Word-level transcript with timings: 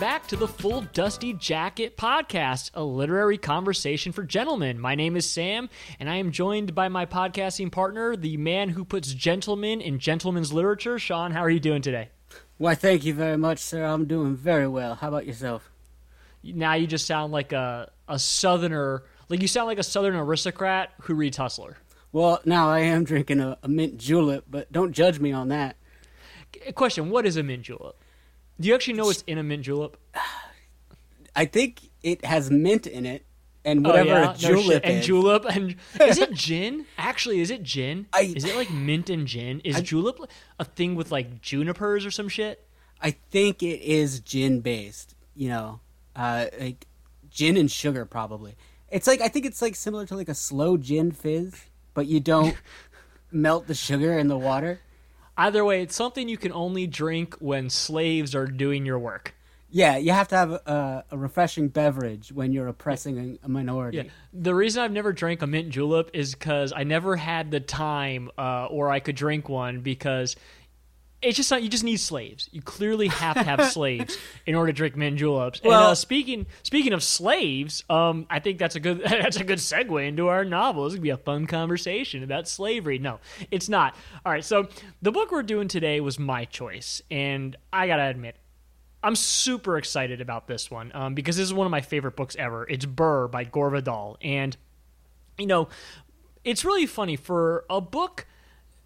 Hello, 0.00 0.08
and 0.08 0.12
welcome 0.12 0.22
back 0.22 0.28
to 0.28 0.36
the 0.36 0.48
Full 0.62 0.80
Dusty 0.94 1.34
Jacket 1.34 1.96
Podcast, 1.96 2.70
a 2.72 2.82
literary 2.82 3.36
conversation 3.36 4.12
for 4.12 4.22
gentlemen. 4.22 4.80
My 4.80 4.94
name 4.94 5.14
is 5.14 5.28
Sam, 5.28 5.68
and 5.98 6.08
I 6.08 6.16
am 6.16 6.30
joined 6.32 6.74
by 6.74 6.88
my 6.88 7.04
podcasting 7.04 7.70
partner, 7.70 8.16
the 8.16 8.38
man 8.38 8.70
who 8.70 8.84
puts 8.84 9.12
gentlemen 9.12 9.82
in 9.82 9.98
gentlemen's 9.98 10.54
literature. 10.54 10.98
Sean, 10.98 11.32
how 11.32 11.40
are 11.40 11.50
you 11.50 11.60
doing 11.60 11.82
today? 11.82 12.08
Why, 12.56 12.74
thank 12.74 13.04
you 13.04 13.12
very 13.12 13.36
much, 13.36 13.58
sir. 13.58 13.84
I'm 13.84 14.06
doing 14.06 14.36
very 14.36 14.66
well. 14.66 14.94
How 14.94 15.08
about 15.08 15.26
yourself? 15.26 15.70
Now 16.42 16.74
you 16.74 16.86
just 16.86 17.06
sound 17.06 17.32
like 17.32 17.52
a, 17.52 17.90
a 18.08 18.18
southerner, 18.18 19.02
like 19.28 19.42
you 19.42 19.48
sound 19.48 19.66
like 19.66 19.78
a 19.78 19.82
southern 19.82 20.14
aristocrat 20.14 20.92
who 21.02 21.14
reads 21.14 21.36
Hustler. 21.36 21.76
Well, 22.10 22.40
now 22.46 22.70
I 22.70 22.80
am 22.80 23.04
drinking 23.04 23.40
a, 23.40 23.58
a 23.62 23.68
mint 23.68 23.98
julep, 23.98 24.44
but 24.48 24.72
don't 24.72 24.92
judge 24.92 25.20
me 25.20 25.32
on 25.32 25.48
that. 25.48 25.76
Question 26.74 27.10
What 27.10 27.26
is 27.26 27.36
a 27.36 27.42
mint 27.42 27.64
julep? 27.64 27.99
Do 28.60 28.68
you 28.68 28.74
actually 28.74 28.94
know 28.94 29.06
what's 29.06 29.22
in 29.22 29.38
a 29.38 29.42
mint 29.42 29.62
julep? 29.62 29.96
I 31.34 31.46
think 31.46 31.80
it 32.02 32.24
has 32.26 32.50
mint 32.50 32.86
in 32.86 33.06
it, 33.06 33.24
and 33.64 33.84
whatever 33.84 34.10
oh, 34.10 34.14
yeah? 34.14 34.32
a 34.32 34.36
julep 34.36 34.82
no 34.82 34.90
and 34.90 34.98
is. 34.98 35.06
julep 35.06 35.44
and 35.48 35.76
is 36.00 36.18
it 36.18 36.34
gin? 36.34 36.84
Actually, 36.98 37.40
is 37.40 37.50
it 37.50 37.62
gin? 37.62 38.06
I- 38.12 38.32
is 38.36 38.44
it 38.44 38.56
like 38.56 38.70
mint 38.70 39.08
and 39.08 39.26
gin? 39.26 39.60
Is 39.64 39.76
I- 39.76 39.80
julep 39.80 40.18
a 40.58 40.64
thing 40.64 40.94
with 40.94 41.10
like 41.10 41.40
junipers 41.40 42.04
or 42.04 42.10
some 42.10 42.28
shit? 42.28 42.66
I 43.00 43.12
think 43.30 43.62
it 43.62 43.80
is 43.80 44.20
gin 44.20 44.60
based. 44.60 45.14
You 45.34 45.48
know, 45.48 45.80
uh, 46.14 46.46
like 46.58 46.86
gin 47.30 47.56
and 47.56 47.70
sugar 47.70 48.04
probably. 48.04 48.56
It's 48.90 49.06
like 49.06 49.22
I 49.22 49.28
think 49.28 49.46
it's 49.46 49.62
like 49.62 49.74
similar 49.74 50.04
to 50.06 50.16
like 50.16 50.28
a 50.28 50.34
slow 50.34 50.76
gin 50.76 51.12
fizz, 51.12 51.54
but 51.94 52.06
you 52.06 52.20
don't 52.20 52.56
melt 53.32 53.68
the 53.68 53.74
sugar 53.74 54.18
in 54.18 54.28
the 54.28 54.36
water. 54.36 54.80
Either 55.40 55.64
way, 55.64 55.80
it's 55.80 55.96
something 55.96 56.28
you 56.28 56.36
can 56.36 56.52
only 56.52 56.86
drink 56.86 57.34
when 57.38 57.70
slaves 57.70 58.34
are 58.34 58.46
doing 58.46 58.84
your 58.84 58.98
work. 58.98 59.34
Yeah, 59.70 59.96
you 59.96 60.12
have 60.12 60.28
to 60.28 60.36
have 60.36 60.50
a, 60.50 61.04
a 61.10 61.16
refreshing 61.16 61.68
beverage 61.68 62.30
when 62.30 62.52
you're 62.52 62.66
oppressing 62.66 63.38
a, 63.42 63.48
minority. 63.48 63.96
Yeah. 63.96 64.02
The 64.34 64.54
reason 64.54 64.82
I've 64.82 64.92
never 64.92 65.14
drank 65.14 65.40
a 65.40 65.46
mint 65.46 65.70
julep 65.70 66.10
is 66.12 66.34
because 66.34 66.74
I 66.76 66.84
never 66.84 67.16
had 67.16 67.50
the 67.50 67.60
time 67.60 68.30
uh, 68.36 68.66
or 68.66 68.90
I 68.90 69.00
could 69.00 69.16
drink 69.16 69.48
one 69.48 69.80
because 69.80 70.36
it's 71.22 71.36
just 71.36 71.50
not, 71.50 71.62
you 71.62 71.68
just 71.68 71.84
need 71.84 71.98
slaves. 72.00 72.48
You 72.50 72.62
clearly 72.62 73.08
have 73.08 73.36
to 73.36 73.42
have 73.42 73.66
slaves 73.72 74.16
in 74.46 74.54
order 74.54 74.72
to 74.72 74.76
drink 74.76 74.96
mint 74.96 75.18
juleps. 75.18 75.60
and 75.60 75.68
Well- 75.68 75.88
uh, 75.90 75.94
speaking 75.94 76.46
speaking 76.62 76.92
of 76.92 77.02
slaves, 77.02 77.84
um, 77.90 78.26
I 78.30 78.38
think 78.38 78.58
that's 78.58 78.74
a 78.76 78.80
good 78.80 79.00
that's 79.04 79.36
a 79.36 79.44
good 79.44 79.58
segue 79.58 80.06
into 80.06 80.28
our 80.28 80.44
novel. 80.44 80.84
This 80.84 80.92
is 80.92 80.96
gonna 80.96 81.02
be 81.02 81.10
a 81.10 81.16
fun 81.18 81.46
conversation 81.46 82.22
about 82.22 82.48
slavery. 82.48 82.98
No, 82.98 83.20
it's 83.50 83.68
not. 83.68 83.94
All 84.24 84.32
right, 84.32 84.44
so 84.44 84.68
the 85.02 85.12
book 85.12 85.30
we're 85.30 85.42
doing 85.42 85.68
today 85.68 86.00
was 86.00 86.18
my 86.18 86.44
choice, 86.46 87.02
and 87.10 87.56
I 87.72 87.86
gotta 87.86 88.04
admit, 88.04 88.36
I'm 89.02 89.16
super 89.16 89.76
excited 89.76 90.20
about 90.20 90.46
this 90.46 90.70
one 90.70 90.90
um, 90.94 91.14
because 91.14 91.36
this 91.36 91.44
is 91.44 91.54
one 91.54 91.66
of 91.66 91.70
my 91.70 91.80
favorite 91.82 92.16
books 92.16 92.36
ever. 92.38 92.66
It's 92.68 92.86
Burr 92.86 93.28
by 93.28 93.44
Gore 93.44 93.70
Vidal, 93.70 94.16
and 94.22 94.56
you 95.38 95.46
know, 95.46 95.68
it's 96.44 96.64
really 96.64 96.86
funny 96.86 97.16
for 97.16 97.64
a 97.70 97.80
book 97.80 98.26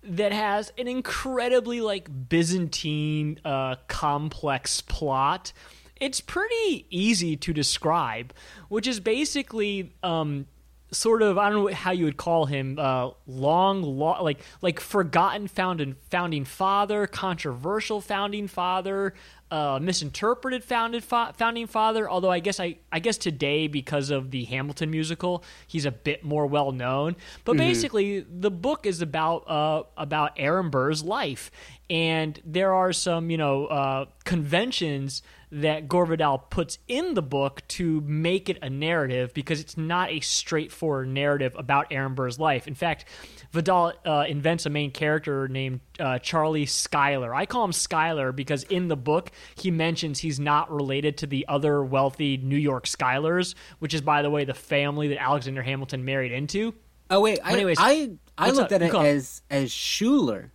that 0.04 0.32
has 0.32 0.72
an 0.78 0.86
incredibly 0.88 1.80
like 1.80 2.08
Byzantine, 2.28 3.40
uh, 3.44 3.76
complex 3.88 4.80
plot. 4.80 5.52
It's 6.00 6.20
pretty 6.20 6.86
easy 6.90 7.36
to 7.36 7.52
describe, 7.52 8.34
which 8.68 8.86
is 8.86 9.00
basically 9.00 9.94
um, 10.02 10.46
sort 10.94 11.22
of 11.22 11.36
I 11.38 11.50
don't 11.50 11.64
know 11.64 11.74
how 11.74 11.90
you 11.90 12.04
would 12.04 12.16
call 12.16 12.46
him 12.46 12.78
uh, 12.78 13.10
long, 13.26 13.82
lo- 13.82 14.22
like 14.22 14.40
like 14.62 14.80
forgotten 14.80 15.48
founding 15.48 15.96
founding 16.10 16.44
father, 16.44 17.06
controversial 17.06 18.00
founding 18.00 18.48
father, 18.48 19.14
uh, 19.50 19.78
misinterpreted 19.80 20.64
founded 20.64 21.04
fa- 21.04 21.32
founding 21.36 21.66
father. 21.66 22.08
Although 22.08 22.30
I 22.30 22.40
guess 22.40 22.58
I 22.60 22.76
I 22.90 22.98
guess 22.98 23.18
today 23.18 23.66
because 23.66 24.10
of 24.10 24.30
the 24.30 24.44
Hamilton 24.44 24.90
musical, 24.90 25.44
he's 25.66 25.84
a 25.84 25.92
bit 25.92 26.24
more 26.24 26.46
well 26.46 26.72
known. 26.72 27.16
But 27.44 27.56
basically, 27.56 28.20
the 28.20 28.50
book 28.50 28.86
is 28.86 29.02
about 29.02 29.48
uh, 29.48 29.82
about 29.96 30.32
Aaron 30.36 30.70
Burr's 30.70 31.02
life, 31.02 31.50
and 31.90 32.40
there 32.44 32.72
are 32.72 32.92
some 32.92 33.30
you 33.30 33.36
know 33.36 33.66
uh, 33.66 34.06
conventions 34.24 35.22
that 35.54 35.88
Gore 35.88 36.06
Vidal 36.06 36.38
puts 36.38 36.78
in 36.88 37.14
the 37.14 37.22
book 37.22 37.62
to 37.68 38.00
make 38.00 38.48
it 38.48 38.58
a 38.60 38.68
narrative 38.68 39.32
because 39.34 39.60
it's 39.60 39.76
not 39.76 40.10
a 40.10 40.18
straightforward 40.18 41.08
narrative 41.08 41.54
about 41.56 41.86
Aaron 41.92 42.14
Burr's 42.14 42.40
life. 42.40 42.66
In 42.66 42.74
fact, 42.74 43.04
Vidal 43.52 43.92
uh, 44.04 44.24
invents 44.28 44.66
a 44.66 44.70
main 44.70 44.90
character 44.90 45.46
named 45.46 45.78
uh, 46.00 46.18
Charlie 46.18 46.66
Schuyler. 46.66 47.32
I 47.32 47.46
call 47.46 47.64
him 47.64 47.72
Schuyler 47.72 48.32
because 48.32 48.64
in 48.64 48.88
the 48.88 48.96
book 48.96 49.30
he 49.54 49.70
mentions 49.70 50.18
he's 50.18 50.40
not 50.40 50.72
related 50.72 51.18
to 51.18 51.26
the 51.28 51.46
other 51.46 51.84
wealthy 51.84 52.36
New 52.36 52.56
York 52.56 52.88
Schuyler's, 52.88 53.54
which 53.78 53.94
is, 53.94 54.00
by 54.00 54.22
the 54.22 54.30
way, 54.30 54.44
the 54.44 54.54
family 54.54 55.06
that 55.08 55.22
Alexander 55.22 55.62
Hamilton 55.62 56.04
married 56.04 56.32
into. 56.32 56.74
Oh 57.10 57.20
wait, 57.20 57.38
I 57.44 57.52
anyways, 57.52 57.76
I, 57.78 58.10
I 58.36 58.50
looked 58.50 58.72
up? 58.72 58.82
at 58.82 58.92
You 58.92 59.00
it 59.00 59.06
as 59.06 59.42
as 59.50 59.70
Schuler. 59.70 60.50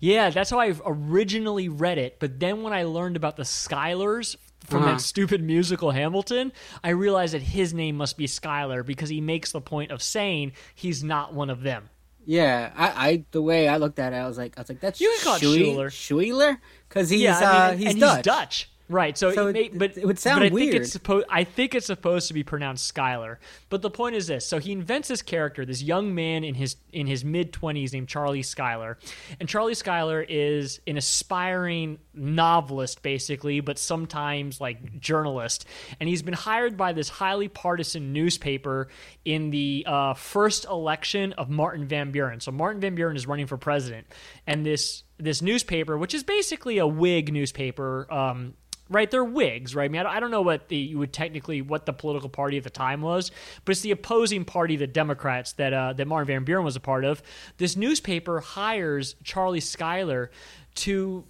Yeah, 0.00 0.30
that's 0.30 0.50
how 0.50 0.58
I 0.60 0.74
originally 0.84 1.68
read 1.68 1.98
it. 1.98 2.18
But 2.20 2.40
then 2.40 2.62
when 2.62 2.72
I 2.72 2.84
learned 2.84 3.16
about 3.16 3.36
the 3.36 3.42
Schuylers 3.44 4.36
from 4.64 4.82
Uh-huh. 4.82 4.92
that 4.92 5.00
stupid 5.00 5.42
musical 5.42 5.90
Hamilton, 5.90 6.52
I 6.84 6.90
realized 6.90 7.34
that 7.34 7.42
his 7.42 7.74
name 7.74 7.96
must 7.96 8.16
be 8.16 8.26
Skylar 8.26 8.84
because 8.86 9.08
he 9.08 9.20
makes 9.20 9.52
the 9.52 9.60
point 9.60 9.90
of 9.90 10.02
saying 10.02 10.52
he's 10.74 11.02
not 11.02 11.34
one 11.34 11.50
of 11.50 11.62
them. 11.62 11.88
Yeah, 12.24 12.70
I, 12.76 13.08
I 13.08 13.24
the 13.32 13.42
way 13.42 13.66
I 13.66 13.78
looked 13.78 13.98
at 13.98 14.12
it, 14.12 14.16
I 14.16 14.28
was 14.28 14.38
like, 14.38 14.56
I 14.56 14.60
was 14.60 14.68
like, 14.68 14.78
that's 14.78 15.00
You 15.00 15.12
call 15.24 15.38
Schuler, 15.38 15.90
Schuler. 15.90 15.90
Schuler, 15.90 16.60
because 16.88 17.10
he's 17.10 17.20
yeah, 17.22 17.36
I 17.36 17.40
mean, 17.40 17.50
uh, 17.50 17.68
and- 17.72 17.80
he's 17.80 17.94
Dutch. 17.96 18.16
he's 18.16 18.22
Dutch. 18.24 18.70
Right, 18.92 19.16
so, 19.16 19.32
So 19.32 19.46
it, 19.46 19.52
may, 19.54 19.68
but 19.68 19.96
it 19.96 20.04
would 20.04 20.18
sound 20.18 20.40
but 20.40 20.46
I 20.46 20.50
think 20.50 20.74
it's 20.74 20.92
supposed. 20.92 21.26
I 21.30 21.44
think 21.44 21.74
it's 21.74 21.86
supposed 21.86 22.28
to 22.28 22.34
be 22.34 22.42
pronounced 22.42 22.94
Skylar. 22.94 23.38
But 23.70 23.80
the 23.80 23.90
point 23.90 24.16
is 24.16 24.26
this: 24.26 24.46
so 24.46 24.58
he 24.58 24.70
invents 24.70 25.08
this 25.08 25.22
character, 25.22 25.64
this 25.64 25.82
young 25.82 26.14
man 26.14 26.44
in 26.44 26.54
his 26.54 26.76
in 26.92 27.06
his 27.06 27.24
mid 27.24 27.52
twenties 27.52 27.94
named 27.94 28.08
Charlie 28.08 28.42
Schuyler, 28.42 28.98
and 29.40 29.48
Charlie 29.48 29.74
Schuyler 29.74 30.20
is 30.20 30.80
an 30.86 30.98
aspiring 30.98 31.98
novelist, 32.12 33.02
basically, 33.02 33.60
but 33.60 33.78
sometimes 33.78 34.60
like 34.60 35.00
journalist, 35.00 35.64
and 35.98 36.08
he's 36.08 36.22
been 36.22 36.34
hired 36.34 36.76
by 36.76 36.92
this 36.92 37.08
highly 37.08 37.48
partisan 37.48 38.12
newspaper 38.12 38.88
in 39.24 39.50
the 39.50 39.84
uh, 39.88 40.14
first 40.14 40.66
election 40.66 41.32
of 41.34 41.48
Martin 41.48 41.86
Van 41.86 42.10
Buren. 42.10 42.40
So 42.40 42.52
Martin 42.52 42.80
Van 42.82 42.94
Buren 42.94 43.16
is 43.16 43.26
running 43.26 43.46
for 43.46 43.56
president, 43.56 44.06
and 44.46 44.66
this 44.66 45.04
this 45.18 45.40
newspaper, 45.40 45.96
which 45.96 46.14
is 46.14 46.24
basically 46.24 46.78
a 46.78 46.86
Whig 46.86 47.32
newspaper. 47.32 48.12
Um, 48.12 48.54
right? 48.88 49.10
They're 49.10 49.24
whigs 49.24 49.74
right? 49.74 49.84
I 49.84 49.88
mean 49.88 50.04
I 50.06 50.20
don't, 50.20 50.30
know 50.30 50.42
what 50.42 50.68
the 50.68 50.76
you 50.76 50.98
would 50.98 51.12
technically 51.12 51.60
what 51.60 51.86
the 51.86 51.92
political 51.92 52.28
party 52.28 52.56
at 52.56 52.64
the 52.64 52.70
time 52.70 53.02
was 53.02 53.30
but 53.64 53.72
it's 53.72 53.82
the 53.82 53.90
opposing 53.90 54.44
party 54.44 54.76
the 54.76 54.86
democrats 54.86 55.52
that 55.52 55.72
uh, 55.72 55.92
that 55.92 56.06
martin 56.06 56.26
van 56.26 56.44
buren 56.44 56.64
was 56.64 56.76
a 56.76 56.80
part 56.80 57.04
of. 57.04 57.22
This 57.58 57.76
newspaper 57.76 58.40
hires 58.40 59.14
charlie 59.22 59.60
schuyler 59.60 60.30
to 60.76 61.24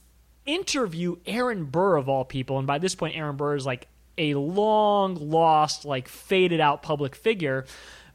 interview 0.46 1.16
aaron 1.26 1.64
burr 1.64 1.96
of 1.96 2.08
all 2.08 2.24
people. 2.24 2.58
And 2.58 2.66
by 2.66 2.78
this 2.78 2.94
point 2.94 3.16
aaron 3.16 3.36
burr 3.36 3.56
is 3.56 3.66
like 3.66 3.88
a 4.18 4.34
long 4.34 5.14
lost 5.14 5.84
like 5.84 6.08
faded 6.08 6.60
out 6.60 6.82
public 6.82 7.14
figure 7.14 7.64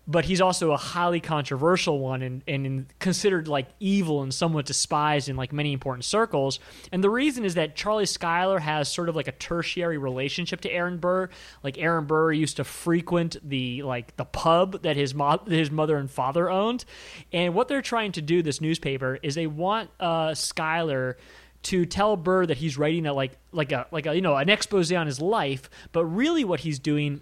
but 0.07 0.23
he's 0.25 0.39
also 0.39 0.71
a 0.71 0.77
highly 0.77 1.19
controversial 1.19 1.99
one 1.99 2.21
and, 2.21 2.41
and 2.47 2.85
considered 2.99 3.47
like 3.47 3.67
evil 3.79 4.23
and 4.23 4.33
somewhat 4.33 4.65
despised 4.65 5.27
in 5.27 5.35
like 5.35 5.51
many 5.51 5.73
important 5.73 6.05
circles. 6.05 6.59
And 6.93 7.03
the 7.03 7.09
reason 7.09 7.43
is 7.43 7.55
that 7.55 7.75
Charlie 7.75 8.05
Schuyler 8.05 8.59
has 8.59 8.91
sort 8.91 9.09
of 9.09 9.17
like 9.17 9.27
a 9.27 9.33
tertiary 9.33 9.97
relationship 9.97 10.61
to 10.61 10.71
Aaron 10.71 10.97
Burr. 10.97 11.29
Like 11.61 11.77
Aaron 11.77 12.05
Burr 12.05 12.31
used 12.31 12.55
to 12.57 12.63
frequent 12.63 13.35
the 13.43 13.83
like 13.83 14.15
the 14.15 14.25
pub 14.25 14.81
that 14.83 14.95
his 14.95 15.13
mo- 15.13 15.43
his 15.45 15.69
mother 15.69 15.97
and 15.97 16.09
father 16.09 16.49
owned. 16.49 16.85
And 17.33 17.53
what 17.53 17.67
they're 17.67 17.81
trying 17.81 18.13
to 18.13 18.21
do, 18.21 18.41
this 18.41 18.61
newspaper, 18.61 19.19
is 19.21 19.35
they 19.35 19.47
want 19.47 19.89
uh, 19.99 20.33
Schuyler 20.33 21.17
to 21.63 21.85
tell 21.85 22.15
Burr 22.15 22.45
that 22.45 22.57
he's 22.57 22.77
writing 22.77 23.05
a 23.07 23.13
like 23.13 23.37
like 23.51 23.73
a 23.73 23.87
like 23.91 24.05
a 24.05 24.15
you 24.15 24.21
know 24.21 24.37
an 24.37 24.47
expose 24.47 24.89
on 24.93 25.05
his 25.05 25.19
life, 25.19 25.69
but 25.91 26.05
really 26.05 26.45
what 26.45 26.61
he's 26.61 26.79
doing 26.79 27.21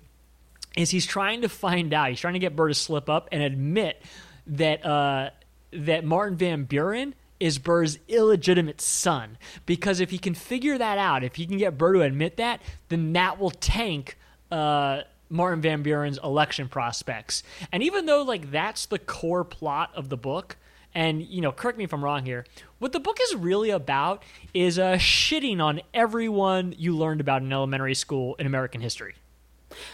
is 0.76 0.92
he's 0.92 1.06
trying 1.06 1.42
to 1.42 1.50
find 1.50 1.94
out. 1.94 2.10
He's 2.10 2.20
trying 2.20 2.34
to 2.34 2.40
get 2.40 2.56
Burr 2.56 2.70
to 2.70 2.74
slip 2.74 3.10
up 3.10 3.30
and 3.32 3.42
admit 3.42 4.02
that 4.48 4.86
uh, 4.86 5.30
that 5.72 6.04
Martin 6.04 6.38
Van 6.38 6.64
Buren 6.64 7.16
is 7.40 7.60
Burr's 7.60 8.00
illegitimate 8.08 8.82
son. 8.82 9.38
Because 9.66 10.00
if 10.00 10.12
he 10.12 10.18
can 10.18 10.34
figure 10.34 10.78
that 10.78 10.98
out, 10.98 11.24
if 11.24 11.36
he 11.36 11.46
can 11.46 11.58
get 11.58 11.78
Burr 11.78 11.94
to 11.94 12.02
admit 12.02 12.38
that, 12.38 12.62
then 12.90 13.14
that 13.14 13.40
will 13.40 13.52
tank. 13.52 14.18
Uh, 14.52 15.02
Martin 15.28 15.60
Van 15.60 15.82
Buren's 15.82 16.20
election 16.24 16.68
prospects. 16.70 17.42
And 17.72 17.82
even 17.82 18.06
though 18.06 18.22
like 18.22 18.52
that's 18.52 18.86
the 18.86 19.00
core 19.00 19.44
plot 19.44 19.90
of 19.96 20.10
the 20.10 20.18
book, 20.18 20.56
and 20.94 21.22
you 21.22 21.42
know, 21.42 21.52
correct 21.52 21.78
me 21.78 21.84
if 21.84 21.94
I'm 21.94 22.04
wrong 22.04 22.26
here, 22.26 22.46
what 22.80 22.94
the 22.94 23.00
book 23.00 23.18
is 23.22 23.36
really 23.36 23.70
about 23.70 24.24
is 24.54 24.80
uh, 24.80 24.94
shitting 24.94 25.62
on 25.62 25.82
everyone 25.94 26.74
you 26.78 26.96
learned 26.96 27.22
about 27.22 27.42
in 27.42 27.52
elementary 27.52 27.96
school 27.96 28.36
in 28.36 28.46
American 28.46 28.82
history. 28.82 29.16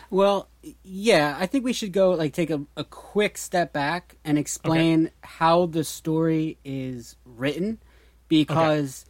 Well, 0.09 0.49
yeah, 0.83 1.35
I 1.39 1.45
think 1.45 1.63
we 1.63 1.73
should 1.73 1.91
go 1.91 2.11
like 2.11 2.33
take 2.33 2.49
a, 2.49 2.61
a 2.77 2.83
quick 2.83 3.37
step 3.37 3.73
back 3.73 4.17
and 4.23 4.37
explain 4.37 5.11
how 5.21 5.65
the 5.65 5.83
story 5.83 6.57
is 6.63 7.15
written 7.25 7.79
because 8.27 9.05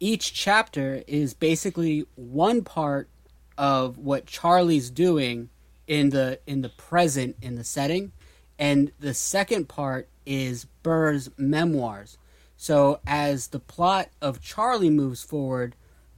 each 0.00 0.34
chapter 0.34 1.02
is 1.06 1.34
basically 1.34 2.06
one 2.16 2.62
part 2.64 3.08
of 3.56 3.98
what 3.98 4.26
Charlie's 4.26 4.90
doing 4.90 5.50
in 5.86 6.10
the 6.10 6.40
in 6.46 6.62
the 6.62 6.68
present 6.68 7.36
in 7.42 7.54
the 7.54 7.64
setting, 7.64 8.12
and 8.58 8.92
the 8.98 9.14
second 9.14 9.68
part 9.68 10.08
is 10.24 10.64
Burr's 10.82 11.30
memoirs. 11.36 12.18
So 12.56 13.00
as 13.06 13.48
the 13.48 13.58
plot 13.58 14.08
of 14.20 14.40
Charlie 14.40 14.90
moves 14.90 15.22
forward, 15.22 15.74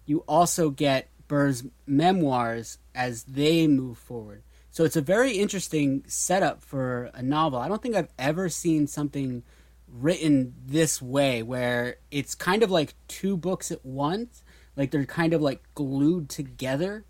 you 0.06 0.18
also 0.28 0.70
get 0.70 1.08
Burr's 1.26 1.64
memoirs 1.86 2.78
as 2.94 3.24
they 3.24 3.66
move 3.66 3.98
forward. 3.98 4.42
So 4.70 4.84
it's 4.84 4.96
a 4.96 5.00
very 5.00 5.38
interesting 5.38 6.04
setup 6.06 6.62
for 6.62 7.10
a 7.14 7.22
novel. 7.22 7.58
I 7.58 7.68
don't 7.68 7.80
think 7.80 7.94
I've 7.94 8.12
ever 8.18 8.48
seen 8.48 8.86
something 8.86 9.42
written 9.88 10.54
this 10.66 11.00
way 11.00 11.42
where 11.42 11.96
it's 12.10 12.34
kind 12.34 12.62
of 12.62 12.70
like 12.70 12.94
two 13.06 13.36
books 13.36 13.70
at 13.70 13.84
once, 13.84 14.42
like 14.76 14.90
they're 14.90 15.04
kind 15.04 15.32
of 15.32 15.40
like 15.40 15.62
glued 15.74 16.28
together 16.28 17.04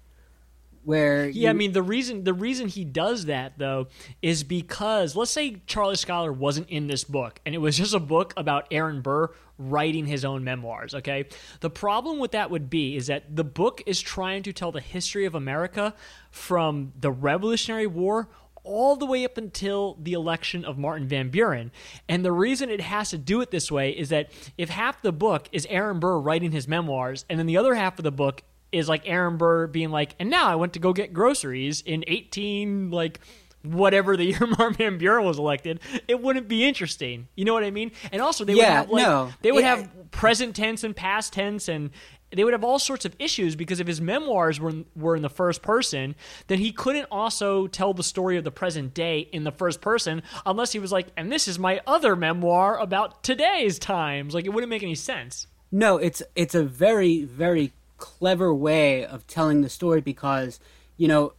where 0.84 1.28
yeah, 1.28 1.44
you... 1.44 1.48
I 1.48 1.52
mean 1.52 1.72
the 1.72 1.82
reason 1.82 2.24
the 2.24 2.34
reason 2.34 2.68
he 2.68 2.84
does 2.84 3.26
that 3.26 3.58
though 3.58 3.88
is 4.22 4.44
because 4.44 5.16
let's 5.16 5.30
say 5.30 5.62
Charlie 5.66 5.96
Schuyler 5.96 6.32
wasn't 6.32 6.68
in 6.68 6.86
this 6.86 7.04
book 7.04 7.40
and 7.44 7.54
it 7.54 7.58
was 7.58 7.76
just 7.76 7.94
a 7.94 8.00
book 8.00 8.34
about 8.36 8.66
Aaron 8.70 9.00
Burr 9.00 9.30
writing 9.56 10.06
his 10.06 10.24
own 10.24 10.42
memoirs, 10.42 10.94
okay? 10.94 11.26
The 11.60 11.70
problem 11.70 12.18
with 12.18 12.32
that 12.32 12.50
would 12.50 12.68
be 12.68 12.96
is 12.96 13.06
that 13.06 13.36
the 13.36 13.44
book 13.44 13.82
is 13.86 14.00
trying 14.00 14.42
to 14.44 14.52
tell 14.52 14.72
the 14.72 14.80
history 14.80 15.26
of 15.26 15.34
America 15.34 15.94
from 16.30 16.92
the 16.98 17.12
Revolutionary 17.12 17.86
War 17.86 18.28
all 18.64 18.96
the 18.96 19.06
way 19.06 19.24
up 19.24 19.36
until 19.36 19.96
the 20.00 20.14
election 20.14 20.64
of 20.64 20.78
Martin 20.78 21.06
Van 21.06 21.28
Buren. 21.28 21.70
And 22.08 22.24
the 22.24 22.32
reason 22.32 22.70
it 22.70 22.80
has 22.80 23.10
to 23.10 23.18
do 23.18 23.40
it 23.42 23.50
this 23.50 23.70
way 23.70 23.90
is 23.90 24.08
that 24.08 24.30
if 24.58 24.70
half 24.70 25.02
the 25.02 25.12
book 25.12 25.48
is 25.52 25.66
Aaron 25.68 26.00
Burr 26.00 26.18
writing 26.18 26.50
his 26.50 26.66
memoirs, 26.66 27.24
and 27.28 27.38
then 27.38 27.46
the 27.46 27.58
other 27.58 27.74
half 27.74 27.98
of 27.98 28.04
the 28.04 28.10
book 28.10 28.42
is 28.72 28.88
like 28.88 29.02
Aaron 29.06 29.36
Burr 29.36 29.66
being 29.66 29.90
like, 29.90 30.14
and 30.18 30.30
now 30.30 30.46
I 30.48 30.56
went 30.56 30.72
to 30.74 30.78
go 30.78 30.92
get 30.92 31.12
groceries 31.12 31.80
in 31.80 32.04
18, 32.06 32.90
like, 32.90 33.20
whatever 33.62 34.16
the 34.16 34.24
year 34.30 34.46
Martin 34.46 34.74
Van 34.74 34.98
Buren 34.98 35.24
was 35.24 35.38
elected, 35.38 35.80
it 36.08 36.20
wouldn't 36.20 36.48
be 36.48 36.64
interesting. 36.64 37.28
You 37.34 37.44
know 37.44 37.54
what 37.54 37.64
I 37.64 37.70
mean? 37.70 37.92
And 38.12 38.20
also, 38.20 38.44
they 38.44 38.54
yeah, 38.54 38.80
would 38.82 38.88
have 38.88 38.90
like 38.90 39.02
no. 39.06 39.32
they 39.42 39.52
would 39.52 39.64
Yeah. 39.64 39.76
have 39.76 40.10
present 40.10 40.54
tense 40.56 40.84
and 40.84 40.94
past 40.94 41.32
tense, 41.32 41.68
and 41.68 41.90
they 42.30 42.42
would 42.44 42.52
have 42.52 42.64
all 42.64 42.78
sorts 42.80 43.04
of 43.04 43.14
issues 43.18 43.54
because 43.56 43.78
if 43.80 43.86
his 43.86 44.00
memoirs 44.00 44.58
were 44.60 44.72
were 44.96 45.14
in 45.16 45.22
the 45.22 45.30
first 45.30 45.62
person, 45.62 46.14
then 46.48 46.58
he 46.58 46.72
couldn't 46.72 47.06
also 47.10 47.66
tell 47.68 47.94
the 47.94 48.02
story 48.02 48.36
of 48.36 48.44
the 48.44 48.50
present 48.50 48.92
day 48.92 49.20
in 49.20 49.44
the 49.44 49.52
first 49.52 49.80
person 49.80 50.22
unless 50.44 50.72
he 50.72 50.78
was 50.78 50.90
like, 50.92 51.06
and 51.16 51.30
this 51.32 51.46
is 51.48 51.58
my 51.58 51.80
other 51.86 52.16
memoir 52.16 52.78
about 52.78 53.22
today's 53.22 53.78
times. 53.78 54.34
Like, 54.34 54.44
it 54.46 54.50
wouldn't 54.50 54.68
make 54.70 54.82
any 54.82 54.94
sense. 54.96 55.46
No, 55.72 55.96
it's 55.96 56.22
it's 56.36 56.54
a 56.54 56.64
very 56.64 57.22
very 57.24 57.72
clever 58.04 58.54
way 58.54 59.04
of 59.04 59.26
telling 59.26 59.62
the 59.62 59.70
story 59.70 60.02
because 60.02 60.60
you 60.98 61.08
know 61.08 61.32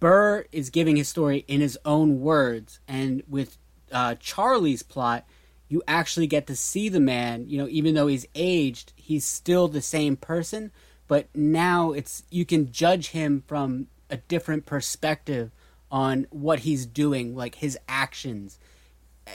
Burr 0.00 0.44
is 0.52 0.68
giving 0.68 0.96
his 0.96 1.08
story 1.08 1.44
in 1.48 1.60
his 1.60 1.78
own 1.84 2.20
words, 2.20 2.80
and 2.86 3.22
with 3.26 3.56
uh, 3.90 4.16
Charlie's 4.20 4.82
plot, 4.82 5.26
you 5.68 5.82
actually 5.88 6.26
get 6.26 6.46
to 6.46 6.56
see 6.56 6.88
the 6.88 7.00
man. 7.00 7.48
You 7.48 7.58
know, 7.58 7.68
even 7.68 7.94
though 7.94 8.06
he's 8.06 8.26
aged, 8.34 8.92
he's 8.96 9.24
still 9.24 9.68
the 9.68 9.82
same 9.82 10.16
person. 10.16 10.72
But 11.06 11.28
now 11.34 11.92
it's 11.92 12.22
you 12.30 12.44
can 12.44 12.70
judge 12.70 13.08
him 13.08 13.42
from 13.46 13.88
a 14.10 14.18
different 14.18 14.66
perspective 14.66 15.50
on 15.90 16.26
what 16.30 16.60
he's 16.60 16.84
doing, 16.84 17.34
like 17.34 17.56
his 17.56 17.78
actions, 17.88 18.58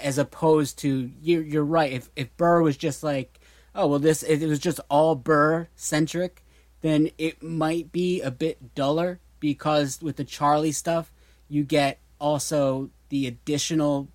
as 0.03 0.19
opposed 0.19 0.77
to 0.79 1.09
you're, 1.21 1.41
you're 1.41 1.63
right. 1.63 1.91
If 1.91 2.09
if 2.15 2.35
Burr 2.37 2.61
was 2.61 2.77
just 2.77 3.03
like, 3.03 3.39
oh 3.73 3.87
well, 3.87 3.99
this 3.99 4.21
it 4.23 4.45
was 4.47 4.59
just 4.59 4.79
all 4.89 5.15
Burr 5.15 5.67
centric, 5.75 6.42
then 6.83 7.09
it 7.17 7.41
might 7.41 7.91
be 7.91 8.21
a 8.21 8.29
bit 8.29 8.75
duller 8.75 9.19
because 9.39 9.99
with 10.01 10.17
the 10.17 10.23
Charlie 10.23 10.71
stuff, 10.71 11.11
you 11.49 11.63
get 11.63 11.97
also 12.19 12.89
the 13.09 13.25
additional 13.25 14.07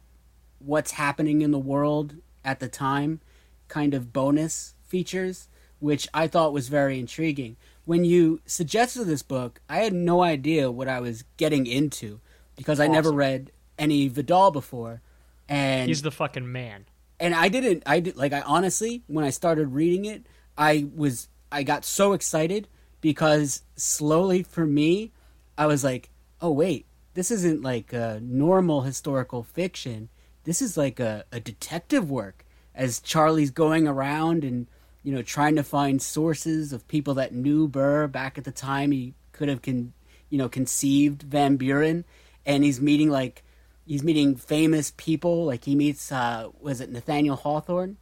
what's 0.60 0.92
happening 0.92 1.42
in 1.42 1.50
the 1.50 1.58
world 1.58 2.14
at 2.44 2.60
the 2.60 2.68
time 2.68 3.20
kind 3.68 3.94
of 3.94 4.12
bonus 4.12 4.74
features, 4.86 5.48
which 5.80 6.06
I 6.14 6.26
thought 6.28 6.52
was 6.52 6.68
very 6.68 6.98
intriguing. 6.98 7.56
When 7.84 8.04
you 8.04 8.40
suggested 8.46 9.04
this 9.04 9.22
book, 9.22 9.60
I 9.68 9.78
had 9.78 9.92
no 9.92 10.22
idea 10.22 10.70
what 10.70 10.88
I 10.88 11.00
was 11.00 11.24
getting 11.36 11.66
into 11.66 12.20
because 12.56 12.80
I 12.80 12.86
never 12.86 13.12
read 13.12 13.50
any 13.78 14.08
Vidal 14.08 14.50
before. 14.50 15.00
And 15.48 15.88
He's 15.88 16.02
the 16.02 16.10
fucking 16.10 16.50
man. 16.50 16.86
and 17.20 17.34
I 17.34 17.48
didn't 17.48 17.82
I 17.86 18.00
did 18.00 18.16
like 18.16 18.32
I 18.34 18.42
honestly 18.42 19.02
when 19.06 19.24
I 19.24 19.30
started 19.30 19.68
reading 19.68 20.04
it 20.04 20.26
I 20.58 20.86
was 20.94 21.28
I 21.50 21.62
got 21.62 21.84
so 21.84 22.12
excited 22.12 22.68
because 23.00 23.62
slowly 23.76 24.42
for 24.42 24.66
me 24.66 25.12
I 25.56 25.66
was 25.66 25.84
like 25.84 26.10
oh 26.40 26.50
wait 26.50 26.86
this 27.18 27.32
isn't 27.32 27.62
like 27.62 27.92
a 27.92 28.20
normal 28.22 28.82
historical 28.82 29.42
fiction. 29.42 30.08
This 30.44 30.62
is 30.62 30.76
like 30.76 31.00
a, 31.00 31.24
a 31.32 31.40
detective 31.40 32.08
work 32.08 32.44
as 32.76 33.00
Charlie's 33.00 33.50
going 33.50 33.88
around 33.88 34.44
and 34.44 34.68
you 35.02 35.12
know 35.12 35.22
trying 35.22 35.56
to 35.56 35.64
find 35.64 36.00
sources 36.00 36.72
of 36.72 36.86
people 36.86 37.14
that 37.14 37.34
knew 37.34 37.66
Burr 37.66 38.06
back 38.06 38.38
at 38.38 38.44
the 38.44 38.52
time 38.52 38.92
he 38.92 39.14
could 39.32 39.48
have 39.48 39.62
con, 39.62 39.94
you 40.30 40.38
know 40.38 40.48
conceived 40.48 41.22
Van 41.24 41.56
Buren. 41.56 42.04
And 42.46 42.62
he's 42.62 42.80
meeting 42.80 43.10
like 43.10 43.42
he's 43.84 44.04
meeting 44.04 44.36
famous 44.36 44.92
people. 44.96 45.44
Like 45.44 45.64
he 45.64 45.74
meets 45.74 46.12
uh 46.12 46.50
was 46.60 46.80
it 46.80 46.92
Nathaniel 46.92 47.34
Hawthorne 47.34 47.96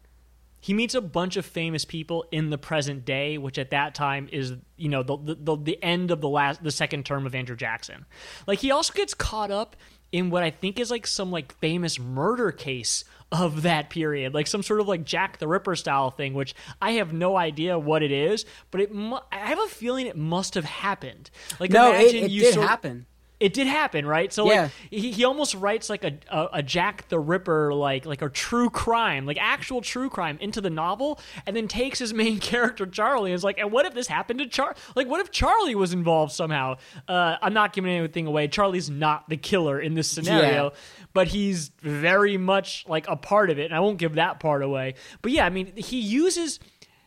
he 0.66 0.74
meets 0.74 0.96
a 0.96 1.00
bunch 1.00 1.36
of 1.36 1.46
famous 1.46 1.84
people 1.84 2.24
in 2.32 2.50
the 2.50 2.58
present 2.58 3.04
day, 3.04 3.38
which 3.38 3.56
at 3.56 3.70
that 3.70 3.94
time 3.94 4.28
is 4.32 4.54
you 4.76 4.88
know 4.88 5.04
the 5.04 5.36
the, 5.38 5.56
the 5.56 5.80
end 5.80 6.10
of 6.10 6.20
the 6.20 6.28
last 6.28 6.60
the 6.60 6.72
second 6.72 7.06
term 7.06 7.24
of 7.24 7.36
Andrew 7.36 7.54
Jackson. 7.54 8.04
Like 8.48 8.58
he 8.58 8.72
also 8.72 8.92
gets 8.92 9.14
caught 9.14 9.52
up 9.52 9.76
in 10.10 10.28
what 10.28 10.42
I 10.42 10.50
think 10.50 10.80
is 10.80 10.90
like 10.90 11.06
some 11.06 11.30
like 11.30 11.54
famous 11.58 12.00
murder 12.00 12.50
case 12.50 13.04
of 13.30 13.62
that 13.62 13.90
period, 13.90 14.34
like 14.34 14.48
some 14.48 14.64
sort 14.64 14.80
of 14.80 14.88
like 14.88 15.04
Jack 15.04 15.38
the 15.38 15.46
Ripper 15.46 15.76
style 15.76 16.10
thing, 16.10 16.34
which 16.34 16.52
I 16.82 16.94
have 16.94 17.12
no 17.12 17.36
idea 17.36 17.78
what 17.78 18.02
it 18.02 18.10
is, 18.10 18.44
but 18.72 18.80
it 18.80 18.92
mu- 18.92 19.20
I 19.30 19.36
have 19.36 19.60
a 19.60 19.68
feeling 19.68 20.08
it 20.08 20.16
must 20.16 20.54
have 20.54 20.64
happened. 20.64 21.30
Like 21.60 21.70
no 21.70 21.92
it, 21.92 22.00
imagine 22.00 22.24
it 22.24 22.30
you 22.32 22.40
did 22.40 22.54
sort- 22.54 22.66
happen 22.66 23.06
it 23.38 23.52
did 23.52 23.66
happen, 23.66 24.06
right? 24.06 24.32
So 24.32 24.50
Yeah. 24.50 24.62
like 24.62 24.70
he, 24.90 25.12
he 25.12 25.24
almost 25.24 25.54
writes 25.54 25.90
like 25.90 26.04
a, 26.04 26.14
a 26.30 26.48
a 26.54 26.62
Jack 26.62 27.08
the 27.08 27.18
Ripper 27.18 27.74
like 27.74 28.06
like 28.06 28.22
a 28.22 28.28
true 28.30 28.70
crime, 28.70 29.26
like 29.26 29.36
actual 29.38 29.82
true 29.82 30.08
crime 30.08 30.38
into 30.40 30.60
the 30.62 30.70
novel, 30.70 31.20
and 31.46 31.54
then 31.54 31.68
takes 31.68 31.98
his 31.98 32.14
main 32.14 32.38
character 32.50 32.86
Charlie 32.86 33.30
and 33.32 33.34
is 33.36 33.44
like, 33.44 33.58
and 33.58 33.70
what 33.70 33.84
if 33.84 33.92
this 33.94 34.06
happened 34.06 34.38
to 34.38 34.46
Char? 34.46 34.74
Like, 34.94 35.06
what 35.06 35.20
if 35.20 35.30
Charlie 35.30 35.74
was 35.74 35.92
involved 35.92 36.32
somehow? 36.32 36.76
Uh, 37.06 37.36
I'm 37.42 37.52
not 37.52 37.72
giving 37.74 37.90
anything 37.92 38.26
away. 38.26 38.48
Charlie's 38.48 38.88
not 38.88 39.28
the 39.28 39.36
killer 39.36 39.78
in 39.78 39.92
this 39.94 40.08
scenario, 40.10 40.72
but 41.12 41.28
he's 41.28 41.70
very 41.82 42.38
much 42.38 42.84
like 42.88 43.06
a 43.08 43.16
part 43.16 43.50
of 43.50 43.58
it, 43.58 43.66
and 43.66 43.74
I 43.74 43.80
won't 43.80 43.98
give 43.98 44.14
that 44.14 44.40
part 44.40 44.62
away. 44.62 44.94
But 45.20 45.32
yeah, 45.32 45.44
I 45.44 45.50
mean, 45.50 45.72
he 45.76 46.00
uses. 46.00 46.58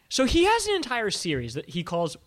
So 0.09 0.25
he 0.25 0.45
has 0.45 0.67
an 0.67 0.75
entire 0.75 1.09
series 1.12 1.53
that 1.55 1.69
he 1.69 1.83
calls 1.83 2.17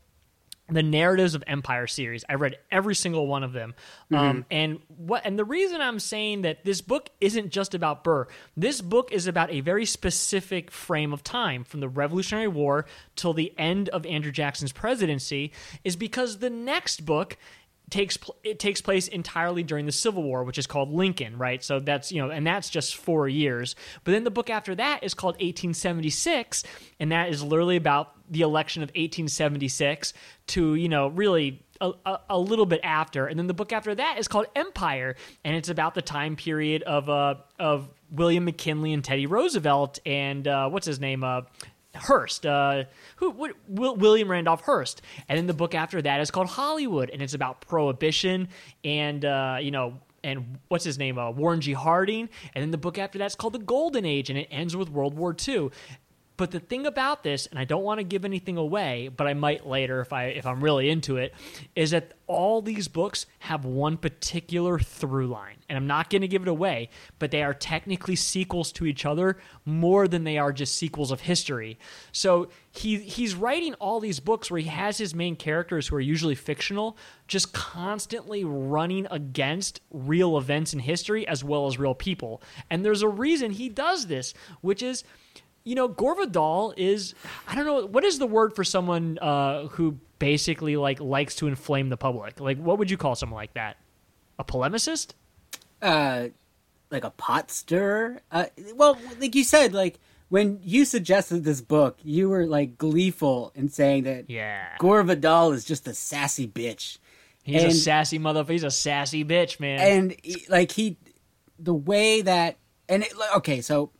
the 0.69 0.83
narratives 0.83 1.35
of 1.35 1.45
empire 1.47 1.87
series. 1.87 2.25
I 2.29 2.35
read 2.35 2.57
every 2.71 2.95
single 2.95 3.27
one 3.27 3.43
of 3.43 3.53
them. 3.53 3.75
Um, 4.13 4.47
and 4.51 4.81
what 4.89 5.23
and 5.25 5.39
the 5.39 5.45
reason 5.45 5.81
i'm 5.81 5.99
saying 5.99 6.43
that 6.43 6.65
this 6.65 6.81
book 6.81 7.09
isn't 7.21 7.51
just 7.51 7.75
about 7.75 8.05
burr 8.05 8.27
this 8.57 8.81
book 8.81 9.11
is 9.11 9.27
about 9.27 9.51
a 9.51 9.61
very 9.61 9.87
specific 9.87 10.71
frame 10.71 11.13
of 11.13 11.23
time 11.25 11.65
from 11.65 11.81
the 11.81 11.89
revolutionary 11.89 12.49
war 12.49 12.87
till 13.17 13.33
the 13.33 13.53
end 13.59 13.89
of 13.89 14.07
andrew 14.07 14.33
jackson's 14.33 14.73
presidency 14.73 15.53
is 15.85 15.97
because 15.97 16.39
the 16.39 16.51
next 16.51 17.05
book 17.05 17.37
takes 17.93 18.19
it 18.43 18.59
takes 18.59 18.81
place 18.81 19.07
entirely 19.07 19.63
during 19.63 19.87
the 19.87 19.93
Civil 19.93 20.23
War, 20.23 20.43
which 20.43 20.59
is 20.59 20.67
called 20.67 20.91
Lincoln, 20.91 21.37
right? 21.37 21.63
So 21.63 21.79
that's 21.79 22.11
you 22.11 22.21
know, 22.21 22.31
and 22.31 22.45
that's 22.45 22.71
just 22.71 22.97
four 22.97 23.29
years. 23.29 23.77
But 24.03 24.13
then 24.13 24.25
the 24.25 24.31
book 24.31 24.51
after 24.51 24.75
that 24.75 25.05
is 25.05 25.15
called 25.15 25.35
1876, 25.35 26.65
and 26.99 27.13
that 27.13 27.29
is 27.29 27.43
literally 27.43 27.77
about 27.77 28.15
the 28.31 28.41
election 28.41 28.83
of 28.83 28.89
1876 28.89 30.15
to 30.49 30.75
you 30.75 30.89
know 30.89 31.09
really. 31.09 31.63
A, 31.81 31.91
a, 32.07 32.21
a 32.31 32.39
little 32.39 32.67
bit 32.67 32.79
after, 32.85 33.27
and 33.27 33.37
then 33.37 33.49
the 33.49 33.55
book 33.55 33.73
after 33.73 33.93
that 33.93 34.17
is 34.17 34.29
called 34.29 34.47
Empire, 34.55 35.17
and 35.43 35.57
it's 35.57 35.69
about 35.69 35.97
the 35.97 36.03
time 36.03 36.37
period 36.37 36.85
of 36.85 37.11
uh 37.11 37.35
of 37.59 37.89
William 38.09 38.45
McKinley 38.45 38.93
and 38.93 39.03
Teddy 39.03 39.27
Roosevelt 39.27 39.99
and 40.07 40.47
uh, 40.47 40.69
what's 40.69 40.87
his 40.87 41.01
name 41.01 41.25
uh 41.25 41.41
Hearst, 41.95 42.47
uh, 42.47 42.85
who 43.17 43.53
William 43.69 44.31
Randolph 44.31 44.63
Hearst, 44.63 45.03
and 45.29 45.39
then 45.39 45.47
the 45.47 45.55
book 45.55 45.75
after 45.75 46.01
that 46.03 46.21
is 46.21 46.31
called 46.31 46.49
Hollywood, 46.49 47.11
and 47.11 47.21
it's 47.21 47.35
about 47.35 47.61
prohibition 47.61 48.49
and 48.85 49.25
uh, 49.25 49.59
you 49.61 49.71
know 49.71 50.01
and 50.25 50.59
what's 50.69 50.85
his 50.85 50.99
name, 50.99 51.19
uh, 51.19 51.31
Warren 51.31 51.61
G. 51.61 51.73
Harding, 51.73 52.29
and 52.55 52.63
then 52.63 52.71
the 52.71 52.79
book 52.79 52.99
after 52.99 53.19
that's 53.19 53.35
called 53.35 53.55
the 53.55 53.59
Golden 53.59 54.05
Age, 54.05 54.31
and 54.31 54.39
it 54.39 54.49
ends 54.51 54.77
with 54.77 54.89
World 54.89 55.15
War 55.15 55.35
II. 55.49 55.71
But 56.43 56.51
the 56.51 56.59
thing 56.59 56.87
about 56.87 57.23
this, 57.23 57.47
and 57.47 57.57
I 57.57 57.65
don't 57.65 57.85
want 57.85 58.01
to 58.01 58.05
give 58.05 58.25
anything 58.25 58.57
away, 58.57 59.07
but 59.17 59.29
I 59.29 59.33
might 59.33 59.65
later 59.65 60.01
if 60.01 60.13
I 60.13 60.25
if 60.25 60.45
I'm 60.45 60.61
really 60.61 60.91
into 60.91 61.17
it, 61.19 61.35
is 61.77 61.93
that 61.93 62.15
all 62.27 62.61
these 62.61 62.89
books 62.89 63.27
have 63.39 63.65
one 63.65 63.97
particular 63.97 64.81
through 64.81 65.29
line. 65.29 65.59
And 65.69 65.77
I'm 65.77 65.87
not 65.87 66.11
going 66.11 66.23
to 66.23 66.29
give 66.29 66.43
it 66.43 66.49
away, 66.49 66.89
but 67.21 67.31
they 67.31 67.45
are 67.45 67.55
technically 67.55 68.17
sequels 68.17 68.73
to 68.73 68.87
each 68.87 69.07
other 69.07 69.39
more 69.65 70.09
than 70.09 70.25
they 70.25 70.37
are 70.37 70.53
just 70.53 70.77
sequels 70.77 71.13
of 71.13 71.21
history. 71.21 71.79
So 72.11 72.49
he 72.73 72.97
he's 72.97 73.37
writing 73.37 73.75
all 73.75 74.01
these 74.01 74.19
books 74.19 74.51
where 74.51 74.61
he 74.61 74.69
has 74.69 74.99
his 74.99 75.15
main 75.15 75.37
characters 75.37 75.87
who 75.87 75.95
are 75.95 76.01
usually 76.01 76.35
fictional 76.35 76.97
just 77.29 77.53
constantly 77.53 78.43
running 78.45 79.07
against 79.13 79.81
real 79.93 80.37
events 80.37 80.75
in 80.75 80.81
history 80.81 81.25
as 81.29 81.45
well 81.45 81.69
as 81.69 81.79
real 81.79 81.95
people. 81.95 82.43
And 82.69 82.85
there's 82.85 83.03
a 83.03 83.09
reason 83.09 83.53
he 83.53 83.69
does 83.69 84.09
this, 84.09 84.35
which 84.61 84.83
is 84.83 85.05
you 85.65 85.75
know, 85.75 85.89
Gore 85.89 86.17
Vidal 86.17 86.75
is 86.77 87.15
I 87.47 87.55
don't 87.55 87.65
know 87.65 87.87
what 87.87 88.05
is 88.05 88.19
the 88.19 88.27
word 88.27 88.55
for 88.55 88.65
someone 88.65 89.19
uh, 89.21 89.69
who 89.69 89.99
basically 90.19 90.77
like 90.77 91.01
likes 91.01 91.35
to 91.37 91.49
inflame 91.49 91.89
the 91.89 91.97
public. 91.97 92.41
Like, 92.41 92.59
what 92.59 92.79
would 92.79 92.91
you 92.91 92.97
call 92.97 93.15
someone 93.15 93.37
like 93.37 93.55
that? 93.55 93.77
A 94.39 94.45
polemicist? 94.45 95.13
Uh, 95.81 96.29
like 96.91 97.05
a 97.05 97.11
pot 97.11 97.51
stirrer. 97.51 98.21
Uh, 98.31 98.47
well, 98.75 98.99
like 99.21 99.35
you 99.35 99.45
said, 99.45 99.73
like 99.73 99.99
when 100.29 100.61
you 100.63 100.85
suggested 100.85 101.45
this 101.45 101.61
book, 101.61 101.99
you 102.03 102.29
were 102.29 102.47
like 102.47 102.79
gleeful 102.79 103.53
in 103.55 103.69
saying 103.69 104.05
that 104.05 104.31
Yeah, 104.31 104.67
Gore 104.79 105.03
Vidal 105.03 105.53
is 105.53 105.65
just 105.65 105.87
a 105.89 105.95
sassy 105.95 106.47
bitch. 106.49 106.99
he's 107.43 107.65
a 107.65 107.71
sassy 107.73 108.19
motherfucker. 108.19 108.51
He's 108.51 108.65
a 108.65 108.71
sassy 108.71 109.25
bitch, 109.25 109.61
man. 109.61 109.81
and 109.81 110.17
like 110.49 110.73
he 110.73 110.97
the 111.59 111.75
way 111.75 112.23
that 112.23 112.57
and 112.89 113.03
it, 113.05 113.17
like, 113.17 113.37
okay 113.37 113.61
so 113.61 113.91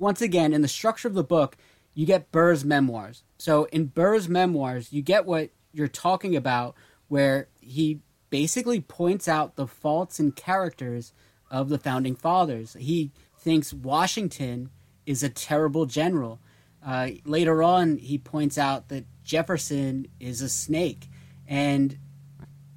once 0.00 0.20
again 0.20 0.52
in 0.52 0.62
the 0.62 0.68
structure 0.68 1.06
of 1.06 1.14
the 1.14 1.22
book 1.22 1.56
you 1.92 2.06
get 2.06 2.30
burr's 2.30 2.64
memoirs. 2.64 3.24
So 3.38 3.64
in 3.64 3.86
burr's 3.86 4.28
memoirs 4.28 4.92
you 4.92 5.02
get 5.02 5.26
what 5.26 5.50
you're 5.72 5.88
talking 5.88 6.34
about 6.34 6.74
where 7.08 7.48
he 7.60 8.00
basically 8.30 8.80
points 8.80 9.28
out 9.28 9.56
the 9.56 9.66
faults 9.66 10.18
and 10.18 10.34
characters 10.34 11.12
of 11.50 11.68
the 11.68 11.78
founding 11.78 12.16
fathers. 12.16 12.76
He 12.78 13.12
thinks 13.38 13.72
washington 13.72 14.70
is 15.06 15.22
a 15.22 15.28
terrible 15.28 15.86
general. 15.86 16.40
Uh, 16.84 17.10
later 17.24 17.62
on 17.62 17.98
he 17.98 18.18
points 18.18 18.56
out 18.56 18.88
that 18.88 19.04
jefferson 19.22 20.06
is 20.18 20.40
a 20.40 20.48
snake. 20.48 21.08
And 21.46 21.98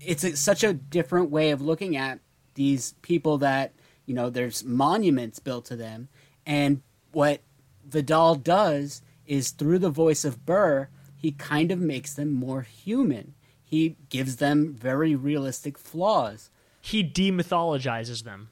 it's 0.02 0.24
a, 0.24 0.36
such 0.36 0.64
a 0.64 0.74
different 0.74 1.30
way 1.30 1.52
of 1.52 1.62
looking 1.62 1.96
at 1.96 2.20
these 2.56 2.94
people 3.02 3.38
that 3.40 3.74
you 4.06 4.14
know 4.14 4.30
there's 4.30 4.64
monuments 4.64 5.40
built 5.40 5.66
to 5.66 5.76
them. 5.76 6.10
And 6.46 6.82
what 7.14 7.42
vidal 7.88 8.36
does 8.36 9.02
is 9.26 9.52
through 9.52 9.80
the 9.80 9.90
voice 9.90 10.26
of 10.26 10.46
burr 10.46 10.90
he 11.24 11.32
kind 11.32 11.72
of 11.72 11.80
makes 11.80 12.14
them 12.14 12.34
more 12.34 12.64
human. 12.64 13.34
He 13.64 13.96
gives 14.10 14.36
them 14.36 14.74
very 14.74 15.16
realistic 15.16 15.78
flaws. 15.78 16.50
He 16.82 17.02
demythologizes 17.02 18.24
them. 18.26 18.50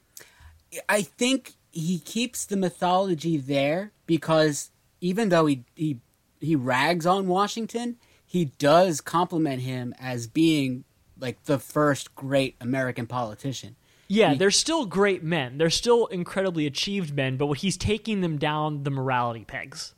i 0.88 1.02
think 1.02 1.52
he 1.70 1.98
keeps 1.98 2.46
the 2.46 2.56
mythology 2.56 3.36
there 3.36 3.92
because 4.06 4.70
even 5.02 5.28
though 5.28 5.44
he 5.44 5.64
he, 5.74 5.98
he 6.40 6.56
rags 6.56 7.04
on 7.04 7.28
washington 7.28 7.96
he 8.24 8.46
does 8.46 9.02
compliment 9.02 9.60
him 9.60 9.94
as 9.98 10.26
being 10.26 10.84
like 11.20 11.44
the 11.44 11.58
first 11.58 12.14
great 12.14 12.56
american 12.58 13.06
politician 13.06 13.76
Yeah, 14.08 14.34
they're 14.34 14.50
still 14.50 14.86
great 14.86 15.22
men. 15.22 15.58
They're 15.58 15.70
still 15.70 16.06
incredibly 16.06 16.66
achieved 16.66 17.14
men, 17.14 17.36
but 17.36 17.50
he's 17.54 17.76
taking 17.76 18.20
them 18.20 18.36
down 18.36 18.82
the 18.82 18.90
morality 18.90 19.44
pegs. 19.44 19.94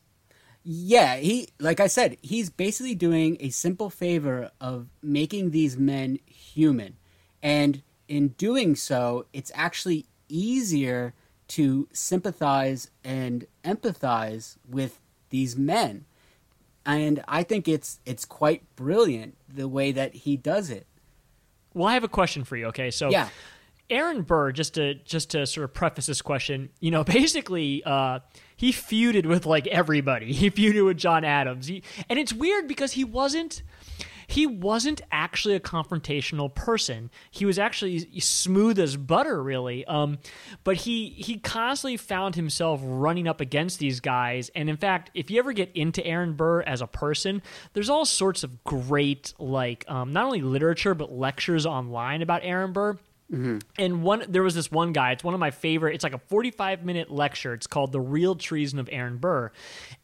Yeah, 0.62 1.16
he 1.16 1.48
like 1.58 1.80
I 1.80 1.88
said, 1.88 2.16
he's 2.22 2.48
basically 2.48 2.94
doing 2.94 3.36
a 3.40 3.50
simple 3.50 3.90
favor 3.90 4.50
of 4.60 4.88
making 5.02 5.50
these 5.50 5.76
men 5.76 6.18
human. 6.26 6.96
And 7.42 7.82
in 8.08 8.28
doing 8.28 8.74
so, 8.74 9.26
it's 9.32 9.52
actually 9.54 10.06
easier 10.28 11.12
to 11.48 11.88
sympathize 11.92 12.90
and 13.02 13.46
empathize 13.64 14.56
with 14.68 15.00
these 15.30 15.56
men. 15.56 16.06
And 16.86 17.22
I 17.28 17.42
think 17.42 17.68
it's 17.68 18.00
it's 18.06 18.24
quite 18.24 18.62
brilliant 18.76 19.36
the 19.52 19.68
way 19.68 19.92
that 19.92 20.14
he 20.14 20.36
does 20.36 20.70
it. 20.70 20.86
Well, 21.74 21.88
I 21.88 21.94
have 21.94 22.04
a 22.04 22.08
question 22.08 22.44
for 22.44 22.56
you. 22.56 22.66
Okay, 22.66 22.90
so 22.90 23.10
Yeah. 23.10 23.28
Aaron 23.90 24.22
Burr, 24.22 24.52
just 24.52 24.74
to 24.74 24.94
just 24.94 25.30
to 25.30 25.46
sort 25.46 25.64
of 25.64 25.74
preface 25.74 26.06
this 26.06 26.22
question, 26.22 26.70
you 26.80 26.90
know, 26.90 27.04
basically, 27.04 27.82
uh, 27.84 28.20
he 28.56 28.72
feuded 28.72 29.26
with 29.26 29.46
like 29.46 29.66
everybody. 29.66 30.32
He 30.32 30.50
feuded 30.50 30.84
with 30.84 30.96
John 30.96 31.24
Adams, 31.24 31.66
he, 31.66 31.82
and 32.08 32.18
it's 32.18 32.32
weird 32.32 32.68
because 32.68 32.92
he 32.92 33.04
wasn't 33.04 33.62
he 34.26 34.46
wasn't 34.46 35.00
actually 35.12 35.54
a 35.54 35.60
confrontational 35.60 36.54
person. 36.54 37.10
He 37.30 37.44
was 37.44 37.58
actually 37.58 38.20
smooth 38.20 38.78
as 38.78 38.96
butter, 38.96 39.42
really. 39.42 39.84
Um, 39.84 40.18
but 40.62 40.76
he 40.76 41.10
he 41.10 41.38
constantly 41.38 41.96
found 41.96 42.34
himself 42.34 42.80
running 42.82 43.28
up 43.28 43.40
against 43.40 43.78
these 43.78 44.00
guys. 44.00 44.50
And 44.54 44.68
in 44.68 44.76
fact, 44.76 45.10
if 45.14 45.30
you 45.30 45.38
ever 45.38 45.52
get 45.52 45.70
into 45.74 46.04
Aaron 46.06 46.34
Burr 46.34 46.62
as 46.62 46.80
a 46.80 46.86
person, 46.86 47.42
there's 47.72 47.90
all 47.90 48.04
sorts 48.04 48.44
of 48.44 48.64
great 48.64 49.34
like 49.38 49.84
um, 49.88 50.12
not 50.12 50.24
only 50.26 50.40
literature 50.40 50.94
but 50.94 51.12
lectures 51.12 51.66
online 51.66 52.22
about 52.22 52.40
Aaron 52.44 52.72
Burr. 52.72 52.98
Mm-hmm. 53.32 53.58
And 53.78 54.02
one 54.02 54.24
there 54.28 54.42
was 54.42 54.54
this 54.54 54.70
one 54.70 54.92
guy, 54.92 55.12
it's 55.12 55.24
one 55.24 55.34
of 55.34 55.40
my 55.40 55.50
favorite, 55.50 55.94
it's 55.94 56.04
like 56.04 56.14
a 56.14 56.18
45 56.18 56.84
minute 56.84 57.10
lecture. 57.10 57.54
It's 57.54 57.66
called 57.66 57.92
The 57.92 58.00
Real 58.00 58.34
Treason 58.34 58.78
of 58.78 58.88
Aaron 58.92 59.18
Burr. 59.18 59.50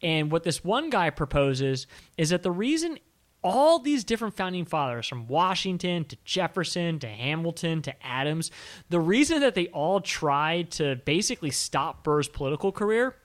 And 0.02 0.32
what 0.32 0.42
this 0.42 0.64
one 0.64 0.90
guy 0.90 1.10
proposes 1.10 1.86
is 2.16 2.30
that 2.30 2.42
the 2.42 2.50
reason 2.50 2.98
all 3.42 3.78
these 3.78 4.04
different 4.04 4.34
founding 4.34 4.64
fathers 4.64 5.06
from 5.06 5.26
Washington 5.26 6.04
to 6.04 6.16
Jefferson 6.24 6.98
to 6.98 7.08
Hamilton 7.08 7.82
to 7.82 8.06
Adams, 8.06 8.50
the 8.90 9.00
reason 9.00 9.40
that 9.40 9.54
they 9.54 9.68
all 9.68 10.00
tried 10.00 10.70
to 10.72 10.96
basically 11.04 11.50
stop 11.50 12.04
Burr's 12.04 12.28
political 12.28 12.70
career 12.70 13.16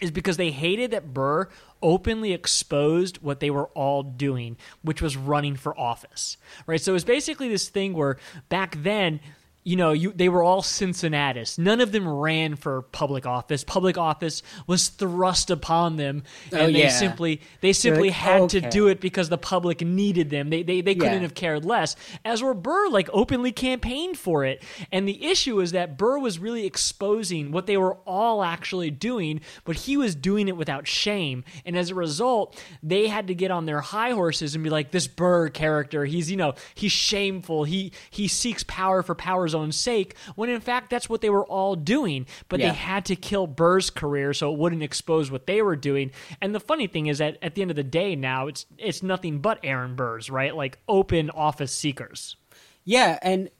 is 0.00 0.10
because 0.10 0.36
they 0.36 0.50
hated 0.50 0.90
that 0.90 1.12
Burr 1.12 1.48
openly 1.82 2.32
exposed 2.32 3.18
what 3.22 3.40
they 3.40 3.50
were 3.50 3.68
all 3.68 4.02
doing, 4.02 4.56
which 4.82 5.02
was 5.02 5.16
running 5.16 5.56
for 5.56 5.78
office. 5.78 6.36
Right? 6.66 6.80
So 6.80 6.92
it 6.92 6.94
was 6.94 7.04
basically 7.04 7.48
this 7.48 7.68
thing 7.68 7.94
where 7.94 8.18
back 8.48 8.76
then 8.82 9.20
you 9.62 9.76
know, 9.76 9.92
you 9.92 10.12
they 10.12 10.28
were 10.28 10.42
all 10.42 10.62
Cincinnatus. 10.62 11.58
None 11.58 11.80
of 11.80 11.92
them 11.92 12.08
ran 12.08 12.56
for 12.56 12.82
public 12.82 13.26
office. 13.26 13.62
Public 13.62 13.98
office 13.98 14.42
was 14.66 14.88
thrust 14.88 15.50
upon 15.50 15.96
them, 15.96 16.22
and 16.50 16.60
Oh, 16.60 16.66
they 16.66 16.84
yeah. 16.84 16.88
simply 16.88 17.40
they 17.60 17.72
simply 17.74 18.08
like, 18.08 18.16
had 18.16 18.48
to 18.50 18.60
do 18.62 18.88
it 18.88 19.00
because 19.00 19.28
the 19.28 19.36
public 19.38 19.82
needed 19.82 20.30
them. 20.30 20.48
They 20.50 20.62
they, 20.62 20.80
they 20.80 20.94
couldn't 20.94 21.14
Yeah. 21.14 21.20
have 21.20 21.34
cared 21.34 21.64
less. 21.64 21.94
As 22.24 22.42
were 22.42 22.54
Burr, 22.54 22.88
like 22.88 23.10
openly 23.12 23.52
campaigned 23.52 24.16
for 24.16 24.44
it. 24.44 24.62
And 24.90 25.06
the 25.06 25.26
issue 25.26 25.60
is 25.60 25.72
that 25.72 25.98
Burr 25.98 26.18
was 26.18 26.38
really 26.38 26.64
exposing 26.66 27.52
what 27.52 27.66
they 27.66 27.76
were 27.76 27.94
all 28.06 28.42
actually 28.42 28.90
doing, 28.90 29.40
but 29.64 29.76
he 29.76 29.96
was 29.96 30.14
doing 30.14 30.48
it 30.48 30.56
without 30.56 30.86
shame. 30.86 31.44
And 31.66 31.76
as 31.76 31.90
a 31.90 31.94
result, 31.94 32.62
they 32.82 33.08
had 33.08 33.26
to 33.28 33.34
get 33.34 33.50
on 33.50 33.66
their 33.66 33.80
high 33.80 34.12
horses 34.12 34.54
and 34.54 34.64
be 34.64 34.70
like, 34.70 34.90
this 34.90 35.06
Burr 35.06 35.50
character, 35.50 36.04
he's 36.06 36.30
you 36.30 36.36
know, 36.38 36.54
he's 36.74 36.92
shameful. 36.92 37.64
He 37.64 37.92
he 38.08 38.26
seeks 38.26 38.64
power 38.64 39.02
for 39.02 39.14
power's 39.14 39.49
own 39.54 39.72
sake, 39.72 40.14
when 40.36 40.48
in 40.50 40.60
fact 40.60 40.90
that's 40.90 41.08
what 41.08 41.20
they 41.20 41.30
were 41.30 41.46
all 41.46 41.74
doing. 41.76 42.26
But 42.48 42.60
Yeah. 42.60 42.68
they 42.70 42.74
had 42.76 43.04
to 43.06 43.16
kill 43.16 43.46
Burr's 43.46 43.90
career 43.90 44.32
so 44.32 44.52
it 44.52 44.58
wouldn't 44.58 44.82
expose 44.82 45.30
what 45.30 45.46
they 45.46 45.62
were 45.62 45.76
doing. 45.76 46.10
And 46.40 46.54
the 46.54 46.60
funny 46.60 46.86
thing 46.86 47.06
is 47.06 47.18
that 47.18 47.38
at 47.42 47.54
the 47.54 47.62
end 47.62 47.70
of 47.70 47.76
the 47.76 47.82
day 47.82 48.16
now 48.16 48.46
it's 48.46 48.66
it's 48.78 49.02
nothing 49.02 49.38
but 49.40 49.58
Aaron 49.62 49.94
Burr's, 49.96 50.30
right? 50.30 50.54
Like 50.54 50.78
open 50.88 51.30
office 51.30 51.72
seekers. 51.72 52.36
Yeah, 52.84 53.18
and 53.22 53.50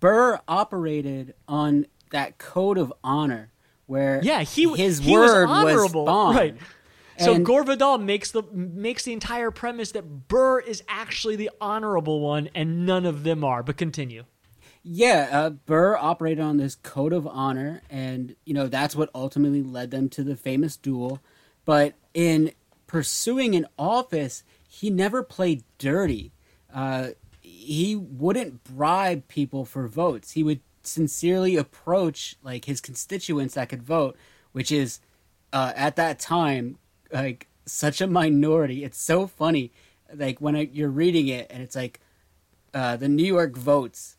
Burr 0.00 0.40
operated 0.48 1.34
on 1.48 1.86
that 2.10 2.38
code 2.38 2.78
of 2.78 2.92
honor 3.02 3.50
where 3.86 4.20
Yeah, 4.22 4.42
he 4.42 4.68
his 4.74 4.98
he 4.98 5.16
was 5.16 5.30
word 5.32 5.46
honorable, 5.48 6.04
bond. 6.04 6.36
right? 6.36 6.56
So 7.18 7.34
And- 7.34 7.46
Gore 7.46 7.62
Vidal 7.62 7.98
makes 7.98 8.32
the 8.32 8.42
makes 8.52 9.04
the 9.04 9.12
entire 9.12 9.50
premise 9.52 9.92
that 9.92 10.26
Burr 10.28 10.58
is 10.60 10.82
actually 10.88 11.36
the 11.36 11.50
honorable 11.60 12.20
one, 12.20 12.48
and 12.54 12.84
none 12.86 13.06
of 13.06 13.22
them 13.22 13.44
are. 13.44 13.62
But 13.62 13.76
continue. 13.76 14.24
Yeah, 14.86 15.28
uh, 15.32 15.50
Burr 15.50 15.96
operated 15.96 16.44
on 16.44 16.58
this 16.58 16.74
code 16.74 17.14
of 17.14 17.26
honor, 17.26 17.80
and 17.88 18.36
you 18.44 18.52
know 18.52 18.68
that's 18.68 18.94
what 18.94 19.08
ultimately 19.14 19.62
led 19.62 19.90
them 19.90 20.10
to 20.10 20.22
the 20.22 20.36
famous 20.36 20.76
duel. 20.76 21.20
But 21.64 21.94
in 22.12 22.52
pursuing 22.86 23.54
an 23.54 23.66
office, 23.78 24.44
he 24.68 24.90
never 24.90 25.22
played 25.22 25.64
dirty. 25.78 26.32
Uh, 26.72 27.08
he 27.40 27.96
wouldn't 27.96 28.62
bribe 28.62 29.26
people 29.26 29.64
for 29.64 29.88
votes. 29.88 30.32
He 30.32 30.42
would 30.42 30.60
sincerely 30.82 31.56
approach 31.56 32.36
like 32.42 32.66
his 32.66 32.82
constituents 32.82 33.54
that 33.54 33.70
could 33.70 33.82
vote, 33.82 34.16
which 34.52 34.70
is 34.70 35.00
uh, 35.54 35.72
at 35.74 35.96
that 35.96 36.18
time 36.18 36.76
like 37.10 37.48
such 37.64 38.02
a 38.02 38.06
minority. 38.06 38.84
It's 38.84 39.00
so 39.00 39.26
funny, 39.26 39.72
like 40.14 40.42
when 40.42 40.54
I, 40.56 40.68
you're 40.70 40.90
reading 40.90 41.28
it 41.28 41.46
and 41.48 41.62
it's 41.62 41.74
like 41.74 42.00
uh, 42.74 42.96
the 42.96 43.08
New 43.08 43.24
York 43.24 43.56
votes 43.56 44.13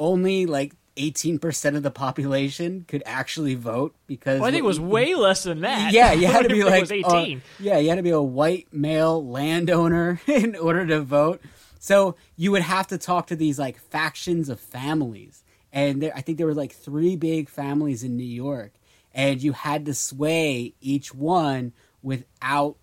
only 0.00 0.46
like 0.46 0.72
18% 0.96 1.76
of 1.76 1.82
the 1.84 1.90
population 1.92 2.84
could 2.88 3.02
actually 3.06 3.54
vote 3.54 3.94
because 4.08 4.40
Well, 4.40 4.48
I 4.48 4.50
think 4.50 4.64
it 4.64 4.66
was 4.66 4.80
way 4.80 5.14
less 5.14 5.44
than 5.44 5.60
that. 5.60 5.92
yeah, 5.92 6.12
you 6.12 6.26
had 6.26 6.42
to 6.42 6.48
be 6.54 6.60
it 6.60 6.66
like 6.66 6.80
was 6.80 6.90
uh, 6.90 6.94
18. 6.94 7.42
yeah, 7.60 7.78
you 7.78 7.88
had 7.88 7.94
to 7.96 8.02
be 8.02 8.10
a 8.10 8.20
white 8.20 8.66
male 8.72 9.24
landowner 9.24 10.20
in 10.26 10.56
order 10.56 10.84
to 10.86 11.00
vote. 11.00 11.40
So 11.78 12.16
you 12.36 12.50
would 12.50 12.62
have 12.62 12.88
to 12.88 12.98
talk 12.98 13.28
to 13.28 13.36
these 13.36 13.58
like 13.58 13.78
factions 13.78 14.48
of 14.48 14.58
families, 14.60 15.42
and 15.72 16.02
there, 16.02 16.12
I 16.14 16.20
think 16.20 16.36
there 16.36 16.46
were 16.46 16.54
like 16.54 16.72
three 16.72 17.16
big 17.16 17.48
families 17.48 18.02
in 18.02 18.16
New 18.16 18.24
York, 18.24 18.72
and 19.14 19.40
you 19.42 19.52
had 19.52 19.86
to 19.86 19.94
sway 19.94 20.74
each 20.80 21.14
one 21.14 21.72
without 22.02 22.76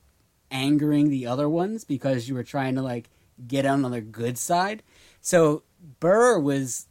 angering 0.50 1.10
the 1.10 1.28
other 1.28 1.50
ones 1.50 1.84
because 1.84 2.28
you 2.30 2.34
were 2.36 2.44
trying 2.44 2.74
to 2.76 2.82
like 2.82 3.10
get 3.48 3.66
on 3.66 3.86
on 3.86 3.92
their 3.92 4.02
good 4.02 4.38
side. 4.38 4.82
So 5.22 5.64
Burr 6.00 6.40
was 6.40 6.88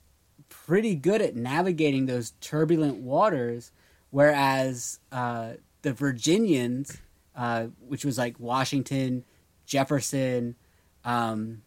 pretty 0.66 0.94
good 0.94 1.22
at 1.22 1.36
navigating 1.36 2.06
those 2.06 2.32
turbulent 2.40 2.96
waters, 2.96 3.70
whereas 4.10 4.98
uh, 5.12 5.52
the 5.82 5.92
Virginians, 5.92 6.98
uh, 7.36 7.66
which 7.86 8.04
was 8.04 8.18
like 8.18 8.38
Washington, 8.40 9.24
Jefferson, 9.66 10.56
um, 11.04 11.62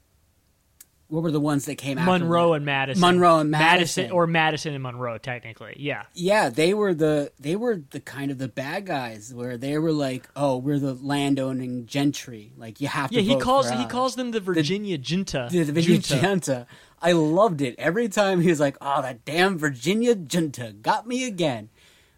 what 1.09 1.23
were 1.23 1.31
the 1.31 1.39
ones 1.39 1.65
that 1.65 1.75
came 1.75 1.97
after 1.97 2.19
Monroe 2.19 2.53
and 2.53 2.63
Madison. 2.63 3.01
Monroe 3.01 3.39
and 3.39 3.49
Madison. 3.49 4.11
or 4.11 4.27
Madison 4.27 4.75
and 4.75 4.83
Monroe, 4.83 5.17
technically. 5.17 5.75
Yeah. 5.79 6.03
Yeah, 6.13 6.49
they 6.49 6.75
were 6.75 6.93
the 6.93 7.31
they 7.39 7.55
were 7.55 7.81
the 7.89 7.99
kind 7.99 8.29
of 8.29 8.37
the 8.37 8.47
bad 8.47 8.85
guys 8.85 9.33
where 9.33 9.57
they 9.57 9.77
were 9.79 9.91
like, 9.91 10.29
oh, 10.35 10.57
we're 10.57 10.77
the 10.77 10.93
landowning 10.93 11.87
gentry. 11.87 12.51
Like 12.57 12.79
you 12.79 12.87
have 12.87 13.09
to. 13.09 13.15
Yeah, 13.15 13.21
he 13.21 13.39
calls 13.41 13.69
he 13.71 13.85
calls 13.87 14.15
them 14.15 14.31
the 14.31 14.39
Virginia 14.39 14.99
Junta. 14.99 15.47
the 15.49 15.63
Virginia 15.63 15.99
Junta. 15.99 16.21
junta. 16.21 16.67
I 17.01 17.11
loved 17.13 17.61
it 17.61 17.75
every 17.77 18.09
time 18.09 18.41
he 18.41 18.49
was 18.49 18.59
like, 18.59 18.77
"Oh, 18.81 19.01
that 19.01 19.25
damn 19.25 19.57
Virginia 19.57 20.15
junta 20.15 20.73
got 20.81 21.07
me 21.07 21.25
again." 21.25 21.69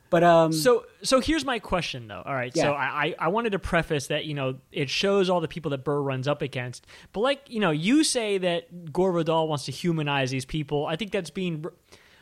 But 0.10 0.24
um, 0.26 0.52
So 0.52 0.86
so 1.04 1.22
here's 1.22 1.46
my 1.46 1.60
question 1.60 2.08
though. 2.08 2.22
All 2.26 2.34
right. 2.34 2.54
So 2.54 2.64
Yeah. 2.64 2.72
I, 2.72 3.06
I 3.06 3.16
I 3.20 3.28
wanted 3.30 3.52
to 3.52 3.60
preface 3.60 4.08
that, 4.08 4.26
you 4.26 4.34
know, 4.34 4.56
it 4.72 4.90
shows 4.90 5.30
all 5.30 5.40
the 5.40 5.48
people 5.48 5.72
that 5.72 5.86
Burr 5.86 6.02
runs 6.02 6.28
up 6.28 6.42
against. 6.42 6.86
But 7.14 7.22
like, 7.22 7.42
you 7.50 7.62
know, 7.62 7.72
you 7.72 8.04
say 8.04 8.38
that 8.40 8.92
Gore 8.92 9.14
Vidal 9.14 9.48
wants 9.48 9.66
to 9.66 9.72
humanize 9.72 10.30
these 10.30 10.44
people. 10.46 10.86
I 10.86 10.98
think 10.98 11.12
that's 11.14 11.30
being 11.30 11.62
r- 11.64 11.72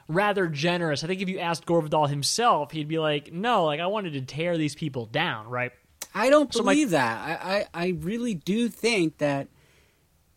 rather 0.07 0.45
generous. 0.47 1.03
I 1.03 1.07
think 1.07 1.21
if 1.21 1.29
you 1.29 1.39
asked 1.39 1.65
Gore 1.65 1.81
Vidal 1.81 2.05
himself, 2.05 2.69
he'd 2.71 2.87
be 2.87 2.99
like, 2.99 3.33
No, 3.33 3.65
like 3.65 3.79
I 3.79 3.87
wanted 3.87 4.13
to 4.13 4.21
tear 4.21 4.55
these 4.55 4.75
people 4.75 5.07
down, 5.07 5.47
right? 5.47 5.71
I 6.13 6.29
don't 6.29 6.53
So 6.53 6.61
my- 6.61 6.73
believe 6.73 6.91
that. 6.91 7.17
I, 7.43 7.57
I 7.73 7.85
I 7.85 7.87
really 8.01 8.35
do 8.35 8.69
think 8.69 9.17
that 9.17 9.47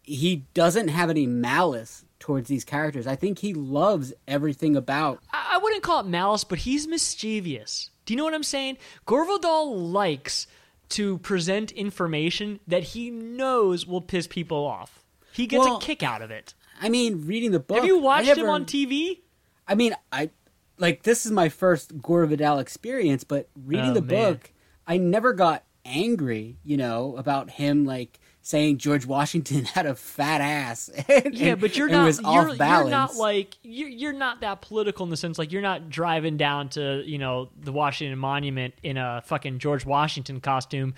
he 0.02 0.46
doesn't 0.54 0.88
have 0.88 1.10
any 1.10 1.26
malice 1.26 2.04
towards 2.22 2.48
these 2.48 2.64
characters. 2.64 3.06
I 3.06 3.16
think 3.16 3.40
he 3.40 3.52
loves 3.52 4.14
everything 4.28 4.76
about. 4.76 5.20
I, 5.32 5.52
I 5.54 5.58
wouldn't 5.58 5.82
call 5.82 6.00
it 6.00 6.06
malice, 6.06 6.44
but 6.44 6.60
he's 6.60 6.86
mischievous. 6.86 7.90
Do 8.06 8.14
you 8.14 8.16
know 8.16 8.24
what 8.24 8.32
I'm 8.34 8.42
saying? 8.44 8.78
Gore 9.04 9.26
Vidal 9.26 9.76
likes 9.76 10.46
to 10.90 11.18
present 11.18 11.72
information 11.72 12.60
that 12.66 12.84
he 12.84 13.10
knows 13.10 13.86
will 13.86 14.00
piss 14.00 14.26
people 14.26 14.64
off. 14.64 15.04
He 15.32 15.46
gets 15.46 15.64
Well, 15.64 15.76
a 15.78 15.80
kick 15.80 16.02
out 16.02 16.22
of 16.22 16.30
it. 16.30 16.54
I 16.80 16.88
mean, 16.88 17.26
reading 17.26 17.50
the 17.52 17.60
book. 17.60 17.78
Have 17.78 17.86
you 17.86 17.98
watched 17.98 18.28
him 18.36 18.48
on 18.48 18.64
TV? 18.66 19.20
I 19.66 19.74
mean, 19.74 19.94
I 20.12 20.30
like 20.78 21.02
this 21.02 21.24
is 21.26 21.32
my 21.32 21.48
first 21.48 22.00
Gore 22.00 22.26
Vidal 22.26 22.58
experience, 22.58 23.24
but 23.24 23.48
reading 23.66 23.90
Oh, 23.90 23.94
the 23.94 24.02
man. 24.02 24.32
book, 24.34 24.52
I 24.86 24.96
never 24.98 25.32
got 25.32 25.64
angry, 25.84 26.58
you 26.64 26.76
know, 26.76 27.16
about 27.16 27.50
him 27.50 27.84
like 27.84 28.18
saying 28.44 28.78
George 28.78 29.06
Washington 29.06 29.64
had 29.76 29.86
a 29.86 29.94
fat 29.94 30.40
ass. 30.40 30.88
and- 31.08 31.34
Yeah, 31.34 31.54
but 31.54 31.76
you're 31.76 31.88
not. 31.88 32.14
You're, 32.20 32.48
you're 32.54 32.88
not 32.90 33.14
like 33.16 33.56
you're, 33.62 33.88
you're 33.88 34.12
not 34.12 34.40
that 34.40 34.60
political 34.62 35.04
in 35.04 35.10
the 35.10 35.16
sense 35.16 35.38
like 35.38 35.52
you're 35.52 35.62
not 35.62 35.88
driving 35.88 36.36
down 36.36 36.68
to 36.70 37.02
you 37.06 37.18
know 37.18 37.48
the 37.60 37.72
Washington 37.72 38.18
Monument 38.18 38.74
in 38.82 38.96
a 38.96 39.22
fucking 39.26 39.58
George 39.60 39.86
Washington 39.86 40.40
costume, 40.40 40.94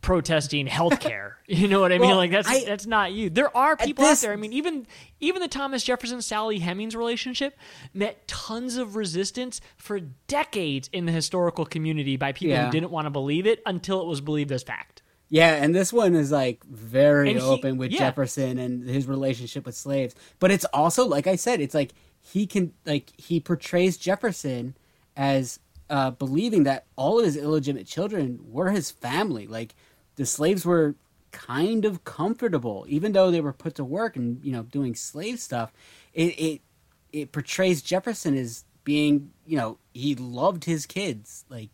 protesting 0.00 0.66
healthcare. 0.78 1.32
you 1.46 1.68
know 1.68 1.80
what 1.80 1.92
I 1.92 1.98
mean? 1.98 2.16
Like 2.16 2.30
that's 2.32 2.48
I- 2.48 2.64
that's 2.64 2.86
not 2.86 3.12
you. 3.12 3.30
There 3.30 3.56
are 3.56 3.76
people 3.76 4.04
this- 4.04 4.22
out 4.22 4.26
there. 4.26 4.32
I 4.32 4.36
mean, 4.36 4.52
even 4.52 4.86
even 5.20 5.40
the 5.40 5.48
Thomas 5.48 5.82
Jefferson 5.84 6.20
Sally 6.22 6.58
Hemings 6.58 6.94
relationship 6.96 7.56
met 7.94 8.26
tons 8.28 8.76
of 8.76 8.96
resistance 8.96 9.60
for 9.76 10.00
decades 10.26 10.88
in 10.92 11.06
the 11.06 11.12
historical 11.12 11.64
community 11.64 12.16
by 12.16 12.32
people 12.32 12.52
Yeah. 12.56 12.66
who 12.66 12.72
didn't 12.72 12.90
want 12.90 13.06
to 13.06 13.10
believe 13.10 13.46
it 13.46 13.62
until 13.66 14.00
it 14.00 14.06
was 14.06 14.20
believed 14.20 14.50
as 14.52 14.62
fact. 14.62 15.02
Yeah, 15.30 15.54
and 15.62 15.74
this 15.74 15.92
one 15.92 16.14
is 16.14 16.32
like 16.32 16.64
very 16.64 17.34
he- 17.34 17.40
open 17.40 17.76
with 17.76 17.90
yeah. 17.90 17.98
Jefferson 17.98 18.58
and 18.58 18.88
his 18.88 19.06
relationship 19.06 19.66
with 19.66 19.76
slaves. 19.76 20.14
But 20.38 20.50
it's 20.50 20.64
also 20.66 21.06
like 21.06 21.26
I 21.26 21.36
said, 21.36 21.60
it's 21.60 21.74
like 21.74 21.92
he 22.20 22.46
can 22.46 22.72
like 22.86 23.12
he 23.18 23.38
portrays 23.40 23.96
Jefferson 23.96 24.74
as 25.16 25.60
uh, 25.90 26.10
believing 26.12 26.64
that 26.64 26.86
all 26.96 27.18
of 27.18 27.24
his 27.24 27.36
illegitimate 27.36 27.86
children 27.86 28.40
were 28.48 28.70
his 28.70 28.90
family. 28.90 29.46
Like 29.46 29.74
the 30.16 30.24
slaves 30.26 30.64
were 30.64 30.94
kind 31.30 31.84
of 31.84 32.04
comfortable, 32.04 32.86
even 32.88 33.12
though 33.12 33.30
they 33.30 33.40
were 33.40 33.52
put 33.52 33.74
to 33.76 33.84
work 33.84 34.16
and 34.16 34.42
you 34.42 34.52
know 34.52 34.62
doing 34.62 34.94
slave 34.94 35.40
stuff. 35.40 35.72
It 36.14 36.38
it 36.40 36.60
it 37.12 37.32
portrays 37.32 37.82
Jefferson 37.82 38.34
as 38.36 38.64
being 38.84 39.30
you 39.46 39.58
know 39.58 39.78
he 39.92 40.14
loved 40.14 40.64
his 40.64 40.86
kids 40.86 41.44
like. 41.50 41.68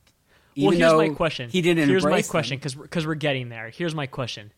Well, 0.56 0.70
here's 0.70 0.92
my 0.92 1.08
question. 1.10 1.50
He 1.50 1.62
didn't. 1.62 1.88
Here's 1.88 2.04
my 2.04 2.22
question 2.22 2.58
because 2.58 2.74
because 2.74 3.06
we're 3.06 3.14
getting 3.14 3.48
there. 3.48 3.70
Here's 3.70 3.94
my 3.94 4.06
question: 4.06 4.52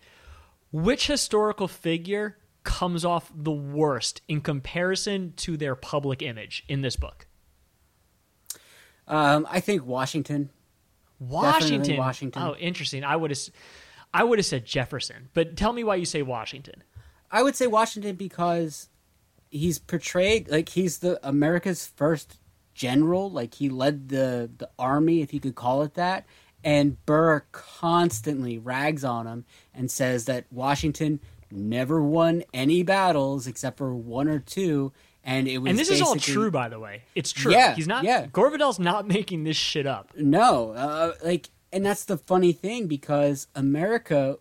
Which 0.73 1.07
historical 1.07 1.69
figure 1.69 2.37
comes 2.65 3.05
off 3.05 3.31
the 3.35 3.53
worst 3.53 4.23
in 4.29 4.41
comparison 4.41 5.33
to 5.37 5.57
their 5.57 5.75
public 5.75 6.21
image 6.21 6.65
in 6.69 6.83
this 6.83 6.97
book? 6.97 7.27
Um, 9.09 9.47
I 9.49 9.61
think 9.61 9.87
Washington. 9.87 10.51
Washington. 11.19 11.97
Washington. 11.97 12.43
Oh, 12.43 12.57
interesting. 12.57 13.05
I 13.05 13.17
would 13.17 13.31
have, 13.31 13.39
I 14.13 14.25
would 14.25 14.39
have 14.39 14.47
said 14.47 14.67
Jefferson. 14.67 15.29
But 15.33 15.57
tell 15.57 15.73
me 15.73 15.85
why 15.85 15.95
you 15.95 16.05
say 16.05 16.23
Washington. 16.23 16.83
I 17.31 17.43
would 17.43 17.57
say 17.57 17.67
Washington 17.67 18.17
because 18.17 18.89
he's 19.51 19.79
portrayed 19.79 20.49
like 20.49 20.71
he's 20.71 20.99
the 20.99 21.19
America's 21.27 21.87
first 21.87 22.39
general. 22.77 23.31
Like 23.31 23.55
he 23.55 23.69
led 23.69 24.09
the 24.11 24.51
the 24.57 24.69
army, 24.79 25.23
if 25.23 25.33
you 25.35 25.41
could 25.41 25.55
call 25.55 25.83
it 25.83 25.95
that. 25.95 26.27
And 26.63 27.05
Burr 27.07 27.45
constantly 27.53 28.59
rags 28.59 29.05
on 29.05 29.27
him 29.27 29.45
and 29.73 29.91
says 29.91 30.25
that 30.25 30.47
Washington 30.51 31.21
never 31.51 32.03
won 32.03 32.43
any 32.53 32.83
battles 32.83 33.47
except 33.47 33.79
for 33.79 33.95
one 33.95 34.29
or 34.29 34.41
two. 34.41 34.93
And 35.23 35.49
it 35.49 35.59
was 35.59 35.71
And 35.71 35.79
this 35.79 35.91
is 35.91 36.01
all 36.01 36.17
true, 36.17 36.51
by 36.51 36.69
the 36.69 36.79
way. 36.79 37.03
It's 37.15 37.33
true. 37.33 37.53
Yeah, 37.53 37.75
He's 37.75 37.87
not. 37.89 38.05
yeah. 38.05 38.27
Gore 38.33 38.51
Vidal's 38.51 38.79
not 38.79 39.07
making 39.07 39.45
this 39.45 39.57
shit 39.57 39.87
up. 39.87 40.13
No, 40.17 40.71
uh, 40.73 41.13
like, 41.25 41.51
and 41.73 41.85
that's 41.85 42.05
the 42.05 42.17
funny 42.17 42.53
thing 42.53 42.87
because 42.87 43.47
America 43.55 44.39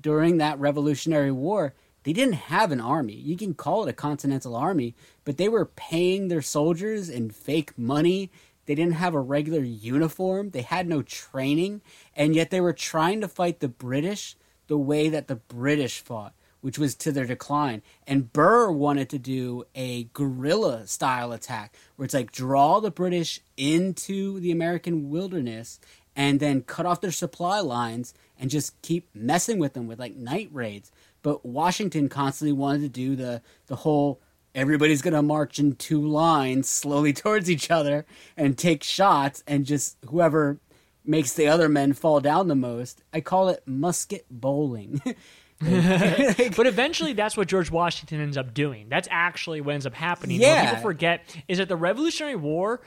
during 0.00 0.38
that 0.38 0.58
Revolutionary 0.58 1.32
War, 1.32 1.74
they 2.04 2.12
didn't 2.12 2.34
have 2.34 2.72
an 2.72 2.80
army. 2.80 3.14
You 3.14 3.36
can 3.36 3.54
call 3.54 3.84
it 3.84 3.90
a 3.90 3.94
continental 3.94 4.56
army, 4.56 4.94
but 5.24 5.36
they 5.36 5.48
were 5.48 5.66
paying 5.66 6.28
their 6.28 6.42
soldiers 6.42 7.08
in 7.08 7.30
fake 7.30 7.76
money. 7.76 8.30
They 8.66 8.74
didn't 8.74 8.94
have 8.94 9.14
a 9.14 9.20
regular 9.20 9.62
uniform. 9.62 10.50
They 10.50 10.62
had 10.62 10.86
no 10.86 11.02
training, 11.02 11.82
and 12.14 12.34
yet 12.34 12.50
they 12.50 12.60
were 12.60 12.72
trying 12.72 13.20
to 13.20 13.28
fight 13.28 13.60
the 13.60 13.68
British 13.68 14.36
the 14.68 14.78
way 14.78 15.08
that 15.08 15.26
the 15.26 15.36
British 15.36 16.00
fought, 16.00 16.34
which 16.60 16.78
was 16.78 16.94
to 16.94 17.10
their 17.10 17.24
decline. 17.26 17.82
And 18.06 18.32
Burr 18.32 18.70
wanted 18.70 19.08
to 19.10 19.18
do 19.18 19.64
a 19.74 20.04
guerrilla 20.12 20.86
style 20.86 21.32
attack 21.32 21.74
where 21.96 22.04
it's 22.04 22.14
like 22.14 22.30
draw 22.30 22.80
the 22.80 22.90
British 22.90 23.40
into 23.56 24.38
the 24.40 24.52
American 24.52 25.10
wilderness 25.10 25.80
and 26.14 26.40
then 26.40 26.62
cut 26.62 26.84
off 26.84 27.00
their 27.00 27.12
supply 27.12 27.60
lines 27.60 28.12
and 28.38 28.50
just 28.50 28.80
keep 28.82 29.08
messing 29.14 29.58
with 29.58 29.72
them 29.72 29.86
with 29.86 29.98
like 29.98 30.16
night 30.16 30.48
raids. 30.52 30.92
But 31.28 31.44
Washington 31.44 32.08
constantly 32.08 32.54
wanted 32.54 32.80
to 32.80 32.88
do 32.88 33.14
the 33.14 33.42
the 33.66 33.76
whole 33.76 34.22
everybody's 34.54 35.02
gonna 35.02 35.20
march 35.22 35.58
in 35.58 35.74
two 35.74 36.00
lines 36.00 36.70
slowly 36.80 37.12
towards 37.12 37.50
each 37.50 37.70
other 37.70 38.06
and 38.34 38.56
take 38.56 38.82
shots 38.82 39.44
and 39.46 39.66
just 39.66 39.98
whoever 40.08 40.58
makes 41.04 41.34
the 41.34 41.46
other 41.46 41.68
men 41.68 41.92
fall 41.92 42.20
down 42.20 42.48
the 42.48 42.54
most. 42.54 43.02
I 43.12 43.20
call 43.20 43.50
it 43.50 43.62
musket 43.66 44.24
bowling. 44.30 45.02
But 45.60 46.66
eventually, 46.66 47.12
that's 47.12 47.36
what 47.36 47.46
George 47.48 47.70
Washington 47.70 48.22
ends 48.22 48.38
up 48.38 48.54
doing. 48.54 48.88
That's 48.88 49.08
actually 49.10 49.60
what 49.60 49.74
ends 49.74 49.84
up 49.86 49.92
happening. 49.94 50.38
What 50.38 50.46
Yeah. 50.46 50.64
people 50.70 50.82
forget 50.82 51.36
is 51.46 51.58
that 51.58 51.68
the 51.68 51.76
Revolutionary 51.76 52.36
War. 52.36 52.80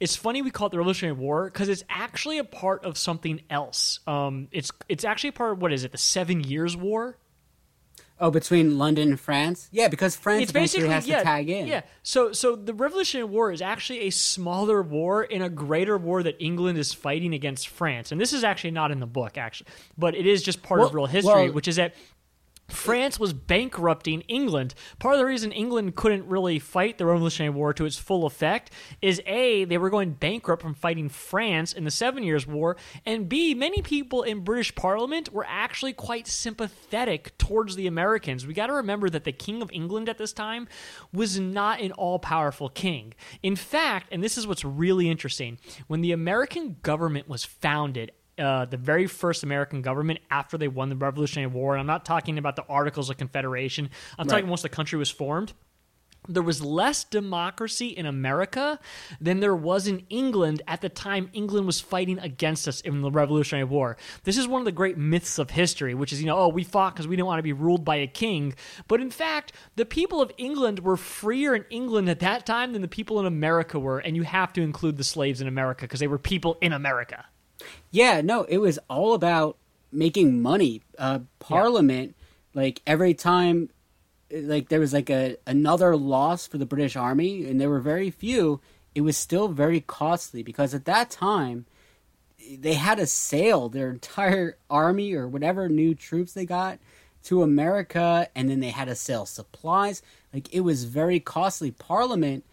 It's 0.00 0.16
funny 0.16 0.42
we 0.42 0.50
call 0.50 0.66
it 0.66 0.70
the 0.70 0.78
Revolutionary 0.78 1.16
War 1.16 1.44
because 1.44 1.68
it's 1.68 1.84
actually 1.88 2.38
a 2.38 2.44
part 2.44 2.84
of 2.84 2.98
something 2.98 3.40
else. 3.48 4.00
Um, 4.08 4.48
it's 4.50 4.72
it's 4.88 5.04
actually 5.04 5.28
a 5.28 5.32
part 5.34 5.52
of 5.52 5.62
what 5.62 5.72
is 5.72 5.84
it? 5.84 5.92
The 5.92 5.98
Seven 5.98 6.42
Years' 6.42 6.76
War. 6.76 7.16
Oh, 8.20 8.30
between 8.30 8.78
London 8.78 9.08
and 9.10 9.20
France? 9.20 9.68
Yeah, 9.72 9.88
because 9.88 10.16
France 10.16 10.42
It's 10.44 10.52
basically 10.52 10.88
has 10.88 11.06
yeah, 11.06 11.18
to 11.18 11.24
tag 11.24 11.48
in. 11.50 11.66
yeah. 11.66 11.82
So 12.02 12.32
so 12.32 12.54
the 12.56 12.74
Revolutionary 12.74 13.28
War 13.28 13.50
is 13.52 13.60
actually 13.62 14.00
a 14.00 14.10
smaller 14.10 14.82
war 14.82 15.24
in 15.24 15.42
a 15.42 15.48
greater 15.48 15.96
war 15.98 16.22
that 16.22 16.36
England 16.38 16.78
is 16.78 16.92
fighting 16.92 17.34
against 17.34 17.68
France, 17.68 18.12
and 18.12 18.20
this 18.20 18.32
is 18.32 18.44
actually 18.44 18.70
not 18.72 18.90
in 18.90 19.00
the 19.00 19.06
book 19.06 19.36
actually, 19.38 19.68
but 19.98 20.14
it 20.14 20.26
is 20.26 20.42
just 20.42 20.62
part 20.62 20.80
of 20.80 20.94
real 20.94 21.06
history, 21.06 21.32
well- 21.46 21.52
which 21.52 21.68
is 21.68 21.76
that 21.76 21.94
France 22.68 23.18
was 23.20 23.32
bankrupting 23.32 24.22
England. 24.22 24.74
Part 24.98 25.14
of 25.14 25.18
the 25.18 25.26
reason 25.26 25.52
England 25.52 25.96
couldn't 25.96 26.26
really 26.26 26.58
fight 26.58 26.98
the 26.98 27.06
Revolutionary 27.06 27.54
War 27.54 27.72
to 27.74 27.84
its 27.84 27.96
full 27.96 28.24
effect 28.24 28.70
is 29.02 29.20
A, 29.26 29.64
they 29.64 29.78
were 29.78 29.90
going 29.90 30.12
bankrupt 30.12 30.62
from 30.62 30.74
fighting 30.74 31.08
France 31.08 31.72
in 31.72 31.84
the 31.84 31.90
Seven 31.90 32.22
Years' 32.22 32.46
War, 32.46 32.76
and 33.04 33.28
B, 33.28 33.54
many 33.54 33.82
people 33.82 34.22
in 34.22 34.44
British 34.44 34.74
Parliament 34.74 35.32
were 35.32 35.46
actually 35.48 35.92
quite 35.92 36.26
sympathetic 36.26 37.36
towards 37.38 37.76
the 37.76 37.86
Americans. 37.86 38.46
We 38.46 38.54
got 38.54 38.68
to 38.68 38.74
remember 38.74 39.10
that 39.10 39.24
the 39.24 39.32
King 39.32 39.60
of 39.60 39.70
England 39.72 40.08
at 40.08 40.18
this 40.18 40.32
time 40.32 40.66
was 41.12 41.38
not 41.38 41.80
an 41.80 41.92
all 41.92 42.18
powerful 42.18 42.68
king. 42.68 43.14
In 43.42 43.56
fact, 43.56 44.08
and 44.10 44.22
this 44.22 44.38
is 44.38 44.46
what's 44.46 44.64
really 44.64 45.08
interesting, 45.10 45.58
when 45.86 46.00
the 46.00 46.12
American 46.12 46.76
government 46.82 47.28
was 47.28 47.44
founded, 47.44 48.12
uh, 48.38 48.64
the 48.64 48.76
very 48.76 49.06
first 49.06 49.42
American 49.42 49.82
government 49.82 50.20
after 50.30 50.58
they 50.58 50.68
won 50.68 50.88
the 50.88 50.96
Revolutionary 50.96 51.50
War. 51.50 51.74
And 51.74 51.80
I'm 51.80 51.86
not 51.86 52.04
talking 52.04 52.38
about 52.38 52.56
the 52.56 52.64
Articles 52.68 53.10
of 53.10 53.16
Confederation. 53.16 53.90
I'm 54.18 54.26
talking 54.26 54.48
once 54.48 54.62
the 54.62 54.68
country 54.68 54.98
was 54.98 55.10
formed. 55.10 55.52
There 56.26 56.42
was 56.42 56.64
less 56.64 57.04
democracy 57.04 57.88
in 57.88 58.06
America 58.06 58.80
than 59.20 59.40
there 59.40 59.54
was 59.54 59.86
in 59.86 60.06
England 60.08 60.62
at 60.66 60.80
the 60.80 60.88
time 60.88 61.28
England 61.34 61.66
was 61.66 61.80
fighting 61.80 62.18
against 62.18 62.66
us 62.66 62.80
in 62.80 63.02
the 63.02 63.10
Revolutionary 63.10 63.64
War. 63.64 63.98
This 64.22 64.38
is 64.38 64.48
one 64.48 64.62
of 64.62 64.64
the 64.64 64.72
great 64.72 64.96
myths 64.96 65.38
of 65.38 65.50
history, 65.50 65.94
which 65.94 66.14
is, 66.14 66.20
you 66.20 66.26
know, 66.26 66.38
oh, 66.38 66.48
we 66.48 66.64
fought 66.64 66.94
because 66.94 67.06
we 67.06 67.14
didn't 67.14 67.26
want 67.26 67.40
to 67.40 67.42
be 67.42 67.52
ruled 67.52 67.84
by 67.84 67.96
a 67.96 68.06
king. 68.06 68.54
But 68.88 69.02
in 69.02 69.10
fact, 69.10 69.52
the 69.76 69.84
people 69.84 70.22
of 70.22 70.32
England 70.38 70.78
were 70.78 70.96
freer 70.96 71.54
in 71.54 71.66
England 71.68 72.08
at 72.08 72.20
that 72.20 72.46
time 72.46 72.72
than 72.72 72.80
the 72.80 72.88
people 72.88 73.20
in 73.20 73.26
America 73.26 73.78
were. 73.78 73.98
And 73.98 74.16
you 74.16 74.22
have 74.22 74.54
to 74.54 74.62
include 74.62 74.96
the 74.96 75.04
slaves 75.04 75.42
in 75.42 75.46
America 75.46 75.82
because 75.82 76.00
they 76.00 76.08
were 76.08 76.18
people 76.18 76.56
in 76.62 76.72
America. 76.72 77.26
Yeah, 77.90 78.20
no, 78.20 78.44
it 78.44 78.58
was 78.58 78.78
all 78.88 79.14
about 79.14 79.56
making 79.92 80.42
money. 80.42 80.82
Uh, 80.98 81.20
Parliament, 81.38 82.14
like 82.54 82.82
every 82.86 83.14
time, 83.14 83.70
like 84.30 84.68
there 84.68 84.80
was 84.80 84.92
like 84.92 85.10
a 85.10 85.36
another 85.46 85.96
loss 85.96 86.46
for 86.46 86.58
the 86.58 86.66
British 86.66 86.96
Army, 86.96 87.44
and 87.48 87.60
there 87.60 87.70
were 87.70 87.80
very 87.80 88.10
few. 88.10 88.60
It 88.94 89.02
was 89.02 89.16
still 89.16 89.48
very 89.48 89.80
costly 89.80 90.42
because 90.42 90.74
at 90.74 90.84
that 90.84 91.10
time, 91.10 91.66
they 92.58 92.74
had 92.74 92.98
to 92.98 93.06
sail 93.06 93.68
their 93.68 93.90
entire 93.90 94.56
army 94.68 95.14
or 95.14 95.28
whatever 95.28 95.68
new 95.68 95.94
troops 95.94 96.32
they 96.32 96.46
got 96.46 96.78
to 97.24 97.42
America, 97.42 98.28
and 98.34 98.50
then 98.50 98.60
they 98.60 98.70
had 98.70 98.86
to 98.86 98.94
sell 98.94 99.24
supplies. 99.24 100.02
Like 100.32 100.52
it 100.52 100.60
was 100.60 100.84
very 100.84 101.20
costly. 101.20 101.70
Parliament 101.70 102.44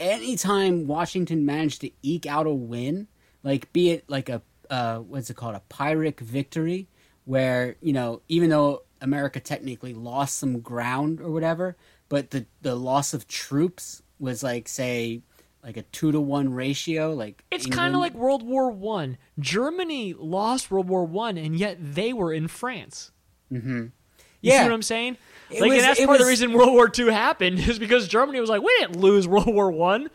anytime 0.00 0.86
Washington 0.86 1.44
managed 1.44 1.82
to 1.82 1.90
eke 2.02 2.26
out 2.26 2.46
a 2.46 2.52
win, 2.52 3.06
like 3.42 3.72
be 3.72 3.90
it 3.90 4.04
like 4.08 4.28
a 4.28 4.42
uh, 4.68 4.98
what's 4.98 5.30
it 5.30 5.36
called 5.36 5.54
a 5.56 5.62
Pyrrhic 5.68 6.20
victory, 6.20 6.88
where 7.24 7.76
you 7.80 7.92
know 7.92 8.22
even 8.28 8.50
though 8.50 8.82
America 9.00 9.40
technically 9.40 9.94
lost 9.94 10.36
some 10.36 10.60
ground 10.60 11.20
or 11.20 11.30
whatever, 11.30 11.76
but 12.08 12.30
the 12.30 12.46
the 12.62 12.74
loss 12.74 13.14
of 13.14 13.26
troops 13.26 14.02
was 14.18 14.42
like 14.42 14.68
say 14.68 15.22
like 15.64 15.76
a 15.76 15.82
two 15.82 16.12
to 16.12 16.20
one 16.20 16.52
ratio. 16.54 17.12
Like 17.14 17.44
It's 17.50 17.66
kind 17.66 17.94
of 17.94 18.00
like 18.00 18.14
World 18.14 18.42
War 18.42 18.70
One. 18.70 19.18
Germany 19.38 20.14
lost 20.16 20.70
World 20.70 20.88
War 20.88 21.04
One, 21.04 21.36
and 21.36 21.56
yet 21.56 21.76
they 21.80 22.12
were 22.12 22.32
in 22.32 22.48
France. 22.48 23.10
Mm-hmm. 23.52 23.78
You 23.78 24.52
Yeah. 24.52 24.58
see 24.58 24.64
what 24.64 24.72
I'm 24.72 24.82
saying? 24.82 25.16
It 25.50 25.60
like, 25.60 25.70
was- 25.70 25.78
and 25.78 25.88
that's 25.88 26.04
part 26.04 26.20
of 26.20 26.24
the 26.24 26.30
reason 26.30 26.52
World 26.52 26.72
War 26.72 26.88
Two 26.88 27.08
happened 27.08 27.58
is 27.68 27.78
because 27.78 28.06
Germany 28.08 28.40
was 28.40 28.48
like, 28.48 28.62
we 28.62 28.74
didn't 28.80 28.96
lose 29.00 29.26
World 29.28 29.48
War 29.52 29.70
One. 29.70 30.08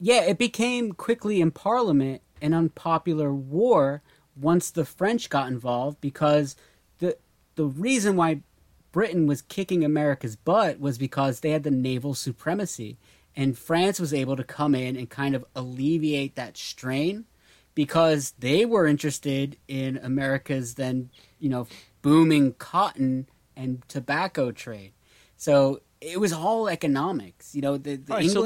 yeah, 0.00 0.22
it 0.22 0.38
became 0.38 0.92
quickly 0.92 1.40
in 1.40 1.50
Parliament 1.50 2.22
an 2.40 2.54
unpopular 2.54 3.32
war 3.32 4.02
once 4.36 4.70
the 4.70 4.84
French 4.84 5.28
got 5.30 5.48
involved 5.48 6.00
because 6.00 6.56
the 6.98 7.16
the 7.56 7.64
reason 7.64 8.16
why 8.16 8.40
Britain 8.92 9.26
was 9.26 9.42
kicking 9.42 9.84
America's 9.84 10.36
butt 10.36 10.80
was 10.80 10.96
because 10.98 11.40
they 11.40 11.50
had 11.50 11.62
the 11.64 11.70
naval 11.70 12.14
supremacy 12.14 12.96
and 13.36 13.58
France 13.58 14.00
was 14.00 14.14
able 14.14 14.36
to 14.36 14.44
come 14.44 14.74
in 14.74 14.96
and 14.96 15.08
kind 15.10 15.34
of 15.34 15.44
alleviate 15.54 16.34
that 16.36 16.56
strain 16.56 17.24
because 17.74 18.32
they 18.38 18.64
were 18.64 18.86
interested 18.86 19.56
in 19.68 19.98
America's 19.98 20.74
then, 20.74 21.10
you 21.38 21.48
know, 21.48 21.66
booming 22.02 22.54
cotton 22.54 23.28
and 23.56 23.82
tobacco 23.88 24.50
trade. 24.50 24.92
So 25.36 25.80
it 26.00 26.18
was 26.18 26.32
all 26.32 26.68
economics, 26.68 27.54
you 27.54 27.60
know, 27.62 27.76
the, 27.76 27.96
the 27.96 28.12
All 28.12 28.18
right, 28.18 28.30
so- 28.30 28.42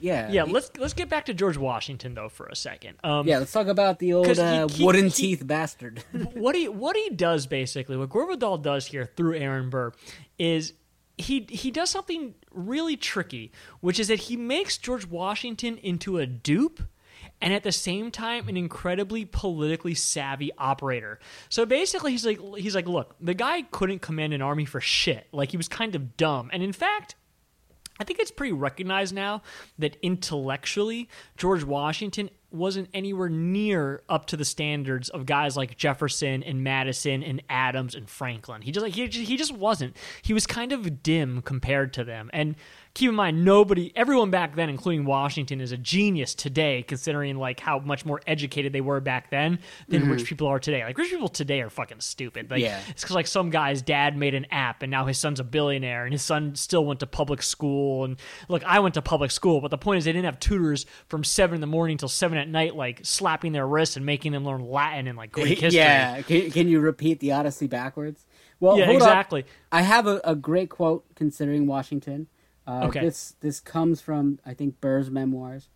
Yeah. 0.00 0.30
Yeah, 0.30 0.44
let's 0.44 0.70
let's 0.78 0.94
get 0.94 1.08
back 1.08 1.26
to 1.26 1.34
George 1.34 1.56
Washington 1.56 2.14
though 2.14 2.28
for 2.28 2.46
a 2.46 2.56
second. 2.56 2.98
Um, 3.04 3.26
Yeah, 3.26 3.38
let's 3.38 3.52
talk 3.52 3.66
about 3.66 3.98
the 3.98 4.12
old 4.12 4.38
uh, 4.38 4.68
he- 4.68 4.84
wooden 4.84 5.04
he- 5.06 5.10
teeth 5.10 5.46
bastard. 5.46 6.02
what 6.34 6.54
he 6.54 6.68
what 6.68 6.96
he 6.96 7.10
does 7.10 7.46
basically, 7.46 7.96
what 7.96 8.08
Gore 8.10 8.26
Vidal 8.28 8.58
does 8.58 8.86
here 8.86 9.06
through 9.16 9.36
Aaron 9.36 9.70
Burr, 9.70 9.92
is 10.38 10.72
he 11.18 11.46
he 11.48 11.70
does 11.70 11.90
something 11.90 12.34
really 12.52 12.96
tricky, 12.96 13.52
which 13.80 13.98
is 13.98 14.08
that 14.08 14.20
he 14.20 14.36
makes 14.36 14.76
George 14.78 15.06
Washington 15.06 15.78
into 15.78 16.18
a 16.18 16.26
dupe. 16.26 16.82
And 17.38 17.52
at 17.52 17.64
the 17.64 17.72
same 17.72 18.10
time, 18.10 18.48
an 18.48 18.56
incredibly 18.56 19.26
politically 19.26 19.94
savvy 19.94 20.52
operator. 20.56 21.18
So 21.50 21.66
basically, 21.66 22.12
he's 22.12 22.24
like, 22.24 22.38
he's 22.56 22.74
like, 22.74 22.86
look, 22.88 23.14
the 23.20 23.34
guy 23.34 23.60
couldn't 23.60 24.00
command 24.00 24.32
an 24.32 24.40
army 24.40 24.64
for 24.64 24.80
shit. 24.80 25.26
Like 25.32 25.50
he 25.50 25.58
was 25.58 25.68
kind 25.68 25.94
of 25.94 26.16
dumb. 26.16 26.48
And 26.50 26.62
in 26.62 26.72
fact, 26.72 27.14
I 27.98 28.04
think 28.04 28.18
it's 28.18 28.30
pretty 28.30 28.52
recognized 28.52 29.14
now 29.14 29.42
that 29.78 29.96
intellectually, 30.02 31.08
George 31.36 31.64
Washington 31.64 32.30
wasn't 32.50 32.88
anywhere 32.94 33.28
near 33.28 34.02
up 34.08 34.26
to 34.26 34.36
the 34.36 34.44
standards 34.44 35.08
of 35.10 35.26
guys 35.26 35.56
like 35.56 35.76
Jefferson 35.76 36.42
and 36.42 36.62
Madison 36.62 37.22
and 37.22 37.42
Adams 37.48 37.94
and 37.94 38.08
Franklin. 38.08 38.62
He 38.62 38.70
just 38.70 38.84
like 38.84 38.94
he, 38.94 39.06
he 39.06 39.36
just 39.36 39.52
wasn't. 39.52 39.96
He 40.22 40.32
was 40.32 40.46
kind 40.46 40.72
of 40.72 41.02
dim 41.02 41.42
compared 41.42 41.92
to 41.94 42.04
them. 42.04 42.30
And 42.32 42.56
keep 42.96 43.10
in 43.10 43.14
mind, 43.14 43.44
nobody, 43.44 43.92
everyone 43.94 44.30
back 44.30 44.56
then, 44.56 44.68
including 44.70 45.04
Washington, 45.04 45.60
is 45.60 45.70
a 45.70 45.76
genius 45.76 46.34
today, 46.34 46.82
considering 46.82 47.36
like 47.36 47.60
how 47.60 47.78
much 47.78 48.04
more 48.06 48.20
educated 48.26 48.72
they 48.72 48.80
were 48.80 49.00
back 49.00 49.30
then 49.30 49.58
than 49.88 50.08
rich 50.08 50.20
mm-hmm. 50.20 50.28
people 50.28 50.46
are 50.48 50.58
today. 50.58 50.82
Like 50.82 50.96
rich 50.96 51.10
people 51.10 51.28
today 51.28 51.60
are 51.60 51.70
fucking 51.70 52.00
stupid. 52.00 52.50
Like 52.50 52.62
Yeah. 52.62 52.80
it's 52.88 53.02
because 53.02 53.14
like 53.14 53.26
some 53.26 53.50
guy's 53.50 53.82
dad 53.82 54.16
made 54.16 54.34
an 54.34 54.46
app 54.50 54.82
and 54.82 54.90
now 54.90 55.04
his 55.06 55.18
son's 55.18 55.40
a 55.40 55.44
billionaire 55.44 56.04
and 56.04 56.12
his 56.12 56.22
son 56.22 56.54
still 56.54 56.84
went 56.84 57.00
to 57.00 57.06
public 57.06 57.42
school 57.42 58.04
and 58.04 58.16
look 58.48 58.64
i 58.64 58.80
went 58.80 58.94
to 58.94 59.02
public 59.02 59.30
school 59.30 59.60
but 59.60 59.70
the 59.70 59.78
point 59.78 59.98
is 59.98 60.04
they 60.04 60.12
didn't 60.12 60.24
have 60.24 60.40
tutors 60.40 60.86
from 61.08 61.22
seven 61.22 61.56
in 61.56 61.60
the 61.60 61.66
morning 61.66 61.96
till 61.96 62.08
seven 62.08 62.38
at 62.38 62.48
night 62.48 62.74
like 62.74 63.00
slapping 63.04 63.52
their 63.52 63.66
wrists 63.66 63.96
and 63.96 64.06
making 64.06 64.32
them 64.32 64.44
learn 64.44 64.60
latin 64.62 65.06
and 65.06 65.16
like 65.16 65.30
greek 65.32 65.58
history 65.60 65.80
yeah, 65.80 66.22
can, 66.22 66.50
can 66.50 66.68
you 66.68 66.80
repeat 66.80 67.20
the 67.20 67.32
Odyssey 67.32 67.66
backwards? 67.66 68.24
Well, 68.60 68.78
Yeah, 68.78 68.86
hold 68.86 69.02
up. 69.02 69.08
exactly. 69.08 69.44
I 69.70 69.82
have 69.82 70.06
a, 70.06 70.20
a 70.24 70.34
great 70.34 70.70
quote 70.70 71.04
considering 71.14 71.66
Washington. 71.66 72.26
Uh, 72.66 72.86
Okay. 72.86 73.00
This 73.00 73.36
this 73.40 73.60
comes 73.60 74.00
from 74.00 74.38
I 74.44 74.54
think 74.54 74.80
Burr's 74.80 75.10
memoirs. 75.10 75.68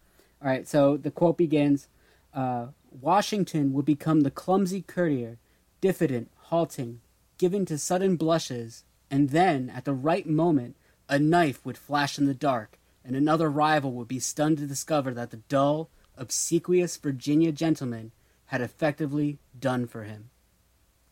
All 0.43 0.49
right, 0.49 0.67
so 0.67 0.97
the 0.97 1.11
quote 1.11 1.37
begins: 1.39 1.89
uh, 2.35 2.69
"Washington 2.91 3.73
would 3.73 3.85
become 3.85 4.23
the 4.23 4.31
clumsy 4.31 4.83
courtier, 4.83 5.39
diffident, 5.81 6.31
halting, 6.51 7.01
given 7.39 7.65
to 7.67 7.79
sudden 7.79 8.17
blushes, 8.17 8.85
and 9.11 9.31
then, 9.31 9.71
at 9.71 9.85
the 9.85 9.93
right 9.93 10.27
moment, 10.27 10.77
a 11.09 11.19
knife 11.19 11.65
would 11.65 11.77
flash 11.79 12.19
in 12.19 12.27
the 12.27 12.35
dark, 12.35 12.79
and 13.05 13.15
another 13.15 13.51
rival 13.51 13.93
would 13.93 14.09
be 14.09 14.19
stunned 14.19 14.59
to 14.59 14.67
discover 14.67 15.13
that 15.15 15.31
the 15.31 15.43
dull, 15.49 15.91
obsequious 16.17 16.97
Virginia 16.97 17.53
gentleman 17.53 18.13
had 18.47 18.61
effectively 18.61 19.39
done 19.59 19.87
for 19.87 20.05
him." 20.05 20.31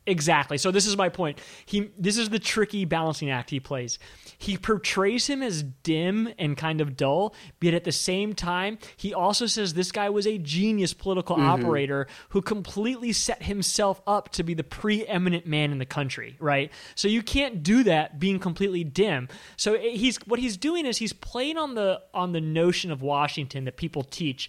Exactly. 0.09 0.57
So 0.59 0.71
this 0.71 0.87
is 0.87 0.97
my 0.97 1.09
point. 1.09 1.39
He 1.67 1.91
this 1.99 2.17
is 2.17 2.31
the 2.31 2.39
tricky 2.39 2.85
balancing 2.85 3.31
act 3.31 3.51
he 3.51 3.61
plays. 3.61 3.99
He 4.39 4.57
portrays 4.57 5.27
him 5.27 5.43
as 5.43 5.63
dim 5.63 6.33
and 6.39 6.57
kind 6.57 6.81
of 6.81 6.97
dull, 6.97 7.35
but 7.61 7.75
at 7.75 7.85
the 7.85 7.93
same 7.93 8.35
time, 8.35 8.79
he 8.97 9.13
also 9.13 9.47
says 9.47 9.75
this 9.75 9.93
guy 9.93 10.09
was 10.09 10.27
a 10.27 10.39
genius 10.39 10.95
political 10.95 11.37
mm-hmm. 11.37 11.49
operator 11.49 12.07
who 12.31 12.41
completely 12.41 13.13
set 13.13 13.43
himself 13.43 14.01
up 14.07 14.31
to 14.31 14.43
be 14.43 14.55
the 14.55 14.65
preeminent 14.65 15.47
man 15.47 15.73
in 15.73 15.79
the 15.79 15.87
country, 15.87 16.37
right? 16.39 16.73
So 16.95 17.09
you 17.09 17.23
can't 17.23 17.63
do 17.63 17.83
that 17.85 18.19
being 18.19 18.39
completely 18.39 18.85
dim. 18.85 19.29
So 19.57 19.75
eh, 19.75 19.91
he's 19.91 20.17
what 20.27 20.41
he's 20.41 20.57
doing 20.57 20.87
is 20.87 20.99
he's 20.99 21.13
playing 21.13 21.59
on 21.59 21.75
the 21.75 22.01
on 22.15 22.33
the 22.33 22.41
notion 22.41 22.91
of 22.91 23.03
Washington 23.03 23.65
that 23.65 23.77
people 23.77 24.05
teach 24.05 24.49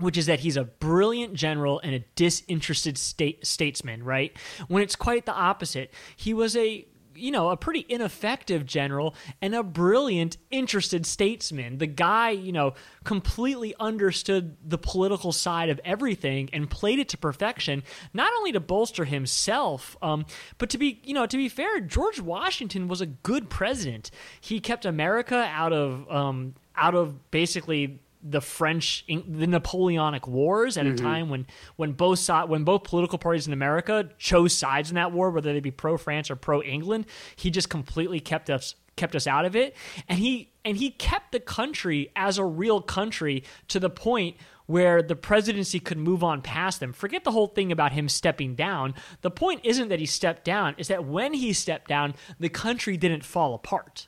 which 0.00 0.16
is 0.16 0.26
that 0.26 0.40
he's 0.40 0.56
a 0.56 0.64
brilliant 0.64 1.34
general 1.34 1.80
and 1.80 1.94
a 1.94 2.00
disinterested 2.14 2.96
state 2.96 3.46
statesman, 3.46 4.02
right? 4.02 4.36
When 4.68 4.82
it's 4.82 4.96
quite 4.96 5.26
the 5.26 5.34
opposite. 5.34 5.92
He 6.16 6.32
was 6.32 6.56
a 6.56 6.86
you 7.14 7.30
know, 7.30 7.50
a 7.50 7.56
pretty 7.56 7.84
ineffective 7.88 8.66
general 8.66 9.14
and 9.40 9.54
a 9.54 9.62
brilliant, 9.62 10.36
interested 10.50 11.06
statesman. 11.06 11.78
The 11.78 11.86
guy, 11.86 12.30
you 12.30 12.52
know, 12.52 12.74
completely 13.04 13.74
understood 13.78 14.56
the 14.64 14.78
political 14.78 15.32
side 15.32 15.68
of 15.68 15.80
everything 15.84 16.48
and 16.52 16.70
played 16.70 16.98
it 16.98 17.08
to 17.10 17.18
perfection, 17.18 17.82
not 18.12 18.32
only 18.38 18.52
to 18.52 18.60
bolster 18.60 19.04
himself, 19.04 19.96
um, 20.02 20.26
but 20.58 20.70
to 20.70 20.78
be, 20.78 21.00
you 21.04 21.14
know, 21.14 21.26
to 21.26 21.36
be 21.36 21.48
fair, 21.48 21.80
George 21.80 22.20
Washington 22.20 22.88
was 22.88 23.00
a 23.00 23.06
good 23.06 23.50
president. 23.50 24.10
He 24.40 24.60
kept 24.60 24.84
America 24.84 25.36
out 25.36 25.72
of, 25.72 26.10
um, 26.10 26.54
out 26.76 26.94
of 26.94 27.30
basically 27.30 28.00
the 28.22 28.40
French, 28.40 29.04
the 29.06 29.46
Napoleonic 29.46 30.28
Wars 30.28 30.76
at 30.76 30.86
a 30.86 30.90
mm-hmm. 30.90 31.04
time 31.04 31.28
when 31.28 31.46
when 31.76 31.92
both 31.92 32.28
when 32.46 32.64
both 32.64 32.84
political 32.84 33.18
parties 33.18 33.46
in 33.46 33.52
America 33.52 34.10
chose 34.18 34.54
sides 34.54 34.90
in 34.90 34.94
that 34.94 35.12
war, 35.12 35.30
whether 35.30 35.52
they 35.52 35.60
be 35.60 35.70
pro 35.70 35.96
France 35.96 36.30
or 36.30 36.36
pro 36.36 36.62
England. 36.62 37.06
He 37.36 37.50
just 37.50 37.68
completely 37.68 38.20
kept 38.20 38.48
us 38.48 38.76
kept 38.96 39.16
us 39.16 39.26
out 39.26 39.44
of 39.44 39.56
it, 39.56 39.74
and 40.08 40.18
he 40.18 40.52
and 40.64 40.76
he 40.76 40.90
kept 40.90 41.32
the 41.32 41.40
country 41.40 42.10
as 42.14 42.38
a 42.38 42.44
real 42.44 42.80
country 42.80 43.44
to 43.68 43.80
the 43.80 43.90
point 43.90 44.36
where 44.66 45.02
the 45.02 45.16
presidency 45.16 45.80
could 45.80 45.98
move 45.98 46.22
on 46.22 46.40
past 46.40 46.80
them. 46.80 46.92
Forget 46.92 47.24
the 47.24 47.32
whole 47.32 47.48
thing 47.48 47.72
about 47.72 47.92
him 47.92 48.08
stepping 48.08 48.54
down. 48.54 48.94
The 49.22 49.30
point 49.30 49.60
isn't 49.64 49.88
that 49.88 49.98
he 49.98 50.06
stepped 50.06 50.44
down; 50.44 50.74
is 50.78 50.88
that 50.88 51.04
when 51.04 51.34
he 51.34 51.52
stepped 51.52 51.88
down, 51.88 52.14
the 52.38 52.48
country 52.48 52.96
didn't 52.96 53.24
fall 53.24 53.54
apart. 53.54 54.06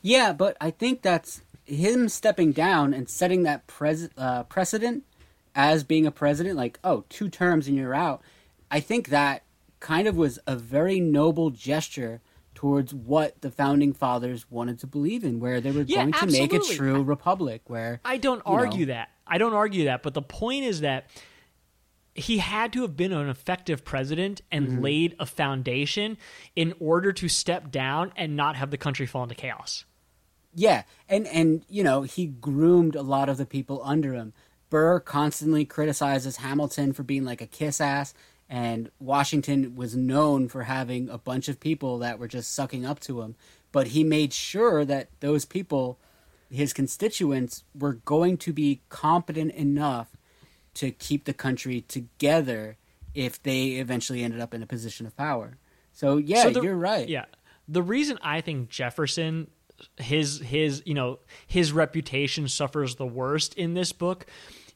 Yeah, 0.00 0.32
but 0.32 0.56
I 0.60 0.70
think 0.70 1.02
that's 1.02 1.42
him 1.72 2.08
stepping 2.08 2.52
down 2.52 2.92
and 2.94 3.08
setting 3.08 3.42
that 3.44 3.66
pres- 3.66 4.10
uh, 4.16 4.42
precedent 4.44 5.04
as 5.54 5.84
being 5.84 6.06
a 6.06 6.10
president. 6.10 6.56
Like, 6.56 6.78
oh, 6.84 7.04
two 7.08 7.28
terms 7.28 7.66
and 7.66 7.76
you're 7.76 7.94
out. 7.94 8.22
I 8.70 8.80
think 8.80 9.08
that 9.08 9.42
kind 9.80 10.06
of 10.06 10.16
was 10.16 10.38
a 10.46 10.54
very 10.56 11.00
noble 11.00 11.50
gesture 11.50 12.20
towards 12.54 12.94
what 12.94 13.40
the 13.40 13.50
founding 13.50 13.92
fathers 13.92 14.50
wanted 14.50 14.78
to 14.80 14.86
believe 14.86 15.24
in, 15.24 15.40
where 15.40 15.60
they 15.60 15.72
were 15.72 15.82
Yeah, 15.82 16.02
going 16.02 16.12
to 16.12 16.26
make 16.26 16.52
a 16.52 16.56
absolutely. 16.56 16.76
true 16.76 17.02
republic. 17.02 17.62
Where 17.66 18.00
I 18.04 18.18
don't 18.18 18.42
you 18.46 18.52
know. 18.52 18.58
argue 18.58 18.86
that. 18.86 19.08
I 19.26 19.38
don't 19.38 19.54
argue 19.54 19.84
that. 19.86 20.02
But 20.02 20.14
the 20.14 20.22
point 20.22 20.64
is 20.64 20.80
that 20.82 21.06
he 22.14 22.38
had 22.38 22.72
to 22.74 22.82
have 22.82 22.96
been 22.96 23.12
an 23.12 23.28
effective 23.30 23.84
president 23.84 24.42
and 24.52 24.68
Mm-hmm. 24.68 24.80
laid 24.82 25.16
a 25.18 25.24
foundation 25.26 26.18
in 26.54 26.74
order 26.78 27.12
to 27.14 27.28
step 27.28 27.70
down 27.70 28.12
and 28.16 28.36
not 28.36 28.56
have 28.56 28.70
the 28.70 28.76
country 28.78 29.06
fall 29.06 29.22
into 29.22 29.34
chaos. 29.34 29.84
Yeah, 30.54 30.82
and 31.08 31.26
and 31.28 31.64
you 31.68 31.82
know 31.82 32.02
he 32.02 32.26
groomed 32.26 32.94
a 32.94 33.02
lot 33.02 33.28
of 33.28 33.36
the 33.38 33.46
people 33.46 33.80
under 33.84 34.12
him. 34.14 34.32
Burr 34.70 35.00
constantly 35.00 35.64
criticizes 35.64 36.36
Hamilton 36.36 36.92
for 36.92 37.02
being 37.02 37.24
like 37.24 37.40
a 37.40 37.46
kiss 37.46 37.80
ass, 37.80 38.14
and 38.48 38.90
Washington 38.98 39.74
was 39.76 39.96
known 39.96 40.48
for 40.48 40.64
having 40.64 41.08
a 41.08 41.18
bunch 41.18 41.48
of 41.48 41.60
people 41.60 41.98
that 41.98 42.18
were 42.18 42.28
just 42.28 42.54
sucking 42.54 42.84
up 42.84 43.00
to 43.00 43.20
him. 43.22 43.34
But 43.70 43.88
he 43.88 44.04
made 44.04 44.32
sure 44.34 44.84
that 44.84 45.08
those 45.20 45.44
people, 45.46 45.98
his 46.50 46.72
constituents, 46.72 47.64
were 47.78 47.94
going 47.94 48.36
to 48.38 48.52
be 48.52 48.82
competent 48.90 49.52
enough 49.52 50.16
to 50.74 50.90
keep 50.90 51.24
the 51.24 51.34
country 51.34 51.82
together 51.82 52.76
if 53.14 53.42
they 53.42 53.72
eventually 53.72 54.22
ended 54.22 54.40
up 54.40 54.54
in 54.54 54.62
a 54.62 54.66
position 54.66 55.06
of 55.06 55.16
power. 55.16 55.56
So 55.92 56.16
yeah, 56.16 56.42
So 56.44 56.50
the- 56.50 56.62
you're 56.62 56.76
right. 56.76 57.08
Yeah. 57.08 57.26
The 57.68 57.82
reason 57.82 58.18
I 58.22 58.40
think 58.40 58.68
Jefferson 58.70 59.50
his 59.96 60.40
his 60.40 60.82
you 60.86 60.94
know 60.94 61.18
his 61.46 61.72
reputation 61.72 62.48
suffers 62.48 62.96
the 62.96 63.06
worst 63.06 63.54
in 63.54 63.74
this 63.74 63.92
book 63.92 64.26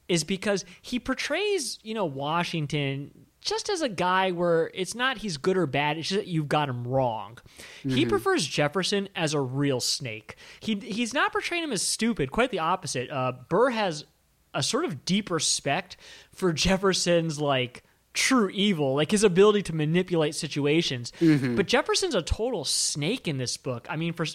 is 0.09 0.23
because 0.23 0.64
he 0.83 1.01
portrays, 1.01 1.79
you 1.83 1.92
know, 1.95 2.05
Washington 2.05 3.27
just 3.40 3.71
as 3.71 3.81
a 3.81 3.88
guy 3.88 4.33
where 4.33 4.73
it's 4.75 4.95
not 4.97 5.19
he's 5.19 5.37
good 5.37 5.57
or 5.57 5.66
bad, 5.66 5.97
it's 5.97 6.09
just 6.09 6.23
that 6.23 6.27
you've 6.27 6.49
got 6.49 6.69
him 6.69 6.87
wrong. 6.87 7.38
He 7.85 8.05
prefers 8.05 8.45
Jefferson 8.45 9.09
as 9.14 9.35
a 9.35 9.40
real 9.40 9.79
snake. 9.79 10.35
He 10.59 10.75
he's 10.75 11.14
not 11.14 11.31
portraying 11.33 11.62
him 11.62 11.71
as 11.73 11.81
stupid, 11.83 12.33
quite 12.33 12.51
the 12.51 12.59
opposite. 12.59 13.09
Uh, 13.09 13.33
Burr 13.49 13.71
has 13.71 14.05
a 14.53 14.62
sort 14.64 14.85
of 14.85 15.05
deep 15.05 15.31
respect 15.31 15.97
for 16.35 16.53
Jefferson's 16.53 17.40
like 17.40 17.85
true 18.14 18.49
evil, 18.49 18.97
like 18.97 19.12
his 19.12 19.23
ability 19.23 19.62
to 19.62 19.75
manipulate 19.75 20.35
situations. 20.35 21.12
But 21.55 21.66
Jefferson's 21.69 22.14
a 22.16 22.23
total 22.23 22.64
snake 22.64 23.29
in 23.29 23.38
this 23.38 23.57
book. 23.57 23.87
I 23.88 23.95
mean, 23.97 24.12
for 24.12 24.27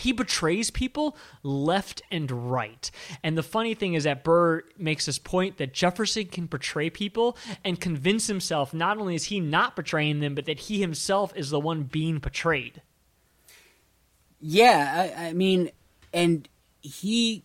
he 0.00 0.12
betrays 0.12 0.70
people 0.70 1.16
left 1.42 2.02
and 2.10 2.50
right. 2.50 2.90
And 3.22 3.36
the 3.36 3.42
funny 3.42 3.74
thing 3.74 3.94
is 3.94 4.04
that 4.04 4.24
Burr 4.24 4.62
makes 4.76 5.06
this 5.06 5.18
point 5.18 5.58
that 5.58 5.72
Jefferson 5.72 6.26
can 6.26 6.46
betray 6.46 6.90
people 6.90 7.36
and 7.64 7.80
convince 7.80 8.26
himself 8.26 8.74
not 8.74 8.98
only 8.98 9.14
is 9.14 9.24
he 9.24 9.40
not 9.40 9.76
betraying 9.76 10.20
them, 10.20 10.34
but 10.34 10.46
that 10.46 10.60
he 10.60 10.80
himself 10.80 11.32
is 11.36 11.50
the 11.50 11.60
one 11.60 11.84
being 11.84 12.18
betrayed. 12.18 12.82
Yeah, 14.40 15.12
I, 15.16 15.28
I 15.28 15.32
mean, 15.34 15.70
and 16.12 16.48
he 16.80 17.44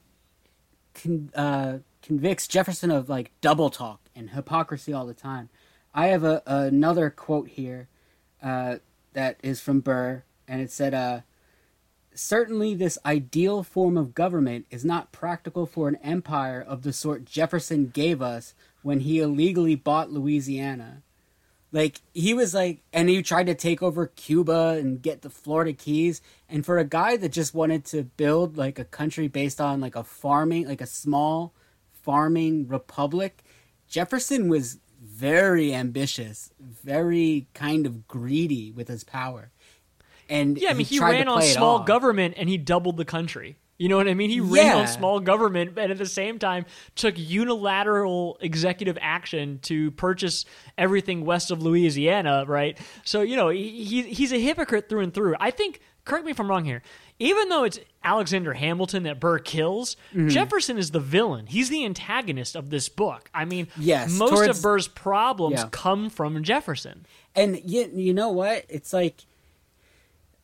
con, 0.94 1.32
uh, 1.36 1.80
convicts 2.02 2.48
Jefferson 2.48 2.92
of 2.92 3.10
like 3.10 3.32
double 3.42 3.70
talk 3.70 4.00
and 4.16 4.30
hypocrisy 4.30 4.94
all 4.94 5.06
the 5.06 5.14
time. 5.14 5.50
I 5.94 6.08
have 6.08 6.24
a 6.24 6.42
another 6.46 7.10
quote 7.10 7.50
here 7.50 7.90
uh, 8.42 8.78
that 9.14 9.40
is 9.44 9.60
from 9.62 9.80
Burr, 9.80 10.24
and 10.48 10.62
it 10.62 10.72
said, 10.72 10.94
uh, 10.94 11.22
"Certainly, 12.16 12.76
this 12.76 12.98
ideal 13.06 13.62
form 13.62 13.98
of 13.98 14.16
government 14.16 14.66
is 14.70 14.86
not 14.86 15.12
practical 15.12 15.66
for 15.66 15.88
an 15.88 15.98
empire 15.98 16.62
of 16.62 16.82
the 16.82 16.94
sort 16.94 17.26
Jefferson 17.26 17.88
gave 17.88 18.22
us 18.22 18.54
when 18.82 19.02
he 19.02 19.20
illegally 19.20 19.76
bought 19.76 20.12
Louisiana." 20.12 21.04
Like 21.72 22.02
he 22.14 22.34
was 22.34 22.54
like, 22.54 22.84
and 22.94 23.10
he 23.10 23.22
tried 23.22 23.48
to 23.48 23.54
take 23.54 23.84
over 23.84 24.08
Cuba 24.08 24.78
and 24.80 25.02
get 25.02 25.24
the 25.24 25.30
Florida 25.30 25.74
Keys. 25.74 26.22
And 26.48 26.66
for 26.66 26.78
a 26.78 26.86
guy 26.86 27.18
that 27.18 27.34
just 27.34 27.54
wanted 27.54 27.84
to 27.88 28.04
build 28.04 28.56
like 28.56 28.80
a 28.80 28.86
country 28.86 29.28
based 29.28 29.60
on 29.60 29.82
like 29.82 29.98
a 29.98 30.04
farming, 30.06 30.70
like 30.70 30.80
a 30.80 30.88
small 30.88 31.54
farming 31.92 32.70
republic, 32.70 33.44
Jefferson 33.90 34.48
was 34.48 34.80
very 35.04 35.74
ambitious, 35.74 36.52
very 36.60 37.48
kind 37.54 37.86
of 37.86 38.08
greedy 38.08 38.72
with 38.72 38.88
his 38.88 39.04
power. 39.04 39.52
And 40.30 40.58
Yeah, 40.58 40.72
I 40.72 40.74
mean, 40.74 40.86
he, 40.86 40.98
to 41.00 41.04
ran 41.06 41.28
on 41.28 41.42
small 41.42 41.80
government 41.84 42.36
and 42.38 42.50
he 42.50 42.58
doubled 42.58 42.98
the 42.98 43.06
country. 43.06 43.58
You 43.78 43.90
know 43.90 43.98
what 43.98 44.08
I 44.08 44.14
mean? 44.14 44.30
He 44.30 44.40
ran 44.40 44.68
Yeah. 44.68 44.76
on 44.78 44.88
small 44.88 45.20
government 45.20 45.78
and 45.78 45.92
at 45.92 45.98
the 45.98 46.06
same 46.06 46.40
time 46.40 46.66
took 46.96 47.16
unilateral 47.18 48.38
executive 48.42 48.98
action 49.02 49.60
to 49.64 49.92
purchase 49.92 50.46
everything 50.78 51.26
west 51.26 51.52
of 51.52 51.62
Louisiana, 51.62 52.46
right? 52.48 52.78
So, 53.04 53.22
you 53.22 53.36
know, 53.36 53.50
he, 53.50 53.84
he 53.84 54.02
he's 54.04 54.32
a 54.32 54.40
hypocrite 54.40 54.90
through 54.90 55.02
and 55.02 55.14
through. 55.14 55.36
I 55.40 55.52
think, 55.52 55.82
correct 56.06 56.26
me 56.26 56.32
if 56.32 56.40
I'm 56.40 56.50
wrong 56.50 56.66
here, 56.66 56.84
even 57.20 57.50
though 57.50 57.64
it's 57.64 57.80
Alexander 58.04 58.54
Hamilton 58.54 59.04
that 59.04 59.20
Burr 59.20 59.40
kills, 59.40 59.98
Mm-hmm. 60.12 60.30
Jefferson 60.30 60.78
is 60.78 60.92
the 60.92 61.00
villain. 61.00 61.48
He's 61.48 61.70
the 61.70 61.84
antagonist 61.86 62.56
of 62.56 62.70
this 62.70 62.88
book. 62.90 63.30
I 63.34 63.46
mean, 63.46 63.68
Yes, 63.78 64.12
most 64.18 64.32
towards- 64.32 64.58
of 64.58 64.64
Burr's 64.64 64.88
problems 64.88 65.60
Yeah. 65.60 65.70
come 65.72 66.10
from 66.10 66.42
Jefferson. 66.44 67.06
And 67.36 67.60
you, 67.66 67.92
you 67.94 68.14
know 68.14 68.30
what? 68.30 68.66
It's 68.70 68.94
like 68.94 69.26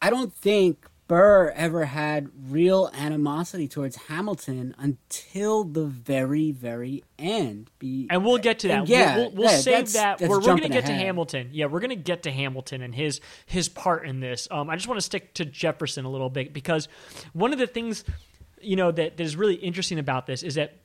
I 0.02 0.10
don't 0.10 0.34
think 0.34 0.88
Burr 1.08 1.52
ever 1.56 1.86
had 1.86 2.30
real 2.50 2.90
animosity 2.94 3.68
towards 3.68 3.98
Hamilton 4.08 4.74
until 4.78 5.66
the 5.66 5.84
very, 5.86 6.52
very 6.52 7.04
end. 7.20 7.70
Be, 7.80 8.08
And 8.10 8.24
we'll 8.24 8.38
get 8.38 8.60
to 8.60 8.70
that. 8.70 8.88
yeah, 8.88 9.16
we'll, 9.18 9.26
we'll, 9.26 9.36
we'll 9.44 9.52
yeah, 9.52 9.58
save 9.58 9.74
that's- 9.74 9.94
that. 9.94 10.18
that's 10.20 10.30
We're, 10.30 10.38
we're 10.38 10.42
going 10.46 10.62
to 10.62 10.70
get 10.70 10.86
to. 10.86 10.94
Hamilton. 10.94 11.50
Yeah, 11.52 11.66
we're 11.66 11.82
going 11.82 11.90
to 11.90 11.96
get 11.98 12.24
to 12.24 12.32
Hamilton 12.32 12.82
and 12.82 12.96
his 12.96 13.20
his 13.46 13.68
part 13.68 14.08
in 14.08 14.22
this. 14.22 14.48
Um, 14.50 14.70
I 14.70 14.76
just 14.76 14.88
want 14.88 15.00
to 15.00 15.06
stick 15.06 15.34
to 15.36 15.46
Jefferson 15.46 16.06
a 16.06 16.10
little 16.10 16.30
bit 16.30 16.54
because 16.54 16.88
one 17.34 17.52
of 17.52 17.60
the 17.60 17.68
things 17.68 18.06
you 18.62 18.76
know 18.78 18.92
that, 18.92 19.18
that 19.18 19.24
is 19.24 19.36
really 19.36 19.56
interesting 19.56 20.00
about 20.00 20.28
this 20.28 20.44
is 20.44 20.56
that 20.56 20.78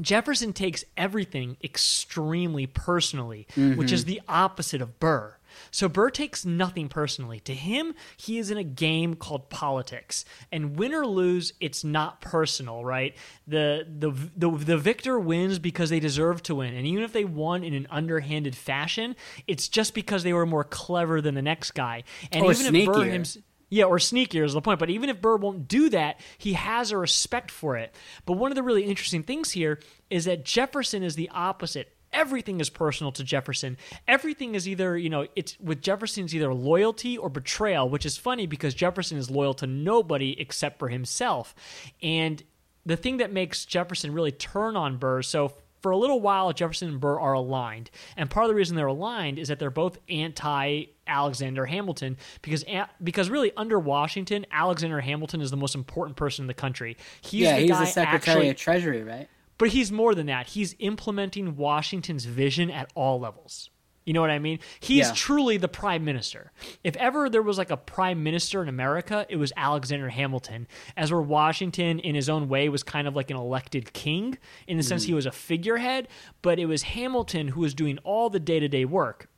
Jefferson 0.00 0.52
takes 0.52 0.84
everything 0.96 1.56
extremely 1.64 2.66
personally, 2.66 3.48
which 3.56 3.90
is 3.90 4.04
the 4.04 4.20
opposite 4.28 4.80
of 4.80 5.00
Burr. 5.00 5.34
So 5.70 5.88
Burr 5.88 6.10
takes 6.10 6.44
nothing 6.44 6.88
personally. 6.88 7.40
To 7.40 7.54
him, 7.54 7.94
he 8.16 8.38
is 8.38 8.50
in 8.50 8.58
a 8.58 8.64
game 8.64 9.14
called 9.14 9.50
politics, 9.50 10.24
and 10.52 10.78
win 10.78 10.94
or 10.94 11.06
lose, 11.06 11.52
it's 11.60 11.84
not 11.84 12.20
personal, 12.20 12.84
right? 12.84 13.16
The 13.46 13.86
the 13.88 14.10
the, 14.36 14.50
the 14.50 14.78
victor 14.78 15.18
wins 15.18 15.58
because 15.58 15.90
they 15.90 16.00
deserve 16.00 16.42
to 16.44 16.56
win, 16.56 16.74
and 16.74 16.86
even 16.86 17.04
if 17.04 17.12
they 17.12 17.24
won 17.24 17.64
in 17.64 17.74
an 17.74 17.86
underhanded 17.90 18.56
fashion, 18.56 19.16
it's 19.46 19.68
just 19.68 19.94
because 19.94 20.22
they 20.22 20.32
were 20.32 20.46
more 20.46 20.64
clever 20.64 21.20
than 21.20 21.34
the 21.34 21.42
next 21.42 21.72
guy. 21.72 22.04
And 22.32 22.44
Or 22.44 22.52
even 22.52 22.74
if 22.74 22.86
Burr 22.86 22.94
sneakier. 22.94 23.12
himself 23.12 23.44
yeah, 23.70 23.84
or 23.84 23.98
sneakier 23.98 24.44
is 24.44 24.54
the 24.54 24.60
point. 24.60 24.78
But 24.78 24.90
even 24.90 25.10
if 25.10 25.20
Burr 25.20 25.36
won't 25.36 25.68
do 25.68 25.90
that, 25.90 26.20
he 26.38 26.54
has 26.54 26.90
a 26.90 26.98
respect 26.98 27.50
for 27.50 27.76
it. 27.76 27.94
But 28.24 28.34
one 28.34 28.50
of 28.50 28.56
the 28.56 28.62
really 28.62 28.84
interesting 28.84 29.22
things 29.22 29.50
here 29.50 29.80
is 30.10 30.24
that 30.24 30.44
Jefferson 30.44 31.02
is 31.02 31.16
the 31.16 31.28
opposite. 31.30 31.94
Everything 32.18 32.60
is 32.60 32.68
personal 32.68 33.12
to 33.12 33.22
Jefferson. 33.22 33.76
Everything 34.08 34.56
is 34.56 34.66
either, 34.66 34.98
you 34.98 35.08
know, 35.08 35.28
it's 35.36 35.56
with 35.60 35.80
Jefferson's 35.80 36.34
either 36.34 36.52
loyalty 36.52 37.16
or 37.16 37.28
betrayal, 37.28 37.88
which 37.88 38.04
is 38.04 38.16
funny 38.16 38.46
because 38.46 38.74
Jefferson 38.74 39.18
is 39.18 39.30
loyal 39.30 39.54
to 39.54 39.68
nobody 39.68 40.38
except 40.40 40.80
for 40.80 40.88
himself. 40.88 41.54
And 42.02 42.42
the 42.84 42.96
thing 42.96 43.18
that 43.18 43.32
makes 43.32 43.64
Jefferson 43.64 44.12
really 44.12 44.32
turn 44.32 44.76
on 44.76 44.96
Burr, 44.96 45.22
so 45.22 45.52
for 45.80 45.92
a 45.92 45.96
little 45.96 46.20
while, 46.20 46.52
Jefferson 46.52 46.88
and 46.88 47.00
Burr 47.00 47.20
are 47.20 47.34
aligned. 47.34 47.90
And 48.16 48.28
part 48.28 48.44
of 48.44 48.48
the 48.48 48.54
reason 48.54 48.76
they're 48.76 48.86
aligned 48.86 49.38
is 49.38 49.46
that 49.46 49.60
they're 49.60 49.70
both 49.70 49.98
anti 50.08 50.86
Alexander 51.06 51.66
Hamilton 51.66 52.16
because 52.42 52.64
because 53.02 53.30
really 53.30 53.52
under 53.56 53.78
Washington, 53.78 54.44
Alexander 54.50 55.00
Hamilton 55.00 55.40
is 55.40 55.50
the 55.50 55.56
most 55.56 55.74
important 55.74 56.16
person 56.16 56.42
in 56.42 56.46
the 56.48 56.54
country. 56.54 56.96
He's 57.20 57.42
yeah, 57.42 57.56
the 57.56 57.62
he's 57.62 57.70
guy 57.70 57.80
the 57.80 57.86
Secretary 57.86 58.36
actually, 58.36 58.48
of 58.48 58.56
Treasury, 58.56 59.02
right? 59.04 59.28
But 59.58 59.68
he's 59.68 59.92
more 59.92 60.14
than 60.14 60.26
that. 60.26 60.48
He's 60.48 60.74
implementing 60.78 61.56
Washington's 61.56 62.24
vision 62.24 62.70
at 62.70 62.90
all 62.94 63.20
levels. 63.20 63.70
You 64.08 64.14
know 64.14 64.22
what 64.22 64.30
I 64.30 64.38
mean? 64.38 64.58
He's 64.80 65.08
Yeah. 65.08 65.12
truly 65.14 65.58
the 65.58 65.68
prime 65.68 66.02
minister. 66.02 66.50
If 66.82 66.96
ever 66.96 67.28
there 67.28 67.42
was 67.42 67.58
like 67.58 67.70
a 67.70 67.76
prime 67.76 68.22
minister 68.22 68.62
in 68.62 68.68
America, 68.70 69.26
it 69.28 69.36
was 69.36 69.52
Alexander 69.54 70.08
Hamilton. 70.08 70.66
As 70.96 71.12
where 71.12 71.20
Washington, 71.20 71.98
in 71.98 72.14
his 72.14 72.30
own 72.30 72.48
way, 72.48 72.70
was 72.70 72.82
kind 72.82 73.06
of 73.06 73.14
like 73.14 73.30
an 73.30 73.36
elected 73.36 73.92
king 73.92 74.38
in 74.66 74.78
the 74.78 74.82
sense 74.82 75.02
he 75.02 75.10
hmm. 75.10 75.16
was 75.16 75.26
a 75.26 75.30
figurehead, 75.30 76.08
but 76.40 76.58
it 76.58 76.64
was 76.64 76.84
Hamilton 76.84 77.48
who 77.48 77.60
was 77.60 77.74
doing 77.74 77.98
all 77.98 78.30
the 78.30 78.40
day 78.40 78.58
to 78.58 78.66
day 78.66 78.86
work. 78.86 79.28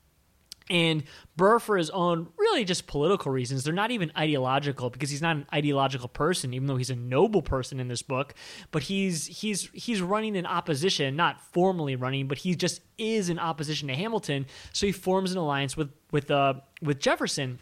And 0.71 1.03
Burr, 1.37 1.59
for 1.59 1.77
his 1.77 1.91
own 1.91 2.29
really 2.39 2.65
just 2.65 2.87
political 2.87 3.33
reasons, 3.33 3.65
they're 3.65 3.75
not 3.75 3.91
even 3.91 4.13
ideological 4.17 4.89
because 4.89 5.11
he's 5.11 5.21
not 5.21 5.37
an 5.37 5.47
ideological 5.53 6.09
person, 6.09 6.55
even 6.55 6.69
though 6.69 6.77
he's 6.77 6.91
a 6.91 6.97
noble 6.97 7.43
person 7.43 7.81
in 7.81 7.89
this 7.89 8.03
book. 8.03 8.35
But 8.71 8.85
he's 8.85 9.27
he's 9.27 9.69
he's 9.75 10.01
running 10.01 10.37
in 10.37 10.47
opposition, 10.47 11.17
not 11.17 11.41
formally 11.53 11.97
running, 11.97 12.29
but 12.29 12.39
he 12.39 12.55
just 12.55 12.81
is 12.97 13.29
in 13.29 13.39
opposition 13.39 13.89
to 13.89 13.95
Hamilton. 13.95 14.47
So 14.73 14.87
he 14.87 14.93
forms 14.93 15.33
an 15.33 15.39
alliance 15.39 15.77
with 15.77 15.91
with 16.13 16.31
uh 16.31 16.55
with 16.81 17.01
Jefferson, 17.01 17.59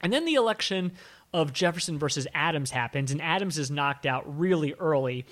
and 0.00 0.12
then 0.12 0.24
the 0.24 0.34
election 0.34 0.92
of 1.32 1.52
Jefferson 1.52 1.98
versus 1.98 2.26
Adams 2.34 2.70
happens, 2.70 3.12
and 3.12 3.22
Adams 3.22 3.58
is 3.58 3.70
knocked 3.70 4.04
out 4.06 4.24
really 4.38 4.72
early. 4.74 5.24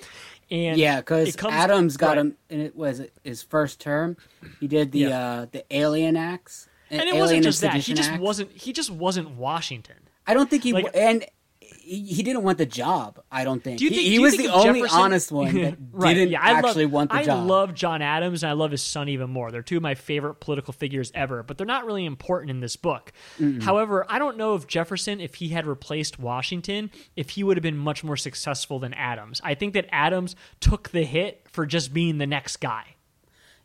And 0.51 0.79
Yeah, 0.79 1.01
because 1.01 1.37
Adams 1.45 1.97
got 1.97 2.11
right. 2.11 2.19
him, 2.19 2.37
and 2.49 2.63
it 2.63 2.77
was 2.77 3.03
his 3.25 3.43
first 3.43 3.81
term. 3.81 4.17
He 4.61 4.69
did 4.69 4.93
the 4.93 5.01
Yeah. 5.01 5.21
uh, 5.21 5.47
the 5.51 5.65
Alien 5.75 6.17
Acts, 6.17 6.68
and 6.91 7.09
it 7.09 7.15
wasn't 7.17 7.43
just 7.43 7.61
that; 7.63 7.75
he 7.75 7.95
just 7.95 8.11
Acts. 8.11 8.21
wasn't 8.21 8.53
he 8.53 8.73
just 8.73 8.91
wasn't 8.91 9.31
Washington. 9.31 9.97
I 10.27 10.35
don't 10.35 10.49
think 10.51 10.63
he 10.63 10.73
like- 10.73 10.91
and 10.95 11.25
he, 11.61 12.03
he 12.03 12.23
didn't 12.23 12.43
want 12.45 12.57
the 12.59 12.67
job. 12.67 13.21
I 13.31 13.45
don't 13.45 13.63
think 13.65 13.79
Do 13.79 13.85
you 13.85 13.91
he, 13.91 13.97
think, 13.97 14.05
he 14.05 14.11
do 14.11 14.15
you 14.15 14.23
was 14.23 14.37
think 14.37 14.49
the 14.49 14.55
only 14.55 14.81
Jefferson- 14.81 15.01
honest 15.01 15.33
one 15.33 15.55
that 15.63 15.77
Right, 15.93 16.15
didn't 16.15 16.31
yeah, 16.33 16.41
I 16.43 16.53
actually 16.53 16.85
love, 16.85 16.93
want 16.93 17.11
the 17.11 17.17
I 17.17 17.25
job. 17.25 17.39
I 17.39 17.43
love 17.43 17.75
John 17.75 18.01
Adams 18.03 18.43
and 18.43 18.51
I 18.51 18.53
love 18.55 18.71
his 18.71 18.83
son 18.83 19.09
even 19.09 19.29
more. 19.31 19.51
They're 19.51 19.63
two 19.63 19.77
of 19.77 19.83
my 19.83 19.95
favorite 19.95 20.37
political 20.37 20.73
figures 20.73 21.11
ever, 21.15 21.43
but 21.43 21.57
they're 21.59 21.67
not 21.67 21.85
really 21.87 22.05
important 22.07 22.51
in 22.51 22.61
this 22.61 22.77
book. 22.77 23.13
However, 23.63 24.05
I 24.09 24.19
don't 24.19 24.37
know 24.37 24.55
if 24.55 24.67
Jefferson, 24.67 25.21
if 25.21 25.37
he 25.37 25.49
had 25.49 25.67
replaced 25.67 26.19
Washington, 26.19 26.91
if 27.17 27.31
he 27.31 27.45
would 27.45 27.57
have 27.57 27.63
been 27.63 27.79
much 27.79 28.03
more 28.05 28.17
successful 28.17 28.79
than 28.79 28.93
Adams. 28.95 29.41
I 29.45 29.55
think 29.55 29.75
that 29.75 29.87
Adams 29.91 30.37
took 30.61 30.91
the 30.91 31.05
hit 31.05 31.47
for 31.51 31.67
just 31.67 31.93
being 31.95 32.19
the 32.19 32.27
next 32.27 32.59
guy. 32.59 32.85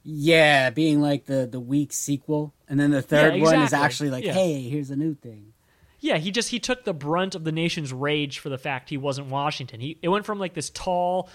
Yeah, 0.04 0.70
being 0.70 1.02
like 1.02 1.26
the 1.26 1.48
the 1.48 1.60
weak 1.60 1.94
sequel, 1.94 2.54
and 2.68 2.80
then 2.80 2.92
the 2.92 3.02
third 3.02 3.40
one 3.40 3.62
is 3.62 3.74
actually 3.74 4.10
like, 4.10 4.26
Yeah. 4.26 4.34
hey, 4.34 4.62
here's 4.62 4.90
a 4.90 4.96
new 4.96 5.16
thing. 5.16 5.54
Yeah, 6.00 6.18
he 6.18 6.32
just 6.32 6.50
he 6.50 6.60
took 6.60 6.84
the 6.84 6.94
brunt 6.94 7.34
of 7.36 7.46
the 7.46 7.54
nation's 7.54 7.94
rage 7.94 8.40
for 8.40 8.50
the 8.50 8.58
fact 8.58 8.90
he 8.90 8.98
wasn't 8.98 9.28
Washington. 9.28 9.80
He 9.80 9.98
it 10.02 10.10
went 10.10 10.26
from 10.26 10.40
like 10.40 10.54
this 10.54 10.70
tall, 10.70 11.30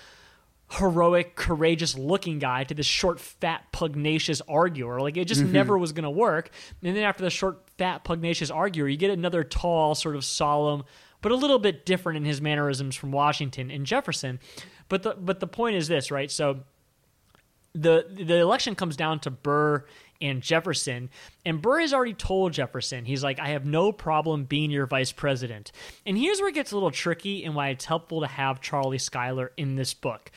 heroic, 0.73 1.35
courageous 1.35 1.97
looking 1.97 2.39
guy 2.39 2.65
to 2.65 2.75
this 2.75 2.85
short, 2.85 3.19
fat, 3.19 3.65
pugnacious 3.73 4.43
arguer. 4.43 5.01
Like 5.01 5.17
it 5.17 5.25
just 5.25 5.41
mm-hmm. 5.41 5.53
never 5.53 5.79
was 5.79 5.93
going 5.93 6.05
to 6.05 6.11
work. 6.11 6.51
And 6.83 6.95
then 6.95 7.03
after 7.03 7.25
the 7.25 7.31
short, 7.31 7.63
fat, 7.79 8.05
pugnacious 8.05 8.51
arguer, 8.51 8.87
you 8.89 8.99
get 8.99 9.11
another 9.11 9.43
tall, 9.43 9.95
sort 9.95 10.17
of 10.17 10.25
solemn, 10.25 10.85
but 11.23 11.33
a 11.33 11.37
little 11.37 11.59
bit 11.59 11.87
different 11.87 12.19
in 12.19 12.27
his 12.27 12.43
mannerisms 12.43 12.95
from 12.95 13.11
Washington 13.11 13.71
and 13.71 13.87
Jefferson. 13.87 14.39
But 14.91 15.03
the 15.03 15.15
but 15.19 15.41
the 15.41 15.47
point 15.47 15.77
is 15.77 15.89
this, 15.89 16.11
right? 16.11 16.31
So 16.31 16.61
the 17.81 18.07
the 18.09 18.39
election 18.39 18.75
comes 18.75 18.97
down 18.97 19.21
to 19.21 19.31
Burr 19.31 19.85
and 20.21 20.43
Jefferson, 20.43 21.11
and 21.45 21.63
Burr 21.63 21.81
has 21.81 21.93
already 21.93 22.15
told 22.15 22.53
Jefferson, 22.53 23.05
he's 23.05 23.23
like, 23.23 23.39
I 23.39 23.49
have 23.49 23.65
no 23.65 23.93
problem 23.93 24.45
being 24.45 24.71
your 24.71 24.87
vice 24.87 25.13
president. 25.13 25.71
And 26.05 26.19
here's 26.19 26.41
where 26.41 26.49
it 26.49 26.55
gets 26.55 26.73
a 26.73 26.75
little 26.75 26.91
tricky 26.91 27.45
and 27.45 27.55
why 27.55 27.69
it's 27.69 27.85
helpful 27.85 28.23
to 28.23 28.27
have 28.27 28.61
Charlie 28.61 28.99
Schuyler 28.99 29.53
in 29.57 29.77
this 29.77 29.95
book. 29.95 30.31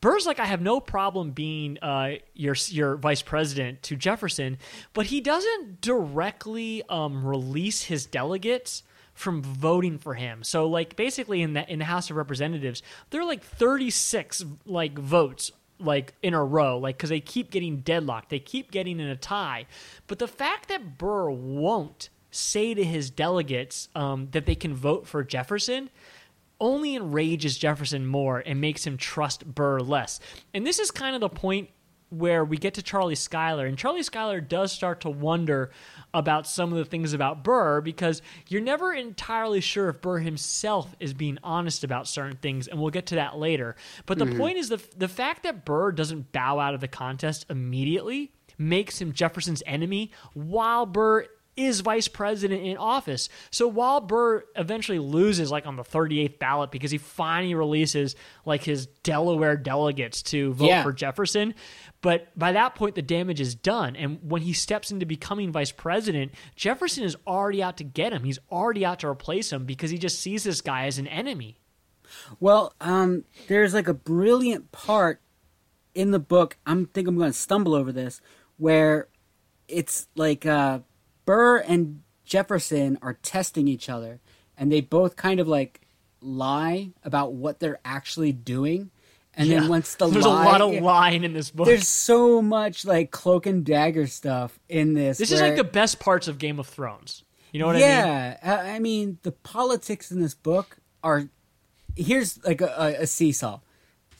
Burr's 0.00 0.26
like, 0.26 0.38
I 0.38 0.46
have 0.46 0.62
no 0.62 0.80
problem 0.80 1.32
being 1.32 1.78
uh, 1.82 2.16
your 2.34 2.54
your 2.68 2.96
vice 2.96 3.22
president 3.22 3.82
to 3.84 3.96
Jefferson, 3.96 4.58
but 4.94 5.06
he 5.06 5.20
doesn't 5.20 5.80
directly 5.80 6.84
um, 6.88 7.26
release 7.26 7.82
his 7.82 8.06
delegates 8.06 8.84
from 9.12 9.42
voting 9.42 9.98
for 9.98 10.14
him. 10.14 10.44
So 10.44 10.68
like 10.68 10.94
basically 10.94 11.42
in 11.42 11.52
the 11.54 11.70
in 11.70 11.80
the 11.80 11.84
House 11.84 12.10
of 12.10 12.16
Representatives, 12.16 12.82
there 13.10 13.20
are 13.20 13.26
like 13.26 13.42
36 13.42 14.44
like 14.64 14.96
votes 14.96 15.50
like 15.80 16.14
in 16.22 16.34
a 16.34 16.44
row 16.44 16.78
like 16.78 16.96
because 16.96 17.10
they 17.10 17.20
keep 17.20 17.50
getting 17.50 17.78
deadlocked 17.80 18.30
they 18.30 18.38
keep 18.38 18.70
getting 18.70 19.00
in 19.00 19.06
a 19.06 19.16
tie. 19.16 19.66
But 20.06 20.18
the 20.18 20.28
fact 20.28 20.68
that 20.68 20.98
burr 20.98 21.30
won't 21.30 22.08
say 22.30 22.74
to 22.74 22.84
his 22.84 23.10
delegates 23.10 23.88
um, 23.94 24.28
that 24.32 24.46
they 24.46 24.54
can 24.54 24.74
vote 24.74 25.06
for 25.06 25.24
jefferson 25.24 25.90
only 26.60 26.96
enrages 26.96 27.56
jefferson 27.56 28.06
more 28.06 28.42
and 28.44 28.60
makes 28.60 28.86
him 28.86 28.96
trust 28.96 29.54
burr 29.54 29.80
less. 29.80 30.20
And 30.52 30.66
this 30.66 30.78
is 30.78 30.90
kind 30.90 31.14
of 31.14 31.20
the 31.20 31.28
point 31.28 31.70
where 32.10 32.44
we 32.44 32.56
get 32.56 32.74
to 32.74 32.82
Charlie 32.82 33.14
Schuyler, 33.14 33.66
and 33.66 33.76
Charlie 33.76 34.02
Schuyler 34.02 34.40
does 34.40 34.72
start 34.72 35.00
to 35.02 35.10
wonder 35.10 35.70
about 36.14 36.46
some 36.46 36.72
of 36.72 36.78
the 36.78 36.84
things 36.84 37.12
about 37.12 37.44
Burr 37.44 37.80
because 37.80 38.22
you're 38.46 38.62
never 38.62 38.92
entirely 38.92 39.60
sure 39.60 39.90
if 39.90 40.00
Burr 40.00 40.18
himself 40.18 40.94
is 41.00 41.12
being 41.12 41.38
honest 41.42 41.84
about 41.84 42.08
certain 42.08 42.36
things, 42.36 42.66
and 42.68 42.80
we'll 42.80 42.90
get 42.90 43.06
to 43.06 43.16
that 43.16 43.38
later. 43.38 43.76
But 44.06 44.18
the 44.18 44.24
mm-hmm. 44.24 44.38
point 44.38 44.58
is 44.58 44.68
the 44.68 44.82
the 44.96 45.08
fact 45.08 45.42
that 45.42 45.64
Burr 45.64 45.92
doesn't 45.92 46.32
bow 46.32 46.58
out 46.58 46.74
of 46.74 46.80
the 46.80 46.88
contest 46.88 47.46
immediately 47.50 48.32
makes 48.56 49.00
him 49.00 49.12
Jefferson's 49.12 49.62
enemy, 49.66 50.10
while 50.34 50.84
Burr 50.84 51.26
is 51.58 51.80
vice 51.80 52.06
president 52.08 52.62
in 52.62 52.76
office. 52.76 53.28
So 53.50 53.66
while 53.66 54.00
Burr 54.00 54.44
eventually 54.56 54.98
loses, 54.98 55.50
like 55.50 55.66
on 55.66 55.76
the 55.76 55.82
38th 55.82 56.38
ballot, 56.38 56.70
because 56.70 56.90
he 56.90 56.98
finally 56.98 57.54
releases 57.54 58.14
like 58.44 58.62
his 58.62 58.86
Delaware 59.02 59.56
delegates 59.56 60.22
to 60.24 60.52
vote 60.54 60.66
Yeah. 60.68 60.82
for 60.84 60.92
Jefferson, 60.92 61.54
but 62.00 62.28
by 62.38 62.52
that 62.52 62.74
point 62.76 62.94
the 62.94 63.02
damage 63.02 63.40
is 63.40 63.54
done. 63.54 63.96
And 63.96 64.18
when 64.22 64.42
he 64.42 64.52
steps 64.52 64.90
into 64.90 65.04
becoming 65.04 65.50
vice 65.50 65.72
president, 65.72 66.32
Jefferson 66.54 67.02
is 67.04 67.16
already 67.26 67.62
out 67.62 67.76
to 67.78 67.84
get 67.84 68.12
him. 68.12 68.22
He's 68.24 68.38
already 68.50 68.84
out 68.84 69.00
to 69.00 69.08
replace 69.08 69.52
him 69.52 69.64
because 69.64 69.90
he 69.90 69.98
just 69.98 70.20
sees 70.20 70.44
this 70.44 70.60
guy 70.60 70.86
as 70.86 70.98
an 70.98 71.08
enemy. 71.08 71.58
Well, 72.40 72.72
um, 72.80 73.24
there's 73.48 73.74
like 73.74 73.88
a 73.88 73.94
brilliant 73.94 74.70
part 74.72 75.20
in 75.94 76.12
the 76.12 76.18
book. 76.18 76.56
I'm 76.64 76.86
think 76.86 77.08
I'm 77.08 77.16
going 77.18 77.32
to 77.32 77.36
stumble 77.36 77.74
over 77.74 77.92
this, 77.92 78.20
where 78.56 79.08
it's 79.66 80.06
like 80.14 80.46
uh, 80.46 80.78
Burr 81.28 81.58
and 81.58 82.00
Jefferson 82.24 82.96
are 83.02 83.12
testing 83.12 83.68
each 83.68 83.90
other, 83.90 84.18
and 84.56 84.72
they 84.72 84.80
both 84.80 85.14
kind 85.16 85.40
of 85.40 85.46
like 85.46 85.82
lie 86.22 86.92
about 87.04 87.34
what 87.34 87.60
they're 87.60 87.78
actually 87.84 88.32
doing, 88.32 88.90
and 89.34 89.46
Yeah. 89.46 89.60
then 89.60 89.68
once 89.68 89.94
the 89.94 90.06
There's 90.10 90.24
lie, 90.24 90.42
a 90.42 90.48
lot 90.48 90.62
of 90.62 90.72
lying 90.82 91.24
in 91.24 91.34
this 91.34 91.50
book. 91.50 91.66
there's 91.66 91.86
so 91.86 92.40
much 92.40 92.86
like 92.86 93.10
cloak 93.10 93.44
and 93.44 93.62
dagger 93.62 94.06
stuff 94.06 94.58
in 94.70 94.94
this. 94.94 95.18
this 95.18 95.30
is 95.30 95.42
like 95.42 95.56
the 95.56 95.64
best 95.64 96.00
parts 96.00 96.28
of 96.28 96.38
Game 96.38 96.58
of 96.58 96.66
Thrones. 96.66 97.24
You 97.52 97.60
know 97.60 97.66
what 97.66 97.76
I 97.76 97.80
mean? 97.80 97.88
yeah, 97.88 98.36
I 98.42 98.70
I 98.76 98.78
mean 98.78 99.18
the 99.22 99.32
politics 99.32 100.10
in 100.10 100.22
this 100.22 100.34
book 100.34 100.78
are. 101.02 101.28
Here's 101.94 102.42
like 102.42 102.62
a, 102.62 102.72
a, 102.78 103.02
a 103.02 103.06
seesaw. 103.06 103.60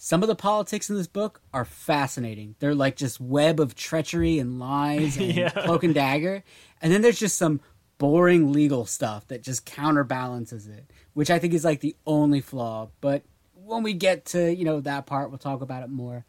Some 0.00 0.22
of 0.22 0.28
the 0.28 0.36
politics 0.36 0.88
in 0.88 0.94
this 0.96 1.08
book 1.08 1.40
are 1.52 1.64
fascinating. 1.64 2.54
They're 2.60 2.74
like 2.74 2.94
just 2.94 3.20
web 3.20 3.58
of 3.58 3.74
treachery 3.74 4.38
and 4.38 4.60
lies 4.60 5.16
and 5.18 5.34
Yeah. 5.34 5.50
cloak 5.50 5.82
and 5.82 5.92
dagger, 5.94 6.44
and 6.80 6.92
then 6.92 7.02
there's 7.02 7.18
just 7.18 7.36
some 7.36 7.60
boring 7.98 8.52
legal 8.52 8.86
stuff 8.86 9.26
that 9.26 9.42
just 9.42 9.66
counterbalances 9.66 10.68
it, 10.68 10.88
which 11.14 11.30
I 11.30 11.40
think 11.40 11.52
is 11.52 11.64
like 11.64 11.80
the 11.80 11.96
only 12.06 12.40
flaw. 12.40 12.90
But 13.00 13.24
when 13.54 13.82
we 13.82 13.92
get 13.92 14.24
to 14.26 14.54
you 14.54 14.64
know 14.64 14.80
that 14.80 15.04
part, 15.06 15.30
we'll 15.30 15.38
talk 15.38 15.62
about 15.62 15.82
it 15.82 15.90
more. 15.90 16.24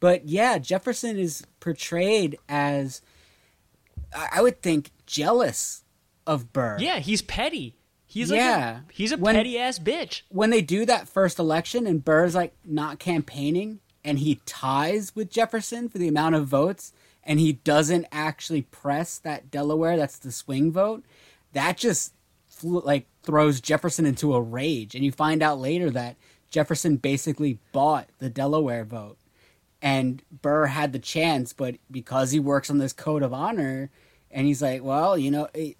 But 0.00 0.26
yeah, 0.26 0.56
Jefferson 0.56 1.18
is 1.18 1.44
portrayed 1.60 2.38
as 2.48 3.02
I 4.16 4.28
I 4.36 4.40
would 4.42 4.62
think 4.62 4.92
jealous 5.04 5.84
of 6.26 6.54
Burr. 6.54 6.78
Yeah, 6.80 7.00
he's 7.00 7.20
petty. 7.20 7.76
He's 8.12 8.30
like 8.30 8.38
Yeah. 8.38 8.78
a, 8.80 8.92
he's 8.92 9.12
a 9.12 9.16
When- 9.16 9.36
petty 9.36 9.56
ass 9.58 9.78
bitch. 9.78 10.22
when 10.30 10.50
they 10.50 10.62
do 10.62 10.84
that 10.86 11.08
first 11.08 11.38
election 11.38 11.86
and 11.86 12.04
Burr's 12.04 12.34
like 12.34 12.54
not 12.64 12.98
campaigning 12.98 13.78
and 14.04 14.18
he 14.18 14.40
ties 14.46 15.14
with 15.14 15.30
Jefferson 15.30 15.88
for 15.88 15.98
the 15.98 16.08
amount 16.08 16.34
of 16.34 16.46
votes 16.48 16.92
and 17.22 17.38
he 17.38 17.52
doesn't 17.52 18.06
actually 18.10 18.62
press 18.62 19.18
that 19.18 19.50
Delaware 19.50 19.96
that's 19.96 20.18
the 20.18 20.32
swing 20.32 20.72
vote 20.72 21.04
that 21.52 21.76
just 21.76 22.12
fl- 22.48 22.80
like 22.80 23.06
throws 23.22 23.60
Jefferson 23.60 24.06
into 24.06 24.34
a 24.34 24.40
rage 24.42 24.94
and 24.96 25.04
you 25.04 25.12
find 25.12 25.40
out 25.42 25.60
later 25.60 25.88
that 25.90 26.16
Jefferson 26.50 26.96
basically 26.96 27.58
bought 27.70 28.08
the 28.18 28.28
Delaware 28.30 28.84
vote 28.84 29.18
and 29.80 30.22
Burr 30.42 30.66
had 30.66 30.92
the 30.92 30.98
chance 30.98 31.52
but 31.52 31.76
because 31.90 32.32
he 32.32 32.40
works 32.40 32.70
on 32.70 32.78
this 32.78 32.92
code 32.92 33.22
of 33.22 33.32
honor 33.32 33.88
and 34.32 34.46
he's 34.48 34.60
like 34.62 34.82
well 34.82 35.16
you 35.16 35.30
know 35.30 35.48
it, 35.54 35.76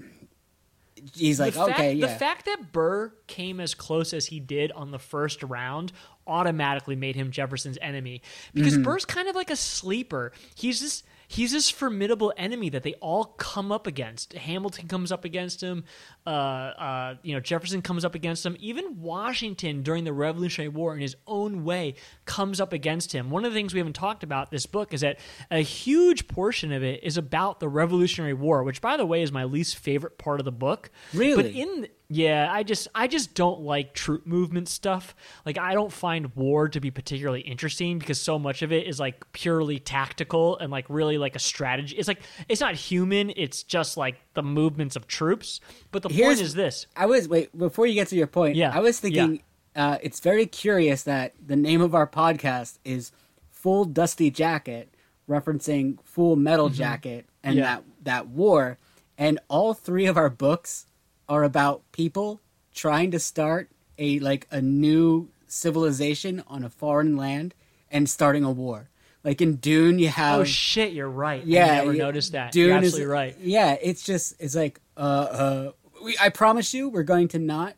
he's 1.15 1.41
like 1.41 1.55
the 1.55 1.67
fact, 1.67 1.79
okay 1.79 1.93
yeah. 1.95 2.07
The 2.07 2.15
fact 2.15 2.47
that 2.47 2.73
Burr 2.73 3.13
came 3.27 3.61
as 3.61 3.75
close 3.75 4.13
as 4.13 4.27
he 4.27 4.41
did 4.41 4.73
on 4.73 4.91
the 4.91 4.99
first 4.99 5.43
round 5.43 5.93
automatically 6.27 6.97
made 6.97 7.17
him 7.17 7.31
Jefferson's 7.31 7.79
enemy. 7.81 8.23
Because 8.55 8.75
mm-hmm. 8.75 8.85
Burr's 8.85 9.05
kind 9.05 9.29
of 9.29 9.35
like 9.35 9.51
a 9.51 9.57
sleeper. 9.57 10.33
He's 10.55 10.81
this 10.81 11.03
he's 11.31 11.53
this 11.53 11.71
formidable 11.71 12.33
enemy 12.37 12.69
that 12.71 12.83
they 12.83 12.95
all 12.95 13.25
come 13.25 13.71
up 13.71 13.87
against. 13.87 14.33
Hamilton 14.33 14.89
comes 14.89 15.13
up 15.13 15.25
against 15.25 15.61
him. 15.61 15.85
Uh, 16.27 16.31
uh, 16.31 17.15
you 17.23 17.33
know, 17.33 17.39
Jefferson 17.39 17.83
comes 17.83 18.05
up 18.05 18.17
against 18.17 18.45
him. 18.45 18.57
Even 18.59 19.01
Washington 19.01 19.85
during 19.85 20.03
the 20.03 20.13
Revolutionary 20.13 20.71
War, 20.71 20.93
in 20.93 21.01
his 21.01 21.15
own 21.29 21.63
way, 21.63 21.95
comes 22.25 22.61
up 22.61 22.73
against 22.73 23.13
him. 23.13 23.31
One 23.31 23.45
of 23.45 23.53
the 23.53 23.57
things 23.57 23.73
we 23.73 23.79
haven't 23.79 23.93
talked 23.93 24.25
about 24.25 24.51
this 24.51 24.67
book 24.67 24.93
is 24.93 25.03
that 25.03 25.21
a 25.53 25.61
huge 25.61 26.27
portion 26.27 26.73
of 26.73 26.83
it 26.83 27.05
is 27.05 27.17
about 27.17 27.61
the 27.61 27.69
Revolutionary 27.69 28.35
War, 28.35 28.65
which, 28.65 28.81
by 28.81 28.97
the 28.97 29.07
way, 29.07 29.23
is 29.23 29.31
my 29.31 29.45
least 29.45 29.79
favorite 29.79 30.19
part 30.19 30.41
of 30.41 30.45
the 30.45 30.53
book. 30.53 30.91
Really? 31.15 31.41
But 31.41 31.53
in 31.53 31.87
yeah, 32.13 32.49
I 32.53 32.65
just 32.65 32.89
I 32.93 33.07
just 33.07 33.35
don't 33.35 33.61
like 33.61 33.95
troop 33.95 34.27
movement 34.27 34.69
stuff. 34.69 35.15
Like 35.47 35.59
I 35.59 35.75
don't 35.75 35.93
find 35.93 36.35
war 36.35 36.69
to 36.69 36.81
be 36.81 36.91
particularly 36.91 37.41
interesting 37.43 38.01
because 38.01 38.21
so 38.21 38.37
much 38.37 38.63
of 38.63 38.73
it 38.73 38.89
is 38.89 38.99
like 38.99 39.25
purely 39.33 39.79
tactical 39.79 40.59
and 40.59 40.73
like 40.73 40.87
really 40.89 41.19
like 41.19 41.37
a 41.37 41.39
strategy. 41.39 41.95
It's 41.97 42.09
like 42.09 42.21
it's 42.49 42.61
not 42.61 42.75
human, 42.75 43.33
it's 43.37 43.63
just 43.63 43.97
like 43.97 44.17
the 44.35 44.43
movements 44.43 44.97
of 44.97 45.07
troops. 45.07 45.61
But 45.93 46.03
the 46.03 46.09
Here's- 46.09 46.35
point 46.39 46.47
is 46.47 46.55
this. 46.55 46.87
I 46.97 47.07
was 47.07 47.29
wait 47.29 47.57
before 47.57 47.87
you 47.87 47.95
get 47.95 48.09
to 48.09 48.17
your 48.17 48.27
point. 48.27 48.57
Yeah, 48.57 48.73
I 48.75 48.81
was 48.81 48.99
thinking 48.99 49.43
uh, 49.77 49.99
it's 50.03 50.19
very 50.19 50.47
curious 50.47 51.05
that 51.05 51.35
the 51.47 51.55
name 51.57 51.81
of 51.81 51.95
our 51.95 52.09
podcast 52.09 52.79
is 52.85 53.13
"Full 53.51 53.85
Dusty 53.85 54.33
Jacket," 54.33 54.93
referencing 55.29 55.99
Full 56.03 56.35
Metal 56.35 56.69
Jacket 56.71 57.27
and 57.45 57.55
Mm-hmm. 57.55 57.59
Yeah. 57.63 57.75
that 57.77 57.85
that 58.03 58.27
war. 58.29 58.79
And 59.17 59.39
all 59.49 59.75
three 59.75 60.07
of 60.07 60.17
our 60.17 60.31
books 60.31 60.87
are 61.31 61.45
about 61.45 61.81
people 61.93 62.41
trying 62.75 63.11
to 63.13 63.19
start 63.21 63.71
a 63.99 64.19
like 64.19 64.47
a 64.51 64.61
new 64.61 65.31
civilization 65.47 66.43
on 66.49 66.65
a 66.65 66.69
foreign 66.69 67.17
land 67.17 67.55
and 67.91 68.11
starting 68.11 68.45
a 68.45 68.51
war. 68.51 68.91
Like 69.23 69.41
in 69.41 69.57
Dune, 69.57 69.99
you 69.99 70.09
have 70.09 70.41
Oh 70.41 70.45
shit, 70.45 70.93
you're 70.93 71.09
right. 71.09 71.45
yeah, 71.45 71.65
I 71.65 71.77
never 71.77 71.93
yeah, 71.93 72.03
noticed 72.05 72.33
that. 72.33 72.53
Dune 72.53 72.69
you're 72.69 72.79
is- 72.79 72.85
absolutely 72.89 73.13
right. 73.13 73.37
Yeah, 73.41 73.77
it's 73.81 74.03
just 74.03 74.35
it's 74.41 74.57
like 74.57 74.81
uh 74.97 75.01
uh 75.01 75.73
we, 76.03 76.17
I 76.21 76.31
promise 76.31 76.75
you 76.75 76.89
we're 76.89 77.03
going 77.05 77.29
to 77.29 77.39
not 77.39 77.75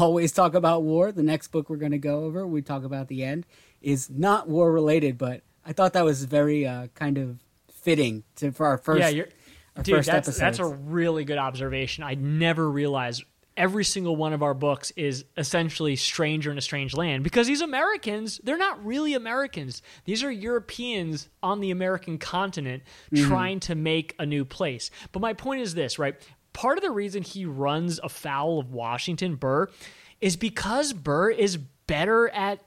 always 0.00 0.32
talk 0.32 0.54
about 0.54 0.82
war. 0.82 1.12
The 1.12 1.22
next 1.22 1.48
book 1.48 1.70
we're 1.70 1.76
going 1.76 1.92
to 1.92 1.98
go 1.98 2.24
over, 2.24 2.46
we 2.46 2.60
talk 2.60 2.82
about 2.84 3.08
the 3.08 3.22
end 3.22 3.46
is 3.80 4.10
not 4.10 4.48
war 4.48 4.72
related, 4.72 5.16
but 5.16 5.42
I 5.64 5.72
thought 5.72 5.92
that 5.92 6.04
was 6.04 6.24
very 6.24 6.66
uh 6.66 6.88
kind 6.94 7.18
of 7.18 7.38
fitting 7.70 8.24
to 8.36 8.50
for 8.50 8.66
our 8.66 8.78
first 8.78 9.14
yeah, 9.14 9.24
dude. 9.82 10.04
That's 10.04 10.38
that's 10.38 10.58
a 10.58 10.64
really 10.66 11.24
good 11.24 11.38
observation. 11.38 12.04
I 12.04 12.14
never 12.14 12.70
realized 12.70 13.24
every 13.56 13.84
single 13.84 14.14
one 14.16 14.34
of 14.34 14.42
our 14.42 14.52
books 14.52 14.92
is 14.96 15.24
essentially 15.38 15.96
stranger 15.96 16.50
in 16.50 16.58
a 16.58 16.60
strange 16.60 16.94
land 16.94 17.24
because 17.24 17.46
these 17.46 17.62
Americans, 17.62 18.38
they're 18.44 18.58
not 18.58 18.84
really 18.84 19.14
Americans. 19.14 19.80
These 20.04 20.22
are 20.22 20.30
Europeans 20.30 21.30
on 21.42 21.60
the 21.60 21.70
American 21.70 22.18
continent 22.18 22.82
Mm-hmm. 23.12 23.28
trying 23.28 23.60
to 23.60 23.74
make 23.74 24.14
a 24.18 24.26
new 24.26 24.44
place. 24.44 24.90
But 25.12 25.20
my 25.20 25.32
point 25.32 25.62
is 25.62 25.74
this, 25.74 25.98
right? 25.98 26.16
Part 26.52 26.76
of 26.76 26.84
the 26.84 26.90
reason 26.90 27.22
he 27.22 27.46
runs 27.46 27.98
afoul 28.02 28.58
of 28.58 28.72
Washington 28.72 29.36
Burr 29.36 29.68
is 30.20 30.36
because 30.36 30.92
Burr 30.92 31.30
is 31.30 31.56
better 31.56 32.28
at 32.28 32.60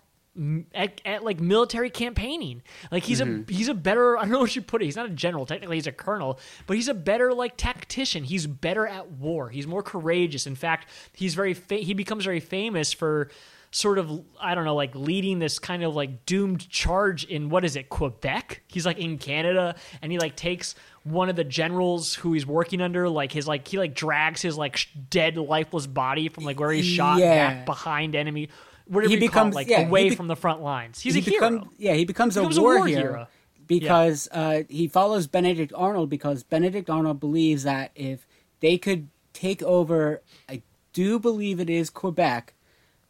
at, 0.73 1.01
at 1.05 1.23
like 1.23 1.39
military 1.39 1.89
campaigning. 1.89 2.61
Like 2.91 3.03
he's 3.03 3.19
a 3.21 3.25
mm-hmm. 3.25 3.51
he's 3.51 3.67
a 3.67 3.73
better 3.73 4.17
I 4.19 4.21
don't 4.21 4.32
know 4.32 4.39
what 4.39 4.55
you 4.55 4.61
put 4.61 4.82
it. 4.82 4.86
He's 4.86 4.95
not 4.95 5.07
a 5.07 5.13
general. 5.13 5.45
Technically, 5.45 5.77
he's 5.77 5.88
a 5.88 5.91
colonel, 5.91 6.39
but 6.67 6.75
he's 6.75 6.88
a 6.88 6.93
better 6.93 7.34
like 7.34 7.57
tactician. 7.57 8.23
He's 8.23 8.47
better 8.47 8.88
at 8.88 9.11
war. 9.11 9.49
He's 9.49 9.67
more 9.67 9.84
courageous. 9.84 10.47
In 10.47 10.55
fact, 10.55 10.89
he's 11.13 11.36
very 11.36 11.53
fa- 11.53 11.75
he 11.75 11.93
becomes 11.93 12.23
very 12.25 12.39
famous 12.39 12.93
for 12.93 13.30
sort 13.71 13.99
of 13.99 14.23
I 14.41 14.55
don't 14.55 14.65
know 14.65 14.75
like 14.75 14.95
leading 14.95 15.39
this 15.39 15.59
kind 15.59 15.84
of 15.84 15.95
like 15.95 16.25
doomed 16.25 16.67
charge 16.69 17.23
in 17.25 17.49
what 17.49 17.63
is 17.63 17.75
it 17.75 17.89
Quebec? 17.89 18.63
He's 18.67 18.86
like 18.86 18.97
in 18.97 19.17
Canada 19.17 19.75
and 20.01 20.11
he 20.11 20.17
like 20.17 20.36
takes 20.36 20.73
one 21.03 21.30
of 21.30 21.36
the 21.36 21.43
generals 21.43 22.15
who 22.15 22.34
he's 22.34 22.45
working 22.47 22.82
under 22.82 23.07
like 23.07 23.32
his 23.32 23.47
like 23.47 23.67
he 23.67 23.77
like 23.77 23.93
drags 23.93 24.41
his 24.41 24.57
like 24.57 24.77
sh- 24.77 24.88
dead 25.09 25.38
lifeless 25.38 25.86
body 25.86 26.30
from 26.30 26.45
like 26.45 26.59
where 26.59 26.71
he's 26.71 26.86
shot 26.86 27.19
Yeah. 27.19 27.53
back 27.53 27.65
behind 27.65 28.15
enemy 28.15 28.49
whatever 28.90 29.14
He 29.14 29.20
becomes- 29.20 29.56
like 29.56 29.68
yeah, 29.68 29.88
away 29.88 30.10
be- 30.10 30.16
from 30.16 30.28
the 30.28 30.36
front 30.36 30.62
lines. 30.62 31.00
He's 31.00 31.14
he 31.14 31.22
a 31.22 31.24
hero. 31.24 31.70
Yeah, 31.78 31.94
he 31.94 32.06
becomes, 32.06 32.36
becomes 32.36 32.58
a, 32.58 32.62
war 32.62 32.86
hero, 32.86 33.28
because 33.68 34.28
uh, 34.32 34.64
he 34.68 34.88
follows 34.88 35.28
Benedict 35.28 35.72
Arnold 35.76 36.10
because 36.10 36.44
Benedict 36.44 36.90
Arnold 36.90 37.20
believes 37.20 37.64
that 37.64 37.92
if 37.96 38.26
they 38.60 38.78
could 38.78 39.08
take 39.34 39.62
over, 39.64 40.22
I 40.50 40.64
do 40.92 41.20
believe 41.20 41.60
it 41.60 41.70
is 41.70 41.90
Quebec, 41.90 42.54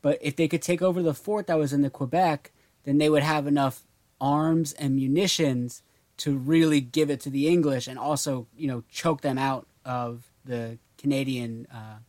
but 0.02 0.20
if 0.22 0.36
they 0.36 0.48
could 0.48 0.62
take 0.62 0.82
over 0.82 1.02
the 1.02 1.14
fort 1.14 1.48
that 1.48 1.58
was 1.58 1.74
in 1.74 1.82
the 1.82 1.90
Quebec, 1.90 2.52
then 2.84 2.98
they 2.98 3.10
would 3.10 3.24
have 3.24 3.48
enough 3.48 3.84
arms 4.22 4.74
and 4.74 4.96
munitions 4.96 5.82
to 6.18 6.38
really 6.38 6.82
give 6.82 7.10
it 7.10 7.22
to 7.22 7.30
the 7.30 7.48
English 7.48 7.88
and 7.88 7.98
also, 7.98 8.48
you 8.58 8.68
know, 8.68 8.84
choke 8.92 9.22
them 9.22 9.38
out 9.38 9.66
of 9.86 10.30
the 10.44 10.78
Canadian. 10.98 11.66
Uh, 11.74 12.00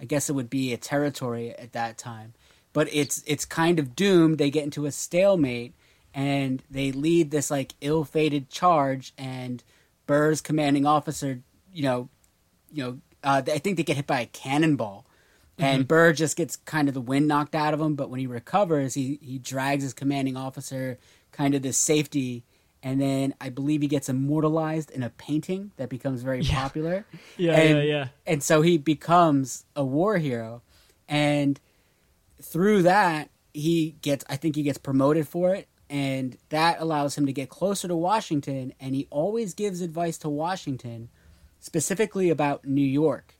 I 0.00 0.06
guess 0.06 0.30
it 0.30 0.32
would 0.32 0.48
be 0.50 0.72
a 0.72 0.78
territory 0.78 1.50
at 1.50 1.72
that 1.72 1.98
time. 1.98 2.32
But 2.74 2.92
it's 2.92 3.22
it's 3.26 3.46
kind 3.46 3.78
of 3.78 3.96
doomed. 3.96 4.36
They 4.36 4.50
get 4.50 4.64
into 4.64 4.84
a 4.84 4.92
stalemate 4.92 5.72
and 6.12 6.62
they 6.70 6.92
lead 6.92 7.30
this 7.30 7.50
like 7.50 7.72
ill-fated 7.80 8.50
charge 8.50 9.14
and 9.16 9.64
Burr's 10.06 10.42
commanding 10.42 10.84
officer, 10.84 11.40
you 11.72 11.82
know, 11.82 12.10
you 12.70 12.84
know, 12.84 12.98
uh, 13.22 13.40
I 13.46 13.58
think 13.58 13.78
they 13.78 13.82
get 13.82 13.96
hit 13.96 14.06
by 14.06 14.20
a 14.20 14.26
cannonball. 14.26 15.06
And 15.56 15.88
Burr 15.88 16.12
just 16.12 16.36
gets 16.36 16.56
kind 16.56 16.88
of 16.88 16.94
the 16.94 17.00
wind 17.00 17.28
knocked 17.28 17.54
out 17.54 17.72
of 17.72 17.80
him, 17.80 17.94
but 17.94 18.10
when 18.10 18.20
he 18.20 18.26
recovers, 18.26 18.94
he 18.94 19.18
he 19.22 19.38
drags 19.38 19.82
his 19.82 19.94
commanding 19.94 20.36
officer 20.36 20.98
kind 21.32 21.54
of 21.54 21.62
to 21.62 21.72
safety 21.72 22.44
and 22.84 23.00
then 23.00 23.34
I 23.40 23.48
believe 23.48 23.80
he 23.80 23.88
gets 23.88 24.10
immortalized 24.10 24.90
in 24.90 25.02
a 25.02 25.08
painting 25.08 25.72
that 25.78 25.88
becomes 25.88 26.22
very 26.22 26.42
popular. 26.42 27.06
Yeah, 27.36 27.52
and, 27.54 27.78
yeah, 27.78 27.82
yeah. 27.82 28.08
And 28.26 28.42
so 28.42 28.60
he 28.62 28.78
becomes 28.78 29.64
a 29.74 29.84
war 29.84 30.18
hero, 30.18 30.62
and 31.08 31.58
through 32.44 32.82
that 32.82 33.30
he 33.52 33.96
gets. 34.02 34.24
I 34.28 34.36
think 34.36 34.56
he 34.56 34.62
gets 34.62 34.78
promoted 34.78 35.28
for 35.28 35.54
it, 35.54 35.68
and 35.88 36.36
that 36.48 36.80
allows 36.80 37.16
him 37.16 37.26
to 37.26 37.32
get 37.32 37.48
closer 37.48 37.88
to 37.88 37.96
Washington. 37.96 38.72
And 38.80 38.94
he 38.94 39.06
always 39.10 39.54
gives 39.54 39.80
advice 39.80 40.18
to 40.18 40.28
Washington, 40.28 41.08
specifically 41.60 42.30
about 42.30 42.64
New 42.64 42.82
York. 42.86 43.34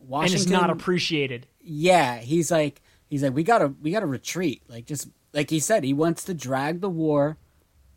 and 0.00 0.08
Washington, 0.08 0.42
it's 0.42 0.50
not 0.50 0.70
appreciated. 0.70 1.46
yeah, 1.60 2.18
he's 2.18 2.50
like 2.50 2.80
he's 3.08 3.22
like 3.22 3.34
we 3.34 3.42
gotta 3.42 3.74
we 3.82 3.90
gotta 3.90 4.06
retreat. 4.06 4.62
Like 4.68 4.86
just 4.86 5.08
like 5.32 5.50
he 5.50 5.60
said, 5.60 5.84
he 5.84 5.92
wants 5.92 6.24
to 6.24 6.34
drag 6.34 6.80
the 6.80 6.88
war 6.88 7.36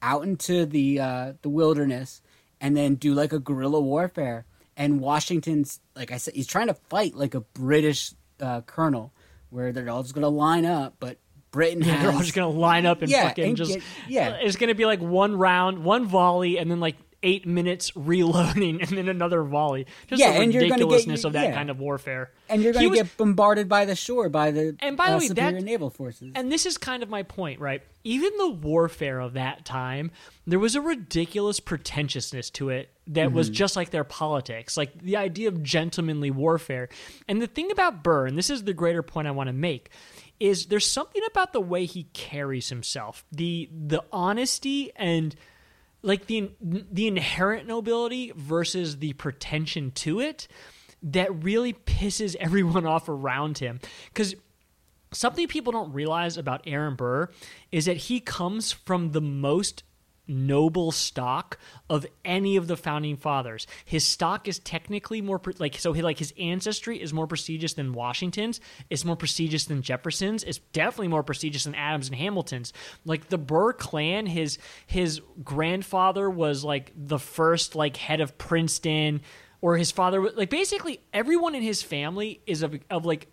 out 0.01 0.23
into 0.23 0.65
the 0.65 0.99
uh, 0.99 1.33
the 1.41 1.49
wilderness 1.49 2.21
and 2.59 2.75
then 2.75 2.95
do 2.95 3.13
like 3.13 3.33
a 3.33 3.39
guerrilla 3.39 3.79
warfare. 3.79 4.45
And 4.77 4.99
Washington's 4.99 5.79
like 5.95 6.11
I 6.11 6.17
said, 6.17 6.33
he's 6.35 6.47
trying 6.47 6.67
to 6.67 6.73
fight 6.73 7.15
like 7.15 7.33
a 7.33 7.41
British 7.41 8.13
uh, 8.39 8.61
colonel, 8.61 9.13
where 9.51 9.71
they're 9.71 9.89
all 9.89 10.01
just 10.01 10.15
gonna 10.15 10.27
line 10.29 10.65
up, 10.65 10.95
but 10.99 11.17
Britain 11.51 11.81
Yeah, 11.83 11.91
has 11.93 12.01
they're 12.03 12.11
all 12.13 12.19
just 12.21 12.33
gonna 12.33 12.49
line 12.49 12.85
up 12.85 13.01
and 13.01 13.11
Yeah, 13.11 13.27
fucking 13.27 13.43
and 13.45 13.57
just 13.57 13.73
get- 13.73 13.83
yeah. 14.07 14.37
It's 14.41 14.55
gonna 14.55 14.73
be 14.75 14.85
like 14.85 14.99
one 15.01 15.35
round, 15.35 15.83
one 15.83 16.05
volley, 16.05 16.57
and 16.57 16.71
then 16.71 16.79
like 16.79 16.95
eight 17.23 17.45
minutes 17.45 17.95
reloading, 17.95 18.81
and 18.81 18.89
then 18.97 19.07
another 19.07 19.43
volley. 19.43 19.85
Just 20.07 20.19
Yeah, 20.19 20.31
the 20.31 20.39
and 20.39 20.51
you're 20.53 20.61
gonna 20.63 20.69
get- 20.69 20.73
ridiculousness 20.85 21.23
of 21.23 21.33
that 21.33 21.49
yeah. 21.49 21.53
kind 21.53 21.69
of 21.69 21.79
warfare. 21.79 22.31
and 22.49 22.63
you're 22.63 22.73
gonna 22.73 22.89
was- 22.89 22.99
get 22.99 23.15
bombarded 23.17 23.69
by 23.69 23.85
the 23.85 23.95
shore 23.95 24.27
by 24.27 24.49
the 24.51 24.75
And 24.79 24.97
by 24.97 25.09
the 25.11 25.15
uh, 25.15 25.19
way, 25.19 25.27
superior 25.27 25.51
that- 25.53 25.63
naval 25.63 25.89
forces. 25.89 26.31
And 26.35 26.51
this 26.51 26.65
is 26.65 26.77
kind 26.77 27.03
of 27.03 27.09
my 27.09 27.21
point, 27.23 27.59
right? 27.59 27.81
Even 28.03 28.31
the 28.37 28.49
warfare 28.49 29.19
of 29.19 29.33
that 29.33 29.63
time, 29.65 30.09
there 30.47 30.57
was 30.59 30.73
a 30.75 30.81
ridiculous 30.81 31.59
pretentiousness 31.59 32.49
to 32.51 32.69
it 32.69 32.89
that 33.11 33.31
was 33.31 33.47
mm-hmm. 33.47 33.55
just 33.55 33.75
like 33.75 33.89
their 33.89 34.03
politics, 34.03 34.77
like 34.77 34.97
the 35.01 35.17
idea 35.17 35.49
of 35.49 35.61
gentlemanly 35.61 36.31
warfare. 36.31 36.89
And 37.27 37.41
the 37.41 37.47
thing 37.47 37.71
about 37.71 38.03
Burr, 38.03 38.27
and 38.27 38.37
this 38.37 38.49
is 38.49 38.63
the 38.63 38.73
greater 38.73 39.03
point 39.03 39.27
I 39.27 39.31
want 39.31 39.47
to 39.47 39.53
make, 39.53 39.89
is 40.39 40.67
there's 40.67 40.89
something 40.89 41.21
about 41.29 41.53
the 41.53 41.61
way 41.61 41.85
he 41.85 42.03
carries 42.13 42.69
himself, 42.69 43.25
the 43.31 43.69
the 43.71 44.03
honesty 44.11 44.91
and 44.95 45.35
like 46.01 46.25
the 46.27 46.51
the 46.61 47.07
inherent 47.07 47.67
nobility 47.67 48.31
versus 48.35 48.97
the 48.97 49.13
pretension 49.13 49.91
to 49.91 50.19
it 50.19 50.47
that 51.03 51.43
really 51.43 51.73
pisses 51.73 52.35
everyone 52.39 52.85
off 52.85 53.09
around 53.09 53.57
him 53.57 53.79
because 54.07 54.35
something 55.11 55.47
people 55.47 55.71
don't 55.71 55.93
realize 55.93 56.37
about 56.37 56.61
Aaron 56.65 56.95
Burr 56.95 57.29
is 57.71 57.85
that 57.85 57.97
he 57.97 58.19
comes 58.19 58.71
from 58.71 59.11
the 59.11 59.21
most 59.21 59.83
noble 60.31 60.91
stock 60.91 61.59
of 61.89 62.05
any 62.25 62.55
of 62.55 62.67
the 62.67 62.77
founding 62.77 63.17
fathers. 63.17 63.67
His 63.85 64.05
stock 64.05 64.47
is 64.47 64.59
technically 64.59 65.21
more 65.21 65.39
pre- 65.39 65.53
like 65.59 65.75
so 65.77 65.93
he 65.93 66.01
like 66.01 66.19
his 66.19 66.33
ancestry 66.39 67.01
is 67.01 67.13
more 67.13 67.27
prestigious 67.27 67.73
than 67.73 67.93
Washington's, 67.93 68.59
it's 68.89 69.05
more 69.05 69.15
prestigious 69.15 69.65
than 69.65 69.81
Jefferson's, 69.81 70.43
it's 70.43 70.59
definitely 70.73 71.09
more 71.09 71.23
prestigious 71.23 71.65
than 71.65 71.75
Adams 71.75 72.07
and 72.07 72.17
Hamilton's. 72.17 72.73
Like 73.05 73.29
the 73.29 73.37
Burr 73.37 73.73
clan, 73.73 74.25
his 74.25 74.57
his 74.87 75.21
grandfather 75.43 76.29
was 76.29 76.63
like 76.63 76.91
the 76.95 77.19
first 77.19 77.75
like 77.75 77.97
head 77.97 78.21
of 78.21 78.37
Princeton 78.37 79.21
or 79.61 79.77
his 79.77 79.91
father 79.91 80.19
was 80.19 80.35
like 80.35 80.49
basically 80.49 80.99
everyone 81.13 81.55
in 81.55 81.61
his 81.61 81.81
family 81.81 82.41
is 82.47 82.63
of 82.63 82.79
of 82.89 83.05
like 83.05 83.27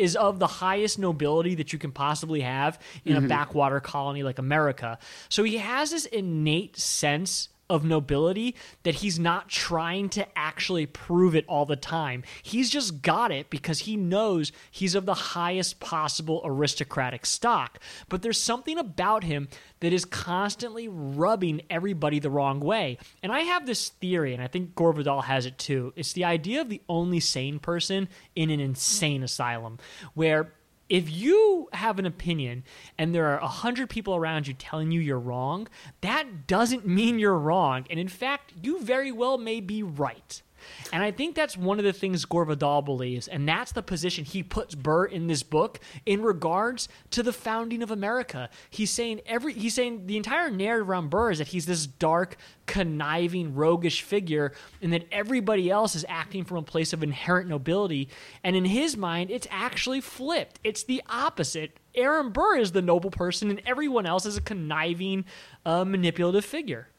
is 0.00 0.16
of 0.16 0.38
the 0.38 0.46
highest 0.46 0.98
nobility 0.98 1.54
that 1.56 1.72
you 1.72 1.78
can 1.78 1.92
possibly 1.92 2.40
have 2.40 2.80
in 3.04 3.14
a 3.14 3.18
mm-hmm. 3.18 3.28
backwater 3.28 3.80
colony 3.80 4.22
like 4.22 4.38
America. 4.38 4.98
So 5.28 5.44
he 5.44 5.58
has 5.58 5.90
this 5.90 6.06
innate 6.06 6.78
sense 6.78 7.50
of 7.70 7.84
nobility 7.84 8.54
that 8.82 8.96
he's 8.96 9.18
not 9.18 9.48
trying 9.48 10.08
to 10.10 10.26
actually 10.36 10.84
prove 10.84 11.34
it 11.34 11.46
all 11.48 11.64
the 11.64 11.76
time. 11.76 12.24
He's 12.42 12.68
just 12.68 13.00
got 13.00 13.30
it 13.30 13.48
because 13.48 13.80
he 13.80 13.96
knows 13.96 14.52
he's 14.70 14.94
of 14.94 15.06
the 15.06 15.14
highest 15.14 15.80
possible 15.80 16.42
aristocratic 16.44 17.24
stock. 17.24 17.78
But 18.08 18.22
there's 18.22 18.40
something 18.40 18.76
about 18.76 19.24
him 19.24 19.48
that 19.78 19.92
is 19.92 20.04
constantly 20.04 20.88
rubbing 20.88 21.62
everybody 21.70 22.18
the 22.18 22.28
wrong 22.28 22.60
way. 22.60 22.98
And 23.22 23.32
I 23.32 23.40
have 23.40 23.64
this 23.64 23.88
theory, 23.88 24.34
and 24.34 24.42
I 24.42 24.48
think 24.48 24.74
Gore 24.74 24.92
Vidal 24.92 25.22
has 25.22 25.46
it 25.46 25.56
too. 25.56 25.92
It's 25.96 26.12
the 26.12 26.24
idea 26.24 26.60
of 26.60 26.68
the 26.68 26.82
only 26.88 27.20
sane 27.20 27.60
person 27.60 28.08
in 28.34 28.50
an 28.50 28.60
insane 28.60 29.22
asylum 29.22 29.78
where 30.14 30.52
if 30.90 31.08
you 31.08 31.68
have 31.72 31.98
an 31.98 32.04
opinion 32.04 32.64
and 32.98 33.14
there 33.14 33.26
are 33.26 33.38
a 33.38 33.48
hundred 33.48 33.88
people 33.88 34.16
around 34.16 34.48
you 34.48 34.54
telling 34.54 34.90
you 34.90 35.00
you're 35.00 35.18
wrong, 35.18 35.68
that 36.00 36.48
doesn't 36.48 36.86
mean 36.86 37.18
you're 37.18 37.38
wrong. 37.38 37.86
And 37.88 37.98
in 37.98 38.08
fact, 38.08 38.52
you 38.60 38.82
very 38.82 39.12
well 39.12 39.38
may 39.38 39.60
be 39.60 39.82
right. 39.84 40.42
And 40.92 41.02
I 41.02 41.10
think 41.10 41.34
that's 41.34 41.56
one 41.56 41.78
of 41.78 41.84
the 41.84 41.92
things 41.92 42.24
Gore 42.24 42.44
Vidal 42.44 42.82
believes, 42.82 43.28
and 43.28 43.48
that's 43.48 43.72
the 43.72 43.82
position 43.82 44.24
he 44.24 44.42
puts 44.42 44.74
Burr 44.74 45.04
in 45.04 45.26
this 45.26 45.42
book 45.42 45.80
in 46.06 46.22
regards 46.22 46.88
to 47.10 47.22
the 47.22 47.32
founding 47.32 47.82
of 47.82 47.90
America. 47.90 48.50
He's 48.68 48.90
saying 48.90 49.20
every 49.26 49.52
he's 49.52 49.74
saying 49.74 50.06
the 50.06 50.16
entire 50.16 50.50
narrative 50.50 50.88
around 50.88 51.10
Burr 51.10 51.32
is 51.32 51.38
that 51.38 51.48
he's 51.48 51.66
this 51.66 51.86
dark, 51.86 52.36
conniving, 52.66 53.54
roguish 53.54 54.02
figure, 54.02 54.52
and 54.80 54.92
that 54.92 55.06
everybody 55.10 55.70
else 55.70 55.94
is 55.94 56.04
acting 56.08 56.44
from 56.44 56.58
a 56.58 56.62
place 56.62 56.92
of 56.92 57.02
inherent 57.02 57.48
nobility. 57.48 58.08
And 58.44 58.54
in 58.54 58.64
his 58.64 58.96
mind, 58.96 59.30
it's 59.30 59.48
actually 59.50 60.00
flipped. 60.00 60.60
It's 60.62 60.84
the 60.84 61.02
opposite. 61.08 61.78
Aaron 61.94 62.30
Burr 62.30 62.58
is 62.58 62.72
the 62.72 62.82
noble 62.82 63.10
person, 63.10 63.50
and 63.50 63.60
everyone 63.66 64.06
else 64.06 64.24
is 64.26 64.36
a 64.36 64.40
conniving, 64.40 65.24
uh, 65.66 65.84
manipulative 65.84 66.44
figure. 66.44 66.89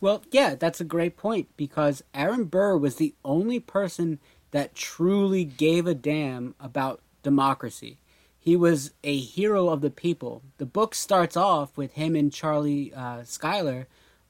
Well, 0.00 0.22
yeah, 0.30 0.54
that's 0.54 0.80
a 0.80 0.84
great 0.84 1.16
point 1.16 1.48
because 1.56 2.02
Aaron 2.14 2.44
Burr 2.44 2.76
was 2.76 2.96
the 2.96 3.14
only 3.24 3.58
person 3.58 4.18
that 4.52 4.74
truly 4.74 5.44
gave 5.44 5.86
a 5.86 5.94
damn 5.94 6.54
about 6.60 7.00
democracy. 7.22 7.98
He 8.38 8.56
was 8.56 8.92
a 9.02 9.18
hero 9.18 9.68
of 9.68 9.80
the 9.80 9.90
people. 9.90 10.42
The 10.58 10.66
book 10.66 10.94
starts 10.94 11.36
off 11.36 11.76
with 11.76 11.92
him 11.92 12.14
and 12.14 12.32
Charlie 12.32 12.94
uh, 12.94 13.24
Schuyler 13.24 13.88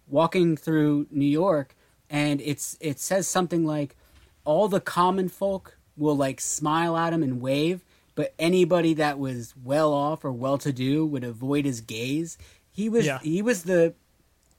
walking 0.09 0.57
through 0.57 1.07
New 1.11 1.27
York, 1.27 1.77
and 2.09 2.41
it's 2.41 2.77
it 2.81 2.99
says 2.99 3.29
something 3.29 3.65
like, 3.65 3.95
"All 4.45 4.67
the 4.69 4.81
common 4.81 5.29
folk 5.29 5.77
will 5.97 6.17
like 6.17 6.41
smile 6.41 6.97
at 6.97 7.13
him 7.13 7.23
and 7.23 7.41
wave, 7.41 7.85
but 8.15 8.35
anybody 8.39 8.95
that 8.95 9.19
was 9.19 9.55
well 9.63 9.93
off 9.93 10.25
or 10.25 10.33
well 10.33 10.59
to 10.59 10.73
do 10.73 11.05
would 11.05 11.25
avoid 11.25 11.65
his 11.67 11.83
gaze." 11.83 12.39
He 12.71 12.89
was 12.89 13.05
Yeah. 13.05 13.19
he 13.21 13.43
was 13.43 13.65
the 13.65 13.95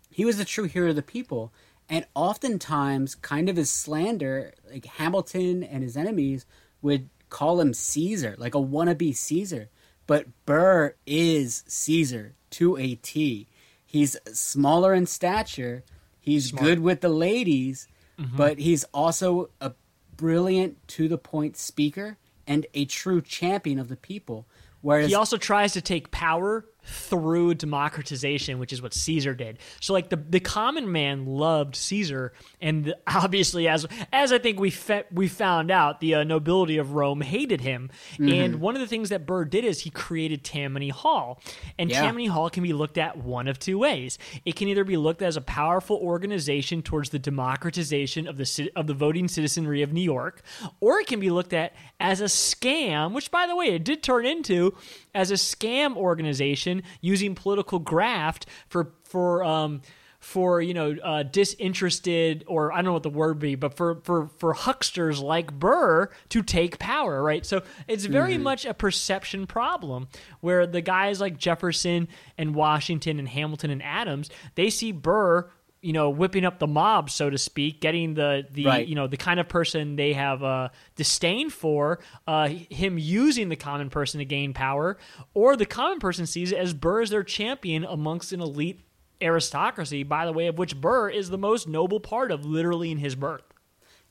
he 0.09 0.25
was 0.25 0.37
the 0.37 0.45
true 0.45 0.65
hero 0.65 0.89
of 0.89 0.95
the 0.95 1.01
people 1.01 1.53
and 1.87 2.05
oftentimes 2.13 3.15
kind 3.15 3.49
of 3.49 3.55
his 3.55 3.71
slander 3.71 4.53
like 4.71 4.85
hamilton 4.85 5.63
and 5.63 5.83
his 5.83 5.97
enemies 5.97 6.45
would 6.81 7.09
call 7.29 7.59
him 7.59 7.73
caesar 7.73 8.35
like 8.37 8.55
a 8.55 8.59
wannabe 8.59 9.15
caesar. 9.15 9.69
But 10.07 10.25
burr 10.45 10.95
is 11.05 11.63
caesar 11.67 12.33
to 12.51 12.77
a 12.77 12.95
t. 12.95 13.47
He's 13.85 14.17
smaller 14.33 14.93
in 14.93 15.05
stature 15.05 15.83
he's 16.19 16.49
Smart. 16.49 16.65
good 16.65 16.79
with 16.79 17.01
the 17.01 17.09
ladies 17.09 17.87
mm-hmm. 18.19 18.35
but 18.35 18.59
he's 18.59 18.83
also 18.85 19.49
a 19.61 19.73
brilliant 20.15 20.85
to 20.89 21.07
the 21.07 21.17
point 21.17 21.55
speaker 21.55 22.17
and 22.45 22.65
a 22.73 22.83
true 22.85 23.21
champion 23.21 23.79
of 23.79 23.87
the 23.87 23.95
people. 23.95 24.45
Whereas 24.81 25.09
He 25.09 25.15
also 25.15 25.37
tries 25.37 25.73
to 25.73 25.81
take 25.81 26.11
power 26.11 26.65
through 26.83 27.53
democratization, 27.55 28.57
which 28.59 28.73
is 28.73 28.81
what 28.81 28.93
Caesar 28.93 29.33
did. 29.33 29.59
So, 29.79 29.93
like 29.93 30.09
the 30.09 30.15
the 30.15 30.39
common 30.39 30.91
man 30.91 31.25
loved 31.25 31.75
Caesar, 31.75 32.33
and 32.61 32.93
obviously, 33.07 33.67
as 33.67 33.85
as 34.11 34.31
I 34.31 34.39
think 34.39 34.59
we 34.59 34.69
fe- 34.69 35.03
we 35.11 35.27
found 35.27 35.71
out, 35.71 35.99
the 35.99 36.15
uh, 36.15 36.23
nobility 36.23 36.77
of 36.77 36.93
Rome 36.93 37.21
hated 37.21 37.61
him. 37.61 37.89
Mm-hmm. 38.13 38.29
And 38.29 38.61
one 38.61 38.75
of 38.75 38.81
the 38.81 38.87
things 38.87 39.09
that 39.09 39.25
Burr 39.25 39.45
did 39.45 39.65
is 39.65 39.81
he 39.81 39.89
created 39.89 40.43
Tammany 40.43 40.89
Hall, 40.89 41.41
and 41.77 41.89
Yeah. 41.89 42.01
Tammany 42.01 42.27
Hall 42.27 42.49
can 42.49 42.63
be 42.63 42.73
looked 42.73 42.97
at 42.97 43.17
one 43.17 43.47
of 43.47 43.59
two 43.59 43.77
ways. 43.77 44.17
It 44.45 44.55
can 44.55 44.67
either 44.67 44.83
be 44.83 44.97
looked 44.97 45.21
at 45.21 45.27
as 45.27 45.37
a 45.37 45.41
powerful 45.41 45.97
organization 45.97 46.81
towards 46.81 47.09
the 47.09 47.19
democratization 47.19 48.27
of 48.27 48.37
the 48.37 48.71
of 48.75 48.87
the 48.87 48.93
voting 48.93 49.27
citizenry 49.27 49.81
of 49.81 49.93
New 49.93 50.01
York, 50.01 50.41
or 50.79 50.99
it 50.99 51.07
can 51.07 51.19
be 51.19 51.29
looked 51.29 51.53
at 51.53 51.73
as 51.99 52.21
a 52.21 52.25
scam, 52.25 53.13
which 53.13 53.31
by 53.31 53.45
the 53.47 53.55
way 53.55 53.67
it 53.67 53.83
did 53.83 54.01
turn 54.01 54.25
into 54.25 54.75
as 55.13 55.31
a 55.31 55.35
scam 55.35 55.95
organization 55.97 56.68
using 57.01 57.35
political 57.35 57.79
graft 57.79 58.45
for 58.67 58.91
for 59.03 59.43
um 59.43 59.81
for 60.19 60.61
you 60.61 60.73
know 60.73 60.95
uh, 61.03 61.23
disinterested 61.23 62.43
or 62.47 62.71
I 62.71 62.77
don't 62.77 62.85
know 62.85 62.93
what 62.93 63.03
the 63.03 63.09
word 63.09 63.39
be, 63.39 63.55
but 63.55 63.75
for 63.75 64.01
for 64.03 64.29
for 64.37 64.53
hucksters 64.53 65.21
like 65.21 65.51
Burr 65.51 66.09
to 66.29 66.43
take 66.43 66.77
power, 66.77 67.23
right? 67.23 67.45
So 67.45 67.63
it's 67.87 68.05
very 68.05 68.37
much 68.37 68.65
a 68.65 68.73
perception 68.73 69.47
problem 69.47 70.07
where 70.41 70.67
the 70.67 70.81
guys 70.81 71.21
like 71.21 71.37
Jefferson 71.37 72.09
and 72.37 72.53
Washington 72.53 73.17
and 73.17 73.29
Hamilton 73.29 73.71
and 73.71 73.81
Adams 73.81 74.29
they 74.55 74.69
see 74.69 74.91
Burr. 74.91 75.49
You 75.81 75.93
know, 75.93 76.09
whipping 76.09 76.43
up 76.43 76.59
the 76.59 76.67
mob, 76.67 77.09
so 77.09 77.29
to 77.29 77.37
speak, 77.37 77.79
getting 77.79 78.13
the 78.13 78.45
the 78.51 78.65
Right. 78.65 78.87
you 78.87 78.95
know 78.95 79.07
the 79.07 79.15
kind 79.15 79.39
of 79.39 79.47
person 79.47 79.95
they 79.95 80.11
have 80.11 80.43
uh, 80.43 80.69
disdain 80.95 81.49
for, 81.49 81.99
uh, 82.27 82.49
him 82.49 82.97
using 82.97 83.47
the 83.47 83.55
common 83.55 83.89
person 83.89 84.19
to 84.19 84.25
gain 84.25 84.53
power, 84.53 84.97
or 85.33 85.55
the 85.55 85.65
common 85.65 85.99
person 85.99 86.25
sees 86.25 86.51
it 86.51 86.57
as 86.57 86.73
Burr 86.73 87.01
as 87.01 87.11
their 87.11 87.23
champion 87.23 87.85
amongst 87.85 88.33
an 88.33 88.41
elite 88.41 88.81
aristocracy, 89.21 90.03
by 90.03 90.25
the 90.25 90.33
way, 90.33 90.47
of 90.47 90.57
which 90.57 90.79
Burr 90.79 91.09
is 91.09 91.29
the 91.29 91.37
most 91.37 91.67
noble 91.67 91.99
part 92.01 92.31
of 92.31 92.45
literally 92.45 92.91
in 92.91 92.97
his 92.97 93.15
birth. 93.15 93.43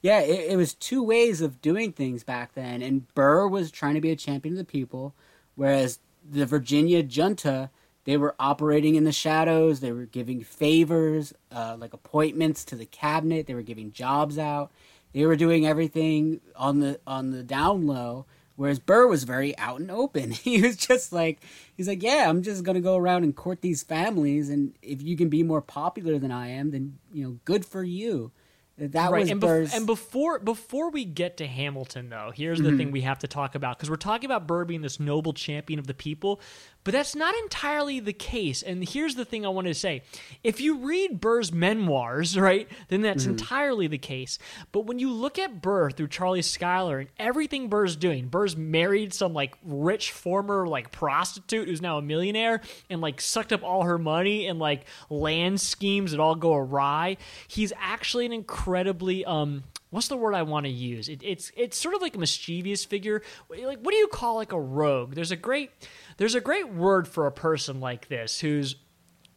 Yeah, 0.00 0.20
it, 0.20 0.52
it 0.52 0.56
was 0.56 0.72
two 0.74 1.02
ways 1.02 1.40
of 1.40 1.60
doing 1.60 1.92
things 1.92 2.24
back 2.24 2.54
then, 2.54 2.80
and 2.80 3.12
Burr 3.14 3.46
was 3.46 3.70
trying 3.70 3.94
to 3.94 4.00
be 4.00 4.10
a 4.10 4.16
champion 4.16 4.54
of 4.54 4.58
the 4.58 4.64
people, 4.64 5.14
whereas 5.54 5.98
the 6.30 6.46
Virginia 6.46 7.02
junta 7.02 7.70
they 8.08 8.16
were 8.16 8.34
operating 8.40 8.94
in 8.94 9.04
the 9.04 9.12
shadows. 9.12 9.80
They 9.80 9.92
were 9.92 10.06
giving 10.06 10.42
favors, 10.42 11.34
uh, 11.52 11.76
like 11.78 11.92
appointments 11.92 12.64
to 12.64 12.74
the 12.74 12.86
cabinet. 12.86 13.46
They 13.46 13.52
were 13.52 13.60
giving 13.60 13.92
jobs 13.92 14.38
out. 14.38 14.72
They 15.12 15.26
were 15.26 15.36
doing 15.36 15.66
everything 15.66 16.40
on 16.56 16.80
the 16.80 17.00
on 17.06 17.32
the 17.32 17.42
down 17.42 17.86
low. 17.86 18.24
Whereas 18.56 18.78
Burr 18.78 19.06
was 19.08 19.24
very 19.24 19.56
out 19.58 19.80
and 19.80 19.90
open. 19.90 20.30
He 20.42 20.62
was 20.62 20.78
just 20.78 21.12
like, 21.12 21.40
he's 21.76 21.86
like, 21.86 22.02
yeah, 22.02 22.30
I'm 22.30 22.40
just 22.40 22.64
gonna 22.64 22.80
go 22.80 22.96
around 22.96 23.24
and 23.24 23.36
court 23.36 23.60
these 23.60 23.82
families, 23.82 24.48
and 24.48 24.72
if 24.80 25.02
you 25.02 25.14
can 25.14 25.28
be 25.28 25.42
more 25.42 25.60
popular 25.60 26.18
than 26.18 26.30
I 26.30 26.48
am, 26.48 26.70
then 26.70 26.96
you 27.12 27.24
know, 27.24 27.38
good 27.44 27.66
for 27.66 27.84
you. 27.84 28.32
That 28.78 29.10
was 29.10 29.28
and, 29.28 29.42
bef- 29.42 29.74
and 29.74 29.86
before 29.86 30.38
before 30.38 30.90
we 30.90 31.04
get 31.04 31.38
to 31.38 31.46
Hamilton, 31.48 32.10
though, 32.10 32.30
here's 32.32 32.60
the 32.60 32.76
thing 32.76 32.92
we 32.92 33.00
have 33.00 33.18
to 33.20 33.26
talk 33.26 33.56
about 33.56 33.76
because 33.76 33.90
we're 33.90 33.96
talking 33.96 34.26
about 34.26 34.46
Burr 34.46 34.64
being 34.64 34.82
this 34.82 35.00
noble 35.00 35.32
champion 35.32 35.80
of 35.80 35.88
the 35.88 35.94
people, 35.94 36.40
but 36.88 36.94
that's 36.94 37.14
not 37.14 37.34
entirely 37.42 38.00
the 38.00 38.14
case. 38.14 38.62
And 38.62 38.82
here's 38.82 39.14
the 39.14 39.26
thing 39.26 39.44
I 39.44 39.50
wanted 39.50 39.68
to 39.68 39.74
say: 39.74 40.04
if 40.42 40.58
you 40.58 40.78
read 40.78 41.20
Burr's 41.20 41.52
memoirs, 41.52 42.38
right, 42.38 42.66
then 42.88 43.02
that's 43.02 43.26
entirely 43.26 43.88
the 43.88 43.98
case. 43.98 44.38
But 44.72 44.86
when 44.86 44.98
you 44.98 45.12
look 45.12 45.38
at 45.38 45.60
Burr 45.60 45.90
through 45.90 46.08
Charlie 46.08 46.40
Schuyler 46.40 47.00
and 47.00 47.10
everything 47.18 47.68
Burr's 47.68 47.94
doing, 47.94 48.28
Burr's 48.28 48.56
married 48.56 49.12
some 49.12 49.34
like 49.34 49.58
rich 49.62 50.12
former 50.12 50.66
like 50.66 50.90
prostitute 50.90 51.68
who's 51.68 51.82
now 51.82 51.98
a 51.98 52.02
millionaire 52.02 52.62
and 52.88 53.02
like 53.02 53.20
sucked 53.20 53.52
up 53.52 53.62
all 53.62 53.82
her 53.82 53.98
money 53.98 54.46
and 54.46 54.58
like 54.58 54.86
land 55.10 55.60
schemes 55.60 56.12
that 56.12 56.20
all 56.20 56.36
go 56.36 56.54
awry. 56.54 57.18
He's 57.48 57.74
actually 57.78 58.24
an 58.24 58.32
incredibly 58.32 59.26
um 59.26 59.64
what's 59.90 60.08
the 60.08 60.16
word 60.16 60.34
I 60.34 60.42
want 60.42 60.66
to 60.66 60.72
use? 60.72 61.08
It, 61.08 61.22
it's 61.22 61.50
it's 61.56 61.76
sort 61.76 61.94
of 61.94 62.02
like 62.02 62.14
a 62.14 62.18
mischievous 62.18 62.84
figure. 62.84 63.22
Like 63.50 63.80
what 63.80 63.92
do 63.92 63.96
you 63.96 64.08
call 64.08 64.36
like 64.36 64.52
a 64.52 64.60
rogue? 64.60 65.14
There's 65.14 65.30
a 65.30 65.36
great 65.36 65.70
there's 66.18 66.34
a 66.34 66.40
great 66.40 66.72
word 66.72 67.08
for 67.08 67.26
a 67.26 67.32
person 67.32 67.80
like 67.80 68.08
this 68.08 68.40
who's 68.40 68.76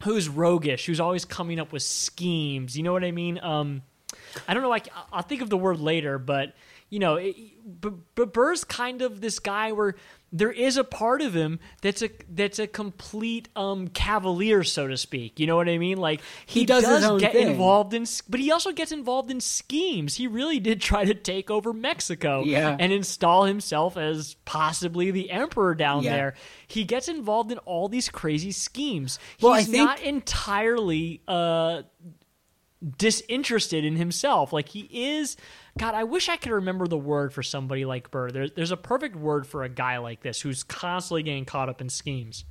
who's 0.04 0.28
roguish, 0.28 0.86
who's 0.88 1.00
always 1.00 1.26
coming 1.26 1.60
up 1.60 1.72
with 1.72 1.84
schemes. 1.84 2.76
You 2.76 2.84
know 2.84 2.92
what 2.92 3.04
I 3.06 3.12
mean? 3.12 3.40
Um 3.42 3.84
I 4.48 4.54
don't 4.54 4.62
know. 4.62 4.70
Like 4.70 4.90
I'll 5.14 5.22
think 5.22 5.42
of 5.42 5.50
the 5.50 5.58
word 5.58 5.80
later, 5.80 6.20
but 6.20 6.54
you 6.92 7.00
know, 7.00 7.16
it, 7.16 7.36
but, 7.66 7.94
but 8.14 8.34
Burr's 8.34 8.64
kind 8.64 9.02
of 9.02 9.20
this 9.22 9.40
guy 9.40 9.72
where 9.72 9.96
there 10.34 10.52
is 10.52 10.78
a 10.78 10.84
part 10.84 11.22
of 11.22 11.34
him 11.34 11.60
that's 11.82 12.02
a 12.02 12.10
that's 12.30 12.58
a 12.60 12.68
complete 12.68 13.50
um 13.56 13.88
cavalier, 13.90 14.64
so 14.64 14.88
to 14.88 14.96
speak. 14.98 15.40
You 15.40 15.48
know 15.48 15.56
what 15.58 15.68
I 15.68 15.78
mean? 15.78 15.98
Like 15.98 16.22
he, 16.46 16.62
He 16.62 16.66
does 16.66 16.86
own 16.86 17.20
get 17.20 17.32
thing. 17.34 17.48
involved 17.48 17.94
in, 17.94 18.06
but 18.30 18.40
he 18.40 18.52
also 18.52 18.72
gets 18.72 18.92
involved 18.94 19.32
in 19.32 19.42
schemes. 19.42 20.16
He 20.16 20.28
really 20.28 20.60
did 20.60 20.80
try 20.80 21.04
to 21.06 21.14
take 21.14 21.50
over 21.52 21.74
Mexico 21.74 22.44
Yeah. 22.46 22.76
and 22.80 22.94
install 22.94 23.44
himself 23.46 23.98
as 23.98 24.36
possibly 24.46 25.12
the 25.12 25.32
emperor 25.32 25.76
down 25.76 26.04
Yeah. 26.04 26.12
there. 26.16 26.34
He 26.68 26.84
gets 26.86 27.08
involved 27.10 27.52
in 27.52 27.58
all 27.60 27.90
these 27.90 28.08
crazy 28.10 28.52
schemes. 28.52 29.18
Well, 29.42 29.54
I 29.54 29.60
He's 29.62 29.70
think- 29.70 29.84
not 29.86 30.00
entirely 30.02 31.22
uh 31.28 31.82
disinterested 32.98 33.86
in 33.86 33.96
himself. 33.96 34.52
Like 34.54 34.70
he 34.70 34.90
is 34.92 35.38
God, 35.78 35.96
I 35.96 36.04
wish 36.04 36.30
I 36.30 36.38
could 36.38 36.52
remember 36.52 36.88
the 36.88 36.98
word 36.98 37.34
for 37.34 37.44
somebody 37.44 37.86
like 37.86 38.12
Burr. 38.12 38.32
There, 38.32 38.50
there's 38.50 38.72
a 38.72 38.78
perfect 38.78 39.16
word 39.16 39.48
for 39.48 39.64
a 39.64 39.70
guy 39.70 39.98
like 39.98 40.22
this 40.22 40.42
who's 40.42 40.64
constantly 40.64 41.24
getting 41.24 41.46
caught 41.46 41.70
up 41.70 41.82
in 41.82 41.90
schemes. 41.90 42.46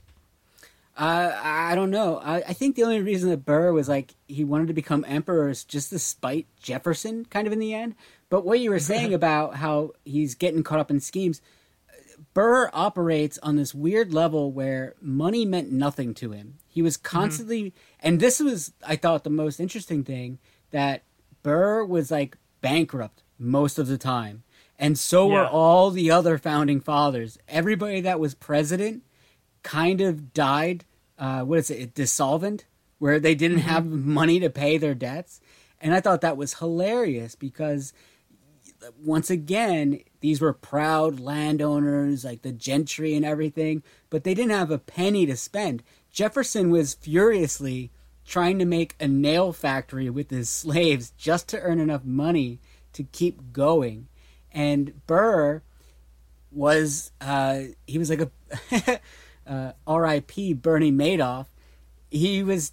Uh, 0.96 1.38
I 1.42 1.74
don't 1.74 1.90
know. 1.90 2.18
I, 2.18 2.36
I 2.36 2.52
think 2.52 2.76
the 2.76 2.82
only 2.82 3.00
reason 3.00 3.30
that 3.30 3.44
Burr 3.44 3.72
was 3.72 3.88
like 3.88 4.14
he 4.26 4.44
wanted 4.44 4.68
to 4.68 4.74
become 4.74 5.04
emperor 5.08 5.48
is 5.48 5.64
just 5.64 5.90
to 5.90 5.98
spite 5.98 6.46
Jefferson, 6.60 7.24
kind 7.26 7.46
of 7.46 7.52
in 7.52 7.58
the 7.58 7.72
end. 7.72 7.94
But 8.28 8.44
what 8.44 8.60
you 8.60 8.70
were 8.70 8.78
saying 8.78 9.14
about 9.14 9.56
how 9.56 9.92
he's 10.04 10.34
getting 10.34 10.62
caught 10.62 10.80
up 10.80 10.90
in 10.90 11.00
schemes, 11.00 11.40
Burr 12.34 12.70
operates 12.72 13.38
on 13.38 13.56
this 13.56 13.74
weird 13.74 14.12
level 14.12 14.52
where 14.52 14.94
money 15.00 15.44
meant 15.44 15.72
nothing 15.72 16.14
to 16.14 16.32
him. 16.32 16.58
He 16.68 16.82
was 16.82 16.96
constantly, 16.96 17.62
mm-hmm. 17.62 18.06
and 18.06 18.20
this 18.20 18.40
was, 18.40 18.72
I 18.86 18.96
thought, 18.96 19.24
the 19.24 19.30
most 19.30 19.58
interesting 19.58 20.04
thing 20.04 20.38
that 20.70 21.02
Burr 21.42 21.84
was 21.84 22.10
like 22.10 22.36
bankrupt 22.60 23.22
most 23.38 23.78
of 23.78 23.86
the 23.86 23.98
time. 23.98 24.42
And 24.78 24.98
so 24.98 25.28
yeah. 25.28 25.34
were 25.34 25.46
all 25.46 25.90
the 25.90 26.10
other 26.10 26.38
founding 26.38 26.80
fathers. 26.80 27.38
Everybody 27.48 28.00
that 28.00 28.20
was 28.20 28.34
president 28.34 29.02
kind 29.62 30.00
of 30.00 30.32
died. 30.32 30.84
Uh, 31.18 31.42
what 31.42 31.58
is 31.58 31.70
it? 31.70 31.94
Dissolvent, 31.94 32.62
where 32.98 33.20
they 33.20 33.34
didn't 33.34 33.58
mm-hmm. 33.58 33.68
have 33.68 33.86
money 33.86 34.40
to 34.40 34.48
pay 34.48 34.78
their 34.78 34.94
debts. 34.94 35.40
And 35.80 35.94
I 35.94 36.00
thought 36.00 36.22
that 36.22 36.36
was 36.36 36.54
hilarious 36.54 37.34
because 37.34 37.92
once 39.02 39.30
again, 39.30 40.00
these 40.20 40.40
were 40.40 40.52
proud 40.52 41.20
landowners, 41.20 42.24
like 42.24 42.42
the 42.42 42.52
gentry 42.52 43.14
and 43.14 43.24
everything, 43.24 43.82
but 44.08 44.24
they 44.24 44.34
didn't 44.34 44.52
have 44.52 44.70
a 44.70 44.78
penny 44.78 45.26
to 45.26 45.36
spend. 45.36 45.82
Jefferson 46.10 46.70
was 46.70 46.94
furiously 46.94 47.90
trying 48.30 48.60
to 48.60 48.64
make 48.64 48.94
a 49.00 49.08
nail 49.08 49.52
factory 49.52 50.08
with 50.08 50.30
his 50.30 50.48
slaves 50.48 51.12
just 51.18 51.48
to 51.48 51.60
earn 51.60 51.80
enough 51.80 52.04
money 52.04 52.60
to 52.92 53.02
keep 53.02 53.52
going. 53.52 54.06
And 54.52 55.04
Burr 55.08 55.62
was 56.52 57.10
uh, 57.20 57.62
he 57.88 57.98
was 57.98 58.08
like 58.08 58.20
a 58.20 59.00
uh, 59.46 59.72
R.I.P. 59.84 60.54
Bernie 60.54 60.92
Madoff. 60.92 61.46
He 62.08 62.44
was 62.44 62.70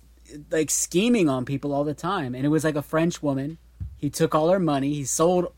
like 0.51 0.69
scheming 0.69 1.27
on 1.27 1.43
people 1.43 1.73
all 1.73 1.83
the 1.83 1.95
time, 1.95 2.35
and 2.35 2.45
it 2.45 2.49
was 2.49 2.63
like 2.63 2.75
a 2.75 2.83
French 2.83 3.23
woman. 3.23 3.57
He 3.95 4.11
took 4.11 4.35
all 4.35 4.49
her 4.49 4.59
money. 4.59 4.93
He 4.93 5.05
sold 5.05 5.51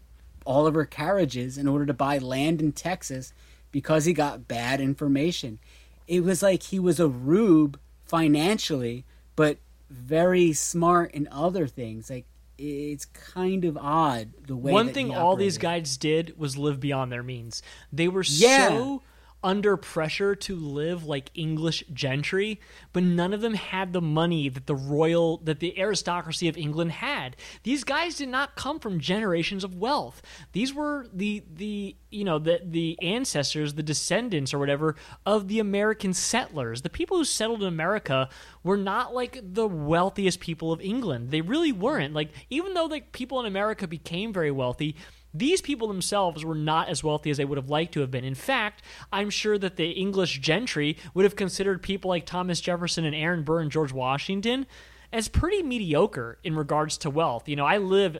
all 0.45 0.65
of 0.65 0.75
her 0.75 0.85
carriages 0.85 1.57
in 1.57 1.67
order 1.67 1.85
to 1.85 1.93
buy 1.93 2.19
land 2.19 2.61
in 2.61 2.71
Texas 2.71 3.33
because 3.69 4.05
he 4.05 4.13
got 4.13 4.47
bad 4.47 4.79
information. 4.79 5.59
It 6.07 6.23
was 6.23 6.41
like 6.41 6.63
he 6.63 6.79
was 6.79 7.01
a 7.01 7.07
rube 7.09 7.77
financially, 8.05 9.03
but 9.35 9.57
very 9.89 10.53
smart 10.53 11.11
in 11.11 11.27
other 11.31 11.67
things. 11.67 12.09
Like 12.09 12.25
it's 12.57 13.05
kind 13.05 13.65
of 13.65 13.77
odd 13.77 14.29
the 14.47 14.55
way. 14.55 14.71
One 14.71 14.93
thing 14.93 15.15
all 15.15 15.35
these 15.35 15.57
guys 15.57 15.97
did 15.97 16.37
was 16.37 16.57
live 16.57 16.79
beyond 16.79 17.11
their 17.11 17.23
means. 17.23 17.61
They 17.91 18.07
were 18.07 18.23
yeah. 18.25 18.69
so 18.69 19.01
under 19.43 19.77
pressure 19.77 20.35
to 20.35 20.55
live 20.55 21.05
like 21.05 21.31
English 21.33 21.83
gentry, 21.93 22.59
but 22.91 23.03
none 23.03 23.33
of 23.33 23.41
them 23.41 23.53
had 23.53 23.93
the 23.93 24.01
money 24.01 24.49
that 24.49 24.67
the 24.67 24.75
royal 24.75 25.37
that 25.37 25.59
the 25.59 25.79
aristocracy 25.79 26.47
of 26.47 26.57
England 26.57 26.91
had. 26.91 27.35
These 27.63 27.83
guys 27.83 28.15
did 28.15 28.29
not 28.29 28.55
come 28.55 28.79
from 28.79 28.99
generations 28.99 29.63
of 29.63 29.75
wealth. 29.75 30.21
These 30.51 30.73
were 30.73 31.07
the 31.13 31.43
the 31.53 31.95
you 32.09 32.23
know 32.23 32.39
the 32.39 32.61
the 32.63 32.97
ancestors, 33.01 33.73
the 33.73 33.83
descendants 33.83 34.53
or 34.53 34.59
whatever 34.59 34.95
of 35.25 35.47
the 35.47 35.59
American 35.59 36.13
settlers. 36.13 36.81
The 36.81 36.89
people 36.89 37.17
who 37.17 37.25
settled 37.25 37.61
in 37.61 37.67
America 37.67 38.29
were 38.63 38.77
not 38.77 39.13
like 39.13 39.39
the 39.41 39.67
wealthiest 39.67 40.39
people 40.39 40.71
of 40.71 40.81
England. 40.81 41.31
They 41.31 41.41
really 41.41 41.71
weren't. 41.71 42.13
Like 42.13 42.31
even 42.49 42.73
though 42.73 42.85
like 42.85 43.11
people 43.11 43.39
in 43.39 43.45
America 43.45 43.87
became 43.87 44.33
very 44.33 44.51
wealthy, 44.51 44.95
these 45.33 45.61
people 45.61 45.87
themselves 45.87 46.43
were 46.43 46.55
not 46.55 46.89
as 46.89 47.03
wealthy 47.03 47.29
as 47.29 47.37
they 47.37 47.45
would 47.45 47.57
have 47.57 47.69
liked 47.69 47.93
to 47.93 48.01
have 48.01 48.11
been. 48.11 48.23
In 48.23 48.35
fact, 48.35 48.81
I'm 49.11 49.29
sure 49.29 49.57
that 49.57 49.75
the 49.75 49.91
English 49.91 50.39
gentry 50.39 50.97
would 51.13 51.23
have 51.23 51.35
considered 51.35 51.83
people 51.83 52.09
like 52.09 52.25
Thomas 52.25 52.59
Jefferson 52.61 53.05
and 53.05 53.15
Aaron 53.15 53.43
Burr 53.43 53.61
and 53.61 53.71
George 53.71 53.93
Washington 53.93 54.65
as 55.11 55.27
pretty 55.27 55.63
mediocre 55.63 56.39
in 56.43 56.55
regards 56.55 56.97
to 56.99 57.09
wealth. 57.09 57.47
You 57.47 57.55
know, 57.55 57.65
I 57.65 57.77
live 57.77 58.17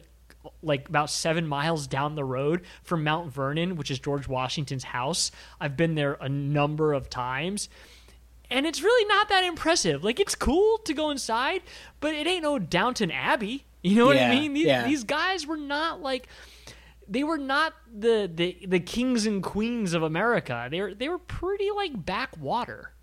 like 0.62 0.88
about 0.88 1.10
seven 1.10 1.47
miles 1.47 1.88
down 1.88 2.16
the 2.16 2.24
road 2.24 2.62
from 2.84 3.03
Mount 3.03 3.32
Vernon, 3.32 3.76
which 3.76 3.91
is 3.91 3.99
George 3.99 4.28
Washington's 4.28 4.86
house. 4.86 5.32
I've 5.60 5.76
been 5.76 5.95
there 5.95 6.14
a 6.22 6.30
number 6.30 6.93
of 6.93 7.10
times. 7.10 7.70
And 8.51 8.66
it's 8.66 8.82
really 8.82 9.07
not 9.07 9.30
that 9.30 9.43
impressive. 9.43 10.03
Like, 10.03 10.20
it's 10.20 10.34
cool 10.34 10.80
to 10.80 10.93
go 10.93 11.12
inside, 11.12 11.62
but 11.99 12.16
it 12.16 12.26
ain't 12.26 12.41
no 12.41 12.57
Downton 12.57 13.12
Abbey. 13.12 13.66
You 13.84 13.95
know 13.95 14.12
yeah, 14.12 14.28
what 14.28 14.32
I 14.32 14.39
mean? 14.39 14.53
These, 14.53 14.66
yeah. 14.66 14.86
these 14.86 15.03
guys 15.03 15.45
were 15.45 15.57
not 15.57 16.01
like 16.01 16.28
they 17.10 17.24
were 17.24 17.38
not 17.38 17.74
the, 17.91 18.32
the 18.34 18.66
the 18.68 18.80
kings 18.80 19.26
and 19.26 19.41
queens 19.41 19.93
of 19.93 20.03
America. 20.03 20.68
They 20.70 20.82
were 20.82 20.93
they 20.93 21.10
were 21.10 21.20
pretty 21.20 21.70
like 21.76 22.05
backwater. 22.05 22.93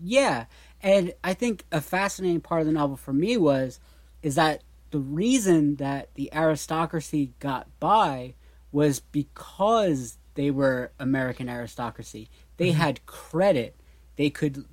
Yeah, 0.00 0.46
and 0.80 1.12
I 1.24 1.34
think 1.34 1.64
a 1.72 1.80
fascinating 1.80 2.40
part 2.40 2.60
of 2.60 2.66
the 2.68 2.72
novel 2.72 2.96
for 2.96 3.12
me 3.12 3.36
was 3.36 3.80
is 4.22 4.36
that 4.36 4.62
the 4.90 5.00
reason 5.00 5.76
that 5.76 6.14
the 6.14 6.32
aristocracy 6.32 7.32
got 7.40 7.66
by 7.80 8.34
was 8.70 9.00
because 9.00 10.18
they 10.34 10.50
were 10.50 10.92
American 11.00 11.48
aristocracy. 11.48 12.30
They 12.56 12.70
mm-hmm. 12.70 12.80
had 12.80 13.06
credit. 13.06 13.80
They 14.16 14.30
could 14.30 14.64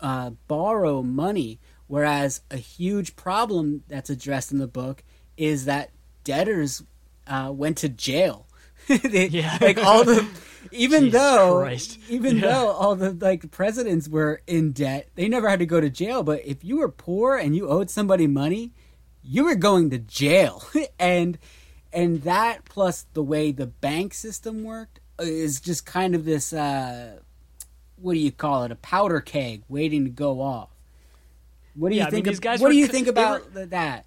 uh, 0.00 0.30
borrow 0.48 1.02
money. 1.02 1.60
Whereas 1.86 2.40
a 2.50 2.56
huge 2.56 3.16
problem 3.16 3.84
that's 3.88 4.10
addressed 4.10 4.50
in 4.50 4.58
the 4.58 4.66
book 4.66 5.04
is 5.36 5.64
that 5.66 5.90
debtors 6.24 6.82
uh, 7.32 7.50
went 7.50 7.78
to 7.78 7.88
jail. 7.88 8.46
they, 8.86 9.28
yeah. 9.28 9.56
like 9.60 9.78
all 9.78 10.04
the 10.04 10.26
even 10.70 11.04
Jesus 11.04 11.20
though 11.20 11.60
Christ. 11.60 11.98
even 12.08 12.36
yeah. 12.36 12.42
though 12.42 12.70
all 12.70 12.94
the 12.94 13.12
like 13.12 13.50
presidents 13.50 14.08
were 14.08 14.42
in 14.46 14.72
debt, 14.72 15.08
they 15.14 15.28
never 15.28 15.48
had 15.48 15.60
to 15.60 15.66
go 15.66 15.80
to 15.80 15.88
jail. 15.88 16.22
But 16.22 16.44
if 16.44 16.62
you 16.62 16.78
were 16.78 16.90
poor 16.90 17.36
and 17.36 17.56
you 17.56 17.68
owed 17.68 17.90
somebody 17.90 18.26
money, 18.26 18.72
you 19.22 19.44
were 19.44 19.54
going 19.54 19.90
to 19.90 19.98
jail. 19.98 20.62
and 20.98 21.38
and 21.92 22.22
that 22.22 22.66
plus 22.66 23.06
the 23.14 23.22
way 23.22 23.50
the 23.50 23.66
bank 23.66 24.12
system 24.12 24.62
worked 24.62 25.00
is 25.18 25.60
just 25.60 25.86
kind 25.86 26.14
of 26.14 26.24
this 26.24 26.52
uh, 26.52 27.18
what 27.96 28.12
do 28.12 28.18
you 28.18 28.32
call 28.32 28.64
it? 28.64 28.72
A 28.72 28.76
powder 28.76 29.20
keg 29.20 29.62
waiting 29.68 30.04
to 30.04 30.10
go 30.10 30.42
off. 30.42 30.68
What 31.74 31.88
do 31.88 31.94
you 31.94 32.02
yeah, 32.02 32.10
think? 32.10 32.26
I 32.26 32.32
mean, 32.32 32.38
of, 32.38 32.60
what 32.60 32.68
were, 32.68 32.72
do 32.72 32.76
you 32.76 32.88
think 32.88 33.06
about 33.06 33.54
were, 33.54 33.66
that? 33.66 34.04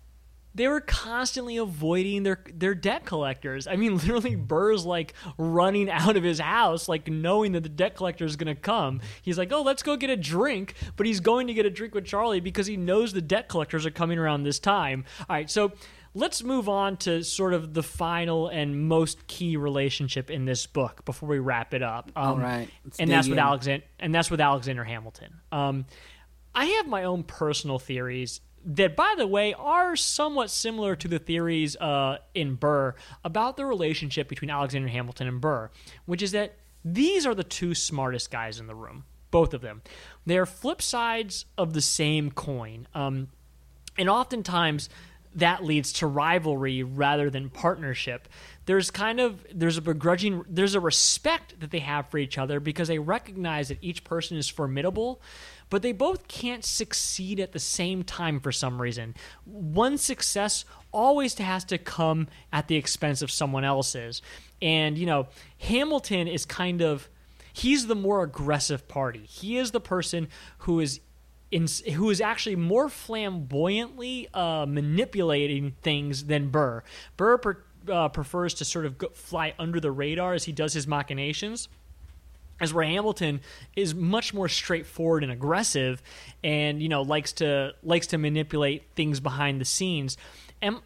They 0.56 0.70
were 0.70 0.82
constantly 0.82 1.58
avoiding 1.58 2.24
their 2.24 2.40
their 2.52 2.74
debt 2.74 3.06
collectors. 3.06 3.68
I 3.68 3.76
mean, 3.76 3.98
literally, 3.98 4.36
Burr's 4.36 4.86
like 4.86 5.14
running 5.38 5.90
out 5.90 6.18
of 6.18 6.24
his 6.24 6.40
house, 6.40 6.88
like 6.90 7.08
knowing 7.08 7.52
that 7.52 7.64
the 7.64 7.70
debt 7.70 7.96
collector 7.96 8.26
is 8.26 8.38
going 8.38 8.54
to 8.54 8.60
come. 8.60 9.02
He's 9.22 9.38
like, 9.38 9.52
"Oh, 9.52 9.62
let's 9.62 9.84
go 9.84 9.98
get 9.98 10.10
a 10.10 10.18
drink," 10.18 10.74
but 10.96 11.06
he's 11.06 11.20
going 11.20 11.48
to 11.48 11.54
get 11.54 11.66
a 11.66 11.70
drink 11.70 11.94
with 11.94 12.06
Charlie 12.06 12.40
because 12.40 12.66
he 12.66 12.78
knows 12.78 13.14
the 13.14 13.22
debt 13.22 13.50
collectors 13.50 13.86
are 13.86 13.92
coming 13.92 14.18
around 14.18 14.44
this 14.44 14.58
time. 14.58 15.06
All 15.30 15.36
right, 15.36 15.50
so 15.50 15.74
let's 16.14 16.42
move 16.42 16.70
on 16.70 16.98
to 16.98 17.24
sort 17.24 17.54
of 17.54 17.74
the 17.74 17.84
final 17.84 18.48
and 18.48 18.88
most 18.88 19.28
key 19.28 19.58
relationship 19.58 20.32
in 20.32 20.46
this 20.46 20.66
book 20.66 21.04
before 21.04 21.28
we 21.28 21.40
wrap 21.40 21.74
it 21.74 21.84
up. 21.84 22.12
Um, 22.16 22.26
All 22.26 22.38
right, 22.38 22.70
and 22.98 23.12
that's 23.12 23.28
with 23.28 23.38
Alexander, 23.38 23.86
and 24.00 24.16
that's 24.16 24.32
with 24.32 24.40
Alexander 24.40 24.86
Hamilton. 24.86 25.42
Um, 25.52 25.86
I 26.56 26.66
have 26.66 26.88
my 26.88 27.04
own 27.04 27.24
personal 27.24 27.80
theories 27.80 28.40
that, 28.66 28.96
by 28.96 29.14
the 29.18 29.28
way, 29.28 29.54
are 29.54 29.96
somewhat 29.96 30.50
similar 30.50 30.96
to 30.96 31.08
the 31.08 31.20
theories 31.20 31.76
uh, 31.78 32.18
in 32.34 32.56
Burr 32.56 32.96
about 33.24 33.58
the 33.58 33.66
relationship 33.66 34.28
between 34.28 34.50
Alexander 34.50 34.88
Hamilton 34.88 35.28
and 35.28 35.40
Burr, 35.40 35.70
which 36.06 36.22
is 36.22 36.32
that 36.32 36.58
these 36.84 37.26
are 37.26 37.36
the 37.36 37.44
two 37.44 37.74
smartest 37.74 38.32
guys 38.32 38.60
in 38.60 38.68
the 38.68 38.76
room, 38.76 39.06
both 39.32 39.54
of 39.54 39.62
them. 39.62 39.82
They're 40.26 40.46
flip 40.46 40.82
sides 40.82 41.46
of 41.58 41.74
the 41.74 41.82
same 41.82 42.32
coin. 42.32 42.88
Um, 42.94 43.30
and 43.98 44.10
oftentimes, 44.10 44.90
that 45.36 45.64
leads 45.64 45.92
to 45.94 46.08
rivalry 46.08 46.82
rather 46.82 47.30
than 47.30 47.50
partnership. 47.50 48.28
There's 48.66 48.90
kind 48.90 49.20
of 49.20 49.46
there's 49.54 49.78
a 49.78 49.82
begrudging 49.82 50.46
there's 50.50 50.76
a 50.76 50.80
respect 50.80 51.60
that 51.60 51.72
they 51.72 51.80
have 51.80 52.10
for 52.10 52.18
each 52.18 52.38
other 52.38 52.60
because 52.60 52.88
they 52.88 53.00
recognize 53.00 53.68
that 53.68 53.78
each 53.82 54.04
person 54.04 54.38
is 54.38 54.48
formidable 54.48 55.22
but 55.70 55.82
they 55.82 55.92
both 55.92 56.28
can't 56.28 56.64
succeed 56.64 57.40
at 57.40 57.52
the 57.52 57.60
same 57.60 58.04
time 58.04 58.40
for 58.40 58.52
some 58.52 58.82
reason. 58.82 59.16
One 59.46 59.98
success 59.98 60.66
always 60.92 61.38
has 61.38 61.64
to 61.66 61.78
come 61.78 62.28
at 62.54 62.68
the 62.68 62.76
expense 62.76 63.22
of 63.22 63.32
someone 63.32 63.64
else's. 63.64 64.22
And, 64.62 64.98
you 64.98 65.06
know, 65.06 65.28
Hamilton 65.58 66.28
is 66.28 66.46
kind 66.46 66.82
of 66.82 67.10
he's 67.54 67.88
the 67.88 67.96
more 67.96 68.24
aggressive 68.24 68.88
party. 68.88 69.26
He 69.26 69.58
is 69.58 69.72
the 69.72 69.80
person 69.80 70.28
who 70.60 70.80
is 70.80 71.00
in, 71.52 71.68
who 71.94 72.10
is 72.10 72.20
actually 72.20 72.56
more 72.56 72.90
flamboyantly 72.90 74.28
uh, 74.34 74.66
manipulating 74.68 75.76
things 75.82 76.26
than 76.26 76.50
Burr. 76.50 76.84
Burr 77.18 77.38
per, 77.38 77.64
uh, 77.90 78.10
prefers 78.10 78.54
to 78.56 78.66
sort 78.66 78.86
of 78.86 78.98
go, 78.98 79.10
fly 79.14 79.54
under 79.60 79.80
the 79.80 79.92
radar 79.92 80.34
as 80.34 80.46
he 80.46 80.52
does 80.52 80.74
his 80.74 80.88
machinations 80.88 81.70
as 82.60 82.74
where 82.74 82.86
Hamilton 82.86 83.42
is 83.76 83.94
much 83.94 84.34
more 84.34 84.48
straightforward 84.48 85.24
and 85.24 85.32
aggressive, 85.32 86.02
and 86.44 86.82
you 86.82 86.90
know 86.90 87.02
likes 87.02 87.34
to 87.34 87.74
likes 87.84 88.08
to 88.08 88.18
manipulate 88.18 88.84
things 88.96 89.20
behind 89.20 89.60
the 89.60 89.66
scenes. 89.66 90.18
And 90.62 90.78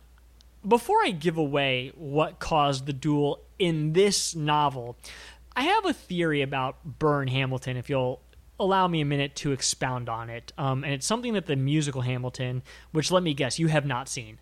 before 0.68 0.98
I 1.04 1.12
give 1.12 1.38
away 1.38 1.92
what 1.96 2.40
caused 2.40 2.86
the 2.86 2.94
duel 2.94 3.42
in 3.58 3.94
this 3.94 4.36
novel, 4.36 4.98
I 5.56 5.64
have 5.64 5.86
a 5.86 5.94
theory 5.94 6.42
about 6.42 7.00
Burn 7.00 7.28
Hamilton. 7.28 7.78
If 7.78 7.90
you'll 7.90 8.22
allow 8.60 8.88
me 8.88 9.00
a 9.00 9.06
minute 9.06 9.36
to 9.36 9.52
expound 9.52 10.10
on 10.10 10.30
it, 10.30 10.52
um, 10.58 10.84
and 10.84 10.94
it's 10.94 11.06
something 11.06 11.34
that 11.34 11.46
the 11.46 11.56
musical 11.56 12.02
Hamilton, 12.02 12.64
which 12.92 13.12
let 13.12 13.24
me 13.24 13.34
guess, 13.34 13.60
you 13.60 13.68
have 13.68 13.86
not 13.86 14.10
seen. 14.10 14.40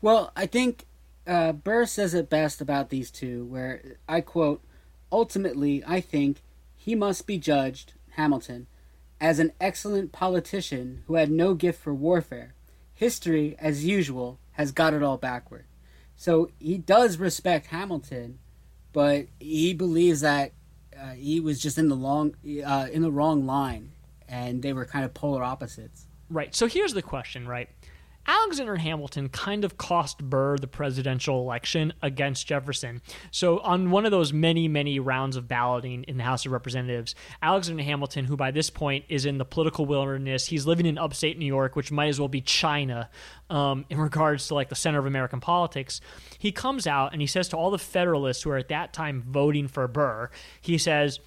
Well, 0.00 0.32
I 0.36 0.46
think 0.46 0.86
uh, 1.26 1.52
Burr 1.52 1.86
says 1.86 2.14
it 2.14 2.30
best 2.30 2.60
about 2.60 2.88
these 2.88 3.10
two, 3.10 3.44
where 3.44 3.98
I 4.08 4.22
quote, 4.22 4.62
"Ultimately, 5.10 5.82
I 5.86 6.00
think 6.00 6.42
he 6.76 6.94
must 6.94 7.26
be 7.26 7.38
judged, 7.38 7.94
Hamilton, 8.10 8.66
as 9.20 9.38
an 9.38 9.52
excellent 9.60 10.12
politician 10.12 11.02
who 11.06 11.14
had 11.14 11.30
no 11.30 11.54
gift 11.54 11.80
for 11.80 11.94
warfare. 11.94 12.54
History, 12.94 13.56
as 13.58 13.84
usual, 13.84 14.38
has 14.52 14.72
got 14.72 14.94
it 14.94 15.02
all 15.02 15.16
backward. 15.16 15.64
So 16.16 16.50
he 16.58 16.78
does 16.78 17.16
respect 17.18 17.66
Hamilton, 17.66 18.38
but 18.92 19.26
he 19.38 19.72
believes 19.72 20.20
that 20.22 20.52
uh, 20.98 21.10
he 21.10 21.38
was 21.38 21.60
just 21.60 21.78
in 21.78 21.88
the 21.88 21.94
long 21.94 22.34
uh, 22.64 22.88
in 22.92 23.02
the 23.02 23.10
wrong 23.10 23.46
line, 23.46 23.92
and 24.28 24.62
they 24.62 24.72
were 24.72 24.84
kind 24.84 25.04
of 25.04 25.14
polar 25.14 25.44
opposites. 25.44 26.06
Right. 26.28 26.54
So 26.54 26.66
here's 26.66 26.92
the 26.92 27.02
question, 27.02 27.46
right? 27.46 27.68
Alexander 28.28 28.76
Hamilton 28.76 29.30
kind 29.30 29.64
of 29.64 29.78
cost 29.78 30.18
Burr 30.18 30.58
the 30.58 30.66
presidential 30.66 31.40
election 31.40 31.94
against 32.02 32.46
Jefferson. 32.46 33.00
So, 33.30 33.58
on 33.60 33.90
one 33.90 34.04
of 34.04 34.10
those 34.10 34.34
many, 34.34 34.68
many 34.68 35.00
rounds 35.00 35.34
of 35.36 35.48
balloting 35.48 36.04
in 36.04 36.18
the 36.18 36.24
House 36.24 36.44
of 36.44 36.52
Representatives, 36.52 37.14
Alexander 37.40 37.82
Hamilton, 37.82 38.26
who 38.26 38.36
by 38.36 38.50
this 38.50 38.68
point 38.68 39.06
is 39.08 39.24
in 39.24 39.38
the 39.38 39.46
political 39.46 39.86
wilderness, 39.86 40.46
he's 40.46 40.66
living 40.66 40.84
in 40.84 40.98
upstate 40.98 41.38
New 41.38 41.46
York, 41.46 41.74
which 41.74 41.90
might 41.90 42.08
as 42.08 42.20
well 42.20 42.28
be 42.28 42.42
China 42.42 43.08
um, 43.48 43.86
in 43.88 43.98
regards 43.98 44.46
to 44.48 44.54
like 44.54 44.68
the 44.68 44.74
center 44.74 44.98
of 44.98 45.06
American 45.06 45.40
politics. 45.40 46.02
He 46.38 46.52
comes 46.52 46.86
out 46.86 47.12
and 47.12 47.22
he 47.22 47.26
says 47.26 47.48
to 47.48 47.56
all 47.56 47.70
the 47.70 47.78
Federalists 47.78 48.42
who 48.42 48.50
are 48.50 48.58
at 48.58 48.68
that 48.68 48.92
time 48.92 49.24
voting 49.26 49.68
for 49.68 49.88
Burr, 49.88 50.28
he 50.60 50.76
says, 50.76 51.18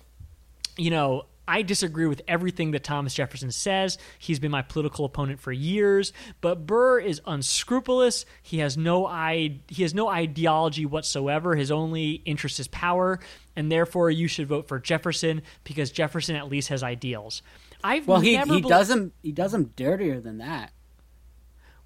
you 0.78 0.91
know, 0.91 1.26
I 1.52 1.64
disagree 1.64 2.08
with 2.08 2.22
everything 2.28 2.72
that 2.72 2.84
Thomas 2.84 3.14
Jefferson 3.14 3.52
says. 3.52 3.97
He's 4.18 4.39
been 4.39 4.52
my 4.52 4.62
political 4.62 5.04
opponent 5.06 5.39
for 5.41 5.52
years, 5.52 6.14
but 6.39 6.66
Burr 6.66 6.99
is 6.99 7.22
unscrupulous. 7.28 8.26
He 8.41 8.60
has 8.60 8.78
no 8.78 9.06
I- 9.06 9.60
he 9.68 9.82
has 9.84 9.93
no 9.93 10.08
ideology 10.08 10.86
whatsoever. 10.86 11.56
His 11.56 11.70
only 11.72 12.22
interest 12.26 12.60
is 12.60 12.68
power, 12.70 13.20
and 13.56 13.72
therefore 13.72 14.10
you 14.10 14.28
should 14.28 14.47
vote 14.47 14.68
for 14.70 14.80
Jefferson 14.80 15.41
because 15.66 15.91
Jefferson 15.91 16.36
at 16.38 16.47
least 16.49 16.70
has 16.70 16.84
ideals. 16.84 17.41
I've 17.84 18.08
Well, 18.08 18.20
he 18.22 18.38
he 18.38 18.62
bel- 18.62 18.70
does 18.70 18.89
him 18.89 19.12
he 19.22 19.32
does 19.32 19.54
him 19.54 19.74
dirtier 19.76 20.22
than 20.22 20.38
that. 20.38 20.72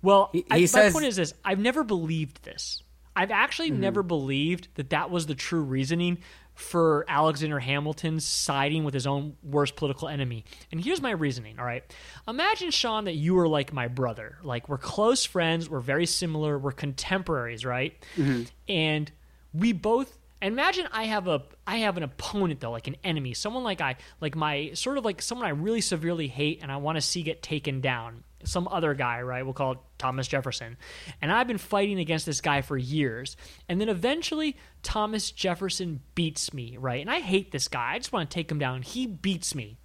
Well, 0.02 0.30
He- 0.34 0.46
I, 0.52 0.60
he 0.60 0.68
my 0.74 0.92
point 0.92 1.06
is 1.06 1.16
this: 1.16 1.34
I've 1.44 1.60
never 1.60 1.84
believed 1.84 2.44
this. 2.44 2.84
I've 3.16 3.32
actually 3.32 3.72
Mm-hmm. 3.72 3.80
never 3.82 4.04
believed 4.04 4.68
that 4.76 4.90
that 4.90 5.10
was 5.10 5.26
the 5.26 5.36
true 5.36 5.62
reasoning 5.64 6.18
for 6.56 7.06
Alexander 7.08 7.60
Hamilton 7.60 8.20
siding 8.20 8.84
with 8.84 8.94
his 8.94 9.06
own 9.06 9.36
worst 9.44 9.76
political 9.76 10.08
enemy. 10.08 10.46
And 10.72 10.84
here's 10.84 11.02
my 11.02 11.12
reasoning. 11.12 11.60
All 11.60 11.66
right, 11.66 11.84
imagine 12.28 12.72
Sean 12.72 13.06
that 13.06 13.16
you 13.16 13.36
were 13.36 13.48
like 13.48 13.74
my 13.74 13.88
brother. 13.88 14.38
Like 14.42 14.68
we're 14.68 14.78
close 14.78 15.26
friends. 15.26 15.70
We're 15.70 15.82
very 15.82 16.06
similar. 16.06 16.58
We're 16.58 16.72
contemporaries, 16.72 17.66
right? 17.66 17.94
Mm-hmm. 18.18 18.44
And 18.68 19.12
we 19.54 19.74
both. 19.74 20.18
And 20.42 20.54
imagine 20.54 20.88
I 20.92 21.06
have 21.06 21.28
a 21.28 21.44
I 21.68 21.78
have 21.78 21.98
an 21.98 22.04
opponent 22.04 22.60
though, 22.60 22.72
like 22.72 22.88
an 22.88 22.98
enemy, 23.04 23.34
someone 23.34 23.64
like 23.64 23.82
I 23.82 23.98
like 24.22 24.36
my 24.36 24.72
sort 24.74 24.98
of 24.98 25.06
like 25.06 25.22
someone 25.22 25.48
I 25.48 25.52
really 25.52 25.82
severely 25.82 26.28
hate 26.28 26.60
and 26.62 26.72
I 26.72 26.78
want 26.78 26.98
to 26.98 27.02
see 27.02 27.24
get 27.24 27.42
taken 27.42 27.82
down. 27.82 28.24
Some 28.46 28.68
other 28.70 28.94
guy, 28.94 29.22
right? 29.22 29.44
We'll 29.44 29.54
call 29.54 29.74
it 29.74 29.78
Thomas 29.98 30.28
Jefferson. 30.28 30.78
And 31.22 31.32
I've 31.32 31.48
been 31.48 31.58
fighting 31.58 32.00
against 32.00 32.26
this 32.26 32.42
guy 32.42 32.62
for 32.62 32.78
years. 32.78 33.36
And 33.68 33.82
then 33.82 33.90
eventually 33.90 34.56
Thomas 34.84 35.32
Jefferson 35.32 36.02
beats 36.16 36.54
me, 36.54 36.78
right? 36.78 37.02
And 37.02 37.12
I 37.12 37.20
hate 37.20 37.52
this 37.52 37.68
guy. 37.68 37.94
I 37.94 37.98
just 37.98 38.14
want 38.14 38.30
to 38.30 38.34
take 38.34 38.52
him 38.52 38.60
down. 38.60 38.82
He 38.82 39.08
beats 39.08 39.54
me. 39.54 39.78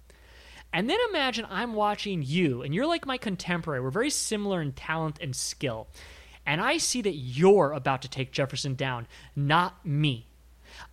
And 0.73 0.89
then 0.89 0.99
imagine 1.09 1.45
I'm 1.49 1.73
watching 1.73 2.23
you, 2.25 2.61
and 2.61 2.73
you're 2.73 2.85
like 2.85 3.05
my 3.05 3.17
contemporary. 3.17 3.81
We're 3.81 3.89
very 3.89 4.09
similar 4.09 4.61
in 4.61 4.71
talent 4.71 5.17
and 5.19 5.35
skill. 5.35 5.89
And 6.45 6.61
I 6.61 6.77
see 6.77 7.01
that 7.01 7.15
you're 7.15 7.73
about 7.73 8.01
to 8.03 8.09
take 8.09 8.31
Jefferson 8.31 8.75
down, 8.75 9.07
not 9.35 9.85
me. 9.85 10.27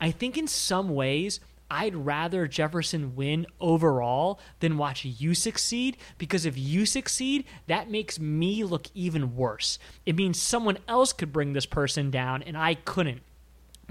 I 0.01 0.11
think 0.11 0.37
in 0.37 0.49
some 0.49 0.89
ways, 0.89 1.39
I'd 1.71 1.95
rather 1.95 2.47
Jefferson 2.47 3.15
win 3.15 3.47
overall 3.61 4.41
than 4.61 4.79
watch 4.79 5.05
you 5.05 5.35
succeed 5.35 5.97
because 6.17 6.47
if 6.47 6.57
you 6.57 6.87
succeed, 6.87 7.45
that 7.67 7.91
makes 7.91 8.19
me 8.19 8.65
look 8.65 8.87
even 8.95 9.37
worse. 9.37 9.79
It 10.07 10.17
means 10.17 10.41
someone 10.41 10.79
else 10.89 11.13
could 11.13 11.33
bring 11.33 11.53
this 11.53 11.67
person 11.67 12.11
down 12.11 12.43
and 12.43 12.57
I 12.57 12.75
couldn't. 12.75 13.23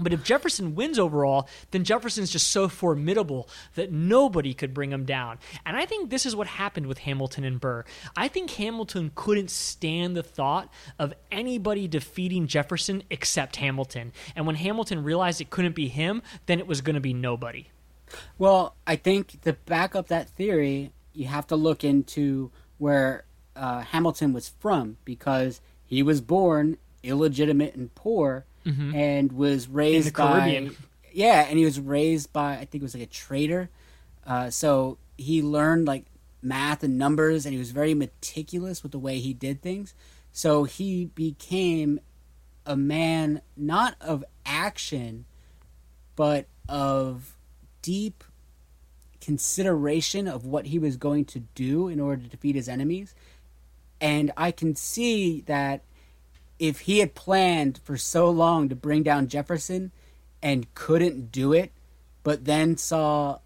But 0.00 0.12
if 0.12 0.22
Jefferson 0.22 0.74
wins 0.74 0.98
overall, 0.98 1.48
then 1.72 1.82
Jefferson's 1.82 2.30
just 2.30 2.48
so 2.48 2.68
formidable 2.68 3.48
that 3.74 3.90
nobody 3.90 4.54
could 4.54 4.72
bring 4.72 4.92
him 4.92 5.04
down. 5.04 5.38
And 5.66 5.76
I 5.76 5.86
think 5.86 6.10
this 6.10 6.24
is 6.24 6.36
what 6.36 6.46
happened 6.46 6.86
with 6.86 6.98
Hamilton 6.98 7.44
and 7.44 7.60
Burr. 7.60 7.84
I 8.16 8.28
think 8.28 8.50
Hamilton 8.50 9.10
couldn't 9.16 9.50
stand 9.50 10.16
the 10.16 10.22
thought 10.22 10.72
of 10.98 11.14
anybody 11.32 11.88
defeating 11.88 12.46
Jefferson 12.46 13.02
except 13.10 13.56
Hamilton. 13.56 14.12
And 14.36 14.46
when 14.46 14.56
Hamilton 14.56 15.02
realized 15.02 15.40
it 15.40 15.50
couldn't 15.50 15.74
be 15.74 15.88
him, 15.88 16.22
then 16.46 16.60
it 16.60 16.66
was 16.68 16.80
going 16.80 16.94
to 16.94 17.00
be 17.00 17.12
nobody. 17.12 17.68
Well, 18.38 18.76
I 18.86 18.96
think 18.96 19.42
to 19.42 19.52
back 19.52 19.96
up 19.96 20.08
that 20.08 20.30
theory, 20.30 20.92
you 21.12 21.26
have 21.26 21.46
to 21.48 21.56
look 21.56 21.82
into 21.82 22.52
where 22.78 23.24
uh, 23.56 23.80
Hamilton 23.80 24.32
was 24.32 24.48
from 24.60 24.98
because 25.04 25.60
he 25.84 26.02
was 26.02 26.20
born 26.20 26.78
illegitimate 27.02 27.74
and 27.74 27.94
poor 27.94 28.44
and 28.94 29.32
was 29.32 29.68
raised 29.68 30.14
Mm-hmm. 30.14 30.68
By 30.68 30.76
yeah, 31.12 31.46
and 31.48 31.58
he 31.58 31.64
was 31.64 31.80
raised 31.80 32.32
by 32.32 32.52
I 32.54 32.64
think 32.64 32.76
it 32.76 32.82
was 32.82 32.94
like 32.94 33.04
a 33.04 33.06
trader. 33.06 33.70
Uh, 34.26 34.50
so 34.50 34.98
he 35.16 35.42
learned 35.42 35.86
like 35.86 36.04
math 36.42 36.82
and 36.82 36.98
numbers, 36.98 37.46
and 37.46 37.52
he 37.52 37.58
was 37.58 37.70
very 37.70 37.94
meticulous 37.94 38.82
with 38.82 38.92
the 38.92 38.98
way 38.98 39.18
he 39.18 39.32
did 39.34 39.62
things. 39.62 39.94
So 40.32 40.64
he 40.64 41.06
became 41.06 42.00
a 42.66 42.76
man 42.76 43.40
not 43.56 43.96
of 44.00 44.24
action, 44.44 45.24
but 46.14 46.46
of 46.68 47.36
deep 47.82 48.22
consideration 49.20 50.28
of 50.28 50.44
what 50.44 50.66
he 50.66 50.78
was 50.78 50.96
going 50.96 51.24
to 51.24 51.40
do 51.54 51.88
in 51.88 52.00
order 52.00 52.22
to 52.22 52.28
defeat 52.28 52.54
his 52.54 52.68
enemies. 52.68 53.14
And 54.00 54.30
I 54.36 54.52
can 54.52 54.76
see 54.76 55.40
that 55.46 55.82
if 56.58 56.80
he 56.80 56.98
had 56.98 57.14
planned 57.14 57.80
for 57.84 57.96
so 57.96 58.28
long 58.30 58.68
to 58.68 58.74
bring 58.76 59.02
down 59.02 59.28
Jefferson 59.28 59.92
and 60.42 60.72
couldn't 60.74 61.30
do 61.32 61.52
it, 61.52 61.72
but 62.22 62.44
then 62.44 62.76
saw 62.76 63.38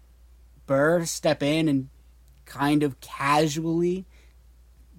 Burr 0.65 1.05
step 1.05 1.43
in 1.43 1.67
and 1.67 1.89
kind 2.45 2.83
of 2.83 2.99
casually 3.01 4.05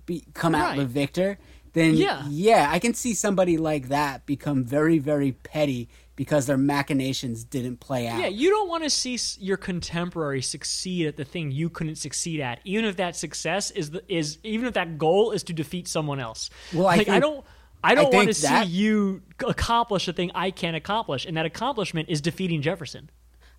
be, 0.07 0.25
come 0.35 0.55
out 0.55 0.71
Right. 0.71 0.79
the 0.79 0.87
victor, 0.87 1.39
then 1.73 1.95
Yeah. 1.97 2.25
yeah, 2.29 2.69
I 2.71 2.79
can 2.79 2.95
see 2.95 3.15
somebody 3.15 3.57
like 3.57 3.89
that 3.89 4.27
become 4.27 4.65
very, 4.65 4.99
very 4.99 5.33
petty 5.33 5.89
because 6.17 6.47
their 6.47 6.59
machinations 6.59 7.43
didn't 7.43 7.81
play 7.81 8.07
out. 8.07 8.21
Yeah, 8.21 8.29
you 8.29 8.49
don't 8.51 8.69
want 8.69 8.85
to 8.85 8.91
see 8.91 9.19
your 9.41 9.57
contemporary 9.57 10.43
succeed 10.43 11.07
at 11.07 11.17
the 11.17 11.25
thing 11.25 11.51
you 11.51 11.69
couldn't 11.69 11.97
succeed 11.97 12.39
at, 12.41 12.61
even 12.65 12.85
if 12.85 12.97
that 12.97 13.17
success 13.17 13.73
is 13.73 13.91
the, 13.91 14.05
is 14.09 14.39
even 14.45 14.67
if 14.67 14.75
that 14.75 14.99
goal 14.99 15.33
is 15.33 15.43
to 15.45 15.53
defeat 15.53 15.89
someone 15.89 16.21
else. 16.21 16.51
Well, 16.73 16.87
I 16.87 16.97
like 16.99 17.09
I 17.09 17.12
think- 17.19 17.23
don't 17.25 17.45
I 17.85 17.95
don't 17.95 18.05
want 18.05 18.14
think 18.14 18.28
to 18.30 18.35
see 18.35 18.64
you 18.64 19.22
accomplish 19.47 20.09
a 20.09 20.12
thing 20.12 20.30
I 20.35 20.51
can't 20.51 20.76
accomplish, 20.76 21.26
and 21.26 21.37
that 21.37 21.45
accomplishment 21.45 22.09
is 22.09 22.20
defeating 22.20 22.62
Jefferson. 22.62 23.11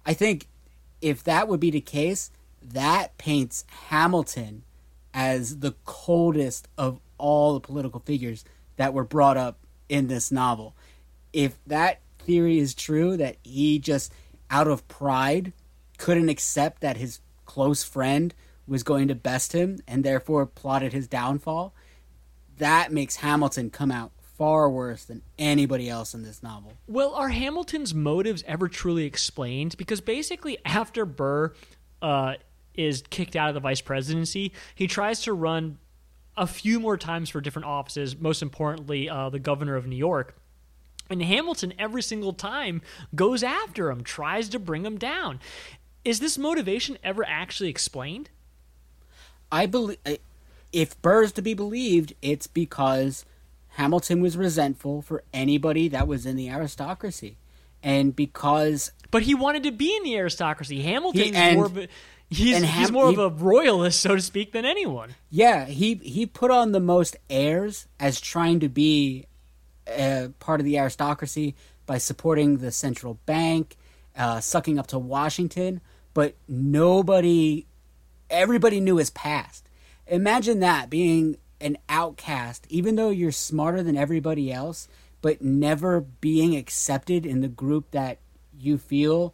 I 0.05 0.13
think 0.13 0.47
if 1.01 1.23
that 1.23 1.47
would 1.47 1.59
be 1.59 1.71
the 1.71 1.81
case, 1.81 2.31
that 2.61 3.17
paints 3.17 3.65
Hamilton 3.89 4.63
as 5.13 5.59
the 5.59 5.75
coldest 5.85 6.67
of 6.77 6.99
all 7.17 7.53
the 7.53 7.59
political 7.59 7.99
figures 7.99 8.43
that 8.77 8.93
were 8.93 9.03
brought 9.03 9.37
up 9.37 9.59
in 9.87 10.07
this 10.07 10.31
novel. 10.31 10.75
If 11.31 11.57
that 11.67 12.01
theory 12.19 12.57
is 12.57 12.73
true, 12.73 13.15
that 13.17 13.37
he 13.43 13.79
just 13.79 14.11
out 14.49 14.67
of 14.67 14.87
pride 14.87 15.53
couldn't 15.97 16.29
accept 16.29 16.81
that 16.81 16.97
his 16.97 17.19
close 17.45 17.83
friend 17.83 18.33
was 18.67 18.83
going 18.83 19.07
to 19.07 19.15
best 19.15 19.53
him 19.53 19.79
and 19.87 20.03
therefore 20.03 20.45
plotted 20.45 20.91
his 20.91 21.07
downfall, 21.07 21.73
that 22.57 22.91
makes 22.91 23.17
Hamilton 23.17 23.69
come 23.69 23.91
out 23.91 24.11
far 24.37 24.69
worse 24.69 25.05
than 25.05 25.21
anybody 25.37 25.89
else 25.89 26.13
in 26.13 26.23
this 26.23 26.43
novel. 26.43 26.73
Well, 26.87 27.13
are 27.13 27.29
Hamilton's 27.29 27.93
motives 27.93 28.43
ever 28.47 28.67
truly 28.67 29.05
explained? 29.05 29.77
Because 29.77 30.01
basically, 30.01 30.57
after 30.65 31.05
Burr 31.05 31.53
uh, 32.01 32.35
is 32.75 33.03
kicked 33.09 33.35
out 33.35 33.49
of 33.49 33.53
the 33.53 33.61
vice 33.61 33.81
presidency, 33.81 34.51
he 34.73 34.87
tries 34.87 35.21
to 35.21 35.33
run 35.33 35.77
a 36.37 36.47
few 36.47 36.79
more 36.79 36.97
times 36.97 37.29
for 37.29 37.39
different 37.39 37.65
offices, 37.67 38.17
most 38.17 38.41
importantly, 38.41 39.09
uh, 39.09 39.29
the 39.29 39.39
governor 39.39 39.75
of 39.75 39.87
New 39.87 39.95
York. 39.95 40.35
And 41.09 41.21
Hamilton, 41.21 41.73
every 41.77 42.01
single 42.01 42.33
time, 42.33 42.81
goes 43.13 43.43
after 43.43 43.89
him, 43.89 44.03
tries 44.03 44.49
to 44.49 44.59
bring 44.59 44.85
him 44.85 44.97
down. 44.97 45.39
Is 46.03 46.19
this 46.19 46.37
motivation 46.37 46.97
ever 47.03 47.23
actually 47.25 47.69
explained? 47.69 48.29
I 49.51 49.65
believe 49.65 49.97
if 50.73 51.01
Burr's 51.01 51.31
to 51.33 51.41
be 51.41 51.53
believed, 51.53 52.13
it's 52.21 52.47
because 52.47 53.23
Hamilton 53.75 54.21
was 54.21 54.35
resentful 54.37 55.01
for 55.01 55.23
anybody 55.33 55.87
that 55.89 56.07
was 56.07 56.25
in 56.25 56.35
the 56.35 56.49
aristocracy, 56.49 57.37
and 57.83 58.15
because 58.15 58.91
But 59.11 59.23
he 59.23 59.35
wanted 59.35 59.63
to 59.63 59.71
be 59.71 59.95
in 59.95 60.03
the 60.03 60.15
aristocracy. 60.17 60.81
Hamilton's 60.81 61.25
He- 61.25 61.33
and- 61.35 61.55
more 61.57 61.65
of 61.65 61.77
a, 61.77 61.87
he's, 62.29 62.55
and 62.55 62.65
he's 62.65 62.91
more 62.91 63.07
he- 63.09 63.13
of 63.15 63.19
a 63.19 63.29
royalist, 63.29 63.99
so 64.01 64.15
to 64.15 64.21
speak, 64.21 64.51
than 64.53 64.65
anyone. 64.65 65.15
yeah, 65.29 65.65
he 65.65 65.95
he 65.95 66.25
put 66.25 66.51
on 66.51 66.71
the 66.71 66.79
most 66.79 67.15
airs 67.29 67.87
as 67.99 68.19
trying 68.19 68.59
to 68.61 68.69
be 68.69 69.25
uh, 69.87 70.29
part 70.39 70.59
of 70.59 70.65
the 70.65 70.77
aristocracy 70.79 71.53
by 71.85 71.97
supporting 71.99 72.57
the 72.57 72.71
central 72.71 73.19
bank, 73.27 73.77
uh, 74.17 74.39
sucking 74.41 74.79
up 74.79 74.87
to 74.87 74.97
Washington, 74.97 75.79
but 76.15 76.33
nobody, 76.47 77.65
everybody 78.29 78.79
knew 78.79 78.97
his 78.97 79.09
past. 79.11 79.69
Imagine 80.07 80.59
that 80.61 80.89
being 80.89 81.37
an 81.61 81.77
outcast, 81.89 82.65
even 82.69 82.95
though 82.95 83.09
you're 83.09 83.31
smarter 83.31 83.81
than 83.83 83.97
everybody 83.97 84.51
else, 84.51 84.87
but 85.21 85.41
never 85.41 86.01
being 86.01 86.55
accepted 86.55 87.25
in 87.25 87.41
the 87.41 87.47
group 87.47 87.91
that 87.91 88.19
you 88.57 88.77
feel 88.77 89.33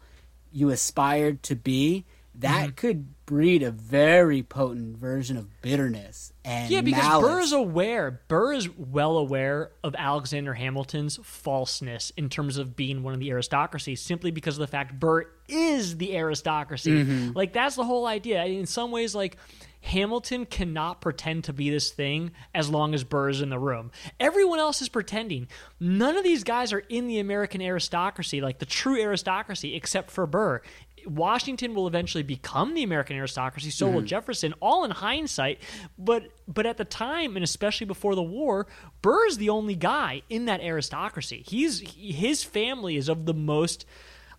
you 0.52 0.70
aspired 0.70 1.44
to 1.44 1.56
be. 1.56 2.06
That 2.36 2.68
Mm-hmm. 2.68 2.76
could 2.76 3.26
breed 3.26 3.62
a 3.62 3.72
very 3.72 4.42
potent 4.42 4.98
version 4.98 5.36
of 5.36 5.48
bitterness 5.62 6.32
and 6.46 6.72
Yeah, 6.72 6.80
because 6.82 7.04
malice. 7.04 7.28
Burr 7.30 7.40
is 7.42 7.52
aware. 7.52 8.22
Burr 8.30 8.54
is 8.54 8.70
well 8.78 9.18
aware 9.18 9.72
of 9.84 9.96
Alexander 9.98 10.54
Hamilton's 10.54 11.20
falseness 11.24 12.12
in 12.16 12.30
terms 12.30 12.58
of 12.58 12.76
being 12.76 13.04
one 13.04 13.14
of 13.14 13.20
the 13.20 13.30
aristocracy, 13.32 13.96
simply 13.98 14.32
because 14.32 14.56
of 14.56 14.62
the 14.62 14.68
fact 14.68 14.98
Burr 14.98 15.26
is 15.50 15.98
the 15.98 16.16
aristocracy. 16.16 17.04
Mm-hmm. 17.04 17.32
Like 17.36 17.52
that's 17.52 17.76
the 17.76 17.84
whole 17.86 18.06
idea. 18.08 18.44
In 18.46 18.66
some 18.66 18.92
ways, 18.92 19.14
like 19.14 19.36
Hamilton 19.82 20.46
cannot 20.46 21.02
pretend 21.02 21.44
to 21.46 21.54
be 21.54 21.70
this 21.70 21.92
thing 21.92 22.32
as 22.54 22.70
long 22.70 22.94
as 22.94 23.04
Burr 23.04 23.30
is 23.30 23.42
in 23.42 23.50
the 23.50 23.60
room. 23.60 23.92
Everyone 24.20 24.60
else 24.60 24.82
is 24.82 24.90
pretending. 24.90 25.48
None 25.80 26.16
of 26.16 26.24
these 26.24 26.44
guys 26.44 26.72
are 26.72 26.84
in 26.90 27.08
the 27.08 27.20
American 27.20 27.62
aristocracy, 27.62 28.42
like 28.42 28.60
the 28.60 28.66
true 28.66 29.00
aristocracy, 29.00 29.76
except 29.76 30.12
for 30.12 30.26
Burr. 30.28 30.62
Washington 31.06 31.74
will 31.74 31.88
eventually 31.88 32.24
become 32.24 32.76
the 32.76 32.84
American 32.84 33.18
aristocracy. 33.18 33.72
So 33.72 33.88
will 33.88 34.00
mm-hmm. 34.00 34.06
Jefferson, 34.06 34.54
all 34.60 34.84
in 34.84 34.92
hindsight. 34.92 35.60
But 35.98 36.30
but 36.48 36.66
at 36.66 36.78
the 36.78 36.86
time, 36.86 37.36
and 37.36 37.44
especially 37.44 37.88
before 37.88 38.14
the 38.14 38.22
war, 38.22 38.68
Burr 39.02 39.26
is 39.28 39.38
the 39.38 39.50
only 39.50 39.76
guy 39.76 40.22
in 40.30 40.46
that 40.46 40.62
aristocracy. 40.62 41.44
He's 41.46 41.80
his 41.96 42.44
family 42.44 42.98
is 42.98 43.10
of 43.10 43.26
the 43.26 43.34
most. 43.34 43.86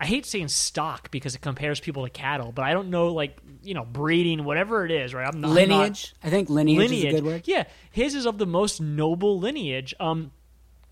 I 0.03 0.07
hate 0.07 0.27
saying 0.27 0.49
stock 0.49 1.11
because 1.13 1.35
it 1.37 1.41
compares 1.41 1.79
people 1.79 2.03
to 2.05 2.11
cattle, 2.11 2.51
but 2.53 2.65
I 2.65 2.73
don't 2.73 2.91
know 2.91 3.09
like 3.13 3.39
you 3.63 3.73
know 3.75 3.85
breeding, 3.85 4.43
whatever 4.45 4.85
it 4.85 4.91
is, 4.91 5.15
right? 5.15 5.27
I'm 5.27 5.41
not 5.41 5.51
I'm 5.57 5.69
not- 5.69 5.79
lineage. 5.79 6.15
I 6.25 6.29
think 6.31 6.51
lineage, 6.51 6.91
is 6.93 7.05
a 7.05 7.11
good 7.13 7.25
word. 7.25 7.43
yeah, 7.45 7.65
his 7.93 8.15
is 8.15 8.27
of 8.27 8.39
the 8.39 8.47
most 8.47 8.81
noble 8.81 9.39
lineage. 9.39 9.95
Um, 10.01 10.33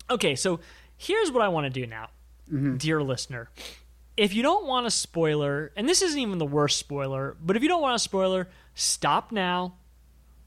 okay, 0.09 0.35
so 0.35 0.61
here's 0.97 1.29
what 1.31 1.41
I 1.43 1.49
want 1.49 1.65
to 1.65 1.69
do 1.69 1.85
now, 1.85 2.07
Mm-hmm. 2.51 2.77
dear 2.77 3.03
listener. 3.03 3.49
If 4.17 4.33
you 4.33 4.43
don't 4.43 4.65
want 4.65 4.85
a 4.87 4.91
spoiler, 4.91 5.71
and 5.75 5.87
this 5.89 6.01
isn't 6.01 6.19
even 6.19 6.37
the 6.37 6.45
worst 6.45 6.77
spoiler, 6.77 7.35
but 7.41 7.55
if 7.57 7.63
you 7.63 7.69
don't 7.69 7.81
want 7.81 7.95
a 7.95 7.99
spoiler, 7.99 8.47
stop 8.75 9.31
now, 9.31 9.75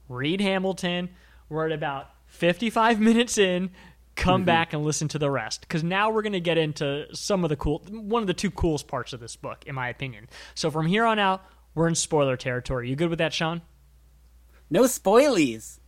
read 0.09 0.39
Hamilton. 0.41 1.09
We're 1.49 1.65
at 1.67 1.71
about 1.71 2.09
55 2.27 2.99
minutes 3.09 3.37
in. 3.37 3.69
Come 4.15 4.41
Mm-hmm. 4.41 4.45
back 4.45 4.73
and 4.73 4.83
listen 4.85 5.07
to 5.09 5.19
the 5.19 5.29
rest 5.29 5.61
because 5.61 5.83
now 5.83 6.09
we're 6.09 6.21
going 6.21 6.33
to 6.33 6.39
get 6.39 6.57
into 6.57 7.05
some 7.13 7.43
of 7.43 7.49
the 7.49 7.55
cool, 7.57 7.79
one 7.89 8.23
of 8.23 8.27
the 8.27 8.33
two 8.33 8.49
coolest 8.49 8.87
parts 8.87 9.11
of 9.13 9.19
this 9.19 9.35
book, 9.35 9.63
in 9.67 9.75
my 9.75 9.89
opinion. 9.89 10.29
So 10.53 10.71
from 10.71 10.85
here 10.87 11.03
on 11.05 11.19
out, 11.19 11.43
we're 11.73 11.87
in 11.89 11.95
spoiler 11.95 12.37
territory. 12.37 12.89
You 12.89 12.95
good 12.95 13.09
with 13.09 13.19
that, 13.19 13.33
Sean? 13.33 13.61
No 14.69 14.83
spoilies. 14.83 15.79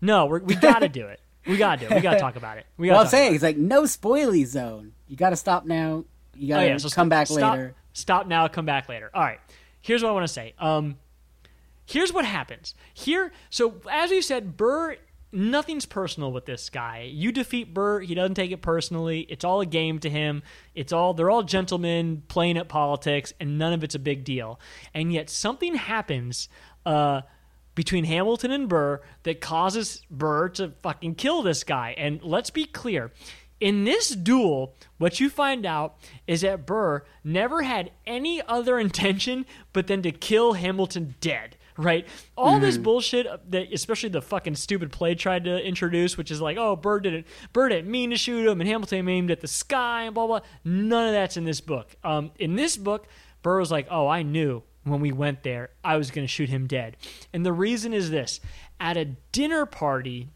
No, 0.00 0.26
we're, 0.26 0.40
we 0.40 0.56
got 0.56 0.80
to 0.80 0.88
do 0.88 1.06
it. 1.06 1.20
We 1.46 1.56
got 1.56 1.78
to 1.78 1.86
do 1.86 1.92
it. 1.92 1.96
We 1.96 2.00
got 2.02 2.14
to 2.14 2.18
talk 2.18 2.34
about 2.36 2.58
it. 2.58 2.66
We 2.76 2.88
got 2.88 2.94
Well, 2.94 3.02
I'm 3.02 3.08
saying 3.08 3.34
it's 3.36 3.42
like 3.44 3.56
no 3.56 3.82
spoily 3.84 4.44
zone. 4.46 4.92
You 5.06 5.16
got 5.16 5.30
to 5.30 5.36
stop 5.36 5.64
now. 5.64 6.04
You 6.34 6.48
got 6.48 6.58
Oh 6.58 6.62
to 6.62 6.68
yeah, 6.68 6.76
so 6.78 6.88
come 6.90 7.04
st- 7.06 7.10
back 7.10 7.26
stop, 7.28 7.52
later. 7.54 7.74
Stop 7.92 8.26
now. 8.26 8.48
Come 8.48 8.66
back 8.66 8.88
later. 8.88 9.10
All 9.14 9.22
right. 9.22 9.38
Here's 9.80 10.02
what 10.02 10.08
I 10.08 10.12
want 10.12 10.24
to 10.26 10.32
say. 10.32 10.54
Um, 10.58 10.96
here's 11.86 12.12
what 12.12 12.24
happens 12.24 12.74
here. 12.92 13.32
So 13.48 13.76
as 13.90 14.10
you 14.10 14.20
said, 14.22 14.56
Burr. 14.56 14.96
Nothing's 15.36 15.84
personal 15.84 16.32
with 16.32 16.46
this 16.46 16.70
guy. 16.70 17.10
You 17.12 17.30
defeat 17.30 17.74
Burr, 17.74 18.00
he 18.00 18.14
doesn't 18.14 18.36
take 18.36 18.52
it 18.52 18.62
personally. 18.62 19.26
It's 19.28 19.44
all 19.44 19.60
a 19.60 19.66
game 19.66 19.98
to 19.98 20.08
him. 20.08 20.42
It's 20.74 20.94
all 20.94 21.12
they're 21.12 21.28
all 21.28 21.42
gentlemen 21.42 22.22
playing 22.26 22.56
at 22.56 22.70
politics, 22.70 23.34
and 23.38 23.58
none 23.58 23.74
of 23.74 23.84
it's 23.84 23.94
a 23.94 23.98
big 23.98 24.24
deal. 24.24 24.58
And 24.94 25.12
yet 25.12 25.28
something 25.28 25.74
happens 25.74 26.48
uh, 26.86 27.20
between 27.74 28.04
Hamilton 28.04 28.50
and 28.50 28.66
Burr 28.66 29.02
that 29.24 29.42
causes 29.42 30.00
Burr 30.10 30.48
to 30.48 30.72
fucking 30.80 31.16
kill 31.16 31.42
this 31.42 31.64
guy. 31.64 31.94
And 31.98 32.22
let's 32.22 32.48
be 32.48 32.64
clear. 32.64 33.12
In 33.60 33.84
this 33.84 34.08
duel, 34.08 34.74
what 34.96 35.20
you 35.20 35.28
find 35.28 35.66
out 35.66 35.98
is 36.26 36.40
that 36.40 36.64
Burr 36.64 37.04
never 37.22 37.60
had 37.60 37.90
any 38.06 38.40
other 38.48 38.78
intention 38.86 39.44
but 39.74 39.86
then 39.86 40.00
to 40.00 40.12
kill 40.12 40.54
Hamilton 40.54 41.14
dead. 41.20 41.58
Right? 41.76 42.06
All 42.36 42.58
this 42.58 42.78
bullshit 42.78 43.26
that 43.50 43.72
especially 43.72 44.08
the 44.08 44.22
fucking 44.22 44.54
stupid 44.54 44.92
play 44.92 45.14
tried 45.14 45.44
to 45.44 45.62
introduce, 45.62 46.16
which 46.16 46.30
is 46.30 46.40
like, 46.40 46.56
oh, 46.56 46.76
Burr 46.76 47.00
didn't 47.00 47.26
Burr 47.52 47.68
didn't 47.68 47.90
mean 47.90 48.10
to 48.10 48.16
shoot 48.16 48.46
him 48.46 48.60
and 48.60 48.68
Hamilton 48.68 49.08
aimed 49.08 49.30
at 49.30 49.40
the 49.40 49.48
sky 49.48 50.04
and 50.04 50.14
blah 50.14 50.26
blah. 50.26 50.40
None 50.64 51.08
of 51.08 51.12
that's 51.12 51.36
in 51.36 51.44
this 51.44 51.60
book. 51.60 51.94
Um, 52.02 52.30
in 52.38 52.56
this 52.56 52.76
book, 52.76 53.06
Burr 53.42 53.60
was 53.60 53.70
like, 53.70 53.88
oh, 53.90 54.08
I 54.08 54.22
knew 54.22 54.62
when 54.84 55.00
we 55.00 55.12
went 55.12 55.42
there 55.42 55.70
I 55.84 55.96
was 55.96 56.10
gonna 56.10 56.26
shoot 56.26 56.48
him 56.48 56.66
dead. 56.66 56.96
And 57.32 57.44
the 57.44 57.52
reason 57.52 57.92
is 57.92 58.10
this. 58.10 58.40
At 58.80 58.96
a 58.96 59.04
dinner 59.32 59.66
party 59.66 60.28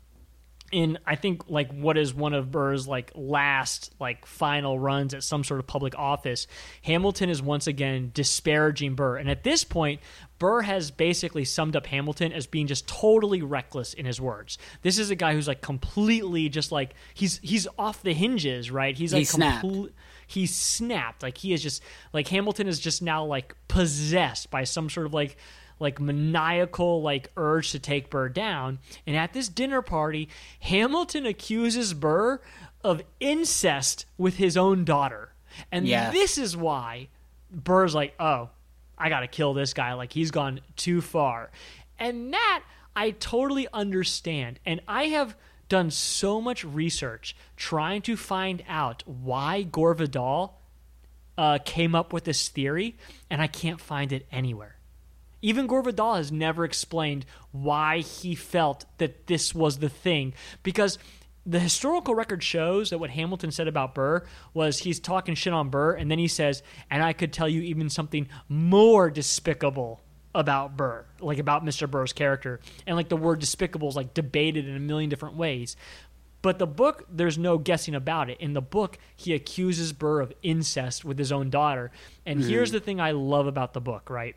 in 0.70 0.98
I 1.04 1.16
think 1.16 1.48
like 1.48 1.72
what 1.72 1.98
is 1.98 2.14
one 2.14 2.32
of 2.32 2.50
Burr's 2.50 2.86
like 2.86 3.10
last 3.14 3.92
like 3.98 4.24
final 4.26 4.78
runs 4.78 5.14
at 5.14 5.22
some 5.22 5.42
sort 5.42 5.60
of 5.60 5.66
public 5.66 5.98
office, 5.98 6.46
Hamilton 6.82 7.28
is 7.28 7.42
once 7.42 7.66
again 7.66 8.10
disparaging 8.14 8.94
Burr. 8.94 9.16
And 9.16 9.28
at 9.28 9.42
this 9.42 9.64
point, 9.64 10.00
Burr 10.40 10.62
has 10.62 10.90
basically 10.90 11.44
summed 11.44 11.76
up 11.76 11.86
Hamilton 11.86 12.32
as 12.32 12.48
being 12.48 12.66
just 12.66 12.88
totally 12.88 13.42
reckless 13.42 13.94
in 13.94 14.06
his 14.06 14.20
words. 14.20 14.58
This 14.82 14.98
is 14.98 15.10
a 15.10 15.14
guy 15.14 15.34
who's 15.34 15.46
like 15.46 15.60
completely 15.60 16.48
just 16.48 16.72
like 16.72 16.94
he's 17.14 17.38
he's 17.44 17.68
off 17.78 18.02
the 18.02 18.12
hinges, 18.14 18.72
right? 18.72 18.96
He's 18.96 19.12
like 19.12 19.20
He 19.20 19.24
snapped. 19.26 19.64
comple- 19.64 19.90
he 20.26 20.46
snapped. 20.46 21.22
Like 21.22 21.38
he 21.38 21.52
is 21.52 21.62
just 21.62 21.82
like 22.12 22.26
Hamilton 22.28 22.66
is 22.66 22.80
just 22.80 23.02
now 23.02 23.24
like 23.24 23.54
possessed 23.68 24.50
by 24.50 24.64
some 24.64 24.90
sort 24.90 25.06
of 25.06 25.14
like 25.14 25.36
like 25.78 26.00
maniacal 26.00 27.02
like 27.02 27.30
urge 27.36 27.70
to 27.72 27.78
take 27.78 28.10
Burr 28.10 28.28
down. 28.28 28.78
And 29.06 29.16
at 29.16 29.32
this 29.32 29.48
dinner 29.48 29.82
party, 29.82 30.28
Hamilton 30.60 31.26
accuses 31.26 31.94
Burr 31.94 32.40
of 32.82 33.02
incest 33.20 34.06
with 34.16 34.36
his 34.38 34.56
own 34.56 34.84
daughter. 34.84 35.32
And 35.70 35.86
Yes. 35.86 36.12
this 36.12 36.38
is 36.38 36.56
why 36.56 37.08
Burr's 37.50 37.94
like, 37.94 38.14
"Oh, 38.20 38.50
I 39.00 39.08
got 39.08 39.20
to 39.20 39.26
kill 39.26 39.54
this 39.54 39.72
guy 39.72 39.94
like 39.94 40.12
he's 40.12 40.30
gone 40.30 40.60
too 40.76 41.00
far." 41.00 41.50
And 41.98 42.32
that 42.32 42.62
I 42.94 43.10
totally 43.10 43.66
understand. 43.72 44.60
And 44.64 44.80
I 44.86 45.04
have 45.04 45.36
done 45.68 45.90
so 45.90 46.40
much 46.40 46.64
research 46.64 47.36
trying 47.56 48.02
to 48.02 48.16
find 48.16 48.62
out 48.68 49.02
why 49.06 49.62
Gore 49.62 49.94
Vidal 49.94 50.58
uh, 51.38 51.58
came 51.64 51.94
up 51.94 52.12
with 52.12 52.24
this 52.24 52.48
theory, 52.48 52.96
and 53.30 53.40
I 53.40 53.46
can't 53.46 53.80
find 53.80 54.12
it 54.12 54.26
anywhere. 54.30 54.76
Even 55.42 55.66
Gore 55.66 55.82
Vidal 55.82 56.16
has 56.16 56.30
never 56.30 56.64
explained 56.64 57.24
why 57.52 58.00
he 58.00 58.34
felt 58.34 58.84
that 58.98 59.26
this 59.26 59.54
was 59.54 59.78
the 59.78 59.88
thing, 59.88 60.34
because 60.62 60.98
the 61.50 61.58
historical 61.58 62.14
record 62.14 62.42
shows 62.42 62.90
that 62.90 62.98
what 62.98 63.10
Hamilton 63.10 63.50
said 63.50 63.66
about 63.66 63.94
Burr 63.94 64.22
was 64.54 64.78
he's 64.78 65.00
talking 65.00 65.34
shit 65.34 65.52
on 65.52 65.68
Burr, 65.68 65.94
and 65.94 66.08
then 66.10 66.18
he 66.18 66.28
says, 66.28 66.62
and 66.90 67.02
I 67.02 67.12
could 67.12 67.32
tell 67.32 67.48
you 67.48 67.60
even 67.62 67.90
something 67.90 68.28
more 68.48 69.10
despicable 69.10 70.00
about 70.32 70.76
Burr, 70.76 71.04
like 71.20 71.38
about 71.38 71.64
Mr. 71.64 71.90
Burr's 71.90 72.12
character. 72.12 72.60
And 72.86 72.96
like 72.96 73.08
the 73.08 73.16
word 73.16 73.40
despicable 73.40 73.88
is 73.88 73.96
like 73.96 74.14
debated 74.14 74.68
in 74.68 74.76
a 74.76 74.80
million 74.80 75.10
different 75.10 75.34
ways. 75.34 75.76
But 76.40 76.60
the 76.60 76.68
book, 76.68 77.04
there's 77.10 77.36
no 77.36 77.58
guessing 77.58 77.96
about 77.96 78.30
it. 78.30 78.40
In 78.40 78.54
the 78.54 78.62
book, 78.62 78.98
he 79.16 79.34
accuses 79.34 79.92
Burr 79.92 80.20
of 80.20 80.32
incest 80.42 81.04
with 81.04 81.18
his 81.18 81.32
own 81.32 81.50
daughter. 81.50 81.90
And 82.24 82.40
mm-hmm. 82.40 82.48
here's 82.48 82.70
the 82.70 82.80
thing 82.80 83.00
I 83.00 83.10
love 83.10 83.48
about 83.48 83.74
the 83.74 83.80
book, 83.80 84.08
right? 84.08 84.36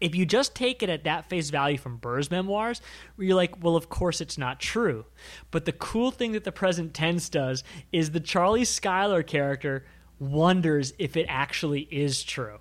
If 0.00 0.14
you 0.14 0.24
just 0.24 0.54
take 0.54 0.82
it 0.82 0.88
at 0.88 1.04
that 1.04 1.28
face 1.28 1.50
value 1.50 1.76
from 1.78 1.98
Burr's 1.98 2.30
memoirs, 2.30 2.80
you're 3.18 3.36
like, 3.36 3.62
well, 3.62 3.76
of 3.76 3.88
course 3.88 4.20
it's 4.20 4.38
not 4.38 4.58
true. 4.60 5.04
But 5.50 5.66
the 5.66 5.72
cool 5.72 6.10
thing 6.10 6.32
that 6.32 6.44
the 6.44 6.52
present 6.52 6.94
tense 6.94 7.28
does 7.28 7.62
is 7.92 8.10
the 8.10 8.20
Charlie 8.20 8.64
Schuyler 8.64 9.22
character 9.22 9.84
wonders 10.18 10.92
if 10.98 11.16
it 11.16 11.26
actually 11.28 11.82
is 11.90 12.22
true. 12.22 12.58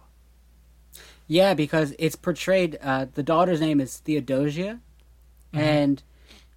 Yeah, 1.27 1.53
because 1.53 1.93
it's 1.99 2.15
portrayed. 2.15 2.77
Uh, 2.81 3.05
the 3.13 3.23
daughter's 3.23 3.61
name 3.61 3.79
is 3.79 3.97
Theodosia, 3.97 4.79
Mm-hmm. 5.53 5.59
and 5.65 6.03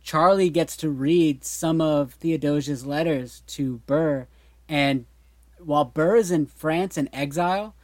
Charlie 0.02 0.50
gets 0.50 0.76
to 0.76 0.90
read 0.90 1.44
some 1.44 1.80
of 1.80 2.12
Theodosia's 2.14 2.84
letters 2.84 3.42
to 3.46 3.78
Burr. 3.86 4.26
And 4.68 5.06
while 5.58 5.86
Burr 5.86 6.16
is 6.16 6.30
in 6.30 6.44
France 6.44 6.98
in 6.98 7.08
exile, 7.14 7.74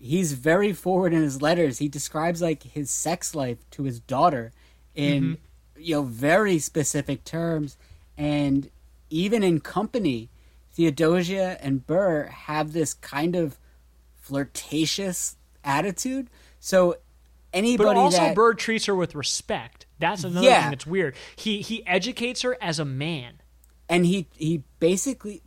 he's 0.00 0.32
very 0.32 0.72
forward 0.72 1.12
in 1.12 1.22
his 1.22 1.42
letters. 1.42 1.78
He 1.78 1.88
describes 1.88 2.40
like 2.42 2.62
his 2.62 2.90
sex 2.90 3.34
life 3.34 3.58
to 3.72 3.82
his 3.84 4.00
daughter 4.00 4.52
in 4.94 5.22
Mm-hmm. 5.22 5.82
you 5.82 5.94
know 5.96 6.02
very 6.02 6.58
specific 6.58 7.24
terms, 7.24 7.76
and 8.16 8.70
even 9.10 9.42
in 9.42 9.60
company, 9.60 10.28
Theodosia 10.72 11.56
and 11.60 11.86
Burr 11.86 12.24
have 12.26 12.72
this 12.72 12.94
kind 12.94 13.34
of 13.36 13.58
flirtatious 14.28 15.36
attitude. 15.64 16.28
So 16.60 16.96
anybody 17.52 17.88
But 17.88 17.96
also, 17.96 18.18
that 18.18 18.34
Burr 18.34 18.54
treats 18.54 18.86
her 18.86 18.94
with 18.94 19.14
respect. 19.14 19.86
That's 19.98 20.24
another 20.24 20.46
Yeah. 20.46 20.62
thing 20.62 20.70
that's 20.70 20.86
weird. 20.86 21.14
He 21.36 21.60
he 21.62 21.86
educates 21.86 22.42
her 22.42 22.56
as 22.60 22.78
a 22.78 22.84
man. 22.84 23.40
and 23.90 24.04
he 24.04 24.26
he 24.36 24.62
basically 24.80 25.40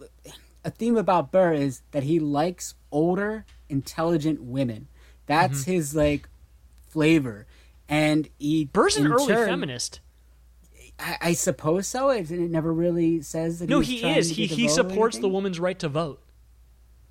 a 0.66 0.72
theme 0.72 0.98
about 0.98 1.32
Burr 1.32 1.54
is 1.54 1.82
that 1.92 2.04
he 2.04 2.20
likes 2.20 2.74
older, 2.92 3.46
intelligent 3.72 4.42
women. 4.44 4.88
That's 5.26 5.62
Mm-hmm. 5.62 5.72
his 5.72 5.96
like 5.96 6.28
flavor, 6.90 7.48
and 7.88 8.28
he 8.38 8.66
Burr's 8.66 8.98
an 8.98 9.08
early 9.12 9.28
turn- 9.28 9.48
feminist. 9.48 10.00
I, 11.00 11.18
I 11.22 11.34
suppose 11.34 11.88
so. 11.88 12.10
It, 12.10 12.30
it 12.30 12.40
never 12.52 12.72
really 12.74 13.22
says 13.22 13.60
that. 13.60 13.70
No, 13.70 13.80
was 13.80 13.88
he 13.88 14.08
is. 14.08 14.30
He 14.30 14.46
he 14.46 14.68
supports 14.68 15.18
the 15.18 15.30
woman's 15.30 15.60
right 15.60 15.80
to 15.80 15.90
vote. 15.90 16.22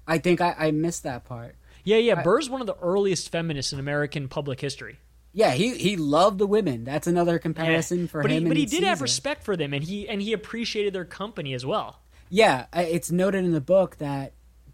I 0.06 0.18
think 0.18 0.40
I, 0.40 0.54
I 0.58 0.70
missed 0.70 1.02
that 1.04 1.24
part. 1.24 1.56
Yeah, 1.84 1.96
yeah. 1.96 2.22
Burr's 2.22 2.50
one 2.50 2.61
of 2.61 2.66
the 2.66 2.76
earliest 2.82 3.30
feminists 3.30 3.72
in 3.72 3.78
American 3.78 4.28
public 4.28 4.61
history. 4.61 4.98
Yeah, 5.32 5.52
he 5.52 5.76
he 5.78 5.96
loved 5.96 6.38
the 6.38 6.46
women. 6.46 6.84
That's 6.84 7.06
another 7.06 7.38
comparison 7.38 8.06
for 8.08 8.20
but 8.22 8.30
him. 8.30 8.42
he, 8.42 8.48
but 8.48 8.56
he 8.56 8.66
did 8.66 8.82
have 8.82 9.00
respect 9.00 9.44
for 9.44 9.56
them, 9.56 9.72
and 9.72 9.82
he 9.84 10.08
and 10.08 10.20
he 10.20 10.32
appreciated 10.32 10.92
their 10.92 11.04
company 11.04 11.54
as 11.54 11.64
well. 11.64 12.00
Yeah, 12.28 12.66
it's 12.74 13.11
noted 13.11 13.44
in 13.44 13.52
the 13.52 13.61
book 13.61 13.96
that 13.98 14.32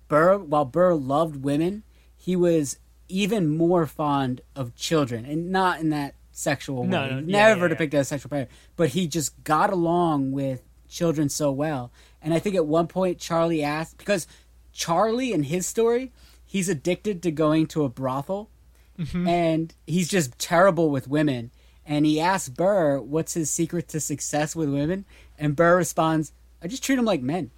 Burr, 0.08 0.38
while 0.38 0.64
Burr 0.64 0.94
loved 0.94 1.36
women, 1.44 1.82
he 2.16 2.36
was 2.36 2.78
even 3.08 3.48
more 3.56 3.86
fond 3.86 4.40
of 4.54 4.74
children, 4.74 5.24
and 5.24 5.50
not 5.50 5.80
in 5.80 5.90
that 5.90 6.14
sexual 6.32 6.82
way. 6.82 6.88
No, 6.88 7.08
no, 7.08 7.16
yeah, 7.18 7.20
Never 7.24 7.60
yeah, 7.60 7.62
yeah. 7.62 7.68
depicted 7.68 8.00
as 8.00 8.08
sexual 8.08 8.28
predator, 8.28 8.50
but 8.76 8.90
he 8.90 9.06
just 9.06 9.42
got 9.44 9.72
along 9.72 10.32
with 10.32 10.62
children 10.88 11.28
so 11.28 11.50
well. 11.52 11.90
And 12.22 12.34
I 12.34 12.38
think 12.38 12.54
at 12.56 12.66
one 12.66 12.86
point 12.88 13.18
Charlie 13.18 13.62
asked 13.62 13.98
because 13.98 14.26
Charlie 14.72 15.32
in 15.32 15.44
his 15.44 15.66
story, 15.66 16.12
he's 16.44 16.68
addicted 16.68 17.22
to 17.22 17.30
going 17.30 17.66
to 17.68 17.84
a 17.84 17.88
brothel, 17.88 18.50
Mm-hmm. 18.98 19.28
and 19.28 19.74
he's 19.86 20.08
just 20.08 20.38
terrible 20.38 20.88
with 20.88 21.06
women. 21.06 21.50
And 21.84 22.06
he 22.06 22.18
asks 22.18 22.48
Burr, 22.48 22.98
"What's 22.98 23.34
his 23.34 23.50
secret 23.50 23.88
to 23.88 24.00
success 24.00 24.56
with 24.56 24.70
women?" 24.72 25.04
And 25.38 25.54
Burr 25.54 25.76
responds, 25.76 26.32
"I 26.62 26.66
just 26.66 26.82
treat 26.82 26.96
them 26.96 27.04
like 27.04 27.20
men." 27.20 27.50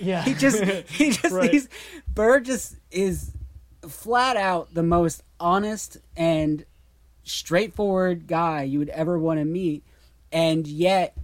Yeah, 0.00 0.22
He 0.22 0.34
just 0.34 0.62
he 0.90 1.10
just 1.10 1.34
Right. 1.34 1.50
he's 1.50 1.68
Burr 2.08 2.40
just 2.40 2.76
is 2.90 3.32
flat 3.86 4.36
out 4.36 4.74
the 4.74 4.82
most 4.82 5.22
honest 5.38 5.98
and 6.16 6.64
straightforward 7.24 8.26
guy 8.26 8.62
you 8.62 8.78
would 8.78 8.88
ever 8.90 9.18
want 9.18 9.40
to 9.40 9.44
meet, 9.44 9.84
and 10.32 10.66
yet 10.66 11.16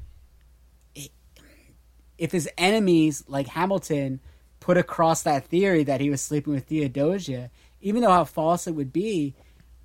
if 2.18 2.32
his 2.32 2.48
enemies 2.56 3.24
like 3.28 3.46
Hamilton 3.48 4.20
put 4.60 4.76
across 4.76 5.22
that 5.22 5.46
theory 5.46 5.84
that 5.84 6.00
he 6.00 6.10
was 6.10 6.20
sleeping 6.20 6.52
with 6.52 6.64
Theodosia, 6.64 7.50
even 7.80 8.02
though 8.02 8.10
how 8.10 8.24
false 8.24 8.66
it 8.66 8.74
would 8.74 8.92
be, 8.92 9.34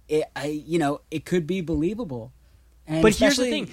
it 0.08 0.26
I 0.36 0.46
you 0.46 0.80
know 0.80 1.02
it 1.10 1.26
could 1.26 1.48
be 1.48 1.62
believable. 1.62 2.32
And 2.88 3.02
But 3.02 3.16
here's 3.16 3.38
the 3.38 3.50
thing: 3.50 3.70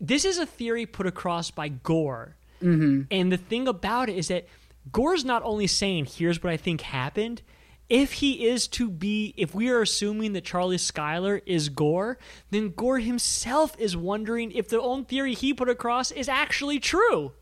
this 0.00 0.24
is 0.24 0.38
a 0.38 0.46
theory 0.46 0.86
put 0.86 1.06
across 1.06 1.50
by 1.50 1.68
Gore, 1.68 2.36
mm-hmm. 2.62 3.02
and 3.10 3.32
the 3.32 3.36
thing 3.36 3.68
about 3.68 4.08
it 4.08 4.16
is 4.16 4.28
that 4.28 4.46
Gore's 4.92 5.24
not 5.24 5.42
only 5.44 5.66
saying, 5.66 6.06
"Here's 6.06 6.42
what 6.42 6.52
I 6.52 6.56
think 6.56 6.80
happened." 6.80 7.42
If 7.88 8.14
he 8.14 8.46
is 8.46 8.68
to 8.68 8.90
be, 8.90 9.32
if 9.36 9.54
we 9.54 9.70
are 9.70 9.80
assuming 9.80 10.34
that 10.34 10.44
Charlie 10.44 10.76
Schuyler 10.76 11.40
is 11.46 11.70
Gore, 11.70 12.18
then 12.50 12.68
Gore 12.68 12.98
himself 12.98 13.74
is 13.78 13.96
wondering 13.96 14.52
if 14.52 14.68
the 14.68 14.80
own 14.80 15.06
theory 15.06 15.32
he 15.32 15.54
put 15.54 15.70
across 15.70 16.10
is 16.10 16.28
actually 16.28 16.80
true. 16.80 17.32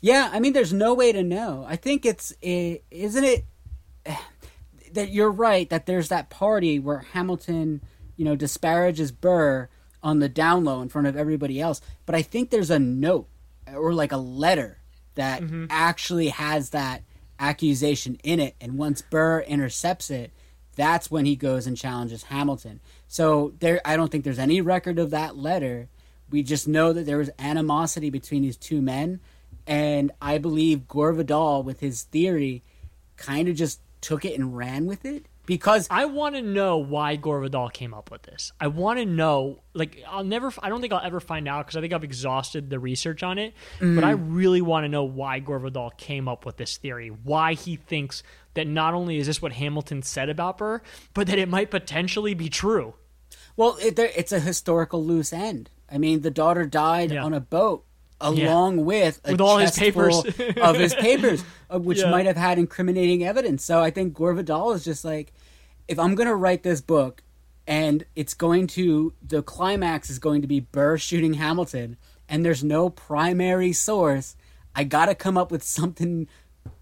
Yeah, 0.00 0.30
I 0.32 0.38
mean, 0.38 0.52
there's 0.52 0.72
no 0.72 0.94
way 0.94 1.10
to 1.10 1.24
know. 1.24 1.64
I 1.68 1.74
think 1.74 2.06
it's, 2.06 2.32
is 2.40 2.78
isn't 2.92 3.24
it, 3.24 3.44
that 4.92 5.10
you're 5.10 5.30
right 5.30 5.68
that 5.70 5.86
there's 5.86 6.08
that 6.08 6.30
party 6.30 6.78
where 6.78 7.00
Hamilton, 7.12 7.82
you 8.16 8.24
know, 8.24 8.36
disparages 8.36 9.10
Burr 9.10 9.68
on 10.02 10.20
the 10.20 10.28
down 10.28 10.64
low 10.64 10.80
in 10.80 10.88
front 10.88 11.08
of 11.08 11.16
everybody 11.16 11.60
else. 11.60 11.80
But 12.06 12.14
I 12.14 12.22
think 12.22 12.50
there's 12.50 12.70
a 12.70 12.78
note 12.78 13.28
or 13.74 13.92
like 13.92 14.12
a 14.12 14.16
letter 14.16 14.78
that 15.16 15.42
mm-hmm. 15.42 15.66
actually 15.68 16.28
has 16.28 16.70
that 16.70 17.02
accusation 17.38 18.18
in 18.22 18.40
it. 18.40 18.54
And 18.60 18.78
once 18.78 19.02
Burr 19.02 19.40
intercepts 19.40 20.10
it, 20.10 20.30
that's 20.76 21.10
when 21.10 21.24
he 21.24 21.36
goes 21.36 21.66
and 21.66 21.76
challenges 21.76 22.24
Hamilton. 22.24 22.80
So 23.08 23.52
there, 23.58 23.80
I 23.84 23.96
don't 23.96 24.10
think 24.10 24.24
there's 24.24 24.38
any 24.38 24.60
record 24.60 24.98
of 24.98 25.10
that 25.10 25.36
letter. 25.36 25.88
We 26.30 26.42
just 26.42 26.68
know 26.68 26.92
that 26.92 27.06
there 27.06 27.18
was 27.18 27.30
animosity 27.38 28.10
between 28.10 28.42
these 28.42 28.56
two 28.56 28.82
men, 28.82 29.20
and 29.66 30.12
I 30.20 30.38
believe 30.38 30.88
Gore 30.88 31.12
Vidal, 31.12 31.62
with 31.62 31.80
his 31.80 32.02
theory, 32.02 32.62
kind 33.16 33.48
of 33.48 33.56
just 33.56 33.80
took 34.00 34.24
it 34.24 34.38
and 34.38 34.56
ran 34.56 34.86
with 34.86 35.04
it 35.04 35.26
because 35.46 35.86
I 35.90 36.04
want 36.04 36.34
to 36.34 36.42
know 36.42 36.78
why 36.78 37.16
Gore 37.16 37.40
Vidal 37.40 37.68
came 37.68 37.94
up 37.94 38.10
with 38.10 38.22
this. 38.22 38.52
I 38.60 38.66
want 38.66 38.98
to 38.98 39.06
know, 39.06 39.62
like, 39.72 40.02
I'll 40.08 40.24
never, 40.24 40.52
I 40.60 40.68
don't 40.68 40.80
think 40.80 40.92
I'll 40.92 41.04
ever 41.04 41.20
find 41.20 41.48
out 41.48 41.66
because 41.66 41.76
I 41.76 41.80
think 41.80 41.92
I've 41.92 42.04
exhausted 42.04 42.68
the 42.68 42.78
research 42.78 43.22
on 43.22 43.38
it. 43.38 43.54
But 43.80 44.04
I 44.04 44.14
mm. 44.14 44.24
really 44.28 44.60
want 44.60 44.84
to 44.84 44.88
know 44.88 45.04
why 45.04 45.38
Gore 45.38 45.60
Vidal 45.60 45.90
came 45.90 46.28
up 46.28 46.44
with 46.44 46.56
this 46.56 46.76
theory. 46.76 47.08
Why 47.08 47.54
he 47.54 47.76
thinks 47.76 48.22
that 48.54 48.66
not 48.66 48.92
only 48.92 49.18
is 49.18 49.26
this 49.26 49.40
what 49.40 49.52
Hamilton 49.52 50.02
said 50.02 50.28
about 50.28 50.58
Burr, 50.58 50.82
but 51.14 51.28
that 51.28 51.38
it 51.38 51.48
might 51.48 51.70
potentially 51.70 52.34
be 52.34 52.48
true. 52.48 52.94
Well, 53.56 53.78
it, 53.80 53.98
it's 53.98 54.32
a 54.32 54.40
historical 54.40 55.04
loose 55.04 55.32
end. 55.32 55.70
I 55.90 55.98
mean, 55.98 56.22
the 56.22 56.30
daughter 56.30 56.66
died 56.66 57.12
Yeah. 57.12 57.24
on 57.24 57.32
a 57.32 57.40
boat 57.40 57.85
along 58.20 58.84
with 58.84 59.20
a 59.24 59.32
With 59.32 59.40
all 59.40 59.58
his 59.58 59.72
papers. 59.78 60.16
of 60.60 60.76
his 60.76 60.94
papers, 60.94 61.44
uh, 61.70 61.78
which 61.78 61.98
Yeah. 62.00 62.10
might 62.10 62.26
have 62.26 62.36
had 62.36 62.58
incriminating 62.58 63.24
evidence. 63.24 63.64
So 63.64 63.80
I 63.82 63.90
think 63.90 64.14
Gore 64.14 64.34
Vidal 64.34 64.72
is 64.72 64.84
just 64.84 65.04
like, 65.04 65.32
if 65.88 65.98
I'm 65.98 66.14
going 66.14 66.28
to 66.28 66.34
write 66.34 66.62
this 66.62 66.80
book, 66.80 67.22
and 67.66 68.04
it's 68.14 68.34
going 68.34 68.66
to 68.68 69.12
the 69.26 69.42
climax 69.42 70.08
is 70.08 70.18
going 70.18 70.40
to 70.42 70.48
be 70.48 70.60
Burr 70.60 70.96
shooting 70.98 71.34
Hamilton, 71.34 71.96
and 72.28 72.44
there's 72.44 72.62
no 72.64 72.88
primary 72.90 73.72
source, 73.72 74.36
I 74.74 74.84
got 74.84 75.06
to 75.06 75.14
come 75.14 75.36
up 75.36 75.50
with 75.50 75.62
something 75.62 76.28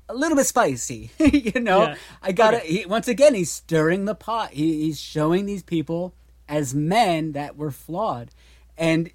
a 0.09 0.15
little 0.15 0.37
bit 0.37 0.47
spicy. 0.47 1.11
you 1.19 1.59
know, 1.61 1.83
Yeah. 1.85 1.97
I 2.23 2.33
gotta. 2.33 2.59
Okay. 2.59 2.85
Once 2.87 3.09
again, 3.09 3.35
he's 3.35 3.51
stirring 3.51 4.05
the 4.05 4.15
pot. 4.15 4.51
He, 4.53 4.83
he's 4.83 5.01
showing 5.01 5.47
these 5.47 5.63
people 5.63 6.15
as 6.49 6.75
men 6.75 7.33
that 7.33 7.57
were 7.57 7.71
flawed, 7.71 8.31
and 8.77 9.11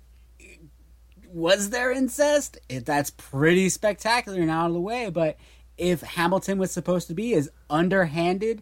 was 1.33 1.69
there 1.69 1.91
incest? 1.91 2.57
It, 2.67 2.85
that's 2.85 3.09
pretty 3.09 3.69
spectacular 3.69 4.41
and 4.41 4.51
out 4.51 4.67
of 4.67 4.73
the 4.73 4.81
way. 4.81 5.09
But 5.09 5.37
if 5.77 6.01
Hamilton 6.01 6.57
was 6.57 6.71
supposed 6.71 7.07
to 7.07 7.13
be 7.13 7.33
as 7.33 7.49
underhanded 7.69 8.61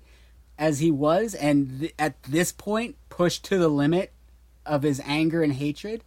as 0.58 0.80
he 0.80 0.92
was, 0.92 1.34
and 1.34 1.80
th- 1.80 1.94
at 1.98 2.22
this 2.24 2.52
point 2.52 2.96
pushed 3.10 3.46
to 3.46 3.58
the 3.58 3.68
limit 3.68 4.12
of 4.66 4.84
his 4.84 5.02
anger 5.06 5.44
and 5.44 5.54
hatred, 5.54 6.04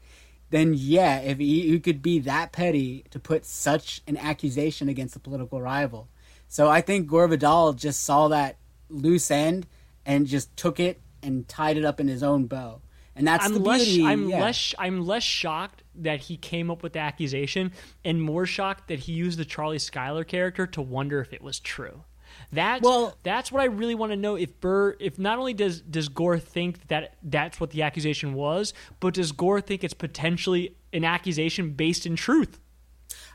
then 0.50 0.74
yeah, 0.76 1.18
if 1.20 1.38
he, 1.38 1.68
he 1.68 1.80
could 1.80 2.02
be 2.02 2.18
that 2.20 2.52
petty 2.52 3.04
to 3.10 3.18
put 3.18 3.44
such 3.44 4.02
an 4.06 4.16
accusation 4.16 4.88
against 4.88 5.16
a 5.16 5.20
political 5.20 5.62
rival. 5.62 6.08
So 6.48 6.68
I 6.68 6.80
think 6.80 7.06
Gore 7.06 7.28
Vidal 7.28 7.72
just 7.72 8.02
saw 8.02 8.28
that 8.28 8.56
loose 8.88 9.30
end 9.30 9.66
and 10.04 10.26
just 10.26 10.56
took 10.56 10.80
it 10.80 11.00
and 11.22 11.46
tied 11.46 11.76
it 11.76 11.84
up 11.84 12.00
in 12.00 12.08
his 12.08 12.22
own 12.22 12.46
bow. 12.46 12.80
And 13.16 13.26
that's 13.26 13.44
I'm 13.44 13.54
the 13.54 13.60
less, 13.60 13.84
beauty. 13.84 14.06
I'm 14.06 14.28
yeah. 14.28 14.40
less, 14.40 14.74
I'm 14.78 15.04
less 15.06 15.22
shocked 15.22 15.82
that 15.96 16.20
he 16.20 16.36
came 16.36 16.70
up 16.70 16.82
with 16.82 16.92
the 16.92 17.00
accusation, 17.00 17.72
and 18.04 18.22
more 18.22 18.46
shocked 18.46 18.88
that 18.88 19.00
he 19.00 19.12
used 19.12 19.38
the 19.38 19.44
Charlie 19.44 19.78
Schuyler 19.78 20.24
character 20.24 20.66
to 20.68 20.80
wonder 20.80 21.20
if 21.20 21.32
it 21.32 21.42
was 21.42 21.58
true. 21.60 22.04
That's 22.52 22.82
Well- 22.82 23.16
that's 23.22 23.50
what 23.52 23.60
I 23.60 23.66
really 23.66 23.94
want 23.94 24.12
to 24.12 24.16
know. 24.16 24.36
If 24.36 24.60
Burr, 24.60 24.96
if 25.00 25.18
not 25.18 25.38
only 25.38 25.52
does 25.54 25.80
does 25.80 26.08
Gore 26.08 26.38
think 26.38 26.86
that 26.88 27.16
that's 27.22 27.60
what 27.60 27.70
the 27.70 27.82
accusation 27.82 28.34
was, 28.34 28.72
but 29.00 29.14
does 29.14 29.32
Gore 29.32 29.60
think 29.60 29.82
it's 29.84 29.94
potentially 29.94 30.76
an 30.92 31.04
accusation 31.04 31.72
based 31.72 32.06
in 32.06 32.16
truth? 32.16 32.60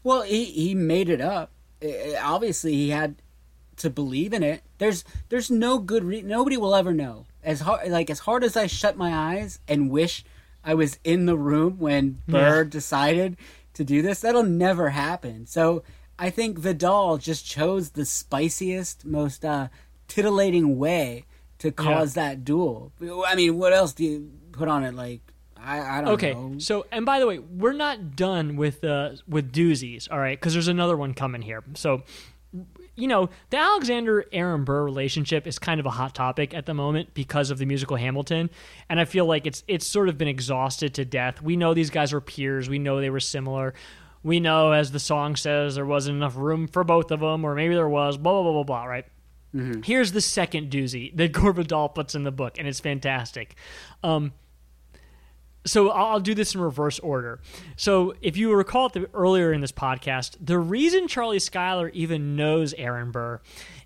Well, 0.04 0.22
he 0.22 0.46
he 0.46 0.74
made 0.76 1.10
it 1.10 1.22
up. 1.22 1.52
Uh, 1.84 1.88
Obviously, 2.22 2.74
he 2.74 2.90
had 2.90 3.16
to 3.78 3.90
believe 3.90 4.34
in 4.34 4.44
it. 4.44 4.64
There's 4.78 5.04
there's 5.30 5.52
no 5.52 5.78
good 5.80 6.04
re- 6.04 6.22
nobody 6.22 6.56
will 6.58 6.74
ever 6.76 6.94
know. 6.94 7.26
As 7.46 7.62
hard 7.62 7.90
like 7.90 8.10
as 8.10 8.20
hard 8.20 8.44
as 8.44 8.58
I 8.58 8.68
shut 8.68 8.98
my 8.98 9.14
eyes 9.14 9.60
and 9.68 9.90
wish 9.90 10.26
I 10.64 10.74
was 10.74 11.00
in 11.04 11.26
the 11.28 11.38
room 11.38 11.78
when 11.80 12.22
Burr 12.28 12.64
decided 12.66 13.38
to 13.76 13.84
do 13.84 14.02
this, 14.02 14.22
that'll 14.22 14.44
never 14.44 14.90
happen. 14.90 15.46
So 15.46 15.84
I 16.18 16.30
think 16.32 16.58
Vidal 16.58 17.18
just 17.18 17.46
chose 17.46 17.92
the 17.92 18.04
spiciest, 18.06 19.06
most 19.06 19.46
uh, 19.46 19.68
titillating 20.08 20.78
way 20.78 21.26
to 21.60 21.72
cause 21.72 22.16
that 22.16 22.44
duel. 22.44 22.92
I 23.28 23.36
mean, 23.36 23.58
what 23.58 23.74
else 23.74 23.94
do 23.94 24.04
you 24.04 24.32
put 24.52 24.68
on 24.68 24.84
it? 24.84 24.94
Like 24.96 25.22
I, 25.58 25.80
I 25.98 26.02
don't 26.02 26.10
Okay, 26.14 26.34
know. 26.34 26.56
so 26.58 26.86
and 26.92 27.06
by 27.06 27.20
the 27.20 27.28
way, 27.28 27.40
we're 27.40 27.74
not 27.74 28.16
done 28.16 28.56
with 28.56 28.84
uh 28.84 29.12
with 29.28 29.52
doozies, 29.52 30.08
all 30.12 30.20
right? 30.20 30.38
Because 30.40 30.54
there's 30.54 30.68
another 30.68 30.98
one 30.98 31.14
coming 31.14 31.42
here. 31.44 31.64
So, 31.76 32.04
you 32.96 33.08
know, 33.08 33.30
the 33.50 33.58
Alexander 33.58 34.26
Aaron 34.32 34.64
Burr 34.64 34.84
relationship 34.84 35.46
is 35.48 35.60
kind 35.60 35.80
of 35.80 35.86
a 35.86 35.90
hot 35.92 36.16
topic 36.16 36.54
at 36.54 36.66
the 36.66 36.74
moment 36.74 37.14
because 37.14 37.52
of 37.52 37.58
the 37.58 37.66
musical 37.66 37.98
Hamilton, 37.98 38.50
and 38.90 39.00
I 39.00 39.06
feel 39.06 39.26
like 39.26 39.46
it's 39.46 39.64
it's 39.68 39.86
sort 39.88 40.10
of 40.10 40.18
been 40.18 40.28
exhausted 40.28 40.94
to 40.96 41.06
death. 41.06 41.42
We 41.42 41.56
know 41.58 41.74
these 41.74 41.90
guys 41.90 42.14
were 42.14 42.22
peers. 42.22 42.70
We 42.70 42.80
know 42.80 43.02
they 43.02 43.10
were 43.10 43.20
similar. 43.20 43.74
we 44.24 44.40
know, 44.40 44.72
as 44.72 44.92
the 44.92 45.00
song 45.00 45.36
says, 45.36 45.76
there 45.76 45.86
wasn't 45.86 46.16
enough 46.18 46.36
room 46.36 46.68
for 46.68 46.84
both 46.84 47.12
of 47.12 47.20
them, 47.20 47.46
or 47.46 47.54
maybe 47.54 47.76
there 47.76 47.88
was, 47.88 48.18
blah, 48.18 48.32
blah, 48.34 48.44
blah, 48.44 48.54
blah, 48.54 48.64
blah, 48.64 48.86
right? 48.86 49.06
Here's 49.86 50.12
the 50.14 50.20
second 50.22 50.72
doozy 50.72 51.16
that 51.16 51.32
Gore 51.32 51.54
Vidal 51.54 51.90
puts 51.90 52.16
in 52.16 52.24
the 52.24 52.32
book, 52.32 52.58
and 52.58 52.68
it's 52.68 52.80
fantastic. 52.80 53.56
Um, 54.04 54.34
so 55.66 55.90
I'll 55.90 56.20
do 56.20 56.36
this 56.36 56.56
in 56.56 56.62
reverse 56.62 57.00
order. 57.00 57.40
So 57.76 58.14
if 58.22 58.38
you 58.38 58.54
recall 58.54 58.90
the, 58.90 59.10
earlier 59.14 59.52
in 59.52 59.62
this 59.62 59.72
podcast, 59.72 60.38
the 60.40 60.60
reason 60.60 61.08
Charlie 61.08 61.40
Schuyler 61.40 61.90
even 61.90 62.36
knows 62.36 62.74
Aaron 62.74 63.12
Burr 63.12 63.42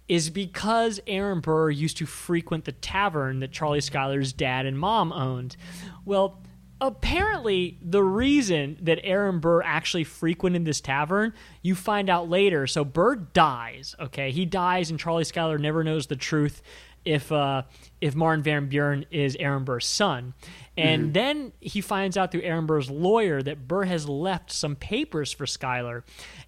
is 0.08 0.30
because 0.30 1.00
Aaron 1.08 1.40
Burr 1.40 1.70
used 1.70 1.98
to 1.98 2.06
frequent 2.06 2.66
the 2.66 2.72
tavern 2.72 3.40
that 3.40 3.52
Charlie 3.52 3.82
Schuyler's 3.82 4.34
dad 4.34 4.66
and 4.66 4.78
mom 4.78 5.14
owned. 5.14 5.56
Well, 6.04 6.42
apparently 6.82 7.78
the 7.82 8.04
reason 8.04 8.78
that 8.82 9.00
Aaron 9.04 9.40
Burr 9.40 9.62
actually 9.62 10.06
frequented 10.06 10.66
this 10.66 10.82
tavern, 10.82 11.34
you 11.62 11.76
find 11.76 12.10
out 12.10 12.30
later. 12.30 12.68
So 12.68 12.84
Burr 12.84 13.16
dies, 13.16 13.96
okay? 14.00 14.32
He 14.32 14.46
dies 14.46 14.90
and 14.90 15.00
Charlie 15.00 15.24
Schuyler 15.24 15.58
never 15.58 15.84
knows 15.84 16.08
the 16.08 16.16
truth 16.16 16.62
if 17.06 17.32
uh 17.32 17.64
if 18.02 18.16
Martin 18.16 18.43
Van 18.43 18.68
Buren 18.68 19.06
is 19.12 19.36
Aaron 19.39 19.64
Burr's 19.64 19.86
son. 19.86 20.34
And 20.78 21.14
then 21.14 21.52
he 21.60 21.82
finds 21.82 22.16
out 22.16 22.32
through 22.32 22.43
Aaron 22.43 22.66
Burr's 22.66 22.89
lawyer 22.89 23.41
that 23.41 23.68
Burr 23.68 23.84
has 23.84 24.08
left 24.08 24.50
some 24.50 24.78
papers 24.78 25.34
for 25.34 25.45
Schuyler. 25.45 26.06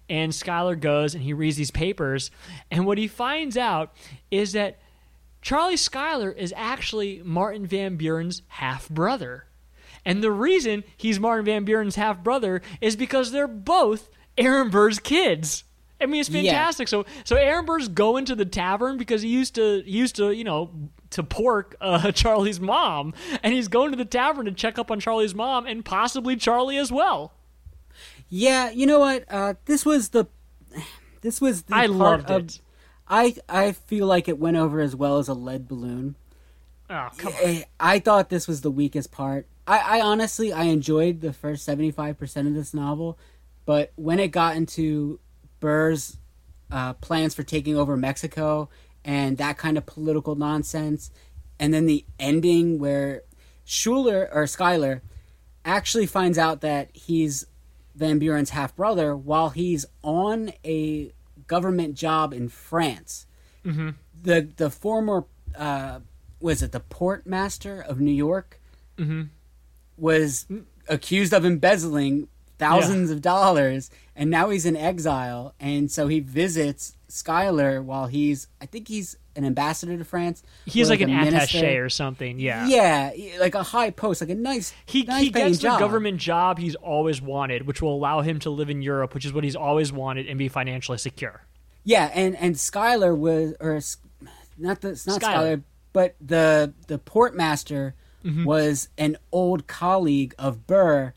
And 0.08 0.34
Schuyler 0.34 0.74
goes 0.74 1.14
and 1.14 1.22
he 1.22 1.34
reads 1.34 1.58
these 1.58 1.70
papers. 1.70 2.30
And 2.70 2.86
what 2.86 2.96
he 2.96 3.08
finds 3.08 3.58
out 3.58 3.92
is 4.30 4.52
that 4.52 4.80
Charlie 5.42 5.76
Schuyler 5.76 6.30
is 6.30 6.54
actually 6.56 7.20
Martin 7.22 7.66
Van 7.66 7.96
Buren's 7.96 8.42
half 8.48 8.88
brother. 8.88 9.44
And 10.04 10.22
the 10.22 10.32
reason 10.32 10.84
he's 10.96 11.20
Martin 11.20 11.44
Van 11.44 11.64
Buren's 11.64 11.96
half 11.96 12.22
brother 12.22 12.62
is 12.80 12.96
because 12.96 13.32
they're 13.32 13.46
both 13.46 14.08
Aaron 14.38 14.70
Burr's 14.70 14.98
kids. 14.98 15.64
I 16.02 16.06
mean, 16.06 16.20
it's 16.20 16.28
Yeah. 16.30 16.42
fantastic. 16.42 16.88
So, 16.88 17.04
so 17.24 17.36
Aaron 17.36 17.64
Burr's 17.64 17.88
going 17.88 18.24
to 18.26 18.34
the 18.34 18.44
tavern 18.44 18.96
because 18.98 19.22
he 19.22 19.28
used 19.28 19.54
to, 19.54 19.82
he 19.82 19.92
used 19.92 20.16
to, 20.16 20.30
you 20.32 20.44
know, 20.44 20.70
to 21.10 21.22
pork 21.22 21.76
uh, 21.80 22.12
Charlie's 22.12 22.60
mom, 22.60 23.14
and 23.42 23.52
he's 23.54 23.68
going 23.68 23.90
to 23.90 23.96
the 23.96 24.04
tavern 24.04 24.46
to 24.46 24.52
check 24.52 24.78
up 24.78 24.90
on 24.90 25.00
Charlie's 25.00 25.34
mom 25.34 25.66
and 25.66 25.84
possibly 25.84 26.36
Charlie 26.36 26.78
as 26.78 26.90
well. 26.92 27.32
Yeah, 28.28 28.70
you 28.70 28.86
know 28.86 28.98
what? 28.98 29.24
Uh, 29.30 29.54
this 29.66 29.84
was 29.84 30.10
the 30.10 30.26
this 31.20 31.40
was 31.40 31.64
the 31.64 31.74
I 31.76 31.86
loved 31.86 32.30
of, 32.30 32.44
it. 32.46 32.60
I 33.06 33.34
I 33.48 33.72
feel 33.72 34.06
like 34.06 34.26
it 34.26 34.38
went 34.38 34.56
over 34.56 34.80
as 34.80 34.96
well 34.96 35.18
as 35.18 35.28
a 35.28 35.34
lead 35.34 35.68
balloon. 35.68 36.16
Oh, 36.88 37.08
come 37.18 37.34
on. 37.34 37.38
Eh, 37.42 37.62
I 37.78 37.98
thought 37.98 38.30
this 38.30 38.48
was 38.48 38.62
the 38.62 38.70
weakest 38.70 39.12
part. 39.12 39.46
I, 39.66 39.98
I 39.98 40.00
honestly 40.00 40.52
I 40.52 40.64
enjoyed 40.64 41.20
the 41.20 41.32
first 41.34 41.64
seventy 41.64 41.90
five 41.90 42.18
percent 42.18 42.48
of 42.48 42.54
this 42.54 42.72
novel, 42.72 43.18
but 43.66 43.92
when 43.96 44.18
it 44.18 44.28
got 44.28 44.56
into 44.56 45.20
Burr's 45.62 46.18
uh, 46.70 46.92
plans 46.94 47.34
for 47.34 47.44
taking 47.44 47.76
over 47.78 47.96
Mexico 47.96 48.68
and 49.04 49.38
that 49.38 49.56
kind 49.56 49.78
of 49.78 49.86
political 49.86 50.34
nonsense, 50.34 51.10
and 51.58 51.72
then 51.72 51.86
the 51.86 52.04
ending 52.18 52.78
where 52.78 53.22
Schuler 53.64 54.28
or 54.32 54.46
Schuyler 54.46 55.02
actually 55.64 56.06
finds 56.06 56.36
out 56.36 56.60
that 56.60 56.90
he's 56.92 57.46
Van 57.94 58.18
Buren's 58.18 58.50
half 58.50 58.74
brother 58.74 59.16
while 59.16 59.50
he's 59.50 59.86
on 60.02 60.52
a 60.64 61.12
government 61.46 61.94
job 61.94 62.32
in 62.32 62.48
France. 62.48 63.26
Mm-hmm. 63.64 63.90
The 64.20 64.48
the 64.56 64.70
former 64.70 65.24
uh, 65.56 66.00
was 66.40 66.62
it 66.62 66.72
the 66.72 66.80
port 66.80 67.26
master 67.26 67.80
of 67.80 68.00
New 68.00 68.12
York 68.12 68.60
was 69.96 70.46
accused 70.88 71.32
of 71.32 71.44
embezzling 71.44 72.28
thousands 72.62 73.10
of 73.10 73.20
dollars, 73.22 73.90
and 74.16 74.30
now 74.30 74.50
he's 74.50 74.66
in 74.66 74.76
exile, 74.76 75.54
and 75.60 75.90
so 75.90 76.06
he 76.08 76.20
visits 76.20 76.96
Schuyler 77.08 77.82
while 77.82 78.06
he's 78.06 78.46
I 78.60 78.66
think 78.66 78.88
he's 78.88 79.16
an 79.34 79.44
ambassador 79.44 79.96
to 79.96 80.04
France. 80.04 80.42
He's 80.66 80.88
or 80.88 80.92
like, 80.92 81.00
an 81.00 81.08
attaché 81.08 81.82
or 81.82 81.88
something. 81.88 82.38
Yeah. 82.38 82.66
Yeah, 82.66 83.12
like 83.40 83.54
a 83.54 83.62
high 83.62 83.90
post, 83.90 84.20
like 84.20 84.28
a 84.28 84.34
nice, 84.34 84.74
He, 84.84 85.04
nice 85.04 85.22
he 85.22 85.30
gets 85.30 85.56
the 85.56 85.62
job. 85.62 85.80
government 85.80 86.18
job 86.18 86.58
he's 86.58 86.74
always 86.74 87.22
wanted, 87.22 87.66
which 87.66 87.80
will 87.80 87.94
allow 87.94 88.20
him 88.20 88.38
to 88.40 88.50
live 88.50 88.68
in 88.68 88.82
Europe, 88.82 89.14
which 89.14 89.24
is 89.24 89.32
what 89.32 89.42
he's 89.44 89.56
always 89.56 89.90
wanted, 89.90 90.26
and 90.26 90.38
be 90.38 90.48
financially 90.48 90.98
secure. 90.98 91.42
Yeah, 91.84 92.10
and 92.14 92.36
and 92.36 92.58
Schuyler 92.60 93.14
was 93.14 93.54
or 93.58 93.80
not 94.58 94.82
the 94.82 94.88
not. 95.06 95.16
Schuyler, 95.20 95.62
but 95.92 96.14
the 96.20 96.74
the 96.88 96.98
portmaster 96.98 97.92
Mm-hmm. 98.24 98.44
was 98.44 98.88
an 98.96 99.16
old 99.32 99.66
colleague 99.66 100.32
of 100.38 100.64
Burr, 100.64 101.12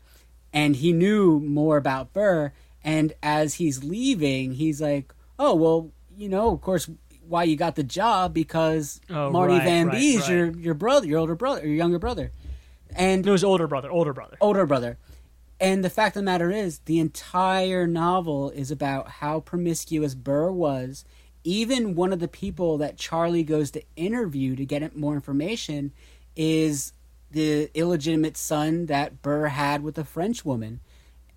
and 0.56 0.74
he 0.76 0.92
knew 0.92 1.38
more 1.40 1.76
about 1.76 2.12
Burr. 2.12 2.52
And 2.82 3.12
as 3.22 3.54
he's 3.54 3.84
leaving, 3.84 4.52
he's 4.54 4.80
like, 4.80 5.12
"Oh 5.38 5.54
well, 5.54 5.90
you 6.16 6.28
know, 6.28 6.52
of 6.52 6.60
course, 6.62 6.88
why 7.28 7.42
you 7.44 7.56
got 7.56 7.74
the 7.76 7.82
job 7.84 8.32
because 8.32 9.00
Oh, 9.10 9.30
Marty 9.30 9.54
right, 9.54 9.64
Van 9.64 9.86
right, 9.88 10.00
is 10.02 10.20
right. 10.22 10.30
your 10.30 10.46
your 10.56 10.74
brother, 10.74 11.06
your 11.06 11.18
older 11.18 11.34
brother, 11.34 11.60
your 11.66 11.74
younger 11.74 11.98
brother, 11.98 12.32
and 12.94 13.24
No, 13.24 13.32
his 13.32 13.44
older 13.44 13.66
brother, 13.66 13.90
older 13.90 14.12
brother. 14.12 14.36
older 14.40 14.64
brother. 14.66 14.98
And 15.58 15.82
the 15.84 15.90
fact 15.90 16.16
of 16.16 16.20
the 16.20 16.24
matter 16.24 16.50
is, 16.50 16.80
the 16.84 16.98
entire 17.00 17.86
novel 17.86 18.50
is 18.50 18.70
about 18.70 19.08
how 19.08 19.40
promiscuous 19.40 20.14
Burr 20.14 20.50
was. 20.52 21.04
Even 21.44 21.94
one 21.94 22.12
of 22.12 22.18
the 22.20 22.28
people 22.28 22.76
that 22.78 22.98
Charlie 22.98 23.42
goes 23.44 23.70
to 23.70 23.82
interview 23.96 24.54
to 24.56 24.66
get 24.66 24.94
more 24.96 25.14
information 25.14 25.92
is 26.36 26.92
the 27.36 27.70
illegitimate 27.74 28.36
son 28.36 28.86
that 28.86 29.20
Burr 29.22 29.46
had 29.48 29.82
with 29.82 29.98
a 29.98 30.04
French 30.04 30.44
woman. 30.44 30.80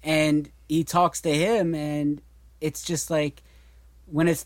And 0.01 0.49
he 0.67 0.83
talks 0.83 1.19
to 1.21 1.29
him, 1.33 1.75
and 1.75 2.21
it's 2.61 2.83
just 2.83 3.09
like, 3.11 3.43
when 4.05 4.27
it's. 4.27 4.45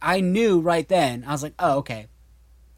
I 0.00 0.20
knew 0.20 0.60
right 0.60 0.86
then, 0.88 1.24
I 1.26 1.32
was 1.32 1.42
like, 1.42 1.54
oh, 1.58 1.78
okay. 1.78 2.06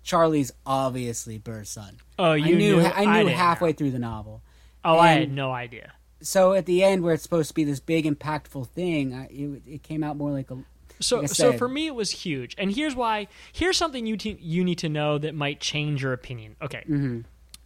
Charlie's 0.03 0.53
obviously 0.65 1.37
Burr's 1.37 1.69
son. 1.69 1.99
Oh, 2.19 2.33
you 2.33 2.55
I 2.55 2.59
knew, 2.59 2.77
knew? 2.77 2.81
I 2.81 3.03
I 3.03 3.05
knew 3.05 3.25
didn't 3.29 3.37
halfway 3.39 3.71
know. 3.71 3.75
through 3.75 3.91
the 3.91 3.99
novel 3.99 4.43
Oh, 4.85 4.97
I 4.99 5.09
had 5.13 5.31
no 5.31 5.53
idea. 5.53 5.93
so 6.23 6.55
at 6.55 6.65
the 6.65 6.83
end 6.83 7.03
where 7.03 7.13
it's 7.13 7.23
supposed 7.23 7.49
to 7.49 7.55
be 7.55 7.65
this 7.65 7.81
big 7.81 8.07
impactful 8.07 8.69
thing 8.69 9.13
it, 9.31 9.63
it 9.75 9.83
came 9.83 10.03
out 10.03 10.17
more 10.17 10.31
like 10.31 10.51
a 10.51 10.57
So, 11.01 11.17
like 11.17 11.25
I 11.25 11.27
so 11.35 11.53
for 11.53 11.69
me, 11.69 11.87
it 11.89 11.95
was 11.95 12.11
huge. 12.11 12.55
And 12.57 12.73
here's 12.75 12.95
why. 12.97 13.29
Here's 13.53 13.77
something 13.77 14.07
you 14.07 14.17
te- 14.17 14.39
you 14.41 14.65
need 14.65 14.79
to 14.79 14.89
know 14.89 15.19
that 15.19 15.35
might 15.35 15.61
change 15.61 16.03
your 16.03 16.15
opinion. 16.15 16.57
Okay. 16.63 16.85
Mm-hmm. 16.89 17.21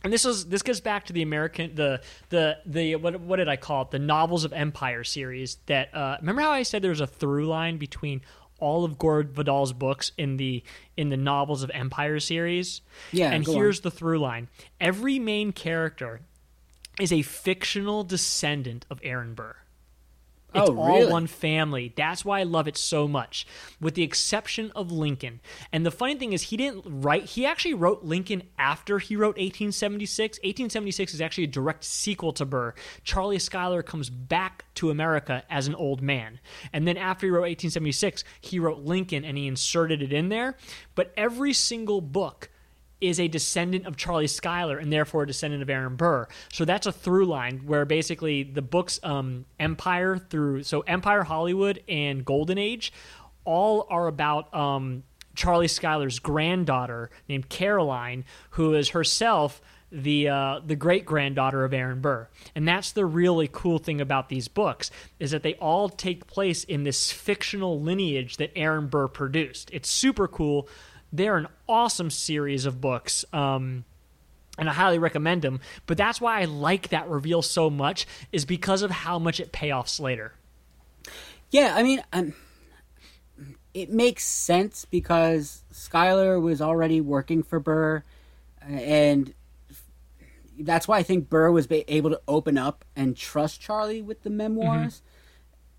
And 0.04 0.12
this 0.12 0.24
is 0.24 0.46
this 0.46 0.62
goes 0.62 0.80
back 0.80 1.06
to 1.06 1.12
the 1.12 1.22
American 1.22 1.74
the 1.74 2.00
the 2.28 2.58
the 2.66 2.96
what 2.96 3.20
what 3.20 3.36
did 3.36 3.48
I 3.48 3.56
call 3.56 3.82
it? 3.82 3.90
The 3.90 3.98
novels 3.98 4.44
of 4.44 4.52
Empire 4.52 5.04
series 5.04 5.58
that 5.66 5.94
uh, 5.94 6.16
remember 6.20 6.42
how 6.42 6.50
I 6.50 6.62
said 6.62 6.82
there 6.82 6.90
was 6.90 7.00
a 7.00 7.06
through 7.06 7.46
line 7.46 7.78
between 7.78 8.22
all 8.58 8.84
of 8.84 8.98
Gore 8.98 9.24
Vidal's 9.24 9.72
books 9.72 10.12
in 10.16 10.36
the 10.36 10.62
in 10.96 11.08
the 11.08 11.16
novels 11.16 11.62
of 11.62 11.70
Empire 11.72 12.20
series? 12.20 12.80
Yeah, 13.10 13.30
and 13.30 13.44
go 13.44 13.52
on. 13.52 13.58
here's 13.58 13.80
the 13.80 13.90
through 13.90 14.18
line. 14.18 14.48
Every 14.80 15.18
main 15.18 15.52
character 15.52 16.20
is 17.00 17.12
a 17.12 17.22
fictional 17.22 18.04
descendant 18.04 18.86
of 18.90 19.00
Aaron 19.02 19.34
Burr 19.34 19.56
it's 20.54 20.70
Oh, 20.70 20.76
all 20.76 21.10
one 21.10 21.26
family. 21.26 21.92
That's 21.94 22.24
why 22.24 22.40
I 22.40 22.42
love 22.44 22.68
it 22.68 22.76
so 22.76 23.08
much, 23.08 23.46
with 23.80 23.94
the 23.94 24.02
exception 24.02 24.70
of 24.74 24.92
Lincoln. 24.92 25.40
And 25.72 25.84
the 25.84 25.90
funny 25.90 26.16
thing 26.16 26.32
is, 26.32 26.42
he 26.42 26.56
didn't 26.56 26.84
write, 26.86 27.24
he 27.24 27.46
actually 27.46 27.74
wrote 27.74 28.04
Lincoln 28.04 28.42
after 28.58 28.98
he 28.98 29.16
wrote 29.16 29.36
1876. 29.36 30.38
1876 30.38 31.14
is 31.14 31.20
actually 31.20 31.44
a 31.44 31.48
direct 31.48 31.84
sequel 31.84 32.32
to 32.34 32.44
Burr. 32.44 32.74
Charlie 33.04 33.38
Schuyler 33.38 33.82
comes 33.82 34.10
back 34.10 34.64
to 34.74 34.90
America 34.90 35.42
as 35.50 35.66
an 35.68 35.74
old 35.74 36.02
man. 36.02 36.40
And 36.72 36.86
then 36.86 36.96
after 36.96 37.26
he 37.26 37.30
wrote 37.30 37.42
1876, 37.42 38.24
he 38.40 38.58
wrote 38.58 38.80
Lincoln 38.80 39.24
and 39.24 39.36
he 39.36 39.46
inserted 39.46 40.02
it 40.02 40.12
in 40.12 40.28
there. 40.28 40.56
But 40.94 41.12
every 41.16 41.52
single 41.52 42.00
book, 42.00 42.50
is 43.02 43.18
a 43.18 43.28
descendant 43.28 43.86
of 43.86 43.96
Charlie 43.96 44.26
Schuyler 44.26 44.78
and 44.78 44.92
therefore 44.92 45.24
a 45.24 45.26
descendant 45.26 45.62
of 45.62 45.68
Aaron 45.68 45.96
Burr. 45.96 46.28
So 46.52 46.64
that's 46.64 46.86
a 46.86 46.92
through 46.92 47.26
line 47.26 47.62
where 47.66 47.84
basically 47.84 48.44
the 48.44 48.62
books 48.62 49.00
um, 49.02 49.44
Empire 49.58 50.16
through 50.16 50.62
so 50.62 50.80
Empire 50.82 51.24
Hollywood 51.24 51.82
and 51.88 52.24
Golden 52.24 52.58
Age 52.58 52.92
all 53.44 53.86
are 53.90 54.06
about 54.06 54.54
um, 54.54 55.02
Charlie 55.34 55.68
Schuyler's 55.68 56.18
granddaughter 56.20 57.10
named 57.28 57.48
Caroline, 57.48 58.24
who 58.50 58.74
is 58.74 58.90
herself 58.90 59.60
the 59.90 60.28
uh, 60.28 60.60
the 60.64 60.76
great 60.76 61.04
granddaughter 61.04 61.64
of 61.64 61.74
Aaron 61.74 62.00
Burr, 62.00 62.28
and 62.54 62.66
that's 62.66 62.92
the 62.92 63.04
really 63.04 63.48
cool 63.52 63.78
thing 63.78 64.00
about 64.00 64.30
these 64.30 64.48
books 64.48 64.90
is 65.18 65.32
that 65.32 65.42
they 65.42 65.54
all 65.54 65.88
take 65.90 66.26
place 66.26 66.64
in 66.64 66.84
this 66.84 67.12
fictional 67.12 67.78
lineage 67.78 68.38
that 68.38 68.52
Aaron 68.56 68.86
Burr 68.86 69.08
produced. 69.08 69.70
It's 69.70 69.90
super 69.90 70.26
cool. 70.26 70.66
They're 71.12 71.36
an 71.36 71.48
awesome 71.68 72.10
series 72.10 72.64
of 72.64 72.80
books. 72.80 73.24
Um, 73.32 73.84
and 74.58 74.68
I 74.68 74.72
highly 74.72 74.98
recommend 74.98 75.42
them. 75.42 75.60
But 75.86 75.96
that's 75.96 76.20
why 76.20 76.40
I 76.40 76.44
like 76.44 76.88
that 76.88 77.08
reveal 77.08 77.42
so 77.42 77.70
much, 77.70 78.06
is 78.32 78.44
because 78.44 78.82
of 78.82 78.90
how 78.90 79.18
much 79.18 79.40
it 79.40 79.52
payoffs 79.52 79.98
later. 80.00 80.32
yeah 81.50 81.74
i 81.76 81.82
mean 81.82 82.02
um, 82.12 82.34
it 83.74 83.90
makes 83.90 84.24
sense 84.24 84.84
because 84.84 85.64
Schuyler 85.70 86.38
was 86.40 86.60
already 86.60 87.00
working 87.00 87.42
for 87.42 87.58
burr 87.60 88.04
uh, 88.62 88.72
and 88.72 89.34
that's 90.60 90.86
why 90.86 90.98
i 90.98 91.02
think 91.02 91.28
burr 91.28 91.50
was 91.50 91.66
able 91.70 92.10
to 92.10 92.20
open 92.28 92.56
up 92.58 92.84
and 92.96 93.16
trust 93.16 93.60
charlie 93.60 94.02
with 94.02 94.22
the 94.22 94.30
memoirs 94.30 95.02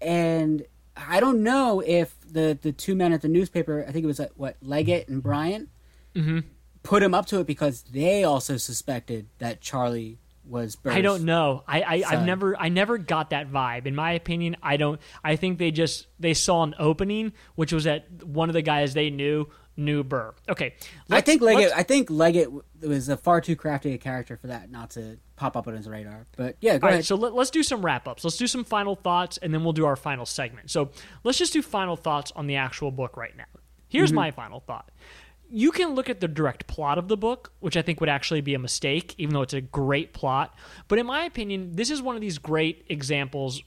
and 0.02 0.66
I 0.96 1.20
don't 1.20 1.44
know 1.44 1.82
if 1.86 2.16
the 2.22 2.58
the 2.62 2.72
two 2.72 2.96
men 2.96 3.14
at 3.14 3.22
the 3.22 3.28
newspaper, 3.30 3.84
I 3.88 3.92
think 3.92 4.04
it 4.04 4.08
was 4.08 4.20
uh, 4.20 4.28
what 4.36 4.58
Leggett 4.62 5.08
and 5.10 5.22
Bryant, 5.24 5.70
Mm-hmm. 6.16 6.40
put 6.84 7.02
him 7.02 7.14
up 7.16 7.26
to 7.28 7.40
it 7.40 7.48
because 7.48 7.82
they 7.84 8.24
also 8.24 8.58
suspected 8.58 9.28
that 9.40 9.62
Charlie 9.62 10.20
was. 10.46 10.76
Burr's 10.76 10.94
I 10.96 11.02
don't 11.02 11.24
know. 11.24 11.64
I, 11.68 11.82
I 11.82 12.04
I've 12.08 12.26
never 12.26 12.56
I 12.60 12.70
never 12.70 12.98
got 13.00 13.32
that 13.32 13.52
vibe. 13.52 13.88
In 13.88 13.96
my 13.96 14.12
opinion, 14.12 14.56
I 14.62 14.78
don't. 14.78 15.02
I 15.24 15.36
think 15.36 15.58
they 15.58 15.72
just 15.72 16.06
they 16.20 16.36
saw 16.36 16.62
an 16.64 16.76
opening, 16.78 17.34
which 17.56 17.74
was 17.74 17.86
that 17.86 18.24
one 18.24 18.50
of 18.50 18.54
the 18.54 18.62
guys 18.62 18.94
they 18.94 19.10
knew 19.10 19.48
knew 19.76 20.04
Burr. 20.04 20.34
Okay, 20.50 20.76
I 21.10 21.22
think 21.22 21.42
Leggett. 21.42 21.72
I 21.76 21.84
think 21.84 22.10
Leggett 22.10 22.50
was 22.82 23.10
a 23.10 23.18
far 23.18 23.42
too 23.42 23.56
crafty 23.56 23.94
a 23.94 23.98
character 23.98 24.38
for 24.38 24.48
that 24.48 24.70
not 24.72 24.92
to 24.92 25.18
pop 25.36 25.56
up 25.58 25.68
on 25.68 25.76
his 25.76 25.88
radar. 25.88 26.28
But 26.38 26.58
yeah, 26.62 26.78
go 26.78 26.86
All 26.86 26.90
ahead. 26.90 26.98
right, 27.00 27.06
so 27.06 27.16
let, 27.16 27.34
us 27.34 27.50
do 27.50 27.64
some 27.64 27.84
wrap 27.84 28.08
ups. 28.08 28.24
Let's 28.24 28.38
do 28.38 28.48
some 28.48 28.64
final 28.64 28.96
thoughts, 28.96 29.38
and 29.38 29.54
then 29.54 29.64
we'll 29.64 29.74
do 29.74 29.86
our 29.86 29.96
final 29.96 30.26
segment. 30.26 30.70
So 30.72 30.92
let's 31.24 31.38
just 31.38 31.54
do 31.54 31.62
final 31.62 31.96
thoughts 31.96 32.32
on 32.36 32.48
the 32.48 32.56
actual 32.58 32.92
book 32.92 33.18
right 33.18 33.36
now. 33.36 33.46
Here's 33.90 34.10
Mm-hmm. 34.10 34.16
my 34.16 34.32
final 34.32 34.60
thought. 34.60 34.90
You 35.50 35.72
can 35.72 35.94
look 35.94 36.10
at 36.10 36.20
the 36.20 36.28
direct 36.28 36.66
plot 36.66 36.98
of 36.98 37.08
the 37.08 37.18
book, 37.18 37.52
which 37.60 37.78
I 37.78 37.84
think 37.84 38.00
would 38.00 38.10
actually 38.10 38.42
be 38.42 38.56
a 38.56 38.60
mistake, 38.60 39.14
even 39.20 39.34
though 39.36 39.44
it's 39.44 39.54
a 39.54 39.62
great 39.62 40.12
plot. 40.14 40.56
But 40.88 40.98
in 40.98 41.06
my 41.06 41.26
opinion, 41.26 41.74
this 41.76 41.92
is 41.92 42.02
one 42.02 42.16
of 42.16 42.22
these 42.22 42.40
great 42.40 42.86
examples 42.90 43.62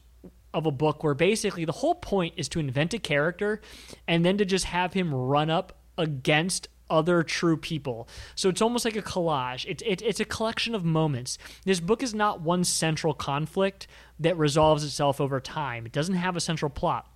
of 0.53 0.67
a 0.67 0.71
book 0.73 1.05
where 1.05 1.15
basically 1.15 1.65
the 1.65 1.71
whole 1.73 1.95
point 1.95 2.35
is 2.39 2.49
to 2.49 2.59
invent 2.59 2.95
a 2.95 2.99
character 2.99 3.61
and 4.09 4.25
then 4.25 4.39
to 4.39 4.45
just 4.45 4.65
have 4.65 4.95
him 4.95 5.15
run 5.15 5.51
up 5.51 5.79
against 5.99 6.69
other 6.89 7.23
true 7.23 7.57
people. 7.57 8.09
So 8.35 8.49
it's 8.49 8.63
almost 8.63 8.85
like 8.85 8.97
a 8.97 9.03
collage. 9.03 9.65
It's 9.69 9.83
it, 9.85 10.03
it's 10.03 10.21
a 10.21 10.25
collection 10.25 10.75
of 10.75 10.85
moments. 10.85 11.39
This 11.65 11.81
book 11.81 12.03
is 12.03 12.15
not 12.15 12.41
one 12.41 12.65
central 12.65 13.15
conflict 13.15 13.87
that 14.21 14.37
resolves 14.37 14.85
itself 14.85 15.21
over 15.21 15.41
time. 15.41 15.87
It 15.87 15.93
doesn't 15.93 16.15
have 16.15 16.37
a 16.37 16.41
central 16.41 16.71
plot. 16.71 17.11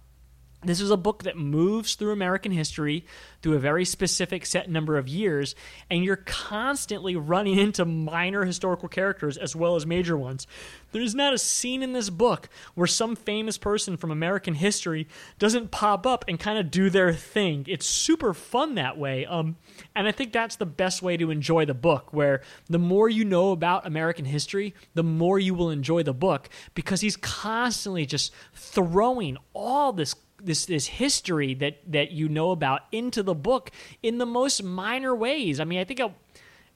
This 0.62 0.82
is 0.82 0.91
a 0.91 0.97
book 0.99 1.23
that 1.23 1.39
moves 1.39 1.95
through 1.95 2.12
American 2.12 2.53
history 2.53 3.07
through 3.41 3.55
a 3.55 3.59
very 3.59 3.87
specific 3.87 4.45
set 4.45 4.69
number 4.69 4.99
of 4.99 5.09
years, 5.09 5.55
and 5.89 6.05
you're 6.05 6.16
constantly 6.16 7.16
running 7.16 7.59
into 7.59 7.87
minor 7.87 8.45
historical 8.45 8.87
characters 8.87 9.39
as 9.39 9.57
well 9.57 9.74
as 9.74 9.87
major 9.87 10.19
ones. 10.19 10.47
There's 10.93 11.15
not 11.15 11.32
a 11.32 11.39
scene 11.39 11.82
in 11.82 11.95
this 11.95 12.11
book 12.11 12.51
where 12.74 12.87
some 12.87 13.16
famous 13.16 13.57
person 13.57 13.97
from 13.97 14.11
American 14.11 14.55
history 14.55 15.09
doesn't 15.39 15.70
pop 15.70 16.07
up 16.07 16.27
and 16.28 16.39
kind 16.39 16.59
of 16.59 16.70
do 16.70 16.91
their 16.91 17.15
thing. 17.15 17.65
It's 17.66 17.87
super 17.87 18.35
fun 18.35 18.74
that 18.74 18.99
way. 18.99 19.24
Um, 19.24 19.57
and 19.97 20.07
I 20.07 20.12
think 20.12 20.32
that's 20.32 20.57
the 20.57 20.66
best 20.66 21.01
way 21.01 21.16
to 21.16 21.31
enjoy 21.31 21.65
the 21.65 21.73
book, 21.73 22.12
where 22.12 22.43
the 22.69 22.78
more 22.78 23.09
you 23.09 23.24
know 23.24 23.53
about 23.53 23.87
American 23.87 24.27
history, 24.27 24.74
the 24.93 25.05
more 25.05 25.39
you 25.39 25.55
will 25.55 25.70
enjoy 25.70 26.03
the 26.03 26.12
book 26.12 26.51
because 26.74 27.01
he's 27.01 27.16
constantly 27.16 28.05
just 28.05 28.32
throwing 28.53 29.39
all 29.55 29.95
this 29.95 30.15
this 30.45 30.67
this 30.67 30.87
history 30.87 31.55
that 31.55 31.79
that 31.87 32.11
you 32.11 32.29
know 32.29 32.51
about 32.51 32.83
into 32.93 33.23
the 33.23 33.35
book 33.35 33.71
in 34.03 34.19
the 34.19 34.27
most 34.27 34.62
minor 34.62 35.15
ways. 35.15 35.61
I 35.61 35.65
mean, 35.65 35.79
I 35.79 35.85
think 35.85 36.01
I, 36.01 36.12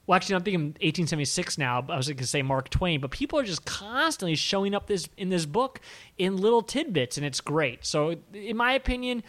well, 0.07 0.15
actually, 0.15 0.35
I'm 0.35 0.43
thinking 0.43 0.61
1876 0.65 1.57
now. 1.57 1.83
I 1.89 1.97
was 1.97 2.07
going 2.07 2.17
to 2.17 2.27
say 2.27 2.41
Mark 2.41 2.69
Twain, 2.69 3.01
but 3.01 3.11
people 3.11 3.39
are 3.39 3.43
just 3.43 3.65
constantly 3.65 4.35
showing 4.35 4.75
up 4.75 4.87
this 4.87 5.09
in 5.17 5.29
this 5.29 5.45
book 5.45 5.81
in 6.17 6.37
little 6.37 6.61
tidbits, 6.61 7.17
and 7.17 7.25
it's 7.25 7.41
great. 7.41 7.85
So, 7.85 8.15
in 8.33 8.57
my 8.57 8.73
opinion. 8.73 9.23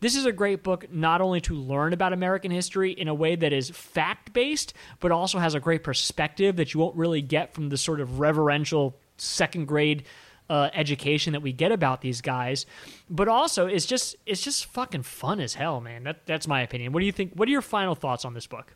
This 0.00 0.16
is 0.16 0.26
a 0.26 0.32
great 0.32 0.62
book 0.62 0.92
not 0.92 1.22
only 1.22 1.40
to 1.42 1.54
learn 1.54 1.94
about 1.94 2.12
American 2.12 2.50
history 2.50 2.92
in 2.92 3.08
a 3.08 3.14
way 3.14 3.36
that 3.36 3.54
is 3.54 3.70
fact 3.70 4.34
based, 4.34 4.74
but 5.00 5.12
also 5.12 5.38
has 5.38 5.54
a 5.54 5.60
great 5.60 5.82
perspective 5.82 6.56
that 6.56 6.74
you 6.74 6.80
won't 6.80 6.94
really 6.94 7.22
get 7.22 7.54
from 7.54 7.70
the 7.70 7.78
sort 7.78 8.00
of 8.00 8.18
reverential 8.20 8.98
second 9.16 9.66
grade 9.66 10.04
uh, 10.48 10.70
education 10.74 11.32
that 11.32 11.40
we 11.40 11.52
get 11.52 11.72
about 11.72 12.00
these 12.00 12.20
guys. 12.20 12.66
But 13.08 13.28
also, 13.28 13.66
it's 13.66 13.86
just 13.86 14.16
it's 14.26 14.42
just 14.42 14.66
fucking 14.66 15.02
fun 15.02 15.40
as 15.40 15.54
hell, 15.54 15.80
man. 15.80 16.04
That 16.04 16.26
that's 16.26 16.46
my 16.46 16.62
opinion. 16.62 16.92
What 16.92 17.00
do 17.00 17.06
you 17.06 17.12
think? 17.12 17.32
What 17.34 17.48
are 17.48 17.52
your 17.52 17.62
final 17.62 17.94
thoughts 17.94 18.24
on 18.24 18.34
this 18.34 18.46
book? 18.46 18.74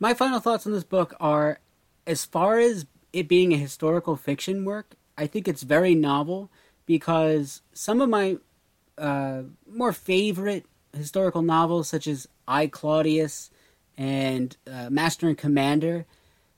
My 0.00 0.14
final 0.14 0.40
thoughts 0.40 0.66
on 0.66 0.72
this 0.72 0.84
book 0.84 1.14
are 1.20 1.60
as 2.06 2.24
far 2.24 2.58
as 2.58 2.86
it 3.12 3.28
being 3.28 3.52
a 3.52 3.56
historical 3.56 4.16
fiction 4.16 4.64
work, 4.64 4.96
I 5.16 5.26
think 5.26 5.46
it's 5.46 5.62
very 5.62 5.94
novel 5.94 6.50
because 6.86 7.62
some 7.72 8.00
of 8.00 8.08
my 8.08 8.38
uh, 8.98 9.42
more 9.70 9.92
favorite 9.92 10.66
historical 10.92 11.42
novels, 11.42 11.88
such 11.88 12.06
as 12.06 12.26
I 12.46 12.66
Claudius 12.66 13.50
and 13.96 14.56
uh, 14.70 14.90
Master 14.90 15.28
and 15.28 15.38
Commander, 15.38 16.06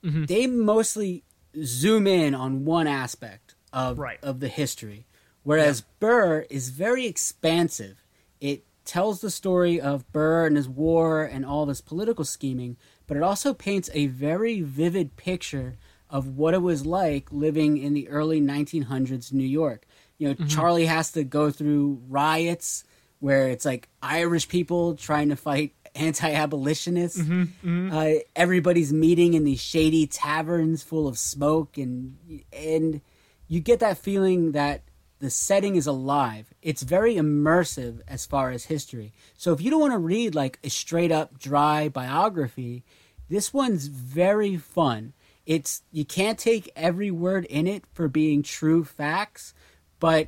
they 0.03 0.47
mostly 0.47 1.23
zoom 1.63 2.07
in 2.07 2.33
on 2.35 2.65
one 2.65 2.87
aspect 2.87 3.46
of 3.77 3.99
Right. 3.99 4.19
of 4.23 4.39
the 4.39 4.47
history, 4.47 5.05
whereas 5.43 5.83
Burr 5.99 6.45
is 6.49 6.69
very 6.69 7.05
expansive. 7.05 8.03
It 8.41 8.63
tells 8.85 9.21
the 9.21 9.29
story 9.29 9.79
of 9.79 10.11
Burr 10.11 10.47
and 10.47 10.55
his 10.57 10.69
war 10.69 11.23
and 11.23 11.45
all 11.45 11.65
this 11.65 11.81
political 11.81 12.25
scheming, 12.25 12.77
but 13.05 13.17
it 13.17 13.23
also 13.23 13.53
paints 13.53 13.89
a 13.93 14.07
very 14.07 14.61
vivid 14.61 15.15
picture 15.15 15.77
of 16.09 16.37
what 16.37 16.53
it 16.53 16.61
was 16.61 16.85
like 16.85 17.31
living 17.31 17.77
in 17.77 17.93
the 17.93 18.07
early 18.09 18.39
1900s 18.41 19.33
New 19.33 19.43
York. 19.43 19.85
You 20.17 20.29
know, 20.29 20.33
mm-hmm. 20.35 20.47
Charlie 20.47 20.85
has 20.85 21.11
to 21.11 21.23
go 21.23 21.51
through 21.51 22.01
riots 22.07 22.85
where 23.19 23.49
it's 23.49 23.65
like 23.65 23.89
Irish 24.01 24.47
people 24.47 24.95
trying 24.95 25.29
to 25.29 25.35
fight 25.35 25.73
anti-abolitionists. 25.95 27.19
Mm-hmm. 27.19 27.41
Mm-hmm. 27.41 27.97
Uh, 27.97 28.19
everybody's 28.35 28.93
meeting 28.93 29.33
in 29.33 29.43
these 29.43 29.61
shady 29.61 30.07
taverns 30.07 30.83
full 30.83 31.07
of 31.07 31.17
smoke, 31.17 31.77
and 31.77 32.17
and 32.53 33.01
you 33.47 33.59
get 33.59 33.79
that 33.79 33.97
feeling 33.97 34.51
that 34.51 34.81
the 35.19 35.29
setting 35.29 35.75
is 35.75 35.87
alive. 35.87 36.53
It's 36.61 36.83
very 36.83 37.15
immersive 37.15 38.01
as 38.07 38.25
far 38.25 38.51
as 38.51 38.65
history. 38.65 39.13
So 39.35 39.53
if 39.53 39.61
you 39.61 39.71
don't 39.71 39.79
want 39.79 39.93
to 39.93 39.97
read 39.99 40.35
like 40.35 40.59
a 40.63 40.69
straight 40.69 41.11
up 41.11 41.39
dry 41.39 41.89
biography, 41.89 42.83
this 43.29 43.53
one's 43.53 43.87
very 43.87 44.57
fun. 44.57 45.13
It's 45.45 45.81
you 45.91 46.05
can't 46.05 46.37
take 46.37 46.71
every 46.75 47.09
word 47.09 47.45
in 47.45 47.67
it 47.67 47.85
for 47.93 48.07
being 48.07 48.43
true 48.43 48.83
facts, 48.83 49.53
but 49.99 50.27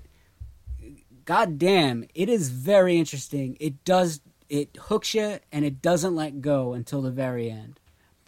god 1.26 1.60
damn, 1.60 2.06
it 2.16 2.30
is 2.30 2.50
very 2.50 2.98
interesting. 2.98 3.58
It 3.60 3.84
does 3.84 4.22
it 4.48 4.76
hooks 4.84 5.14
you 5.14 5.40
and 5.52 5.64
it 5.64 5.82
doesn't 5.82 6.16
let 6.16 6.42
go 6.42 6.74
until 6.74 7.02
the 7.02 7.12
very 7.12 7.52
end. 7.52 7.80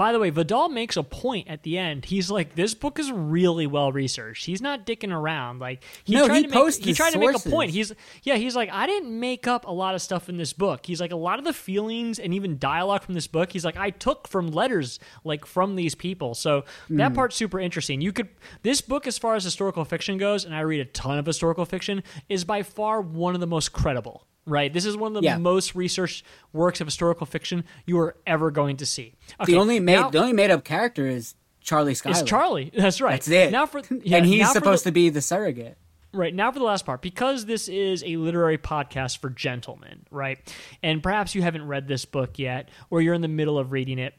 By 0.02 0.14
the 0.14 0.18
way, 0.18 0.32
Vidal 0.32 0.68
makes 0.68 0.98
a 0.98 1.03
point 1.03 1.48
at 1.48 1.61
the 1.61 1.78
end. 1.78 2.06
He's 2.06 2.32
like, 2.32 2.56
"This 2.56 2.73
book 2.73 2.98
is 2.98 3.11
really 3.11 3.68
well 3.68 3.91
researched. 3.91 4.48
He's 4.48 4.60
not 4.60 4.84
dicking 4.84 5.15
around. 5.15 5.60
Like 5.60 5.84
he 6.03 6.15
No, 6.15 6.26
tried 6.26 6.38
he 6.38 6.44
to 6.48 6.49
posts 6.49 6.80
make, 6.80 6.88
he 6.88 6.94
tried 6.95 7.11
to 7.11 7.19
make 7.19 7.36
a 7.36 7.49
point. 7.52 7.69
He's 7.69 7.94
yeah, 8.23 8.38
he's 8.38 8.56
like, 8.56 8.72
I 8.72 8.88
didn't 8.88 9.19
make 9.19 9.45
up 9.45 9.68
a 9.68 9.72
lot 9.72 9.94
of 9.94 10.02
stuff 10.02 10.28
in 10.28 10.38
this 10.38 10.53
book. 10.53 10.88
He's 10.88 10.99
like, 10.99 11.11
a 11.11 11.15
lot 11.15 11.38
of 11.38 11.45
the 11.45 11.53
feelings 11.53 12.18
and 12.18 12.34
even 12.34 12.57
dialogue 12.57 13.03
from 13.03 13.14
this 13.14 13.28
book, 13.28 13.52
he's 13.52 13.64
like, 13.64 13.78
I 13.78 13.91
took 13.91 14.28
from 14.28 14.48
letters 14.48 14.99
like 15.23 15.45
from 15.45 15.76
these 15.76 15.94
people. 15.94 16.34
So 16.34 16.65
that 16.90 17.10
hmm. 17.10 17.15
part's 17.15 17.36
super 17.36 17.60
interesting. 17.60 18.02
You 18.02 18.11
could 18.11 18.30
this 18.64 18.82
book, 18.82 19.06
as 19.06 19.19
far 19.19 19.36
as 19.36 19.44
historical 19.44 19.86
fiction 19.86 20.18
goes, 20.18 20.45
and 20.45 20.56
I 20.56 20.61
read 20.61 20.80
a 20.80 20.86
ton 20.86 21.19
of 21.19 21.28
historical 21.28 21.65
fiction, 21.65 22.02
is 22.28 22.44
by 22.44 22.64
far 22.64 23.02
one 23.02 23.36
of 23.36 23.40
the 23.40 23.45
most 23.45 23.72
credible. 23.72 24.26
Right, 24.46 24.74
this 24.74 24.86
is 24.86 24.98
one 24.98 25.16
of 25.16 25.22
the 25.22 25.28
Yeah. 25.28 25.38
most 25.38 25.76
researched 25.76 26.26
works 26.52 26.82
of 26.82 26.88
historical 26.88 27.26
fiction 27.28 27.64
you 27.86 28.00
are 28.00 28.16
ever 28.26 28.50
going 28.52 28.78
to 28.78 28.86
see. 28.86 29.14
Okay, 29.40 29.52
The 29.54 29.58
only 29.60 29.80
made 29.80 29.96
now- 29.96 30.10
the 30.10 30.18
only 30.20 30.34
made 30.34 30.50
up 30.52 30.64
character 30.64 31.08
is 31.08 31.36
Charlie 31.62 31.94
Schuyler. 31.94 32.18
it's 32.20 32.28
Charlie. 32.28 32.72
That's 32.76 33.00
right. 33.02 33.12
That's 33.12 33.28
it. 33.28 33.52
Now 33.52 33.68
for 33.68 33.82
yeah, 34.04 34.18
and 34.18 34.26
he's 34.26 34.52
supposed 34.52 34.84
the, 34.84 34.90
to 34.90 34.94
be 34.94 35.10
the 35.10 35.22
surrogate. 35.22 35.78
right 36.12 36.34
now 36.34 36.52
for 36.52 36.58
the 36.60 36.66
last 36.66 36.86
part 36.88 37.02
because 37.04 37.46
this 37.46 37.68
is 37.70 38.04
a 38.04 38.16
literary 38.18 38.58
podcast 38.58 39.20
for 39.20 39.30
gentlemen, 39.30 40.06
right? 40.10 40.40
And 40.82 41.04
perhaps 41.04 41.36
you 41.36 41.44
haven't 41.44 41.68
read 41.68 41.88
this 41.88 42.06
book 42.06 42.40
yet, 42.40 42.70
or 42.90 43.00
you're 43.02 43.14
in 43.14 43.22
the 43.22 43.28
middle 43.28 43.60
of 43.60 43.72
reading 43.72 44.00
it. 44.00 44.16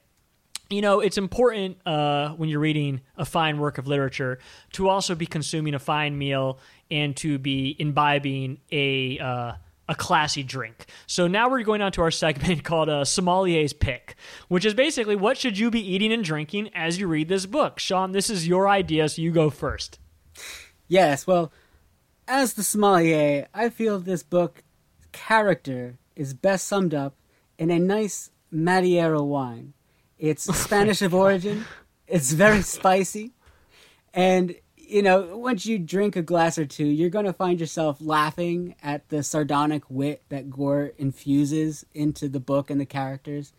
You 0.70 0.80
know, 0.80 1.00
it's 1.00 1.18
important 1.18 1.76
uh, 1.84 2.30
when 2.30 2.48
you're 2.48 2.60
reading 2.60 3.00
a 3.18 3.24
fine 3.26 3.58
work 3.58 3.76
of 3.76 3.88
literature 3.88 4.38
to 4.74 4.88
also 4.88 5.14
be 5.14 5.26
consuming 5.26 5.74
a 5.74 5.78
fine 5.78 6.16
meal 6.16 6.60
and 6.90 7.14
to 7.18 7.38
be 7.38 7.76
imbibing 7.78 8.58
a 8.70 9.18
uh, 9.18 9.52
a 9.88 9.94
classy 9.94 10.42
drink. 10.42 10.86
So 11.06 11.26
now 11.26 11.50
we're 11.50 11.62
going 11.62 11.82
on 11.82 11.92
to 11.92 12.02
our 12.02 12.10
segment 12.10 12.64
called 12.64 12.88
uh, 12.88 13.04
Sommelier's 13.04 13.72
Pick, 13.72 14.16
which 14.48 14.64
is 14.64 14.74
basically 14.74 15.16
what 15.16 15.36
should 15.36 15.58
you 15.58 15.70
be 15.70 15.80
eating 15.80 16.12
and 16.12 16.24
drinking 16.24 16.70
as 16.74 16.98
you 16.98 17.06
read 17.06 17.28
this 17.28 17.46
book. 17.46 17.78
Sean, 17.78 18.12
this 18.12 18.30
is 18.30 18.46
your 18.46 18.68
idea, 18.68 19.08
so 19.08 19.22
you 19.22 19.32
go 19.32 19.50
first. 19.50 19.98
Yes, 20.88 21.26
well, 21.26 21.52
as 22.28 22.54
the 22.54 22.62
sommelier, 22.62 23.48
I 23.52 23.68
feel 23.68 23.98
this 23.98 24.22
book 24.22 24.62
character 25.12 25.98
is 26.16 26.34
best 26.34 26.66
summed 26.66 26.94
up 26.94 27.14
in 27.58 27.70
a 27.70 27.78
nice 27.78 28.30
Madeira 28.50 29.22
wine. 29.22 29.72
It's 30.18 30.44
Spanish 30.58 31.02
of 31.02 31.14
origin. 31.14 31.64
It's 32.06 32.32
very 32.32 32.62
spicy, 32.62 33.32
and 34.12 34.54
you 34.92 35.02
know, 35.02 35.36
once 35.36 35.64
you 35.66 35.78
drink 35.78 36.16
a 36.16 36.22
glass 36.22 36.58
or 36.58 36.66
two, 36.66 36.84
you're 36.86 37.10
going 37.10 37.24
to 37.24 37.32
find 37.32 37.58
yourself 37.58 37.96
laughing 38.00 38.74
at 38.82 39.08
the 39.08 39.22
sardonic 39.22 39.82
wit 39.88 40.22
that 40.28 40.50
Gore 40.50 40.92
infuses 40.98 41.84
into 41.94 42.28
the 42.28 42.40
book 42.40 42.70
and 42.70 42.80
the 42.80 42.86
characters. 42.86 43.52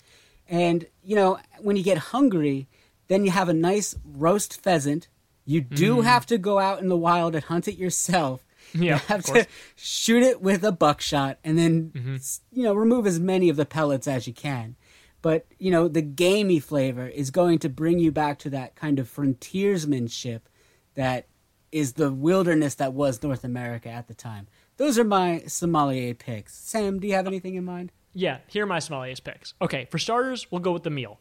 And, 0.47 0.85
you 1.03 1.15
know, 1.15 1.39
when 1.59 1.75
you 1.75 1.83
get 1.83 1.97
hungry, 1.97 2.67
then 3.07 3.25
you 3.25 3.31
have 3.31 3.49
a 3.49 3.53
nice 3.53 3.95
roast 4.05 4.61
pheasant. 4.61 5.07
You 5.45 5.61
do 5.61 6.01
have 6.01 6.25
to 6.27 6.37
go 6.37 6.59
out 6.59 6.79
in 6.79 6.87
the 6.89 6.97
wild 6.97 7.35
and 7.35 7.43
hunt 7.43 7.67
it 7.67 7.75
yourself. 7.77 8.45
Yeah, 8.75 8.93
you 8.95 9.01
have 9.07 9.23
to 9.25 9.45
shoot 9.75 10.23
it 10.23 10.41
with 10.41 10.63
a 10.63 10.71
buckshot 10.71 11.37
and 11.43 11.59
then 11.59 11.91
Mm-hmm. 11.93 12.15
you 12.53 12.63
know 12.63 12.73
remove 12.73 13.05
as 13.05 13.19
many 13.19 13.49
of 13.49 13.57
the 13.57 13.65
pellets 13.65 14.07
as 14.07 14.25
you 14.25 14.33
can. 14.33 14.77
But 15.21 15.45
you 15.59 15.69
know 15.69 15.87
the 15.89 16.01
gamey 16.01 16.59
flavor 16.59 17.07
is 17.07 17.29
going 17.29 17.59
to 17.59 17.69
bring 17.69 17.99
you 17.99 18.11
back 18.11 18.39
to 18.39 18.49
that 18.51 18.75
kind 18.75 18.99
of 18.99 19.07
frontiersmanship 19.09 20.47
that 20.95 21.27
is 21.71 21.93
the 21.93 22.11
wilderness 22.11 22.75
that 22.75 22.93
was 22.93 23.21
North 23.23 23.43
America 23.43 23.89
at 23.89 24.07
the 24.07 24.13
time. 24.13 24.47
Those 24.77 24.97
are 24.99 25.03
my 25.03 25.43
sommelier 25.47 26.13
picks. 26.13 26.55
Sam, 26.55 26.99
do 26.99 27.07
you 27.07 27.13
have 27.13 27.27
anything 27.27 27.55
in 27.55 27.65
mind? 27.65 27.91
Yeah, 28.13 28.39
here 28.47 28.63
are 28.63 28.67
my 28.67 28.79
sommelier's 28.79 29.19
picks. 29.19 29.53
Okay, 29.61 29.85
for 29.89 29.97
starters, 29.97 30.51
we'll 30.51 30.61
go 30.61 30.71
with 30.71 30.83
the 30.83 30.89
meal. 30.91 31.19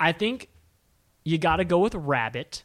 I 0.00 0.12
think 0.12 0.48
you 1.24 1.36
got 1.38 1.56
to 1.56 1.64
go 1.64 1.78
with 1.80 1.94
rabbit, 1.94 2.64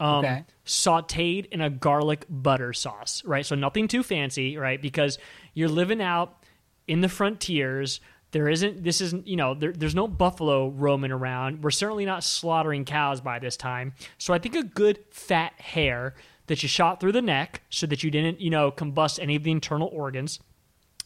um, 0.00 0.24
Okay. 0.24 0.44
sautéed 0.64 1.46
in 1.46 1.60
a 1.60 1.68
garlic 1.68 2.24
butter 2.30 2.72
sauce, 2.72 3.22
right? 3.24 3.44
So 3.44 3.54
nothing 3.54 3.88
too 3.88 4.02
fancy, 4.02 4.56
right? 4.56 4.80
Because 4.80 5.18
you're 5.54 5.68
living 5.68 6.00
out 6.00 6.42
in 6.88 7.02
the 7.02 7.08
frontiers. 7.08 8.00
There 8.32 8.48
isn't. 8.48 8.82
This 8.82 9.00
isn't. 9.00 9.26
You 9.26 9.36
know, 9.36 9.54
there, 9.54 9.72
there's 9.72 9.94
no 9.94 10.08
buffalo 10.08 10.68
roaming 10.68 11.12
around. 11.12 11.62
We're 11.62 11.70
certainly 11.70 12.04
not 12.04 12.24
slaughtering 12.24 12.84
cows 12.84 13.20
by 13.20 13.38
this 13.38 13.56
time. 13.56 13.94
So 14.18 14.34
I 14.34 14.38
think 14.38 14.56
a 14.56 14.62
good 14.62 14.98
fat 15.10 15.52
hare 15.58 16.14
that 16.48 16.62
you 16.62 16.68
shot 16.68 16.98
through 16.98 17.12
the 17.12 17.22
neck, 17.22 17.62
so 17.70 17.86
that 17.86 18.02
you 18.02 18.10
didn't, 18.10 18.40
you 18.40 18.50
know, 18.50 18.72
combust 18.72 19.20
any 19.20 19.36
of 19.36 19.44
the 19.44 19.52
internal 19.52 19.88
organs 19.92 20.40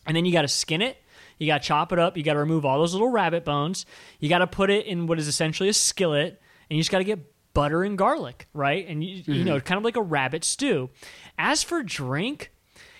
and 0.07 0.17
then 0.17 0.25
you 0.25 0.33
got 0.33 0.43
to 0.43 0.49
skin 0.49 0.81
it. 0.81 0.97
You 1.39 1.47
got 1.47 1.63
to 1.63 1.69
chop 1.69 1.93
it 1.93 1.99
up. 1.99 2.17
You 2.17 2.23
got 2.23 2.35
to 2.35 2.39
remove 2.39 2.65
all 2.65 2.79
those 2.79 2.95
little 2.95 3.11
rabbit 3.11 3.45
bones. 3.45 3.85
You 4.21 4.29
got 4.29 4.39
to 4.39 4.47
put 4.47 4.71
it 4.71 4.87
in 4.87 5.07
what 5.07 5.19
is 5.19 5.29
essentially 5.29 5.69
a 5.69 5.75
skillet, 5.75 6.41
and 6.71 6.77
you 6.77 6.81
just 6.81 6.91
got 6.91 6.99
to 6.99 7.05
get 7.05 7.19
butter 7.53 7.83
and 7.83 7.99
garlic, 7.99 8.49
right? 8.55 8.87
And 8.89 9.05
you, 9.05 9.23
you 9.27 9.45
know, 9.45 9.57
mm-hmm. 9.57 9.67
kind 9.67 9.79
of 9.79 9.85
like 9.85 9.97
a 9.97 10.03
rabbit 10.03 10.45
stew. 10.45 10.89
As 11.39 11.63
for 11.63 11.83
drink, 11.83 12.53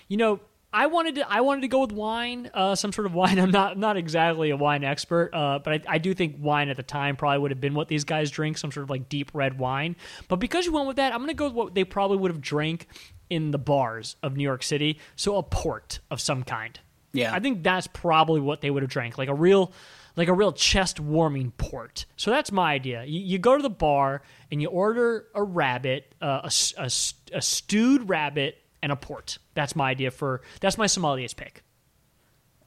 you 0.07 0.17
know, 0.17 0.39
I 0.77 0.85
wanted 0.85 1.15
to 1.15 1.27
I 1.27 1.41
wanted 1.41 1.61
to 1.61 1.69
go 1.69 1.81
with 1.81 1.91
wine, 1.91 2.51
uh, 2.53 2.75
some 2.75 2.91
sort 2.91 3.07
of 3.07 3.15
wine. 3.15 3.39
I'm 3.39 3.49
not 3.49 3.79
not 3.79 3.97
exactly 3.97 4.51
a 4.51 4.55
wine 4.57 4.83
expert, 4.83 5.31
uh, 5.33 5.57
but 5.57 5.73
I, 5.73 5.95
I 5.95 5.97
do 5.97 6.13
think 6.13 6.35
wine 6.39 6.69
at 6.69 6.77
the 6.77 6.83
time 6.83 7.15
probably 7.15 7.39
would 7.39 7.49
have 7.49 7.59
been 7.59 7.73
what 7.73 7.87
these 7.87 8.03
guys 8.03 8.29
drink, 8.29 8.59
some 8.59 8.71
sort 8.71 8.83
of 8.83 8.91
like 8.91 9.09
deep 9.09 9.31
red 9.33 9.57
wine. 9.57 9.95
But 10.27 10.35
because 10.35 10.67
you 10.67 10.71
went 10.71 10.87
with 10.87 10.97
that, 10.97 11.13
I'm 11.13 11.19
gonna 11.19 11.33
go 11.33 11.45
with 11.45 11.53
what 11.53 11.73
they 11.73 11.83
probably 11.83 12.17
would 12.17 12.29
have 12.29 12.41
drank 12.41 12.87
in 13.27 13.49
the 13.49 13.57
bars 13.57 14.17
of 14.21 14.37
New 14.37 14.43
York 14.43 14.61
City, 14.61 14.99
so 15.15 15.37
a 15.37 15.43
port 15.43 15.99
of 16.11 16.21
some 16.21 16.43
kind. 16.43 16.79
Yeah. 17.11 17.33
I 17.33 17.39
think 17.39 17.63
that's 17.63 17.87
probably 17.87 18.39
what 18.39 18.61
they 18.61 18.69
would 18.69 18.83
have 18.83 18.91
drank, 18.91 19.17
like 19.17 19.29
a 19.29 19.33
real, 19.33 19.71
like 20.15 20.27
a 20.27 20.33
real 20.33 20.51
chest 20.51 20.99
warming 20.99 21.51
port. 21.57 22.05
So 22.17 22.29
that's 22.29 22.51
my 22.51 22.73
idea. 22.73 23.03
You, 23.05 23.19
you 23.19 23.39
go 23.39 23.57
to 23.57 23.63
the 23.63 23.69
bar 23.69 24.21
and 24.51 24.61
you 24.61 24.67
order 24.67 25.25
a 25.33 25.41
rabbit, 25.41 26.13
uh, 26.21 26.41
a, 26.43 26.51
a 26.77 26.91
a 27.33 27.41
stewed 27.41 28.07
rabbit, 28.07 28.59
and 28.81 28.91
a 28.91 28.95
port. 28.95 29.39
That's 29.53 29.75
my 29.75 29.89
idea 29.89 30.11
for. 30.11 30.41
That's 30.61 30.77
my 30.77 30.85
sommelier's 30.85 31.33
pick. 31.33 31.63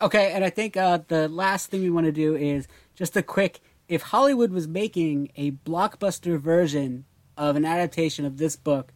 Okay, 0.03 0.33
and 0.33 0.45
I 0.45 0.51
think 0.51 0.77
uh, 0.77 1.01
the 1.09 1.29
last 1.29 1.71
thing 1.71 1.83
we 1.83 1.91
want 1.91 2.07
to 2.07 2.13
do 2.13 2.35
is 2.35 2.67
just 2.95 3.17
a 3.17 3.23
quick. 3.23 3.61
If 3.87 4.03
Hollywood 4.03 4.51
was 4.51 4.67
making 4.67 5.31
a 5.37 5.53
blockbuster 5.53 6.39
version 6.41 7.05
of 7.37 7.57
an 7.57 7.65
adaptation 7.65 8.25
of 8.25 8.39
this 8.39 8.57
book, 8.57 8.93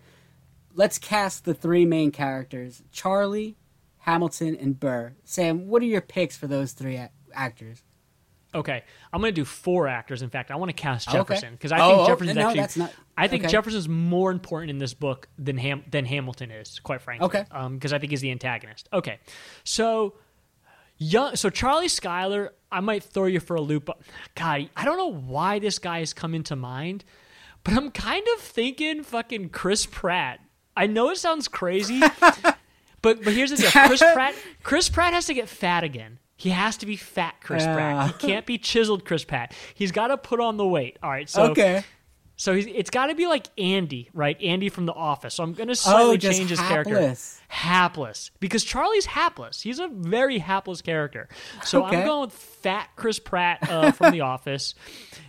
let's 0.75 0.99
cast 0.99 1.45
the 1.45 1.55
three 1.55 1.87
main 1.87 2.11
characters: 2.11 2.83
Charlie, 2.91 3.57
Hamilton, 3.99 4.57
and 4.57 4.81
Burr. 4.81 5.15
Sam, 5.25 5.69
what 5.69 5.83
are 5.83 5.87
your 5.87 6.01
picks 6.01 6.37
for 6.37 6.47
those 6.49 6.73
three 6.73 6.97
a- 6.97 7.11
actors? 7.33 7.84
Okay, 8.55 8.85
I'm 9.13 9.21
going 9.21 9.33
to 9.35 9.41
do 9.41 9.45
four 9.45 9.89
actors. 9.89 10.23
In 10.23 10.31
fact, 10.31 10.51
I 10.51 10.57
want 10.57 10.69
to 10.69 10.73
cast 10.75 11.09
oh, 11.09 11.13
Jefferson 11.13 11.53
because 11.55 11.73
I 11.73 11.81
Oh, 11.81 11.89
think 11.89 12.01
oh, 12.01 12.07
Jefferson's 12.07 12.37
no, 12.37 12.43
actually. 12.49 12.61
that's 12.61 12.77
not- 12.77 12.93
I 13.19 13.29
think 13.29 13.43
okay. 13.45 13.51
Jefferson's 13.53 13.89
more 13.89 14.31
important 14.31 14.71
in 14.71 14.79
this 14.79 14.95
book 14.95 15.29
than 15.39 15.57
Ham 15.59 15.85
than 15.91 16.05
Hamilton 16.05 16.51
is. 16.51 16.79
Quite 16.81 17.01
frankly, 17.01 17.27
Okay. 17.27 17.45
Um, 17.51 17.75
because 17.75 17.93
I 17.93 17.99
think 17.99 18.11
he's 18.11 18.21
the 18.21 18.31
antagonist. 18.31 18.89
Okay, 18.93 19.19
so 19.65 20.15
young, 20.99 21.37
so 21.37 21.51
Charlie 21.51 21.89
Schuyler, 21.89 22.53
I 22.71 22.81
might 22.81 23.03
throw 23.03 23.27
you 23.27 23.41
for 23.41 23.57
a 23.57 23.61
loop. 23.61 23.89
God, 24.35 24.69
I 24.77 24.85
don't 24.85 24.97
know 24.99 25.13
why 25.13 25.59
this 25.59 25.79
guy 25.79 25.99
has 26.01 26.13
come 26.13 26.35
into 26.35 26.57
mind, 26.57 27.05
but 27.63 27.75
I'm 27.75 27.91
kind 27.91 28.25
of 28.37 28.41
thinking 28.43 29.03
fucking 29.03 29.51
Chris 29.51 29.87
Pratt. 29.87 30.41
I 30.77 30.87
know 30.87 31.11
it 31.11 31.19
sounds 31.19 31.47
crazy, 31.49 32.01
but 32.21 32.57
but 33.03 33.33
here's 33.33 33.51
the 33.51 33.57
deal: 33.57 33.71
Chris 33.71 34.01
Pratt, 34.13 34.35
Chris 34.63 34.89
Pratt 34.89 35.13
has 35.15 35.27
to 35.27 35.35
get 35.35 35.49
fat 35.49 35.85
again. 35.85 36.19
He 36.37 36.51
has 36.51 36.77
to 36.79 36.87
be 36.87 36.97
fat, 36.97 37.37
Chris 37.43 37.65
Pratt. 37.65 38.09
He 38.21 38.27
can't 38.29 38.45
be 38.47 38.59
chiseled, 38.59 39.05
Chris 39.05 39.25
Pratt. 39.25 39.55
He's 39.75 39.93
got 39.93 40.09
to 40.09 40.17
put 40.17 40.41
on 40.41 40.57
the 40.57 40.67
weight. 40.67 40.99
All 41.03 41.11
right, 41.11 41.29
so 41.31 41.51
okay. 41.53 41.85
so 42.37 42.55
he's, 42.55 42.67
it's 42.67 42.91
got 42.91 43.07
to 43.07 43.15
be 43.15 43.27
like 43.29 43.47
Andy, 43.57 44.11
right? 44.13 44.41
Andy 44.43 44.69
from 44.69 44.85
The 44.87 44.93
Office. 44.93 45.35
So 45.35 45.45
I'm 45.45 45.53
going 45.55 45.69
to 45.69 45.77
slightly 45.77 46.15
Oh, 46.15 46.17
change 46.17 46.51
his 46.51 46.59
hapless. 46.59 46.87
character. 46.89 47.43
Hapless. 47.49 48.31
Because 48.41 48.65
Charlie's 48.65 49.07
hapless. 49.07 49.61
He's 49.63 49.79
a 49.79 49.87
very 49.89 50.39
hapless 50.39 50.83
character. 50.83 51.29
So 51.63 51.87
Okay. 51.87 51.99
I'm 51.99 52.07
going 52.07 52.21
with 52.23 52.33
fat 52.33 52.89
Chris 52.97 53.19
Pratt 53.21 53.71
uh, 53.71 53.93
from 53.93 54.11
The 54.13 54.21
Office. 54.33 54.75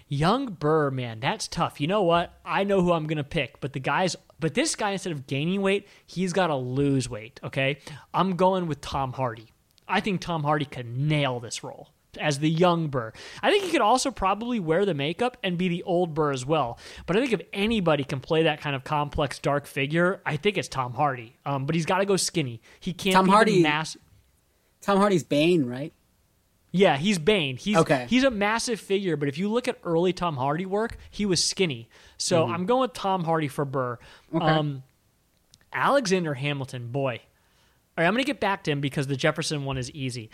Young 0.08 0.48
Burr, 0.54 0.92
man, 0.92 1.20
that's 1.20 1.48
tough. 1.48 1.80
You 1.82 1.88
know 1.88 2.04
what? 2.04 2.34
I 2.44 2.64
know 2.64 2.82
who 2.82 2.92
I'm 2.94 3.06
going 3.08 3.18
to 3.18 3.24
pick, 3.24 3.60
but 3.62 3.74
the 3.74 3.80
guy's. 3.80 4.16
But 4.40 4.54
this 4.54 4.76
guy, 4.76 4.92
instead 4.92 5.14
of 5.14 5.28
gaining 5.28 5.62
weight, 5.62 5.88
he's 6.06 6.34
got 6.34 6.48
to 6.48 6.56
lose 6.56 7.10
weight, 7.10 7.40
okay? 7.44 7.78
I'm 8.14 8.36
going 8.36 8.68
with 8.68 8.82
Tom 8.82 9.14
Hardy. 9.14 9.48
I 9.88 10.00
think 10.00 10.22
Tom 10.22 10.44
Hardy 10.44 10.66
could 10.66 10.86
nail 10.98 11.40
this 11.40 11.64
role 11.64 11.90
as 12.20 12.40
the 12.40 12.50
young 12.50 12.88
Burr. 12.88 13.12
I 13.44 13.52
think 13.52 13.66
he 13.66 13.72
could 13.72 13.82
also 13.82 14.10
probably 14.10 14.60
wear 14.60 14.86
the 14.86 14.94
makeup 14.94 15.36
and 15.44 15.58
be 15.58 15.68
the 15.68 15.84
old 15.84 16.14
Burr 16.14 16.32
as 16.32 16.46
well. 16.46 16.80
But 17.06 17.18
I 17.18 17.20
think 17.20 17.34
if 17.34 17.42
anybody 17.52 18.04
can 18.06 18.20
play 18.22 18.44
that 18.44 18.62
kind 18.62 18.76
of 18.76 18.84
complex 18.86 19.38
dark 19.38 19.68
figure, 19.68 20.22
I 20.26 20.38
think 20.38 20.58
it's 20.58 20.70
Tom 20.70 20.94
Hardy. 20.94 21.36
Um, 21.46 21.66
but 21.66 21.76
he's 21.76 21.86
got 21.86 21.98
to 22.00 22.06
go 22.06 22.16
skinny. 22.16 22.62
He 22.80 22.94
can't 22.94 23.14
Tom 23.16 23.26
be 23.26 23.32
Hardy- 23.32 23.62
mass. 23.62 23.98
Tom 24.82 24.98
Hardy's 24.98 25.24
Bane, 25.24 25.66
right? 25.66 25.92
Yeah, 26.72 26.98
he's 26.98 27.20
Bane. 27.20 27.58
He's 27.58 27.78
Okay. 27.78 28.06
he's 28.10 28.24
a 28.24 28.30
massive 28.32 28.80
figure, 28.82 29.16
but 29.18 29.28
if 29.30 29.38
you 29.38 29.50
look 29.50 29.68
at 29.68 29.78
early 29.84 30.12
Tom 30.14 30.36
Hardy 30.38 30.66
work, 30.66 30.98
he 31.10 31.26
was 31.26 31.44
skinny. 31.44 31.90
So 32.18 32.48
I'm 32.48 32.66
going 32.66 32.82
with 32.82 32.94
Tom 32.94 33.24
Hardy 33.24 33.48
for 33.48 33.66
Burr. 33.66 33.98
Mm-hmm. 34.28 34.38
Okay. 34.38 34.46
Um, 34.46 34.84
Alexander 35.74 36.34
Hamilton, 36.36 36.88
boy. 36.92 37.22
All 37.98 38.02
right, 38.04 38.08
I'm 38.08 38.14
going 38.14 38.24
to 38.24 38.28
get 38.28 38.42
back 38.42 38.64
to 38.66 38.72
him 38.72 38.82
because 38.82 39.08
the 39.08 39.16
Jefferson 39.16 39.64
one 39.64 39.78
is 39.78 39.90
easy. 39.92 40.30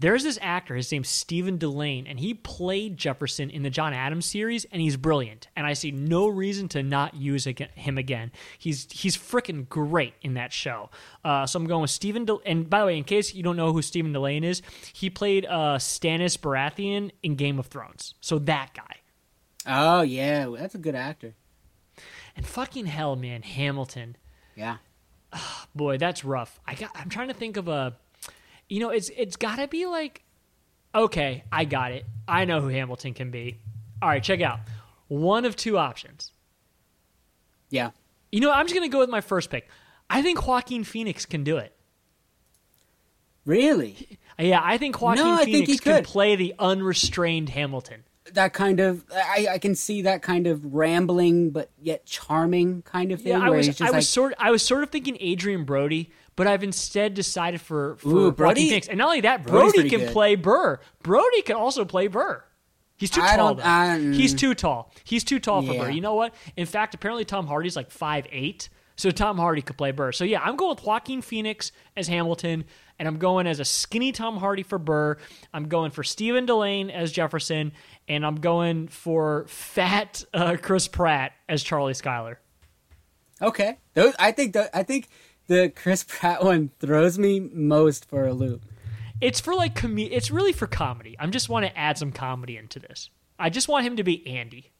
There's 0.00 0.24
this 0.24 0.40
actor, 0.42 0.74
his 0.74 0.90
name's 0.90 1.08
Stephen 1.08 1.56
Dillane, 1.56 2.10
and 2.10 2.18
he 2.18 2.34
played 2.34 2.96
Jefferson 2.96 3.48
in 3.48 3.62
the 3.62 3.70
John 3.70 3.94
Adams 3.94 4.26
series, 4.26 4.64
and 4.64 4.82
he's 4.82 4.96
brilliant. 4.96 5.46
And 5.54 5.64
I 5.64 5.74
see 5.74 5.92
no 5.92 6.26
reason 6.26 6.66
to 6.70 6.82
not 6.82 7.14
use 7.14 7.46
him 7.46 7.96
again. 7.96 8.32
He's 8.58 8.90
he's 8.90 9.16
freaking 9.16 9.68
great 9.68 10.14
in 10.22 10.34
that 10.34 10.52
show. 10.52 10.90
Uh, 11.24 11.46
so 11.46 11.60
I'm 11.60 11.66
going 11.66 11.82
with 11.82 11.92
Stephen. 11.92 12.24
Del- 12.24 12.42
and 12.44 12.68
by 12.68 12.80
the 12.80 12.86
way, 12.86 12.98
in 12.98 13.04
case 13.04 13.34
you 13.34 13.44
don't 13.44 13.56
know 13.56 13.72
who 13.72 13.82
Stephen 13.82 14.12
Dillane 14.12 14.42
is, 14.42 14.62
he 14.92 15.08
played 15.08 15.46
uh, 15.46 15.78
Stannis 15.78 16.36
Baratheon 16.36 17.12
in 17.22 17.36
Game 17.36 17.60
of 17.60 17.66
Thrones. 17.66 18.14
So 18.20 18.40
that 18.40 18.74
guy. 18.74 18.96
Oh 19.64 20.02
yeah, 20.02 20.48
that's 20.58 20.74
a 20.74 20.78
good 20.78 20.96
actor. 20.96 21.36
And 22.34 22.44
fucking 22.44 22.86
hell, 22.86 23.14
man, 23.14 23.42
Hamilton. 23.42 24.16
Yeah. 24.56 24.78
boy 25.74 25.98
that's 25.98 26.24
rough. 26.24 26.60
I 26.66 26.74
got 26.74 26.90
i'm 26.94 27.08
trying 27.08 27.28
to 27.28 27.34
think 27.34 27.56
of 27.56 27.68
a 27.68 27.96
you 28.68 28.80
know 28.80 28.90
it's 28.90 29.10
it's 29.16 29.36
gotta 29.36 29.68
be 29.68 29.86
like 29.86 30.22
okay 30.94 31.44
i 31.52 31.64
got 31.64 31.92
it. 31.92 32.04
I 32.26 32.44
know 32.44 32.60
who 32.60 32.68
hamilton 32.68 33.14
can 33.14 33.30
be. 33.30 33.58
All 34.02 34.08
right 34.08 34.22
check 34.22 34.40
it 34.40 34.44
out. 34.44 34.60
One 35.08 35.44
of 35.44 35.56
two 35.56 35.76
options. 35.78 36.32
Yeah. 37.70 37.90
you 38.32 38.40
know 38.40 38.50
i'm 38.52 38.66
just 38.66 38.74
gonna 38.74 38.88
go 38.88 38.98
with 39.00 39.10
my 39.10 39.20
first 39.20 39.50
pick. 39.50 39.68
I 40.08 40.22
think 40.22 40.46
joaquin 40.46 40.84
phoenix 40.84 41.26
can 41.26 41.44
do 41.44 41.56
it. 41.56 41.74
Really? 43.46 44.18
yeah 44.38 44.60
i 44.62 44.78
think 44.78 45.00
joaquin 45.00 45.24
No, 45.24 45.32
I 45.34 45.44
phoenix 45.44 45.70
he 45.70 45.78
can 45.78 45.94
could. 45.96 46.04
play 46.04 46.34
the 46.36 46.54
unrestrained 46.58 47.50
hamilton 47.50 48.02
That 48.32 48.54
kind 48.54 48.80
of 48.80 49.04
I, 49.14 49.48
I 49.52 49.58
can 49.58 49.74
see 49.74 50.02
that 50.02 50.22
kind 50.22 50.46
of 50.46 50.74
rambling 50.74 51.50
but 51.50 51.70
yet 51.80 52.06
charming 52.06 52.80
kind 52.82 53.12
of 53.12 53.20
thing. 53.20 53.32
yeah 53.32 53.40
i 53.40 53.50
was 53.50 53.68
i 53.80 53.84
was 53.84 53.92
like, 53.92 54.02
sort 54.02 54.34
i 54.38 54.50
was 54.50 54.62
sort 54.62 54.82
of 54.82 54.88
thinking 54.88 55.18
adrien 55.20 55.64
brody 55.64 56.10
but 56.36 56.46
I've 56.46 56.64
instead 56.64 57.14
decided 57.14 57.60
for, 57.60 57.96
for 57.96 58.08
Ooh, 58.08 58.32
Brody- 58.32 58.68
Phoenix. 58.68 58.88
And 58.88 58.98
not 58.98 59.06
only 59.06 59.20
that, 59.22 59.44
Brody 59.46 59.88
can 59.88 60.00
good. 60.00 60.12
play 60.12 60.34
Burr. 60.34 60.80
Brody 61.02 61.42
can 61.42 61.56
also 61.56 61.84
play 61.84 62.08
Burr. 62.08 62.42
He's 62.96 63.10
too 63.10 63.22
I 63.22 63.36
tall. 63.36 63.56
He's 63.56 64.34
mm. 64.34 64.38
too 64.38 64.54
tall. 64.54 64.92
He's 65.02 65.24
too 65.24 65.40
tall 65.40 65.62
for 65.62 65.72
Yeah. 65.72 65.84
Burr. 65.84 65.90
You 65.90 66.00
know 66.00 66.14
what? 66.14 66.34
In 66.56 66.66
fact, 66.66 66.94
apparently 66.94 67.24
Tom 67.24 67.46
Hardy's 67.46 67.76
like 67.76 67.90
five 67.90 68.26
eight, 68.30 68.68
so 68.96 69.10
Tom 69.10 69.36
Hardy 69.36 69.62
could 69.62 69.76
play 69.76 69.90
Burr. 69.90 70.12
So 70.12 70.24
yeah, 70.24 70.40
I'm 70.40 70.56
going 70.56 70.76
with 70.76 70.84
Joaquin 70.84 71.20
Phoenix 71.20 71.72
as 71.96 72.06
Hamilton, 72.06 72.64
and 72.98 73.08
I'm 73.08 73.18
going 73.18 73.46
as 73.46 73.60
a 73.60 73.64
skinny 73.64 74.12
Tom 74.12 74.36
Hardy 74.36 74.62
for 74.62 74.78
Burr. 74.78 75.16
I'm 75.52 75.68
going 75.68 75.90
for 75.90 76.02
Stephen 76.04 76.46
Dillane 76.46 76.90
as 76.90 77.12
Jefferson, 77.12 77.72
and 78.08 78.24
I'm 78.24 78.36
going 78.36 78.88
for 78.88 79.46
fat 79.48 80.24
uh, 80.32 80.56
Chris 80.60 80.88
Pratt 80.88 81.32
as 81.48 81.62
Charlie 81.62 81.94
Schuyler. 81.94 82.38
okay. 83.42 83.78
Those 83.94 84.14
I 84.18 84.32
think 84.32 84.52
the, 84.52 84.76
I 84.76 84.82
think 84.82 85.08
the 85.46 85.68
Chris 85.74 86.04
Pratt 86.06 86.42
one 86.44 86.70
throws 86.78 87.18
me 87.18 87.40
most 87.40 88.04
for 88.08 88.26
a 88.26 88.32
loop. 88.32 88.64
It's 89.20 89.40
for 89.40 89.54
like 89.54 89.74
com- 89.74 89.98
It's 89.98 90.30
really 90.30 90.52
for 90.52 90.66
comedy. 90.66 91.16
I'm 91.18 91.30
just 91.30 91.48
want 91.48 91.66
to 91.66 91.78
add 91.78 91.96
some 91.98 92.12
comedy 92.12 92.56
into 92.56 92.78
this. 92.78 93.10
I 93.38 93.50
just 93.50 93.68
want 93.68 93.86
him 93.86 93.96
to 93.96 94.04
be 94.04 94.26
Andy. 94.26 94.72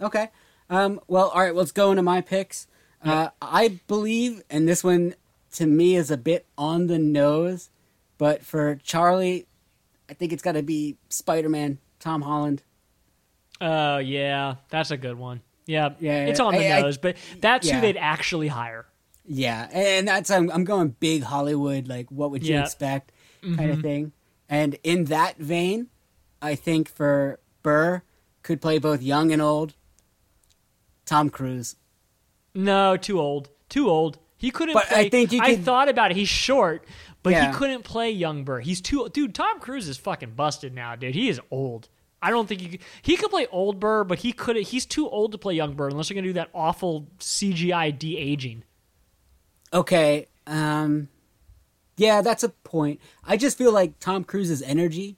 Okay. 0.00 0.28
Um, 0.70 1.00
well, 1.08 1.28
all 1.28 1.42
right. 1.42 1.54
Let's 1.54 1.72
go 1.72 1.90
into 1.90 2.02
my 2.02 2.20
picks. 2.20 2.66
Uh, 3.02 3.28
I 3.42 3.80
believe, 3.86 4.42
and 4.48 4.66
this 4.66 4.82
one 4.82 5.14
to 5.54 5.66
me 5.66 5.96
is 5.96 6.10
a 6.10 6.16
bit 6.16 6.46
on 6.58 6.86
the 6.86 6.98
nose, 6.98 7.70
but 8.18 8.44
for 8.44 8.76
Charlie, 8.76 9.46
I 10.08 10.14
think 10.14 10.32
it's 10.32 10.42
got 10.42 10.52
to 10.52 10.62
be 10.62 10.96
Spider 11.08 11.48
Man, 11.48 11.78
Tom 11.98 12.22
Holland. 12.22 12.62
Oh 13.60 13.98
yeah, 13.98 14.56
that's 14.68 14.90
a 14.90 14.96
good 14.96 15.16
one. 15.16 15.40
Yeah, 15.66 15.90
Yeah, 15.98 16.26
it's 16.26 16.40
on 16.40 16.54
the 16.54 16.70
I- 16.70 16.78
I- 16.78 16.82
nose, 16.82 16.98
but 16.98 17.16
that's 17.40 17.66
yeah. 17.66 17.76
who 17.76 17.80
they'd 17.80 17.96
actually 17.96 18.48
hire. 18.48 18.86
Yeah, 19.26 19.68
and 19.72 20.06
that's 20.06 20.30
I'm, 20.30 20.50
I'm 20.50 20.64
going 20.64 20.88
big 21.00 21.22
Hollywood. 21.22 21.88
Like, 21.88 22.10
what 22.10 22.30
would 22.30 22.46
you 22.46 22.54
Yeah. 22.56 22.62
expect, 22.62 23.10
kind 23.42 23.70
of 23.70 23.76
mm-hmm. 23.76 23.80
thing. 23.80 24.12
And 24.48 24.76
in 24.84 25.04
that 25.04 25.38
vein, 25.38 25.88
I 26.42 26.54
think 26.54 26.90
for 26.90 27.40
Burr 27.62 28.02
could 28.42 28.60
play 28.60 28.78
both 28.78 29.00
young 29.00 29.32
and 29.32 29.40
old. 29.40 29.74
Tom 31.06 31.30
Cruise. 31.30 31.76
No, 32.54 32.96
too 32.98 33.18
old. 33.18 33.48
Too 33.70 33.88
old. 33.88 34.18
He 34.44 34.50
couldn't. 34.50 34.74
But 34.74 34.88
play, 34.88 35.06
I 35.06 35.08
think 35.08 35.32
you 35.32 35.40
I 35.40 35.54
could- 35.54 35.64
thought 35.64 35.88
about 35.88 36.10
it. 36.10 36.16
He's 36.18 36.28
short, 36.28 36.84
but 37.22 37.30
Yeah. 37.32 37.50
he 37.50 37.56
couldn't 37.56 37.82
play 37.82 38.10
young 38.10 38.44
Burr. 38.44 38.60
He's 38.60 38.80
too. 38.82 39.08
Dude, 39.12 39.34
Tom 39.34 39.58
Cruise 39.58 39.88
is 39.88 39.96
fucking 39.96 40.32
busted 40.32 40.74
now, 40.74 40.94
dude. 40.96 41.14
He 41.14 41.28
is 41.30 41.40
old. 41.50 41.88
I 42.20 42.28
don't 42.30 42.46
think 42.46 42.60
he 42.60 42.68
could, 42.68 42.80
he 43.02 43.16
could 43.16 43.30
play 43.30 43.46
old 43.50 43.80
Burr, 43.80 44.04
but 44.04 44.18
he 44.18 44.32
could. 44.32 44.56
He's 44.56 44.84
too 44.86 45.08
old 45.08 45.32
to 45.32 45.38
play 45.38 45.54
young 45.54 45.74
Burr 45.74 45.88
unless 45.88 46.10
you're 46.10 46.14
gonna 46.14 46.26
do 46.28 46.32
that 46.34 46.50
awful 46.54 47.06
CGI 47.20 47.90
de 47.90 48.16
aging. 48.18 48.64
Okay, 49.72 50.26
um, 50.46 51.08
yeah, 51.96 52.22
that's 52.22 52.42
a 52.44 52.48
point. 52.50 53.00
I 53.24 53.36
just 53.36 53.58
feel 53.58 53.72
like 53.72 53.98
Tom 53.98 54.24
Cruise's 54.24 54.62
energy 54.62 55.16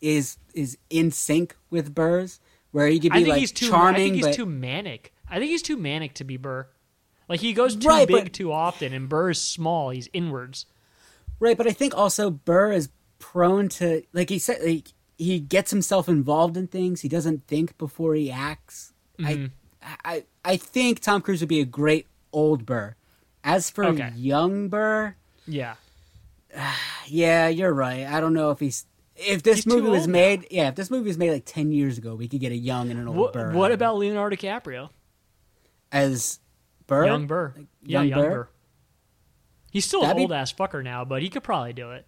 is 0.00 0.38
is 0.54 0.76
in 0.90 1.10
sync 1.10 1.56
with 1.70 1.94
Burr's, 1.94 2.40
where 2.70 2.86
he 2.88 2.98
could 2.98 3.12
be 3.12 3.18
I 3.18 3.20
think 3.20 3.28
like 3.28 3.40
he's 3.40 3.52
too. 3.52 3.68
charming, 3.68 3.94
I 3.94 4.04
think 4.04 4.14
he's 4.16 4.26
but 4.26 4.34
too 4.34 4.46
manic. 4.46 5.12
I 5.28 5.38
think 5.38 5.50
he's 5.50 5.62
too 5.62 5.76
manic 5.76 6.14
to 6.14 6.24
be 6.24 6.36
Burr. 6.36 6.68
Like 7.28 7.40
he 7.40 7.52
goes 7.52 7.76
too 7.76 7.88
Right, 7.88 8.06
big 8.08 8.24
but- 8.24 8.32
too 8.32 8.52
often, 8.52 8.92
and 8.92 9.08
Burr 9.08 9.30
is 9.30 9.40
small. 9.40 9.90
He's 9.90 10.08
inwards. 10.12 10.66
Right, 11.40 11.56
but 11.56 11.66
I 11.66 11.72
think 11.72 11.96
also 11.96 12.30
Burr 12.30 12.72
is 12.72 12.88
prone 13.18 13.68
to 13.68 14.02
like 14.12 14.28
he 14.28 14.38
said 14.38 14.58
like 14.64 14.88
he 15.18 15.38
gets 15.40 15.70
himself 15.70 16.08
involved 16.08 16.56
in 16.56 16.66
things. 16.66 17.00
He 17.00 17.08
doesn't 17.08 17.46
think 17.46 17.78
before 17.78 18.14
he 18.14 18.30
acts. 18.30 18.92
Mm-hmm. 19.18 19.46
I 19.82 19.90
I 20.04 20.24
I 20.44 20.56
think 20.56 21.00
Tom 21.00 21.20
Cruise 21.22 21.40
would 21.40 21.48
be 21.48 21.60
a 21.60 21.64
great 21.64 22.06
old 22.32 22.66
Burr. 22.66 22.94
As 23.44 23.70
for 23.70 23.84
Okay. 23.86 24.12
young 24.16 24.68
Burr, 24.68 25.16
Yeah. 25.46 25.74
yeah, 27.06 27.48
you're 27.48 27.72
right. 27.72 28.06
I 28.06 28.20
don't 28.20 28.34
know 28.34 28.50
if 28.50 28.60
he's 28.60 28.86
if 29.16 29.42
this 29.42 29.58
He's 29.58 29.66
movie 29.66 29.88
was 29.88 30.02
old 30.02 30.08
now. 30.10 30.12
made, 30.12 30.46
yeah, 30.50 30.68
if 30.68 30.74
this 30.74 30.90
movie 30.90 31.08
was 31.08 31.18
made 31.18 31.30
like 31.32 31.44
10 31.44 31.70
years 31.72 31.98
ago, 31.98 32.14
we 32.14 32.28
could 32.28 32.40
get 32.40 32.50
a 32.52 32.56
young 32.56 32.90
and 32.90 32.98
an 32.98 33.06
old 33.08 33.16
What, 33.16 33.32
Burr. 33.32 33.52
what 33.52 33.70
about. 33.72 33.96
Leonardo 33.98 34.36
DiCaprio? 34.36 34.88
as 35.90 36.38
Burr? 36.86 37.06
Young 37.06 37.26
Burr. 37.26 37.54
yeah, 37.82 38.00
young 38.02 38.08
young 38.08 38.20
Burr? 38.20 38.30
Burr. 38.30 38.48
He's 39.70 39.84
still 39.86 40.02
That'd 40.02 40.12
an 40.12 40.16
be- 40.18 40.22
old 40.24 40.32
ass 40.32 40.52
fucker 40.52 40.82
now, 40.84 41.04
but 41.04 41.22
he 41.22 41.28
could 41.30 41.42
probably 41.42 41.72
do 41.72 41.92
it. 41.92 42.06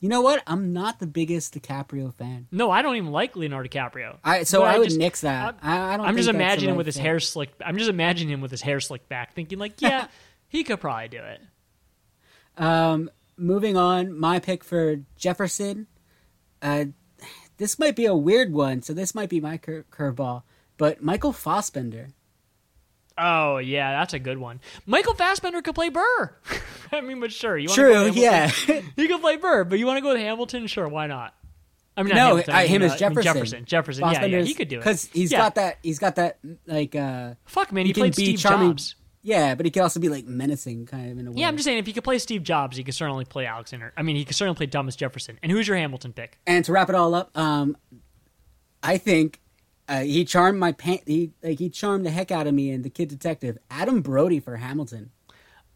You 0.00 0.08
know 0.08 0.22
what? 0.22 0.42
I'm 0.46 0.72
not 0.72 0.98
the 0.98 1.06
biggest 1.06 1.52
DiCaprio 1.54 2.14
fan. 2.14 2.46
No, 2.50 2.70
I 2.70 2.80
don't 2.80 2.96
even 2.96 3.10
like 3.10 3.36
Leonardo 3.36 3.68
DiCaprio. 3.68 4.16
I 4.24 4.44
so 4.44 4.60
But 4.60 4.74
I, 4.74 4.78
would 4.78 4.86
just- 4.88 4.98
nix 4.98 5.20
that. 5.22 5.58
I, 5.62 5.94
I 5.94 5.96
don't 5.98 6.06
I'm 6.06 6.16
just 6.16 6.28
imagining 6.30 6.76
with 6.76 6.86
his 6.86 6.96
fit. 6.96 7.02
hair 7.04 7.20
slick. 7.20 7.50
I'm 7.64 7.76
just 7.76 7.90
imagining 7.90 8.32
him 8.32 8.40
with 8.40 8.50
his 8.50 8.62
hair 8.62 8.80
slicked 8.80 9.08
back, 9.10 9.34
thinking 9.34 9.58
like, 9.58 9.80
yeah, 9.82 10.08
he 10.48 10.64
could 10.64 10.80
probably 10.80 11.08
do 11.08 11.18
it. 11.22 11.40
Um, 12.56 13.10
moving 13.36 13.76
on, 13.76 14.18
my 14.18 14.38
pick 14.38 14.64
for 14.64 15.00
Jefferson. 15.16 15.86
Uh, 16.62 16.86
this 17.58 17.78
might 17.78 17.94
be 17.94 18.06
a 18.06 18.14
weird 18.14 18.52
one, 18.54 18.80
so 18.80 18.94
this 18.94 19.14
might 19.14 19.28
be 19.28 19.40
my 19.40 19.58
cur- 19.58 19.84
curveball. 19.90 20.44
But 20.78 21.02
Michael 21.02 21.34
Fassbender. 21.34 22.08
Oh 23.18 23.58
yeah, 23.58 23.92
that's 23.98 24.14
a 24.14 24.18
good 24.18 24.38
one. 24.38 24.60
Michael 24.86 25.14
Fassbender 25.14 25.62
could 25.62 25.74
play 25.74 25.88
Burr. 25.88 26.34
I 26.92 27.00
mean, 27.00 27.20
but 27.20 27.32
sure, 27.32 27.56
you 27.56 27.68
True, 27.68 28.10
yeah. 28.10 28.48
He 28.96 29.08
could 29.08 29.20
play 29.20 29.36
Burr, 29.36 29.64
but 29.64 29.78
you 29.78 29.86
want 29.86 29.98
to 29.98 30.00
go 30.02 30.10
with 30.12 30.18
Hamilton? 30.18 30.66
Sure, 30.66 30.88
why 30.88 31.06
not? 31.06 31.34
I 31.96 32.02
mean, 32.02 32.14
no, 32.14 32.42
I, 32.48 32.66
him 32.66 32.82
as 32.82 32.92
uh, 32.92 32.94
mean 33.08 33.22
Jefferson. 33.22 33.24
Jefferson, 33.24 33.64
Jefferson. 33.66 34.04
Yeah, 34.12 34.24
yeah, 34.24 34.42
he 34.42 34.54
could 34.54 34.68
do 34.68 34.76
it 34.76 34.80
because 34.80 35.04
he's 35.12 35.30
Yeah. 35.32 35.38
got 35.38 35.56
that. 35.56 35.78
He's 35.82 35.98
got 35.98 36.16
that 36.16 36.38
like. 36.66 36.94
uh 36.94 37.34
Fuck 37.44 37.72
man, 37.72 37.84
he, 37.84 37.92
can 37.92 38.02
played 38.02 38.16
be 38.16 38.24
Steve 38.24 38.38
charming. 38.38 38.70
Jobs. 38.70 38.94
Yeah, 39.22 39.54
but 39.54 39.66
he 39.66 39.70
can 39.70 39.82
also 39.82 40.00
be 40.00 40.08
like 40.08 40.24
menacing, 40.26 40.86
kind 40.86 41.12
of 41.12 41.18
in 41.18 41.26
a 41.26 41.30
way. 41.30 41.40
Yeah, 41.40 41.48
I'm 41.48 41.56
just 41.56 41.66
saying 41.66 41.76
if 41.76 41.86
he 41.86 41.92
could 41.92 42.04
play 42.04 42.18
Steve 42.18 42.42
Jobs, 42.42 42.78
he 42.78 42.84
could 42.84 42.94
certainly 42.94 43.26
play 43.26 43.44
Alexander. 43.44 43.92
I 43.96 44.02
mean, 44.02 44.16
he 44.16 44.24
could 44.24 44.34
certainly 44.36 44.56
play 44.56 44.66
Thomas 44.66 44.96
Jefferson. 44.96 45.38
And 45.42 45.52
who's 45.52 45.68
your 45.68 45.76
Hamilton 45.76 46.14
pick? 46.14 46.38
And 46.46 46.64
to 46.64 46.72
wrap 46.72 46.88
it 46.88 46.94
all 46.94 47.14
up, 47.14 47.36
um, 47.36 47.76
I 48.82 48.96
think 48.96 49.40
uh, 49.90 50.00
he 50.00 50.24
charmed 50.24 50.58
my 50.58 50.72
pan- 50.72 51.00
he 51.06 51.32
like 51.42 51.58
he 51.58 51.68
charmed 51.68 52.06
the 52.06 52.10
heck 52.10 52.30
out 52.30 52.46
of 52.46 52.54
me 52.54 52.70
in 52.70 52.82
the 52.82 52.90
Kid 52.90 53.08
Detective. 53.08 53.58
Adam 53.70 54.00
Brody 54.00 54.40
for 54.40 54.56
Hamilton 54.56 55.10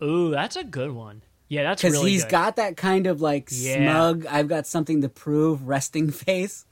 Ooh, 0.03 0.31
that's 0.31 0.57
a 0.57 0.65
good 0.65 0.91
one. 0.93 1.23
Yeah, 1.49 1.63
that's 1.63 1.83
because 1.83 1.93
really 1.99 2.11
he's 2.13 2.25
good. 2.25 2.31
got 2.31 2.57
that 2.57 2.77
kind 2.77 3.07
of 3.07 3.21
like 3.21 3.49
Yeah. 3.53 3.77
smug, 3.93 4.27
I've 4.27 4.49
got 4.49 4.67
something 4.67 5.03
to 5.03 5.09
prove, 5.09 5.67
resting 5.69 6.11
face. 6.27 6.65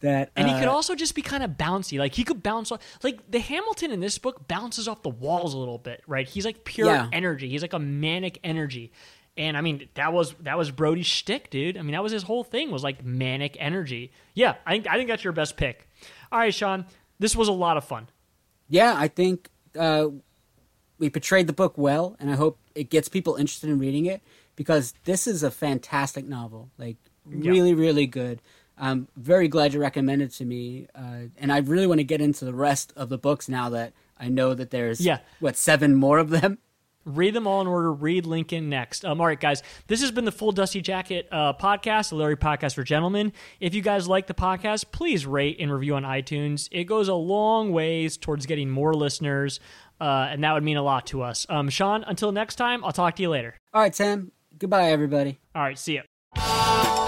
That 0.00 0.30
And 0.34 0.48
he 0.48 0.54
could 0.58 0.66
uh, 0.68 0.72
also 0.72 0.94
just 0.96 1.14
be 1.14 1.22
kind 1.22 1.44
of 1.44 1.52
bouncy. 1.52 1.96
Like 1.98 2.14
he 2.14 2.24
could 2.24 2.42
bounce 2.42 2.72
off. 2.72 2.80
Like 3.04 3.30
the 3.30 3.38
Hamilton 3.38 3.92
in 3.92 4.00
this 4.00 4.18
book 4.18 4.48
bounces 4.48 4.88
off 4.88 5.02
the 5.02 5.10
walls 5.10 5.54
a 5.54 5.58
little 5.58 5.78
bit, 5.78 6.02
right? 6.08 6.26
He's 6.28 6.44
like 6.44 6.64
pure 6.64 6.88
Yeah. 6.88 7.08
energy. 7.12 7.48
He's 7.48 7.62
like 7.62 7.72
a 7.72 7.78
manic 7.78 8.38
energy. 8.42 8.90
And 9.36 9.56
I 9.56 9.60
mean, 9.60 9.88
that 9.94 10.12
was 10.12 10.34
that 10.40 10.58
was 10.58 10.70
Brody's 10.72 11.06
shtick, 11.06 11.50
dude. 11.50 11.78
I 11.78 11.82
mean, 11.82 11.92
that 11.92 12.02
was 12.02 12.10
his 12.12 12.24
whole 12.24 12.42
thing 12.44 12.70
was 12.72 12.82
like 12.82 13.04
manic 13.04 13.56
energy. 13.60 14.10
Yeah, 14.34 14.56
I 14.66 14.72
think 14.72 14.88
I 14.88 14.96
think 14.96 15.08
that's 15.08 15.22
your 15.24 15.32
best 15.32 15.56
pick. 15.56 15.88
All 16.32 16.38
right, 16.40 16.52
Sean, 16.54 16.86
this 17.18 17.36
was 17.36 17.46
a 17.48 17.52
lot 17.52 17.76
of 17.76 17.84
fun. 17.84 18.08
yeah, 18.68 18.94
I 18.96 19.06
think 19.08 19.50
uh, 19.78 20.08
we 20.98 21.10
portrayed 21.10 21.46
the 21.46 21.52
book 21.52 21.74
well, 21.76 22.16
and 22.18 22.30
I 22.30 22.34
hope 22.34 22.58
it 22.74 22.88
gets 22.90 23.08
people 23.08 23.36
interested 23.36 23.68
in 23.70 23.78
reading 23.78 24.06
it 24.06 24.22
because 24.56 24.94
this 25.04 25.26
is 25.26 25.42
a 25.42 25.50
fantastic 25.50 26.26
novel. 26.26 26.70
Like, 26.78 26.96
really, 27.26 27.74
really 27.74 28.06
good. 28.06 28.40
I'm 28.78 29.08
very 29.16 29.46
glad 29.48 29.74
you 29.74 29.80
recommended 29.80 30.30
it 30.30 30.34
to 30.36 30.44
me, 30.46 30.86
uh, 30.94 31.28
and 31.36 31.52
I 31.52 31.58
really 31.58 31.86
want 31.86 31.98
to 32.00 32.04
get 32.04 32.20
into 32.22 32.44
the 32.46 32.54
rest 32.54 32.92
of 32.96 33.10
the 33.10 33.18
books 33.18 33.48
now 33.48 33.68
that 33.68 33.92
I 34.18 34.28
know 34.28 34.54
that 34.54 34.70
there's 34.70 35.00
Yeah. 35.00 35.18
what 35.38 35.56
seven 35.56 35.94
more 35.94 36.18
of 36.18 36.30
them. 36.30 36.58
Read 37.04 37.34
them 37.34 37.46
all 37.46 37.60
in 37.60 37.66
order. 37.66 37.92
Read 37.92 38.26
Lincoln 38.26 38.68
next. 38.68 39.04
Um, 39.04 39.20
all 39.20 39.26
right, 39.26 39.40
guys. 39.40 39.62
This 39.86 40.00
has 40.00 40.10
been 40.10 40.24
the 40.24 40.32
Full 40.32 40.52
Dusty 40.52 40.80
Jacket 40.80 41.28
uh, 41.32 41.52
podcast, 41.54 42.10
the 42.10 42.16
Larry 42.16 42.36
Podcast 42.36 42.74
for 42.74 42.84
Gentlemen. 42.84 43.32
If 43.60 43.74
you 43.74 43.82
guys 43.82 44.08
like 44.08 44.26
the 44.26 44.34
podcast, 44.34 44.92
please 44.92 45.26
rate 45.26 45.56
and 45.58 45.72
review 45.72 45.94
on 45.94 46.04
iTunes. 46.04 46.68
It 46.70 46.84
goes 46.84 47.08
a 47.08 47.14
long 47.14 47.72
ways 47.72 48.16
towards 48.16 48.46
getting 48.46 48.70
more 48.70 48.94
listeners, 48.94 49.60
uh, 50.00 50.28
and 50.30 50.44
that 50.44 50.52
would 50.52 50.62
mean 50.64 50.76
a 50.76 50.82
lot 50.82 51.06
to 51.08 51.22
us. 51.22 51.46
Um, 51.48 51.68
Sean, 51.70 52.04
until 52.04 52.32
next 52.32 52.56
time, 52.56 52.84
I'll 52.84 52.92
talk 52.92 53.16
to 53.16 53.22
you 53.22 53.30
later. 53.30 53.56
All 53.74 53.80
right, 53.80 53.94
Sam. 53.94 54.32
Goodbye, 54.58 54.90
everybody. 54.90 55.38
All 55.54 55.62
right, 55.62 55.78
see 55.78 56.00
ya. 56.36 57.01